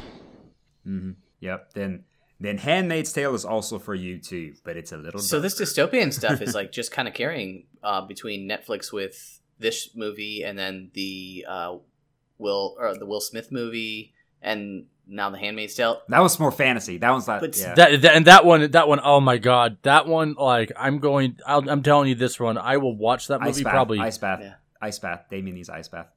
Hmm 0.86 1.10
Yep. 1.40 1.72
Then 1.74 2.04
then 2.40 2.58
Handmaid's 2.58 3.12
Tale 3.12 3.34
is 3.34 3.44
also 3.44 3.78
for 3.78 3.94
you 3.94 4.18
too, 4.18 4.54
but 4.64 4.76
it's 4.76 4.92
a 4.92 4.96
little. 4.96 5.20
So 5.20 5.40
this 5.40 5.60
dystopian 5.60 6.12
stuff 6.12 6.40
is 6.40 6.54
like 6.60 6.72
just 6.72 6.92
kind 6.92 7.08
of 7.08 7.14
carrying 7.14 7.64
uh, 7.82 8.00
between 8.02 8.48
Netflix 8.48 8.92
with 8.92 9.40
this 9.58 9.90
movie 9.94 10.42
and 10.42 10.58
then 10.58 10.90
the 10.94 11.44
uh, 11.48 11.76
Will 12.38 12.76
or 12.78 12.96
the 12.96 13.06
Will 13.06 13.20
Smith 13.20 13.50
movie 13.52 14.12
and 14.42 14.86
now 15.08 15.30
the 15.30 15.38
Handmaid's 15.38 15.74
Tale. 15.74 16.02
that 16.08 16.18
was 16.20 16.38
more 16.40 16.50
fantasy. 16.52 16.98
That 16.98 17.10
one's 17.10 17.26
like 17.28 17.40
But 17.40 17.56
yeah. 17.56 17.74
That, 17.74 18.02
that 18.02 18.14
and 18.16 18.26
that 18.26 18.44
one, 18.44 18.70
that 18.72 18.88
one, 18.88 19.00
oh 19.02 19.20
my 19.20 19.38
god, 19.38 19.78
that 19.82 20.06
one! 20.06 20.34
Like 20.34 20.72
I'm 20.76 20.98
going, 20.98 21.38
I'll, 21.46 21.68
I'm 21.70 21.82
telling 21.82 22.08
you, 22.08 22.14
this 22.16 22.38
one, 22.40 22.58
I 22.58 22.76
will 22.78 22.96
watch 22.96 23.28
that 23.28 23.40
Ice 23.42 23.48
movie 23.54 23.64
bath, 23.64 23.72
probably. 23.72 23.98
ice 24.00 24.18
bath, 24.18 24.40
Yeah. 24.42 24.54
ice 24.80 24.98
bath. 24.98 25.24
Damien 25.30 25.54
needs 25.56 25.70
ice 25.70 25.88
bath. 25.88 26.08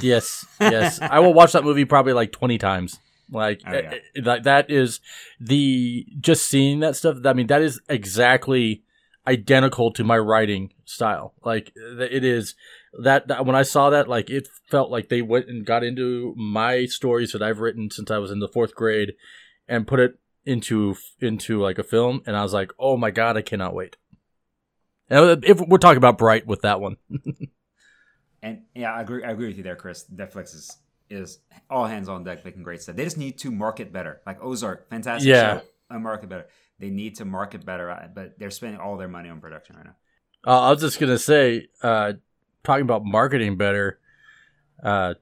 Yes, 0.00 0.44
yes, 0.60 1.00
I 1.00 1.20
will 1.20 1.32
watch 1.34 1.52
that 1.52 1.64
movie 1.64 1.84
probably 1.84 2.12
like 2.12 2.32
twenty 2.32 2.58
times. 2.58 2.98
Like 3.30 3.62
Oh, 3.66 3.72
yeah. 3.72 3.78
eh, 3.78 3.98
eh, 4.16 4.20
that, 4.22 4.44
that 4.44 4.70
is 4.70 5.00
the 5.40 6.06
just 6.20 6.46
seeing 6.46 6.80
that 6.80 6.96
stuff. 6.96 7.18
I 7.24 7.32
mean, 7.32 7.46
that 7.48 7.62
is 7.62 7.80
exactly 7.88 8.82
identical 9.26 9.92
to 9.92 10.04
my 10.04 10.18
writing 10.18 10.72
style. 10.84 11.34
Like 11.42 11.72
th- 11.74 12.12
it 12.12 12.24
is 12.24 12.54
that, 13.02 13.28
that 13.28 13.46
when 13.46 13.56
I 13.56 13.62
saw 13.62 13.90
that, 13.90 14.08
like 14.08 14.30
it 14.30 14.48
felt 14.70 14.90
like 14.90 15.08
they 15.08 15.22
went 15.22 15.48
and 15.48 15.64
got 15.64 15.82
into 15.82 16.34
my 16.36 16.86
stories 16.86 17.32
that 17.32 17.42
I've 17.42 17.60
written 17.60 17.90
since 17.90 18.10
I 18.10 18.18
was 18.18 18.30
in 18.30 18.40
the 18.40 18.48
fourth 18.48 18.74
grade 18.74 19.14
and 19.66 19.86
put 19.86 20.00
it 20.00 20.18
into 20.44 20.94
into 21.20 21.60
like 21.60 21.78
a 21.78 21.82
film, 21.82 22.20
and 22.26 22.36
I 22.36 22.42
was 22.42 22.52
like, 22.52 22.72
oh 22.78 22.98
my 22.98 23.10
god, 23.10 23.36
I 23.38 23.42
cannot 23.42 23.74
wait. 23.74 23.96
And 25.08 25.44
if 25.44 25.58
we're 25.58 25.78
talking 25.78 25.96
about 25.96 26.18
Bright 26.18 26.46
with 26.46 26.62
that 26.62 26.80
one, 26.80 26.96
And 28.44 28.60
yeah, 28.74 28.92
I 28.92 29.00
agree. 29.00 29.24
I 29.24 29.30
agree 29.30 29.46
with 29.46 29.56
you 29.56 29.62
there, 29.62 29.74
Chris. 29.74 30.04
Netflix 30.14 30.54
is 30.54 30.76
is 31.10 31.38
all 31.70 31.86
hands 31.86 32.08
on 32.08 32.24
deck 32.24 32.44
making 32.44 32.62
great 32.62 32.82
stuff. 32.82 32.96
They 32.96 33.04
just 33.04 33.18
need 33.18 33.38
to 33.38 33.50
market 33.50 33.92
better. 33.92 34.20
Like 34.26 34.42
Ozark, 34.42 34.88
fantastic 34.88 35.28
Yeah. 35.28 35.60
show. 35.90 35.98
Market 35.98 36.28
better. 36.28 36.46
They 36.80 36.90
need 36.90 37.16
to 37.16 37.24
market 37.24 37.64
better, 37.64 37.90
uh, 37.90 38.08
but 38.12 38.38
they're 38.38 38.50
spending 38.50 38.80
all 38.80 38.96
their 38.96 39.06
money 39.08 39.28
on 39.28 39.40
production 39.40 39.76
right 39.76 39.84
now. 39.84 39.96
Uh, 40.46 40.60
I 40.62 40.70
was 40.70 40.80
just 40.80 40.98
gonna 40.98 41.18
say, 41.18 41.68
uh, 41.82 42.14
talking 42.64 42.82
about 42.82 43.04
marketing 43.04 43.56
better, 43.56 44.00
uh, 44.82 45.14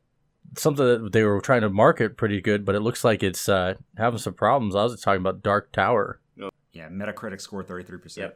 something 0.57 0.85
that 1.05 1.13
they 1.13 1.25
were 1.25 1.41
trying 1.41 1.61
to 1.63 1.69
market 1.71 2.17
pretty 2.17 2.41
good, 2.41 2.65
but 2.65 2.75
it 2.75 2.81
looks 2.81 3.05
like 3.05 3.23
it's 3.23 3.49
uh, 3.49 3.75
having 3.99 4.19
some 4.19 4.35
problems. 4.35 4.75
I 4.75 4.85
was 4.85 5.01
talking 5.01 5.21
about 5.21 5.43
Dark 5.43 5.73
Tower. 5.73 6.21
Yeah, 6.73 6.89
Metacritic 6.89 7.41
score 7.41 7.63
thirty 7.63 7.85
three 7.85 7.99
percent. 7.99 8.33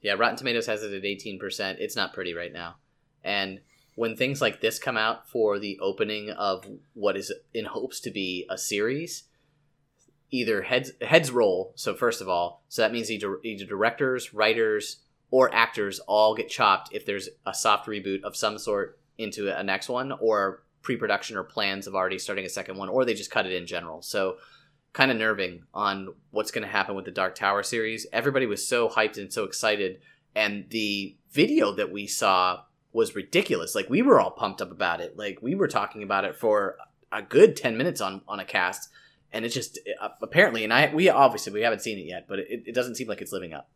Yeah, 0.00 0.14
Rotten 0.14 0.36
Tomatoes 0.36 0.66
has 0.66 0.82
it 0.82 0.92
at 0.94 1.02
18%. 1.02 1.76
It's 1.78 1.94
not 1.96 2.14
pretty 2.14 2.32
right 2.32 2.52
now. 2.52 2.76
And 3.24 3.60
when 3.96 4.14
things 4.14 4.40
like 4.40 4.60
this 4.60 4.78
come 4.78 4.96
out 4.96 5.28
for 5.28 5.58
the 5.58 5.78
opening 5.80 6.30
of 6.30 6.64
what 6.94 7.16
is 7.16 7.32
in 7.52 7.64
hopes 7.64 7.98
to 7.98 8.10
be 8.10 8.46
a 8.48 8.56
series, 8.56 9.24
either 10.30 10.62
heads 10.62 10.92
heads 11.00 11.30
roll. 11.32 11.72
So 11.76 11.94
first 11.94 12.20
of 12.20 12.28
all, 12.28 12.62
so 12.68 12.82
that 12.82 12.92
means 12.92 13.10
either, 13.10 13.40
either 13.42 13.64
directors, 13.64 14.32
writers, 14.32 14.98
or 15.30 15.52
actors 15.52 15.98
all 16.00 16.34
get 16.34 16.48
chopped 16.48 16.90
if 16.92 17.04
there's 17.04 17.28
a 17.44 17.54
soft 17.54 17.88
reboot 17.88 18.22
of 18.22 18.36
some 18.36 18.58
sort 18.58 19.00
into 19.18 19.48
a 19.48 19.62
next 19.64 19.88
one, 19.88 20.12
or 20.12 20.62
pre-production 20.82 21.36
or 21.36 21.42
plans 21.42 21.86
of 21.86 21.94
already 21.94 22.18
starting 22.18 22.44
a 22.44 22.50
second 22.50 22.76
one, 22.76 22.88
or 22.90 23.04
they 23.04 23.14
just 23.14 23.30
cut 23.30 23.46
it 23.46 23.52
in 23.52 23.66
general. 23.66 24.02
So 24.02 24.36
kind 24.92 25.10
of 25.10 25.16
nerving 25.16 25.62
on 25.72 26.14
what's 26.30 26.50
going 26.50 26.64
to 26.64 26.70
happen 26.70 26.94
with 26.94 27.06
the 27.06 27.10
Dark 27.10 27.34
Tower 27.34 27.62
series. 27.62 28.06
Everybody 28.12 28.46
was 28.46 28.68
so 28.68 28.88
hyped 28.88 29.16
and 29.16 29.32
so 29.32 29.44
excited, 29.44 30.00
and 30.34 30.68
the 30.68 31.16
video 31.30 31.72
that 31.72 31.90
we 31.90 32.06
saw 32.06 32.62
was 32.96 33.14
ridiculous. 33.14 33.74
Like 33.74 33.90
we 33.90 34.02
were 34.02 34.18
all 34.18 34.30
pumped 34.30 34.62
up 34.62 34.72
about 34.72 35.00
it. 35.00 35.16
Like 35.16 35.38
we 35.42 35.54
were 35.54 35.68
talking 35.68 36.02
about 36.02 36.24
it 36.24 36.34
for 36.34 36.76
a 37.12 37.22
good 37.22 37.54
ten 37.54 37.76
minutes 37.76 38.00
on 38.00 38.22
on 38.26 38.40
a 38.40 38.44
cast, 38.44 38.88
and 39.30 39.44
it 39.44 39.50
just 39.50 39.78
uh, 40.00 40.08
apparently, 40.22 40.64
and 40.64 40.72
I 40.72 40.92
we 40.92 41.08
obviously 41.10 41.52
we 41.52 41.60
haven't 41.60 41.82
seen 41.82 41.98
it 41.98 42.06
yet, 42.06 42.26
but 42.26 42.40
it, 42.40 42.64
it 42.66 42.74
doesn't 42.74 42.96
seem 42.96 43.06
like 43.06 43.20
it's 43.20 43.32
living 43.32 43.52
up. 43.52 43.68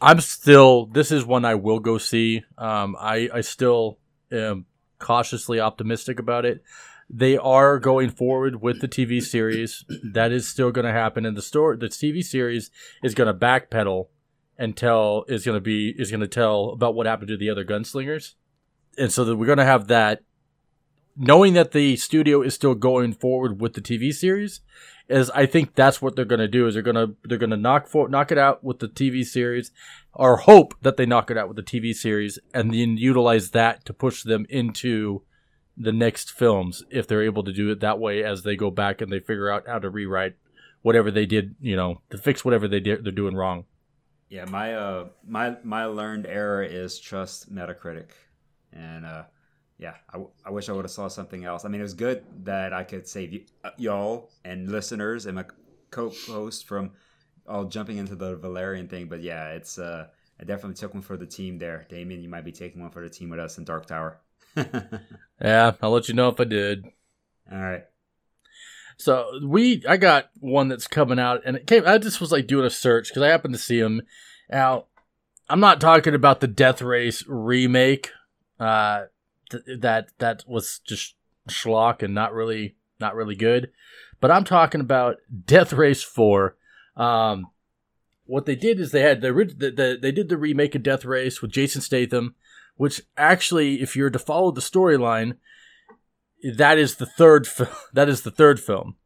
I'm 0.00 0.20
still. 0.20 0.86
This 0.86 1.10
is 1.12 1.24
one 1.24 1.44
I 1.44 1.54
will 1.54 1.78
go 1.78 1.96
see. 1.96 2.42
Um, 2.58 2.96
I 2.98 3.30
I 3.32 3.40
still 3.40 3.98
am 4.30 4.66
cautiously 4.98 5.60
optimistic 5.60 6.18
about 6.18 6.44
it. 6.44 6.62
They 7.08 7.36
are 7.36 7.78
going 7.78 8.10
forward 8.10 8.60
with 8.60 8.80
the 8.80 8.88
TV 8.88 9.22
series. 9.22 9.84
that 10.12 10.32
is 10.32 10.48
still 10.48 10.72
going 10.72 10.86
to 10.86 10.92
happen, 10.92 11.24
and 11.24 11.36
the 11.36 11.42
story, 11.42 11.76
the 11.76 11.86
TV 11.86 12.24
series, 12.24 12.72
is 13.04 13.14
going 13.14 13.28
to 13.28 13.34
backpedal 13.34 14.08
and 14.58 14.76
tell 14.76 15.24
is 15.28 15.44
going 15.44 15.56
to 15.56 15.60
be 15.60 15.90
is 15.90 16.10
going 16.10 16.20
to 16.20 16.28
tell 16.28 16.70
about 16.70 16.94
what 16.94 17.06
happened 17.06 17.28
to 17.28 17.36
the 17.36 17.50
other 17.50 17.64
gunslingers, 17.64 18.34
and 18.98 19.12
so 19.12 19.24
that 19.24 19.36
we're 19.36 19.46
going 19.46 19.58
to 19.58 19.64
have 19.64 19.88
that. 19.88 20.22
Knowing 21.18 21.54
that 21.54 21.72
the 21.72 21.96
studio 21.96 22.42
is 22.42 22.54
still 22.54 22.74
going 22.74 23.14
forward 23.14 23.58
with 23.58 23.72
the 23.72 23.80
TV 23.80 24.12
series, 24.12 24.60
is 25.08 25.30
I 25.30 25.46
think 25.46 25.74
that's 25.74 26.02
what 26.02 26.14
they're 26.14 26.26
going 26.26 26.40
to 26.40 26.48
do. 26.48 26.66
Is 26.66 26.74
they're 26.74 26.82
going 26.82 26.96
to 26.96 27.16
they're 27.24 27.38
going 27.38 27.50
to 27.50 27.56
knock 27.56 27.86
for 27.86 28.08
knock 28.08 28.30
it 28.30 28.38
out 28.38 28.62
with 28.62 28.80
the 28.80 28.88
TV 28.88 29.24
series, 29.24 29.70
or 30.12 30.38
hope 30.38 30.74
that 30.82 30.96
they 30.96 31.06
knock 31.06 31.30
it 31.30 31.38
out 31.38 31.48
with 31.48 31.56
the 31.56 31.62
TV 31.62 31.94
series, 31.94 32.38
and 32.52 32.72
then 32.72 32.96
utilize 32.96 33.50
that 33.52 33.84
to 33.86 33.94
push 33.94 34.22
them 34.22 34.46
into 34.48 35.22
the 35.76 35.92
next 35.92 36.30
films 36.30 36.82
if 36.90 37.06
they're 37.06 37.22
able 37.22 37.44
to 37.44 37.52
do 37.52 37.70
it 37.70 37.80
that 37.80 37.98
way 37.98 38.24
as 38.24 38.42
they 38.42 38.56
go 38.56 38.70
back 38.70 39.00
and 39.00 39.12
they 39.12 39.20
figure 39.20 39.50
out 39.50 39.66
how 39.66 39.78
to 39.78 39.90
rewrite 39.90 40.34
whatever 40.82 41.10
they 41.10 41.26
did, 41.26 41.54
you 41.60 41.76
know, 41.76 42.00
to 42.10 42.16
fix 42.16 42.44
whatever 42.44 42.66
they 42.66 42.80
did 42.80 43.04
they're 43.04 43.12
doing 43.12 43.34
wrong. 43.34 43.64
Yeah, 44.28 44.44
my 44.44 44.74
uh 44.74 45.08
my 45.26 45.56
my 45.62 45.84
learned 45.86 46.26
error 46.26 46.62
is 46.62 46.98
trust 46.98 47.52
Metacritic, 47.54 48.10
and 48.72 49.06
uh 49.06 49.24
yeah, 49.78 49.94
I, 50.08 50.12
w- 50.14 50.30
I 50.44 50.50
wish 50.50 50.68
I 50.68 50.72
would 50.72 50.84
have 50.84 50.90
saw 50.90 51.06
something 51.08 51.44
else. 51.44 51.64
I 51.64 51.68
mean, 51.68 51.80
it 51.80 51.84
was 51.84 51.94
good 51.94 52.24
that 52.44 52.72
I 52.72 52.82
could 52.82 53.06
save 53.06 53.32
you, 53.32 53.44
uh, 53.62 53.70
y'all 53.76 54.30
and 54.44 54.70
listeners 54.72 55.26
and 55.26 55.36
my 55.36 55.44
co-host 55.90 56.66
from 56.66 56.92
all 57.46 57.64
jumping 57.66 57.98
into 57.98 58.16
the 58.16 58.36
Valerian 58.36 58.88
thing. 58.88 59.08
But 59.08 59.22
yeah, 59.22 59.50
it's 59.50 59.78
uh 59.78 60.08
I 60.40 60.44
definitely 60.44 60.74
took 60.74 60.94
one 60.94 61.02
for 61.02 61.16
the 61.16 61.26
team 61.26 61.58
there, 61.58 61.86
Damian. 61.88 62.22
You 62.22 62.28
might 62.28 62.44
be 62.44 62.52
taking 62.52 62.82
one 62.82 62.90
for 62.90 63.02
the 63.02 63.10
team 63.10 63.30
with 63.30 63.40
us 63.40 63.58
in 63.58 63.64
Dark 63.64 63.86
Tower. 63.86 64.20
Yeah, 65.40 65.72
I'll 65.82 65.90
let 65.90 66.08
you 66.08 66.14
know 66.14 66.28
if 66.28 66.40
I 66.40 66.44
did. 66.44 66.86
right. 67.50 67.84
So 68.96 69.40
we, 69.44 69.82
I 69.86 69.96
got 69.96 70.30
one 70.40 70.68
that's 70.68 70.86
coming 70.86 71.18
out, 71.18 71.42
and 71.44 71.56
it 71.56 71.66
came. 71.66 71.86
I 71.86 71.98
just 71.98 72.20
was 72.20 72.32
like 72.32 72.46
doing 72.46 72.64
a 72.64 72.70
search 72.70 73.08
because 73.08 73.22
I 73.22 73.28
happened 73.28 73.54
to 73.54 73.60
see 73.60 73.78
him. 73.78 74.02
Now, 74.50 74.86
I'm 75.48 75.60
not 75.60 75.80
talking 75.80 76.14
about 76.14 76.40
the 76.40 76.48
Death 76.48 76.80
Race 76.80 77.24
remake. 77.26 78.10
Uh, 78.58 79.04
th- 79.50 79.80
that 79.80 80.08
that 80.18 80.44
was 80.46 80.80
just 80.86 81.14
schlock 81.48 82.02
and 82.02 82.14
not 82.14 82.32
really 82.32 82.76
not 82.98 83.14
really 83.14 83.36
good. 83.36 83.70
But 84.20 84.30
I'm 84.30 84.44
talking 84.44 84.80
about 84.80 85.18
Death 85.44 85.72
Race 85.72 86.02
Four. 86.02 86.56
Um, 86.96 87.48
what 88.24 88.46
they 88.46 88.56
did 88.56 88.80
is 88.80 88.90
they 88.90 89.02
had 89.02 89.20
the, 89.20 89.32
the, 89.32 89.70
the 89.70 89.98
they 90.00 90.10
did 90.10 90.28
the 90.28 90.38
remake 90.38 90.74
of 90.74 90.82
Death 90.82 91.04
Race 91.04 91.42
with 91.42 91.52
Jason 91.52 91.80
Statham, 91.80 92.34
which 92.76 93.02
actually, 93.16 93.82
if 93.82 93.94
you're 93.94 94.10
to 94.10 94.18
follow 94.18 94.50
the 94.50 94.60
storyline, 94.60 95.36
that 96.42 96.78
is 96.78 96.96
the 96.96 97.06
third 97.06 97.46
fi- 97.46 97.68
that 97.92 98.08
is 98.08 98.22
the 98.22 98.30
third 98.30 98.60
film. 98.60 98.96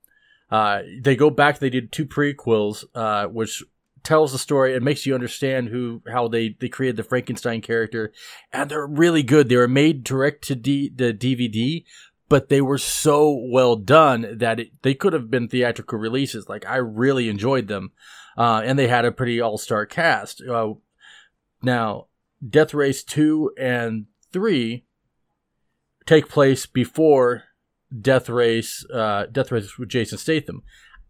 Uh, 0.51 0.83
they 1.01 1.14
go 1.14 1.31
back. 1.31 1.59
They 1.59 1.70
did 1.70 1.93
two 1.93 2.07
prequels, 2.07 2.85
uh, 2.95 3.26
which 3.26 3.62
tells 4.03 4.33
the 4.33 4.39
story 4.39 4.74
and 4.74 4.85
makes 4.85 5.07
you 5.07 5.14
understand 5.14 5.68
who 5.68 6.03
how 6.11 6.28
they 6.28 6.57
they 6.61 6.68
created 6.68 6.97
the 6.97 7.03
Frankenstein 7.03 7.61
character, 7.61 8.12
and 8.53 8.70
they're 8.70 8.87
really 8.87 9.22
good. 9.22 9.49
They 9.49 9.57
were 9.57 9.68
made 9.68 10.05
direct 10.05 10.45
to 10.45 10.55
D, 10.55 10.91
the 10.95 11.12
DVD, 11.12 11.85
but 12.28 12.49
they 12.49 12.61
were 12.61 12.78
so 12.78 13.47
well 13.51 13.76
done 13.76 14.39
that 14.39 14.61
it, 14.61 14.83
they 14.83 14.95
could 14.95 15.12
have 15.12 15.31
been 15.31 15.49
theatrical 15.49 15.99
releases. 15.99 16.49
Like 16.49 16.66
I 16.66 16.76
really 16.76 17.28
enjoyed 17.28 17.68
them, 17.68 17.93
uh, 18.37 18.62
and 18.64 18.78
they 18.78 18.89
had 18.89 19.05
a 19.05 19.12
pretty 19.12 19.41
all 19.41 19.59
star 19.59 19.87
cast. 19.87 20.43
Uh, 20.43 20.74
now, 21.62 22.07
Death 22.47 22.74
Race 22.74 23.05
two 23.05 23.53
and 23.59 24.07
three 24.33 24.85
take 26.11 26.28
place 26.28 26.66
before 26.66 27.44
Death 28.00 28.28
Race, 28.28 28.84
uh, 28.92 29.26
Death 29.30 29.52
Race 29.52 29.78
with 29.78 29.88
Jason 29.88 30.18
Statham. 30.18 30.62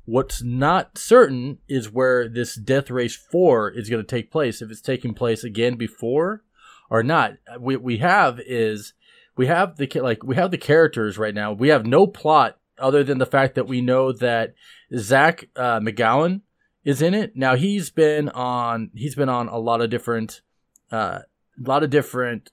What's 0.04 0.42
not 0.42 0.98
certain 0.98 1.58
is 1.68 1.90
where 1.90 2.28
this 2.28 2.54
Death 2.54 2.90
Race 2.90 3.16
Four 3.16 3.70
is 3.70 3.88
going 3.88 4.02
to 4.04 4.06
take 4.06 4.30
place. 4.30 4.60
If 4.60 4.70
it's 4.70 4.80
taking 4.82 5.14
place 5.14 5.42
again 5.42 5.76
before 5.76 6.42
or 6.90 7.02
not. 7.02 7.34
We 7.58 7.76
we 7.76 7.98
have 7.98 8.40
is 8.44 8.92
we 9.36 9.46
have 9.46 9.76
the 9.76 9.88
like 10.00 10.22
we 10.22 10.36
have 10.36 10.50
the 10.50 10.58
characters 10.58 11.16
right 11.16 11.34
now. 11.34 11.52
We 11.52 11.68
have 11.68 11.86
no 11.86 12.06
plot 12.06 12.58
other 12.78 13.04
than 13.04 13.18
the 13.18 13.26
fact 13.26 13.54
that 13.54 13.68
we 13.68 13.80
know 13.80 14.12
that 14.12 14.54
Zach 14.94 15.48
uh, 15.56 15.80
McGowan 15.80 16.42
is 16.84 17.00
in 17.00 17.14
it. 17.14 17.36
Now 17.36 17.54
he's 17.54 17.90
been 17.90 18.28
on 18.30 18.90
he's 18.94 19.14
been 19.14 19.28
on 19.28 19.48
a 19.48 19.58
lot 19.58 19.80
of 19.80 19.88
different 19.88 20.42
uh, 20.90 21.20
a 21.64 21.68
lot 21.68 21.84
of 21.84 21.90
different 21.90 22.50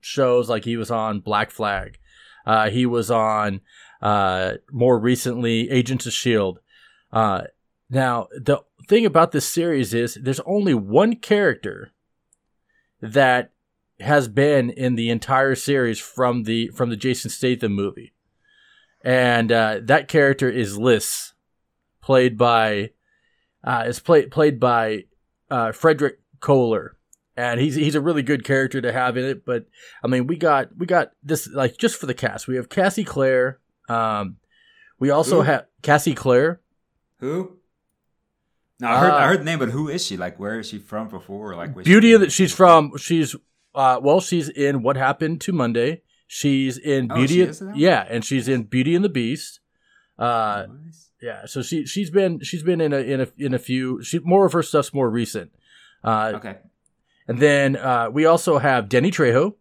shows. 0.00 0.48
Like 0.48 0.64
he 0.64 0.76
was 0.76 0.90
on 0.90 1.20
Black 1.20 1.50
Flag, 1.50 1.98
uh, 2.46 2.70
he 2.70 2.86
was 2.86 3.10
on 3.10 3.60
uh, 4.00 4.54
more 4.70 4.98
recently 4.98 5.70
Agents 5.70 6.06
of 6.06 6.12
Shield. 6.12 6.60
Uh, 7.12 7.42
now 7.90 8.28
the 8.32 8.58
thing 8.88 9.06
about 9.06 9.32
this 9.32 9.46
series 9.48 9.94
is 9.94 10.14
there's 10.14 10.40
only 10.40 10.74
one 10.74 11.16
character 11.16 11.92
that 13.00 13.52
has 14.00 14.28
been 14.28 14.70
in 14.70 14.94
the 14.94 15.10
entire 15.10 15.54
series 15.54 15.98
from 15.98 16.44
the 16.44 16.68
from 16.68 16.90
the 16.90 16.96
Jason 16.96 17.30
Statham 17.30 17.72
movie, 17.72 18.12
and 19.02 19.50
uh, 19.50 19.80
that 19.82 20.08
character 20.08 20.48
is 20.48 20.78
Lists, 20.78 21.34
played 22.00 22.38
by 22.38 22.90
uh, 23.64 23.84
is 23.86 24.00
played 24.00 24.30
played 24.30 24.60
by 24.60 25.04
uh, 25.50 25.72
Frederick 25.72 26.20
Koehler, 26.40 26.90
and 27.38 27.60
he's 27.60 27.76
he's 27.76 27.94
a 27.94 28.00
really 28.00 28.22
good 28.22 28.44
character 28.44 28.80
to 28.80 28.92
have 28.92 29.16
in 29.16 29.24
it. 29.24 29.44
But 29.44 29.66
I 30.02 30.08
mean, 30.08 30.26
we 30.26 30.36
got 30.36 30.76
we 30.76 30.86
got 30.86 31.12
this 31.22 31.46
like 31.48 31.78
just 31.78 31.96
for 31.96 32.06
the 32.06 32.14
cast. 32.14 32.48
We 32.48 32.56
have 32.56 32.68
Cassie 32.68 33.04
Clare. 33.04 33.60
Um, 33.88 34.36
we 34.98 35.10
also 35.10 35.42
have 35.42 35.66
Cassie 35.82 36.14
Clare. 36.14 36.60
Who? 37.20 37.56
No, 38.80 38.88
I 38.88 38.98
heard, 39.00 39.10
I 39.10 39.24
Uh, 39.24 39.28
heard 39.28 39.40
the 39.40 39.44
name, 39.44 39.58
but 39.58 39.70
who 39.70 39.88
is 39.88 40.04
she? 40.04 40.16
Like, 40.16 40.38
where 40.38 40.58
is 40.60 40.68
she 40.68 40.78
from 40.78 41.08
before? 41.08 41.54
Like, 41.56 41.74
Beauty 41.84 42.12
of 42.12 42.20
the, 42.20 42.30
she's 42.30 42.52
from 42.54 42.96
she's 42.96 43.34
uh 43.74 44.00
well 44.02 44.20
she's 44.20 44.48
in 44.48 44.82
What 44.82 44.96
Happened 44.96 45.40
to 45.42 45.52
Monday. 45.52 46.02
She's 46.26 46.76
in 46.78 47.10
Oh, 47.10 47.14
Beauty 47.14 47.52
she 47.52 47.64
yeah, 47.76 48.04
and 48.08 48.24
she's 48.24 48.48
in 48.48 48.64
Beauty 48.64 48.94
and 48.94 49.04
the 49.04 49.08
Beast. 49.08 49.60
Uh 50.18 50.66
Nice. 50.84 51.10
yeah, 51.22 51.46
so 51.46 51.62
she 51.62 51.86
she's 51.86 52.10
been 52.10 52.40
she's 52.40 52.62
been 52.62 52.80
in 52.80 52.92
a 52.92 52.98
in 52.98 53.20
a 53.20 53.28
in 53.38 53.54
a 53.54 53.58
few 53.58 54.02
she 54.02 54.18
more 54.20 54.44
of 54.46 54.52
her 54.52 54.62
stuff's 54.62 54.92
more 54.92 55.08
recent. 55.10 55.50
Uh 56.04 56.32
Okay. 56.36 56.56
And 57.28 57.38
then 57.38 57.76
uh 57.76 58.10
we 58.10 58.24
also 58.24 58.58
have 58.58 58.88
Danny 58.88 59.10
Trejo, 59.10 59.54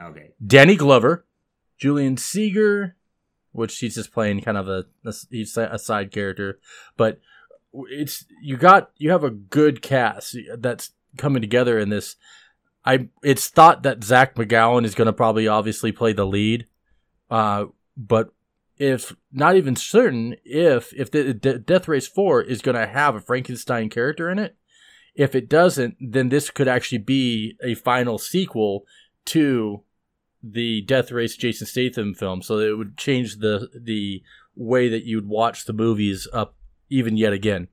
Okay. 0.00 0.30
Danny 0.44 0.76
Glover, 0.76 1.26
Julian 1.78 2.16
Seeger, 2.16 2.96
which 3.52 3.78
he's 3.78 3.94
just 3.94 4.12
playing 4.12 4.40
kind 4.40 4.56
of 4.56 4.68
a, 4.68 4.84
a 5.04 5.12
he's 5.30 5.56
a 5.56 5.78
side 5.78 6.10
character, 6.12 6.58
but 6.96 7.20
it's 7.90 8.24
you 8.42 8.56
got 8.56 8.90
you 8.96 9.10
have 9.10 9.24
a 9.24 9.30
good 9.30 9.82
cast 9.82 10.36
that's 10.58 10.92
coming 11.16 11.40
together 11.42 11.78
in 11.78 11.88
this. 11.88 12.16
I 12.84 13.08
it's 13.22 13.48
thought 13.48 13.82
that 13.82 14.02
Zach 14.02 14.34
McGowan 14.34 14.84
is 14.84 14.94
going 14.94 15.06
to 15.06 15.12
probably 15.12 15.46
obviously 15.46 15.92
play 15.92 16.12
the 16.12 16.26
lead, 16.26 16.66
uh, 17.30 17.66
but 17.96 18.32
if 18.78 19.14
not 19.30 19.56
even 19.56 19.76
certain 19.76 20.36
if 20.44 20.92
if 20.94 21.10
the 21.10 21.34
De- 21.34 21.58
Death 21.58 21.88
Race 21.88 22.08
Four 22.08 22.40
is 22.42 22.62
going 22.62 22.76
to 22.76 22.86
have 22.86 23.14
a 23.14 23.20
Frankenstein 23.20 23.90
character 23.90 24.30
in 24.30 24.38
it. 24.38 24.56
If 25.14 25.34
it 25.34 25.48
doesn't, 25.48 25.96
then 26.00 26.28
this 26.28 26.50
could 26.50 26.68
actually 26.68 26.98
be 26.98 27.56
a 27.62 27.74
final 27.74 28.18
sequel 28.18 28.84
to 29.26 29.82
the 30.42 30.80
Death 30.82 31.10
Race 31.10 31.36
Jason 31.36 31.66
Statham 31.66 32.14
film, 32.14 32.42
so 32.42 32.58
it 32.58 32.78
would 32.78 32.96
change 32.96 33.38
the 33.38 33.68
the 33.74 34.22
way 34.56 34.88
that 34.88 35.04
you'd 35.04 35.28
watch 35.28 35.64
the 35.64 35.72
movies 35.72 36.26
up 36.32 36.54
even 36.88 37.16
yet 37.16 37.32
again. 37.32 37.68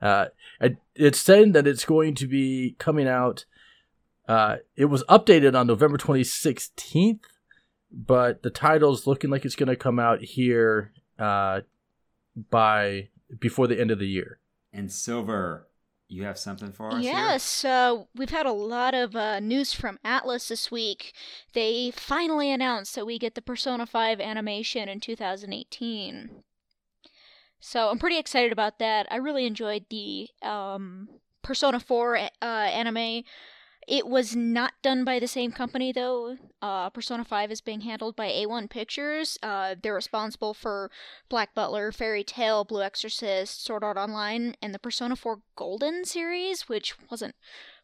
Uh, 0.00 0.26
it, 0.60 0.76
it's 0.94 1.18
said 1.18 1.52
that 1.54 1.66
it's 1.66 1.84
going 1.84 2.14
to 2.14 2.26
be 2.26 2.76
coming 2.78 3.08
out. 3.08 3.44
Uh, 4.28 4.56
it 4.76 4.86
was 4.86 5.02
updated 5.04 5.58
on 5.58 5.66
November 5.66 5.96
twenty 5.96 6.24
sixteenth, 6.24 7.24
but 7.90 8.42
the 8.42 8.50
title's 8.50 9.06
looking 9.06 9.30
like 9.30 9.44
it's 9.44 9.56
going 9.56 9.68
to 9.68 9.76
come 9.76 9.98
out 9.98 10.20
here 10.20 10.92
uh, 11.18 11.60
by 12.50 13.08
before 13.40 13.66
the 13.66 13.80
end 13.80 13.90
of 13.90 13.98
the 13.98 14.08
year. 14.08 14.40
And 14.72 14.92
Silver, 14.92 15.67
you 16.08 16.24
have 16.24 16.38
something 16.38 16.72
for 16.72 16.90
us? 16.90 17.02
Yes, 17.02 17.64
uh, 17.64 18.04
we've 18.14 18.30
had 18.30 18.46
a 18.46 18.52
lot 18.52 18.94
of 18.94 19.14
uh, 19.14 19.40
news 19.40 19.72
from 19.72 19.98
Atlus 20.04 20.48
this 20.48 20.70
week. 20.70 21.12
They 21.52 21.92
finally 21.94 22.50
announced 22.50 22.94
that 22.94 23.06
we 23.06 23.18
get 23.18 23.34
the 23.34 23.42
Persona 23.42 23.84
5 23.86 24.20
animation 24.20 24.88
in 24.88 25.00
2018. 25.00 26.30
So 27.60 27.90
I'm 27.90 27.98
pretty 27.98 28.18
excited 28.18 28.52
about 28.52 28.78
that. 28.78 29.06
I 29.10 29.16
really 29.16 29.44
enjoyed 29.44 29.84
the 29.90 30.28
um, 30.42 31.08
Persona 31.42 31.80
4 31.80 32.16
uh, 32.16 32.44
anime. 32.44 33.24
It 33.88 34.06
was 34.06 34.36
not 34.36 34.74
done 34.82 35.02
by 35.02 35.18
the 35.18 35.26
same 35.26 35.50
company 35.50 35.92
though. 35.92 36.36
Uh, 36.60 36.90
Persona 36.90 37.24
5 37.24 37.50
is 37.50 37.62
being 37.62 37.80
handled 37.80 38.16
by 38.16 38.28
A1 38.28 38.68
Pictures. 38.68 39.38
Uh, 39.42 39.76
they're 39.82 39.94
responsible 39.94 40.52
for 40.52 40.90
Black 41.30 41.54
Butler, 41.54 41.90
Fairy 41.90 42.22
Tail, 42.22 42.64
Blue 42.64 42.82
Exorcist, 42.82 43.64
Sword 43.64 43.82
Art 43.82 43.96
Online, 43.96 44.54
and 44.60 44.74
the 44.74 44.78
Persona 44.78 45.16
4 45.16 45.40
Golden 45.56 46.04
series, 46.04 46.68
which 46.68 46.96
wasn't 47.10 47.34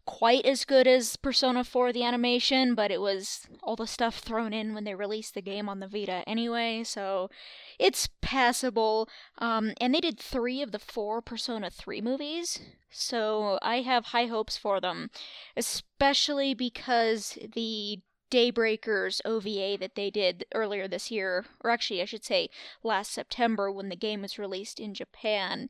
quite 0.06 0.44
as 0.44 0.64
good 0.64 0.86
as 0.86 1.16
Persona 1.16 1.64
4 1.64 1.92
the 1.92 2.04
animation, 2.04 2.74
but 2.74 2.90
it 2.90 3.00
was 3.00 3.46
all 3.62 3.76
the 3.76 3.86
stuff 3.86 4.18
thrown 4.18 4.52
in 4.52 4.74
when 4.74 4.84
they 4.84 4.94
released 4.94 5.34
the 5.34 5.42
game 5.42 5.68
on 5.68 5.80
the 5.80 5.88
Vita 5.88 6.22
anyway, 6.26 6.82
so 6.84 7.30
it's 7.78 8.08
passable. 8.20 9.08
Um, 9.38 9.72
and 9.80 9.94
they 9.94 10.00
did 10.00 10.18
three 10.18 10.62
of 10.62 10.72
the 10.72 10.78
four 10.78 11.22
Persona 11.22 11.70
3 11.70 12.00
movies, 12.00 12.60
so 12.90 13.58
I 13.62 13.80
have 13.80 14.06
high 14.06 14.26
hopes 14.26 14.56
for 14.56 14.80
them, 14.80 15.10
especially 15.56 16.54
because 16.54 17.38
the 17.54 18.00
Daybreakers 18.30 19.20
OVA 19.24 19.78
that 19.78 19.94
they 19.94 20.10
did 20.10 20.44
earlier 20.54 20.88
this 20.88 21.10
year, 21.10 21.44
or 21.62 21.70
actually, 21.70 22.02
I 22.02 22.04
should 22.04 22.24
say 22.24 22.50
last 22.82 23.12
September 23.12 23.70
when 23.70 23.90
the 23.90 23.96
game 23.96 24.22
was 24.22 24.40
released 24.40 24.80
in 24.80 24.92
Japan, 24.92 25.68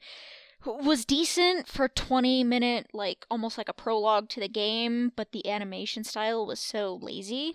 was 0.66 1.04
decent 1.04 1.68
for 1.68 1.88
20 1.88 2.44
minute 2.44 2.88
like 2.92 3.26
almost 3.30 3.58
like 3.58 3.68
a 3.68 3.74
prologue 3.74 4.28
to 4.28 4.40
the 4.40 4.48
game 4.48 5.12
but 5.16 5.32
the 5.32 5.48
animation 5.48 6.04
style 6.04 6.46
was 6.46 6.60
so 6.60 6.98
lazy. 7.00 7.54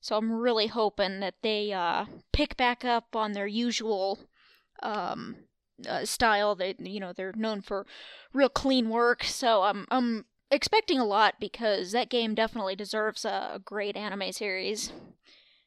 So 0.00 0.16
i'm 0.16 0.32
really 0.32 0.68
hoping 0.68 1.20
that 1.20 1.34
they 1.42 1.72
uh 1.72 2.06
pick 2.32 2.56
back 2.56 2.84
up 2.84 3.14
on 3.14 3.32
their 3.32 3.46
usual 3.46 4.18
um 4.82 5.36
uh, 5.88 6.04
style 6.04 6.56
that 6.56 6.80
you 6.80 6.98
know 6.98 7.12
they're 7.12 7.32
known 7.36 7.60
for 7.60 7.86
real 8.32 8.48
clean 8.48 8.88
work. 8.88 9.24
So 9.24 9.62
i'm 9.62 9.86
i'm 9.90 10.26
expecting 10.50 10.98
a 10.98 11.04
lot 11.04 11.34
because 11.38 11.92
that 11.92 12.10
game 12.10 12.34
definitely 12.34 12.74
deserves 12.74 13.24
a, 13.24 13.52
a 13.54 13.58
great 13.58 13.96
anime 13.96 14.32
series. 14.32 14.92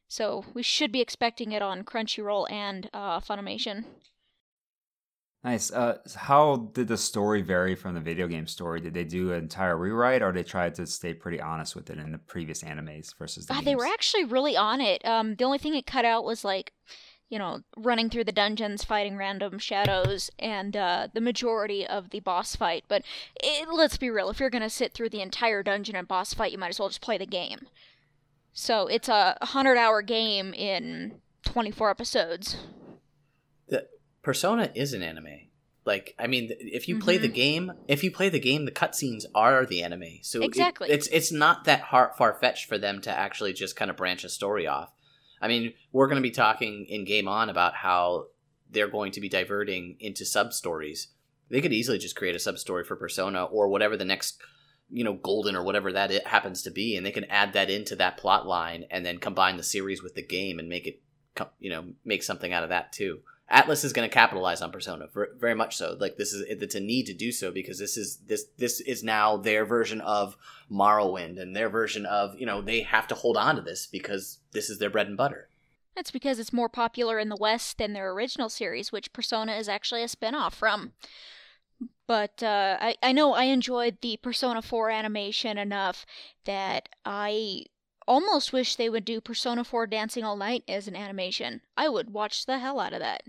So 0.07 0.43
we 0.53 0.63
should 0.63 0.91
be 0.91 0.99
expecting 0.99 1.53
it 1.53 1.61
on 1.61 1.83
crunchyroll 1.83 2.51
and 2.51 2.89
uh 2.93 3.19
funimation 3.19 3.85
Nice. 5.43 5.71
Uh, 5.71 5.97
how 6.15 6.69
did 6.73 6.87
the 6.87 6.97
story 6.97 7.41
vary 7.41 7.73
from 7.73 7.95
the 7.95 7.99
video 7.99 8.27
game 8.27 8.45
story? 8.45 8.79
Did 8.79 8.93
they 8.93 9.03
do 9.03 9.31
an 9.31 9.39
entire 9.39 9.75
rewrite, 9.75 10.21
or 10.21 10.31
they 10.31 10.43
tried 10.43 10.75
to 10.75 10.85
stay 10.85 11.15
pretty 11.15 11.41
honest 11.41 11.75
with 11.75 11.89
it 11.89 11.97
in 11.97 12.11
the 12.11 12.19
previous 12.19 12.61
animes 12.61 13.17
versus 13.17 13.47
the 13.47 13.55
Uh, 13.55 13.61
they 13.61 13.75
were 13.75 13.87
actually 13.87 14.23
really 14.23 14.55
on 14.55 14.81
it. 14.81 15.03
Um, 15.03 15.35
the 15.35 15.43
only 15.43 15.57
thing 15.57 15.73
it 15.73 15.87
cut 15.87 16.05
out 16.05 16.25
was 16.25 16.43
like, 16.45 16.73
you 17.27 17.39
know, 17.39 17.61
running 17.75 18.07
through 18.09 18.25
the 18.25 18.31
dungeons, 18.31 18.83
fighting 18.83 19.17
random 19.17 19.57
shadows, 19.57 20.29
and 20.37 20.77
uh, 20.77 21.07
the 21.11 21.21
majority 21.21 21.87
of 21.87 22.11
the 22.11 22.19
boss 22.19 22.55
fight. 22.55 22.83
But 22.87 23.01
it, 23.41 23.67
let's 23.67 23.97
be 23.97 24.11
real: 24.11 24.29
if 24.29 24.39
you're 24.39 24.51
gonna 24.51 24.69
sit 24.69 24.93
through 24.93 25.09
the 25.09 25.21
entire 25.21 25.63
dungeon 25.63 25.95
and 25.95 26.07
boss 26.07 26.35
fight, 26.35 26.51
you 26.51 26.59
might 26.59 26.69
as 26.69 26.79
well 26.79 26.89
just 26.89 27.01
play 27.01 27.17
the 27.17 27.25
game. 27.25 27.67
So 28.53 28.85
it's 28.85 29.09
a 29.09 29.37
hundred-hour 29.41 30.03
game 30.03 30.53
in 30.53 31.13
twenty-four 31.43 31.89
episodes. 31.89 32.57
Persona 34.21 34.71
is 34.75 34.93
an 34.93 35.01
anime. 35.03 35.47
Like, 35.83 36.13
I 36.19 36.27
mean, 36.27 36.51
if 36.59 36.87
you 36.87 36.99
play 36.99 37.17
the 37.17 37.27
Mhm. 37.29 37.33
game, 37.33 37.71
if 37.87 38.03
you 38.03 38.11
play 38.11 38.29
the 38.29 38.39
game, 38.39 38.65
the 38.65 38.71
cutscenes 38.71 39.25
are 39.33 39.65
the 39.65 39.81
anime. 39.81 40.19
So 40.21 40.41
it- 40.41 40.45
Exactly. 40.45 40.89
it's 40.89 41.07
it's 41.07 41.31
not 41.31 41.63
that 41.65 41.89
far 41.89 42.37
fetched 42.39 42.67
for 42.67 42.77
them 42.77 43.01
to 43.01 43.09
actually 43.09 43.53
just 43.53 43.75
kind 43.75 43.89
of 43.89 43.97
branch 43.97 44.23
a 44.23 44.29
story 44.29 44.67
off. 44.67 44.93
I 45.41 45.47
mean, 45.47 45.73
we're 45.91 46.05
going 46.07 46.21
to 46.21 46.21
be 46.21 46.29
talking 46.31 46.85
in 46.85 47.03
Game 47.03 47.27
On 47.27 47.49
about 47.49 47.73
how 47.77 48.27
they're 48.69 48.87
going 48.87 49.11
to 49.13 49.21
be 49.21 49.27
diverting 49.27 49.97
into 49.99 50.23
sub 50.23 50.53
stories. 50.53 51.07
They 51.49 51.61
could 51.61 51.73
easily 51.73 51.97
just 51.97 52.15
create 52.15 52.35
a 52.35 52.39
sub 52.39 52.59
story 52.59 52.83
for 52.83 52.95
Persona 52.95 53.45
or 53.45 53.67
whatever 53.67 53.97
the 53.97 54.05
next, 54.05 54.39
you 54.91 55.03
know, 55.03 55.13
Golden 55.13 55.55
or 55.55 55.63
whatever 55.63 55.91
that 55.93 56.11
it 56.11 56.27
happens 56.27 56.61
to 56.61 56.69
be, 56.71 56.95
and 56.95 57.03
they 57.03 57.11
can 57.11 57.25
add 57.25 57.53
that 57.53 57.71
into 57.71 57.95
that 57.95 58.17
plot 58.17 58.45
line 58.45 58.85
and 58.91 59.03
then 59.03 59.17
combine 59.17 59.57
the 59.57 59.63
series 59.63 60.03
with 60.03 60.13
the 60.13 60.21
game 60.21 60.59
and 60.59 60.69
make 60.69 60.85
it, 60.85 61.01
you 61.59 61.71
know, 61.71 61.93
make 62.05 62.21
something 62.21 62.53
out 62.53 62.61
of 62.63 62.69
that 62.69 62.93
too. 62.93 63.21
Atlus 63.51 63.83
is 63.83 63.93
going 63.93 64.09
to 64.09 64.13
capitalize 64.13 64.61
on 64.61 64.71
Persona 64.71 65.07
very 65.37 65.55
much 65.55 65.75
so. 65.75 65.97
Like 65.99 66.17
this 66.17 66.33
is 66.33 66.43
it's 66.47 66.75
a 66.75 66.79
need 66.79 67.05
to 67.07 67.13
do 67.13 67.31
so 67.31 67.51
because 67.51 67.79
this 67.79 67.97
is 67.97 68.17
this 68.27 68.45
this 68.57 68.79
is 68.79 69.03
now 69.03 69.37
their 69.37 69.65
version 69.65 69.99
of 70.01 70.37
Morrowind 70.71 71.39
and 71.39 71.55
their 71.55 71.69
version 71.69 72.05
of 72.05 72.39
you 72.39 72.45
know 72.45 72.61
they 72.61 72.81
have 72.81 73.07
to 73.07 73.15
hold 73.15 73.37
on 73.37 73.57
to 73.57 73.61
this 73.61 73.87
because 73.87 74.39
this 74.53 74.69
is 74.69 74.79
their 74.79 74.89
bread 74.89 75.07
and 75.07 75.17
butter. 75.17 75.49
That's 75.95 76.11
because 76.11 76.39
it's 76.39 76.53
more 76.53 76.69
popular 76.69 77.19
in 77.19 77.27
the 77.27 77.35
West 77.35 77.77
than 77.77 77.91
their 77.91 78.11
original 78.11 78.47
series, 78.47 78.91
which 78.91 79.11
Persona 79.11 79.55
is 79.55 79.67
actually 79.67 80.03
a 80.03 80.07
spin 80.07 80.33
off 80.33 80.53
from. 80.53 80.93
But 82.07 82.41
uh, 82.41 82.77
I, 82.79 82.95
I 83.03 83.11
know 83.11 83.33
I 83.33 83.45
enjoyed 83.45 83.97
the 84.01 84.17
Persona 84.17 84.61
4 84.61 84.89
animation 84.89 85.57
enough 85.57 86.05
that 86.45 86.87
I 87.05 87.65
almost 88.07 88.53
wish 88.53 88.75
they 88.75 88.89
would 88.89 89.05
do 89.05 89.19
Persona 89.19 89.63
4 89.63 89.87
Dancing 89.87 90.23
All 90.23 90.37
Night 90.37 90.63
as 90.67 90.87
an 90.87 90.95
animation. 90.95 91.61
I 91.75 91.89
would 91.89 92.11
watch 92.11 92.45
the 92.45 92.59
hell 92.59 92.79
out 92.79 92.93
of 92.93 92.99
that. 92.99 93.23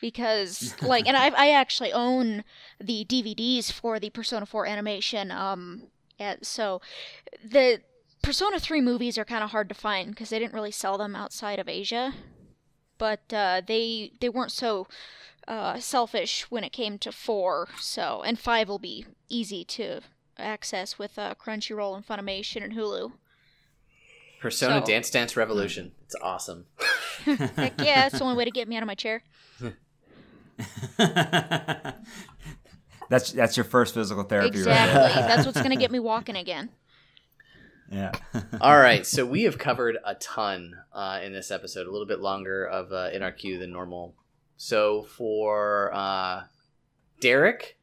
Because 0.00 0.74
like 0.82 1.06
and 1.06 1.16
I 1.16 1.28
I 1.28 1.50
actually 1.50 1.92
own 1.92 2.44
the 2.80 3.04
DVDs 3.04 3.72
for 3.72 3.98
the 3.98 4.10
Persona 4.10 4.46
4 4.46 4.66
animation 4.66 5.30
um 5.30 5.84
and 6.18 6.44
so 6.46 6.80
the 7.44 7.80
Persona 8.22 8.58
3 8.58 8.80
movies 8.80 9.16
are 9.16 9.24
kind 9.24 9.44
of 9.44 9.50
hard 9.50 9.68
to 9.68 9.74
find 9.74 10.10
because 10.10 10.30
they 10.30 10.38
didn't 10.38 10.52
really 10.54 10.70
sell 10.72 10.98
them 10.98 11.14
outside 11.14 11.58
of 11.58 11.68
Asia. 11.68 12.14
But 12.98 13.32
uh, 13.32 13.62
they 13.64 14.10
they 14.20 14.28
weren't 14.28 14.50
so 14.50 14.88
uh, 15.46 15.78
selfish 15.78 16.50
when 16.50 16.64
it 16.64 16.72
came 16.72 16.98
to 16.98 17.12
4, 17.12 17.68
so 17.80 18.22
and 18.22 18.38
5 18.38 18.68
will 18.68 18.80
be 18.80 19.06
easy 19.28 19.64
to 19.66 20.00
access 20.36 20.98
with 20.98 21.16
uh, 21.16 21.34
Crunchyroll 21.36 21.94
and 21.94 22.04
Funimation 22.06 22.62
and 22.64 22.72
Hulu. 22.74 23.12
Persona 24.40 24.80
So- 24.80 24.86
Dance 24.86 25.10
Dance 25.10 25.36
Revolution. 25.36 25.92
It's 26.04 26.16
awesome. 26.20 26.66
Heck 27.24 27.80
yeah, 27.80 28.02
that's 28.08 28.18
the 28.18 28.24
only 28.24 28.36
way 28.36 28.44
to 28.44 28.50
get 28.50 28.66
me 28.68 28.76
out 28.76 28.82
of 28.82 28.86
my 28.88 28.94
chair. 28.96 29.22
that's 33.08 33.32
that's 33.32 33.56
your 33.56 33.64
first 33.64 33.94
physical 33.94 34.22
therapy, 34.24 34.48
Exactly. 34.48 35.00
right 35.00 35.28
That's 35.28 35.46
what's 35.46 35.60
gonna 35.62 35.76
get 35.76 35.90
me 35.90 35.98
walking 35.98 36.36
again. 36.36 36.70
Yeah. 37.90 38.12
All 38.60 38.76
right, 38.78 39.06
so 39.06 39.24
we 39.24 39.44
have 39.44 39.56
covered 39.58 39.96
a 40.04 40.14
ton 40.16 40.74
uh, 40.92 41.20
in 41.22 41.32
this 41.32 41.50
episode, 41.50 41.86
a 41.86 41.90
little 41.90 42.06
bit 42.06 42.20
longer 42.20 42.66
of 42.66 42.92
uh, 42.92 43.08
in 43.12 43.22
our 43.22 43.32
queue 43.32 43.58
than 43.58 43.72
normal. 43.72 44.14
So 44.58 45.04
for 45.04 45.90
uh, 45.94 46.42
Derek 47.20 47.78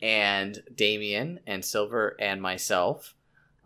and 0.00 0.62
Damian 0.74 1.40
and 1.46 1.62
Silver 1.64 2.16
and 2.18 2.40
myself, 2.40 3.14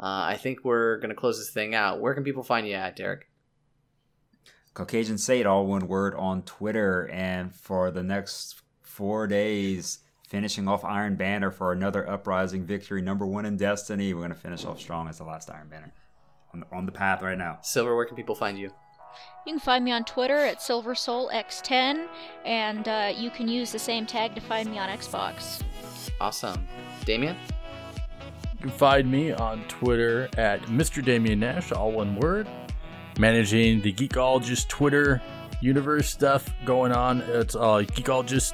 uh, 0.01 0.27
I 0.27 0.37
think 0.43 0.65
we're 0.65 0.99
gonna 0.99 1.15
close 1.15 1.39
this 1.39 1.51
thing 1.51 1.75
out. 1.75 2.01
Where 2.01 2.15
can 2.15 2.25
people 2.25 2.43
find 2.43 2.67
you 2.67 2.75
at, 2.75 2.97
Derek? 2.97 3.29
Caucasian 4.77 5.17
Sate, 5.17 5.47
all 5.47 5.67
one 5.67 5.89
word 5.89 6.15
on 6.17 6.43
Twitter. 6.43 7.09
And 7.11 7.53
for 7.55 7.91
the 7.91 8.03
next 8.03 8.61
four 8.83 9.27
days, 9.27 10.01
finishing 10.29 10.69
off 10.69 10.85
Iron 10.85 11.17
Banner 11.17 11.51
for 11.51 11.73
another 11.73 12.07
uprising 12.07 12.67
victory, 12.67 13.01
number 13.01 13.27
one 13.27 13.47
in 13.47 13.57
Destiny. 13.57 14.13
We're 14.13 14.21
going 14.21 14.35
to 14.35 14.37
finish 14.37 14.67
off 14.67 14.79
strong 14.79 15.09
as 15.09 15.17
the 15.17 15.25
last 15.25 15.51
Iron 15.51 15.69
Banner. 15.71 15.95
On 16.53 16.61
the, 16.61 16.67
on 16.77 16.85
the 16.85 16.93
path 16.93 17.23
right 17.23 17.39
now. 17.39 17.59
Silver, 17.63 17.97
where 17.97 18.05
can 18.05 18.17
people 18.17 18.35
find 18.35 18.59
you? 18.59 18.71
You 19.47 19.55
can 19.55 19.61
find 19.61 19.83
me 19.83 19.93
on 19.93 20.05
Twitter 20.05 20.37
at 20.37 20.59
SilverSoulX10, 20.59 22.07
and 22.45 22.87
uh, 22.87 23.13
you 23.17 23.31
can 23.31 23.49
use 23.49 23.73
the 23.73 23.79
same 23.79 24.05
tag 24.05 24.35
to 24.35 24.43
find 24.43 24.71
me 24.71 24.79
on 24.79 24.91
Xbox. 24.91 25.63
Awesome, 26.21 26.67
Damian. 27.07 27.37
You 28.53 28.59
can 28.61 28.71
find 28.71 29.11
me 29.11 29.33
on 29.33 29.65
Twitter 29.69 30.29
at 30.37 30.61
Mr. 30.65 31.03
Damian 31.03 31.41
Nash, 31.41 31.73
all 31.73 31.93
one 31.93 32.17
word. 32.17 32.47
Managing 33.19 33.81
the 33.81 33.93
Geekologist 33.93 34.69
Twitter 34.69 35.23
universe 35.61 36.11
stuff 36.11 36.53
going 36.65 36.93
on. 36.93 37.23
It's 37.23 37.55
uh, 37.55 37.85
Geekologist 37.95 38.53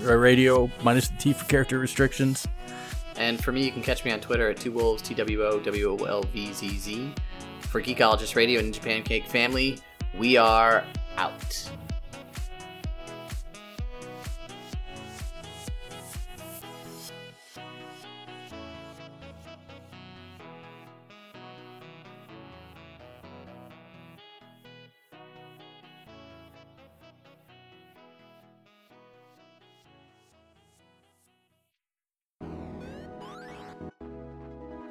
Radio 0.00 0.70
minus 0.82 1.08
the 1.08 1.16
T 1.16 1.32
for 1.32 1.44
character 1.46 1.78
restrictions. 1.78 2.46
And 3.16 3.42
for 3.42 3.52
me, 3.52 3.64
you 3.64 3.70
can 3.70 3.82
catch 3.82 4.04
me 4.04 4.10
on 4.10 4.20
Twitter 4.20 4.50
at 4.50 4.58
two 4.58 4.72
wolves 4.72 5.02
T 5.02 5.14
W 5.14 5.44
O 5.44 5.60
W 5.60 5.90
O 5.90 6.04
L 6.04 6.22
V 6.22 6.52
Z 6.52 6.78
Z. 6.78 7.12
For 7.60 7.80
Geekologist 7.80 8.36
Radio 8.36 8.60
and 8.60 8.74
Ninja 8.74 9.04
Cake 9.04 9.26
Family, 9.26 9.78
we 10.16 10.36
are 10.36 10.84
out. 11.16 11.70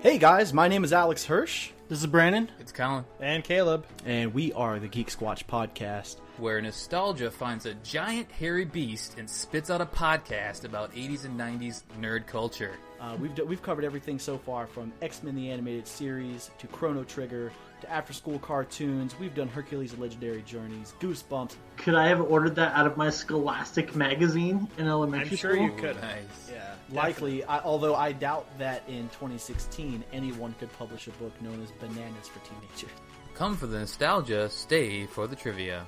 Hey 0.03 0.17
guys, 0.17 0.51
my 0.51 0.67
name 0.67 0.84
is 0.84 0.91
Alex 0.91 1.23
Hirsch. 1.23 1.69
This 1.88 2.01
is 2.01 2.07
Brandon. 2.07 2.51
It's 2.59 2.73
Colin, 2.73 3.05
And 3.21 3.41
Caleb. 3.41 3.85
And 4.05 4.34
we 4.34 4.51
are 4.51 4.77
the 4.77 4.89
Geek 4.89 5.07
Squatch 5.09 5.45
Podcast. 5.45 6.17
Where 6.38 6.61
nostalgia 6.61 7.30
finds 7.30 7.65
a 7.65 7.73
giant 7.76 8.31
hairy 8.31 8.65
beast 8.65 9.15
and 9.18 9.30
spits 9.30 9.69
out 9.69 9.81
a 9.81 9.85
podcast 9.85 10.64
about 10.65 10.91
80s 10.93 11.26
and 11.26 11.39
90s 11.39 11.84
nerd 11.99 12.26
culture. 12.26 12.73
Uh, 12.99 13.15
we've, 13.19 13.35
d- 13.35 13.41
we've 13.43 13.61
covered 13.61 13.84
everything 13.84 14.18
so 14.18 14.38
far 14.38 14.65
from 14.65 14.91
X 15.01 15.23
Men 15.23 15.35
the 15.35 15.51
Animated 15.51 15.88
Series 15.88 16.49
to 16.57 16.68
Chrono 16.68 17.03
Trigger 17.03 17.51
to 17.81 17.91
after 17.91 18.14
school 18.14 18.39
cartoons. 18.39 19.14
We've 19.19 19.35
done 19.35 19.49
Hercules 19.49 19.93
Legendary 19.97 20.41
Journeys, 20.43 20.93
Goosebumps. 21.01 21.55
Could 21.76 21.95
I 21.95 22.07
have 22.07 22.22
ordered 22.22 22.55
that 22.55 22.73
out 22.73 22.88
of 22.88 22.95
my 22.95 23.10
Scholastic 23.10 23.93
magazine 23.93 24.69
in 24.77 24.88
elementary 24.88 25.31
I'm 25.31 25.35
sure 25.35 25.53
school? 25.53 25.65
you 25.65 25.73
could. 25.73 25.97
Nice. 25.97 26.49
Yeah. 26.49 26.76
Likely, 26.91 27.43
I, 27.43 27.60
although 27.60 27.95
I 27.95 28.14
doubt 28.14 28.47
that 28.57 28.84
in 28.88 29.10
2016 29.10 30.03
anyone 30.14 30.55
could 30.60 30.72
publish 30.77 31.07
a 31.07 31.11
book 31.11 31.39
known 31.41 31.61
as 31.61 31.72
Bananas 31.72 32.30
for 32.30 32.39
Teenagers. 32.47 32.89
Come 33.35 33.57
for 33.57 33.68
the 33.68 33.80
nostalgia, 33.80 34.49
stay 34.49 35.05
for 35.07 35.27
the 35.27 35.35
trivia. 35.35 35.85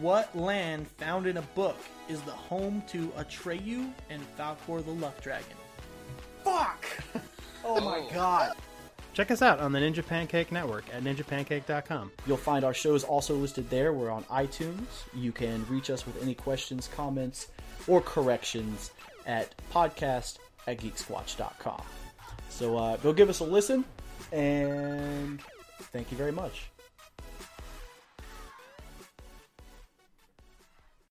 What 0.00 0.34
land 0.36 0.86
found 0.88 1.26
in 1.26 1.36
a 1.36 1.42
book 1.42 1.76
is 2.08 2.20
the 2.22 2.32
home 2.32 2.82
to 2.88 3.08
Atreyu 3.18 3.90
and 4.10 4.22
Falkor 4.38 4.84
the 4.84 4.92
Luck 4.92 5.20
Dragon? 5.20 5.56
Fuck! 6.44 6.84
Oh 7.64 7.80
my 7.80 8.04
god. 8.12 8.54
Check 9.12 9.30
us 9.30 9.40
out 9.40 9.60
on 9.60 9.72
the 9.72 9.78
Ninja 9.78 10.04
Pancake 10.04 10.50
Network 10.50 10.84
at 10.92 11.04
ninjapancake.com. 11.04 12.10
You'll 12.26 12.36
find 12.36 12.64
our 12.64 12.74
shows 12.74 13.04
also 13.04 13.36
listed 13.36 13.70
there. 13.70 13.92
We're 13.92 14.10
on 14.10 14.24
iTunes. 14.24 14.86
You 15.14 15.30
can 15.30 15.64
reach 15.68 15.88
us 15.88 16.04
with 16.04 16.20
any 16.22 16.34
questions, 16.34 16.88
comments, 16.88 17.48
or 17.86 18.00
corrections 18.00 18.90
at 19.26 19.54
podcast 19.72 20.38
at 20.66 20.78
geeksquatch.com. 20.78 21.82
So 22.48 22.76
uh, 22.76 22.96
go 22.96 23.12
give 23.12 23.28
us 23.28 23.40
a 23.40 23.44
listen, 23.44 23.84
and 24.32 25.40
thank 25.92 26.10
you 26.10 26.16
very 26.16 26.32
much. 26.32 26.71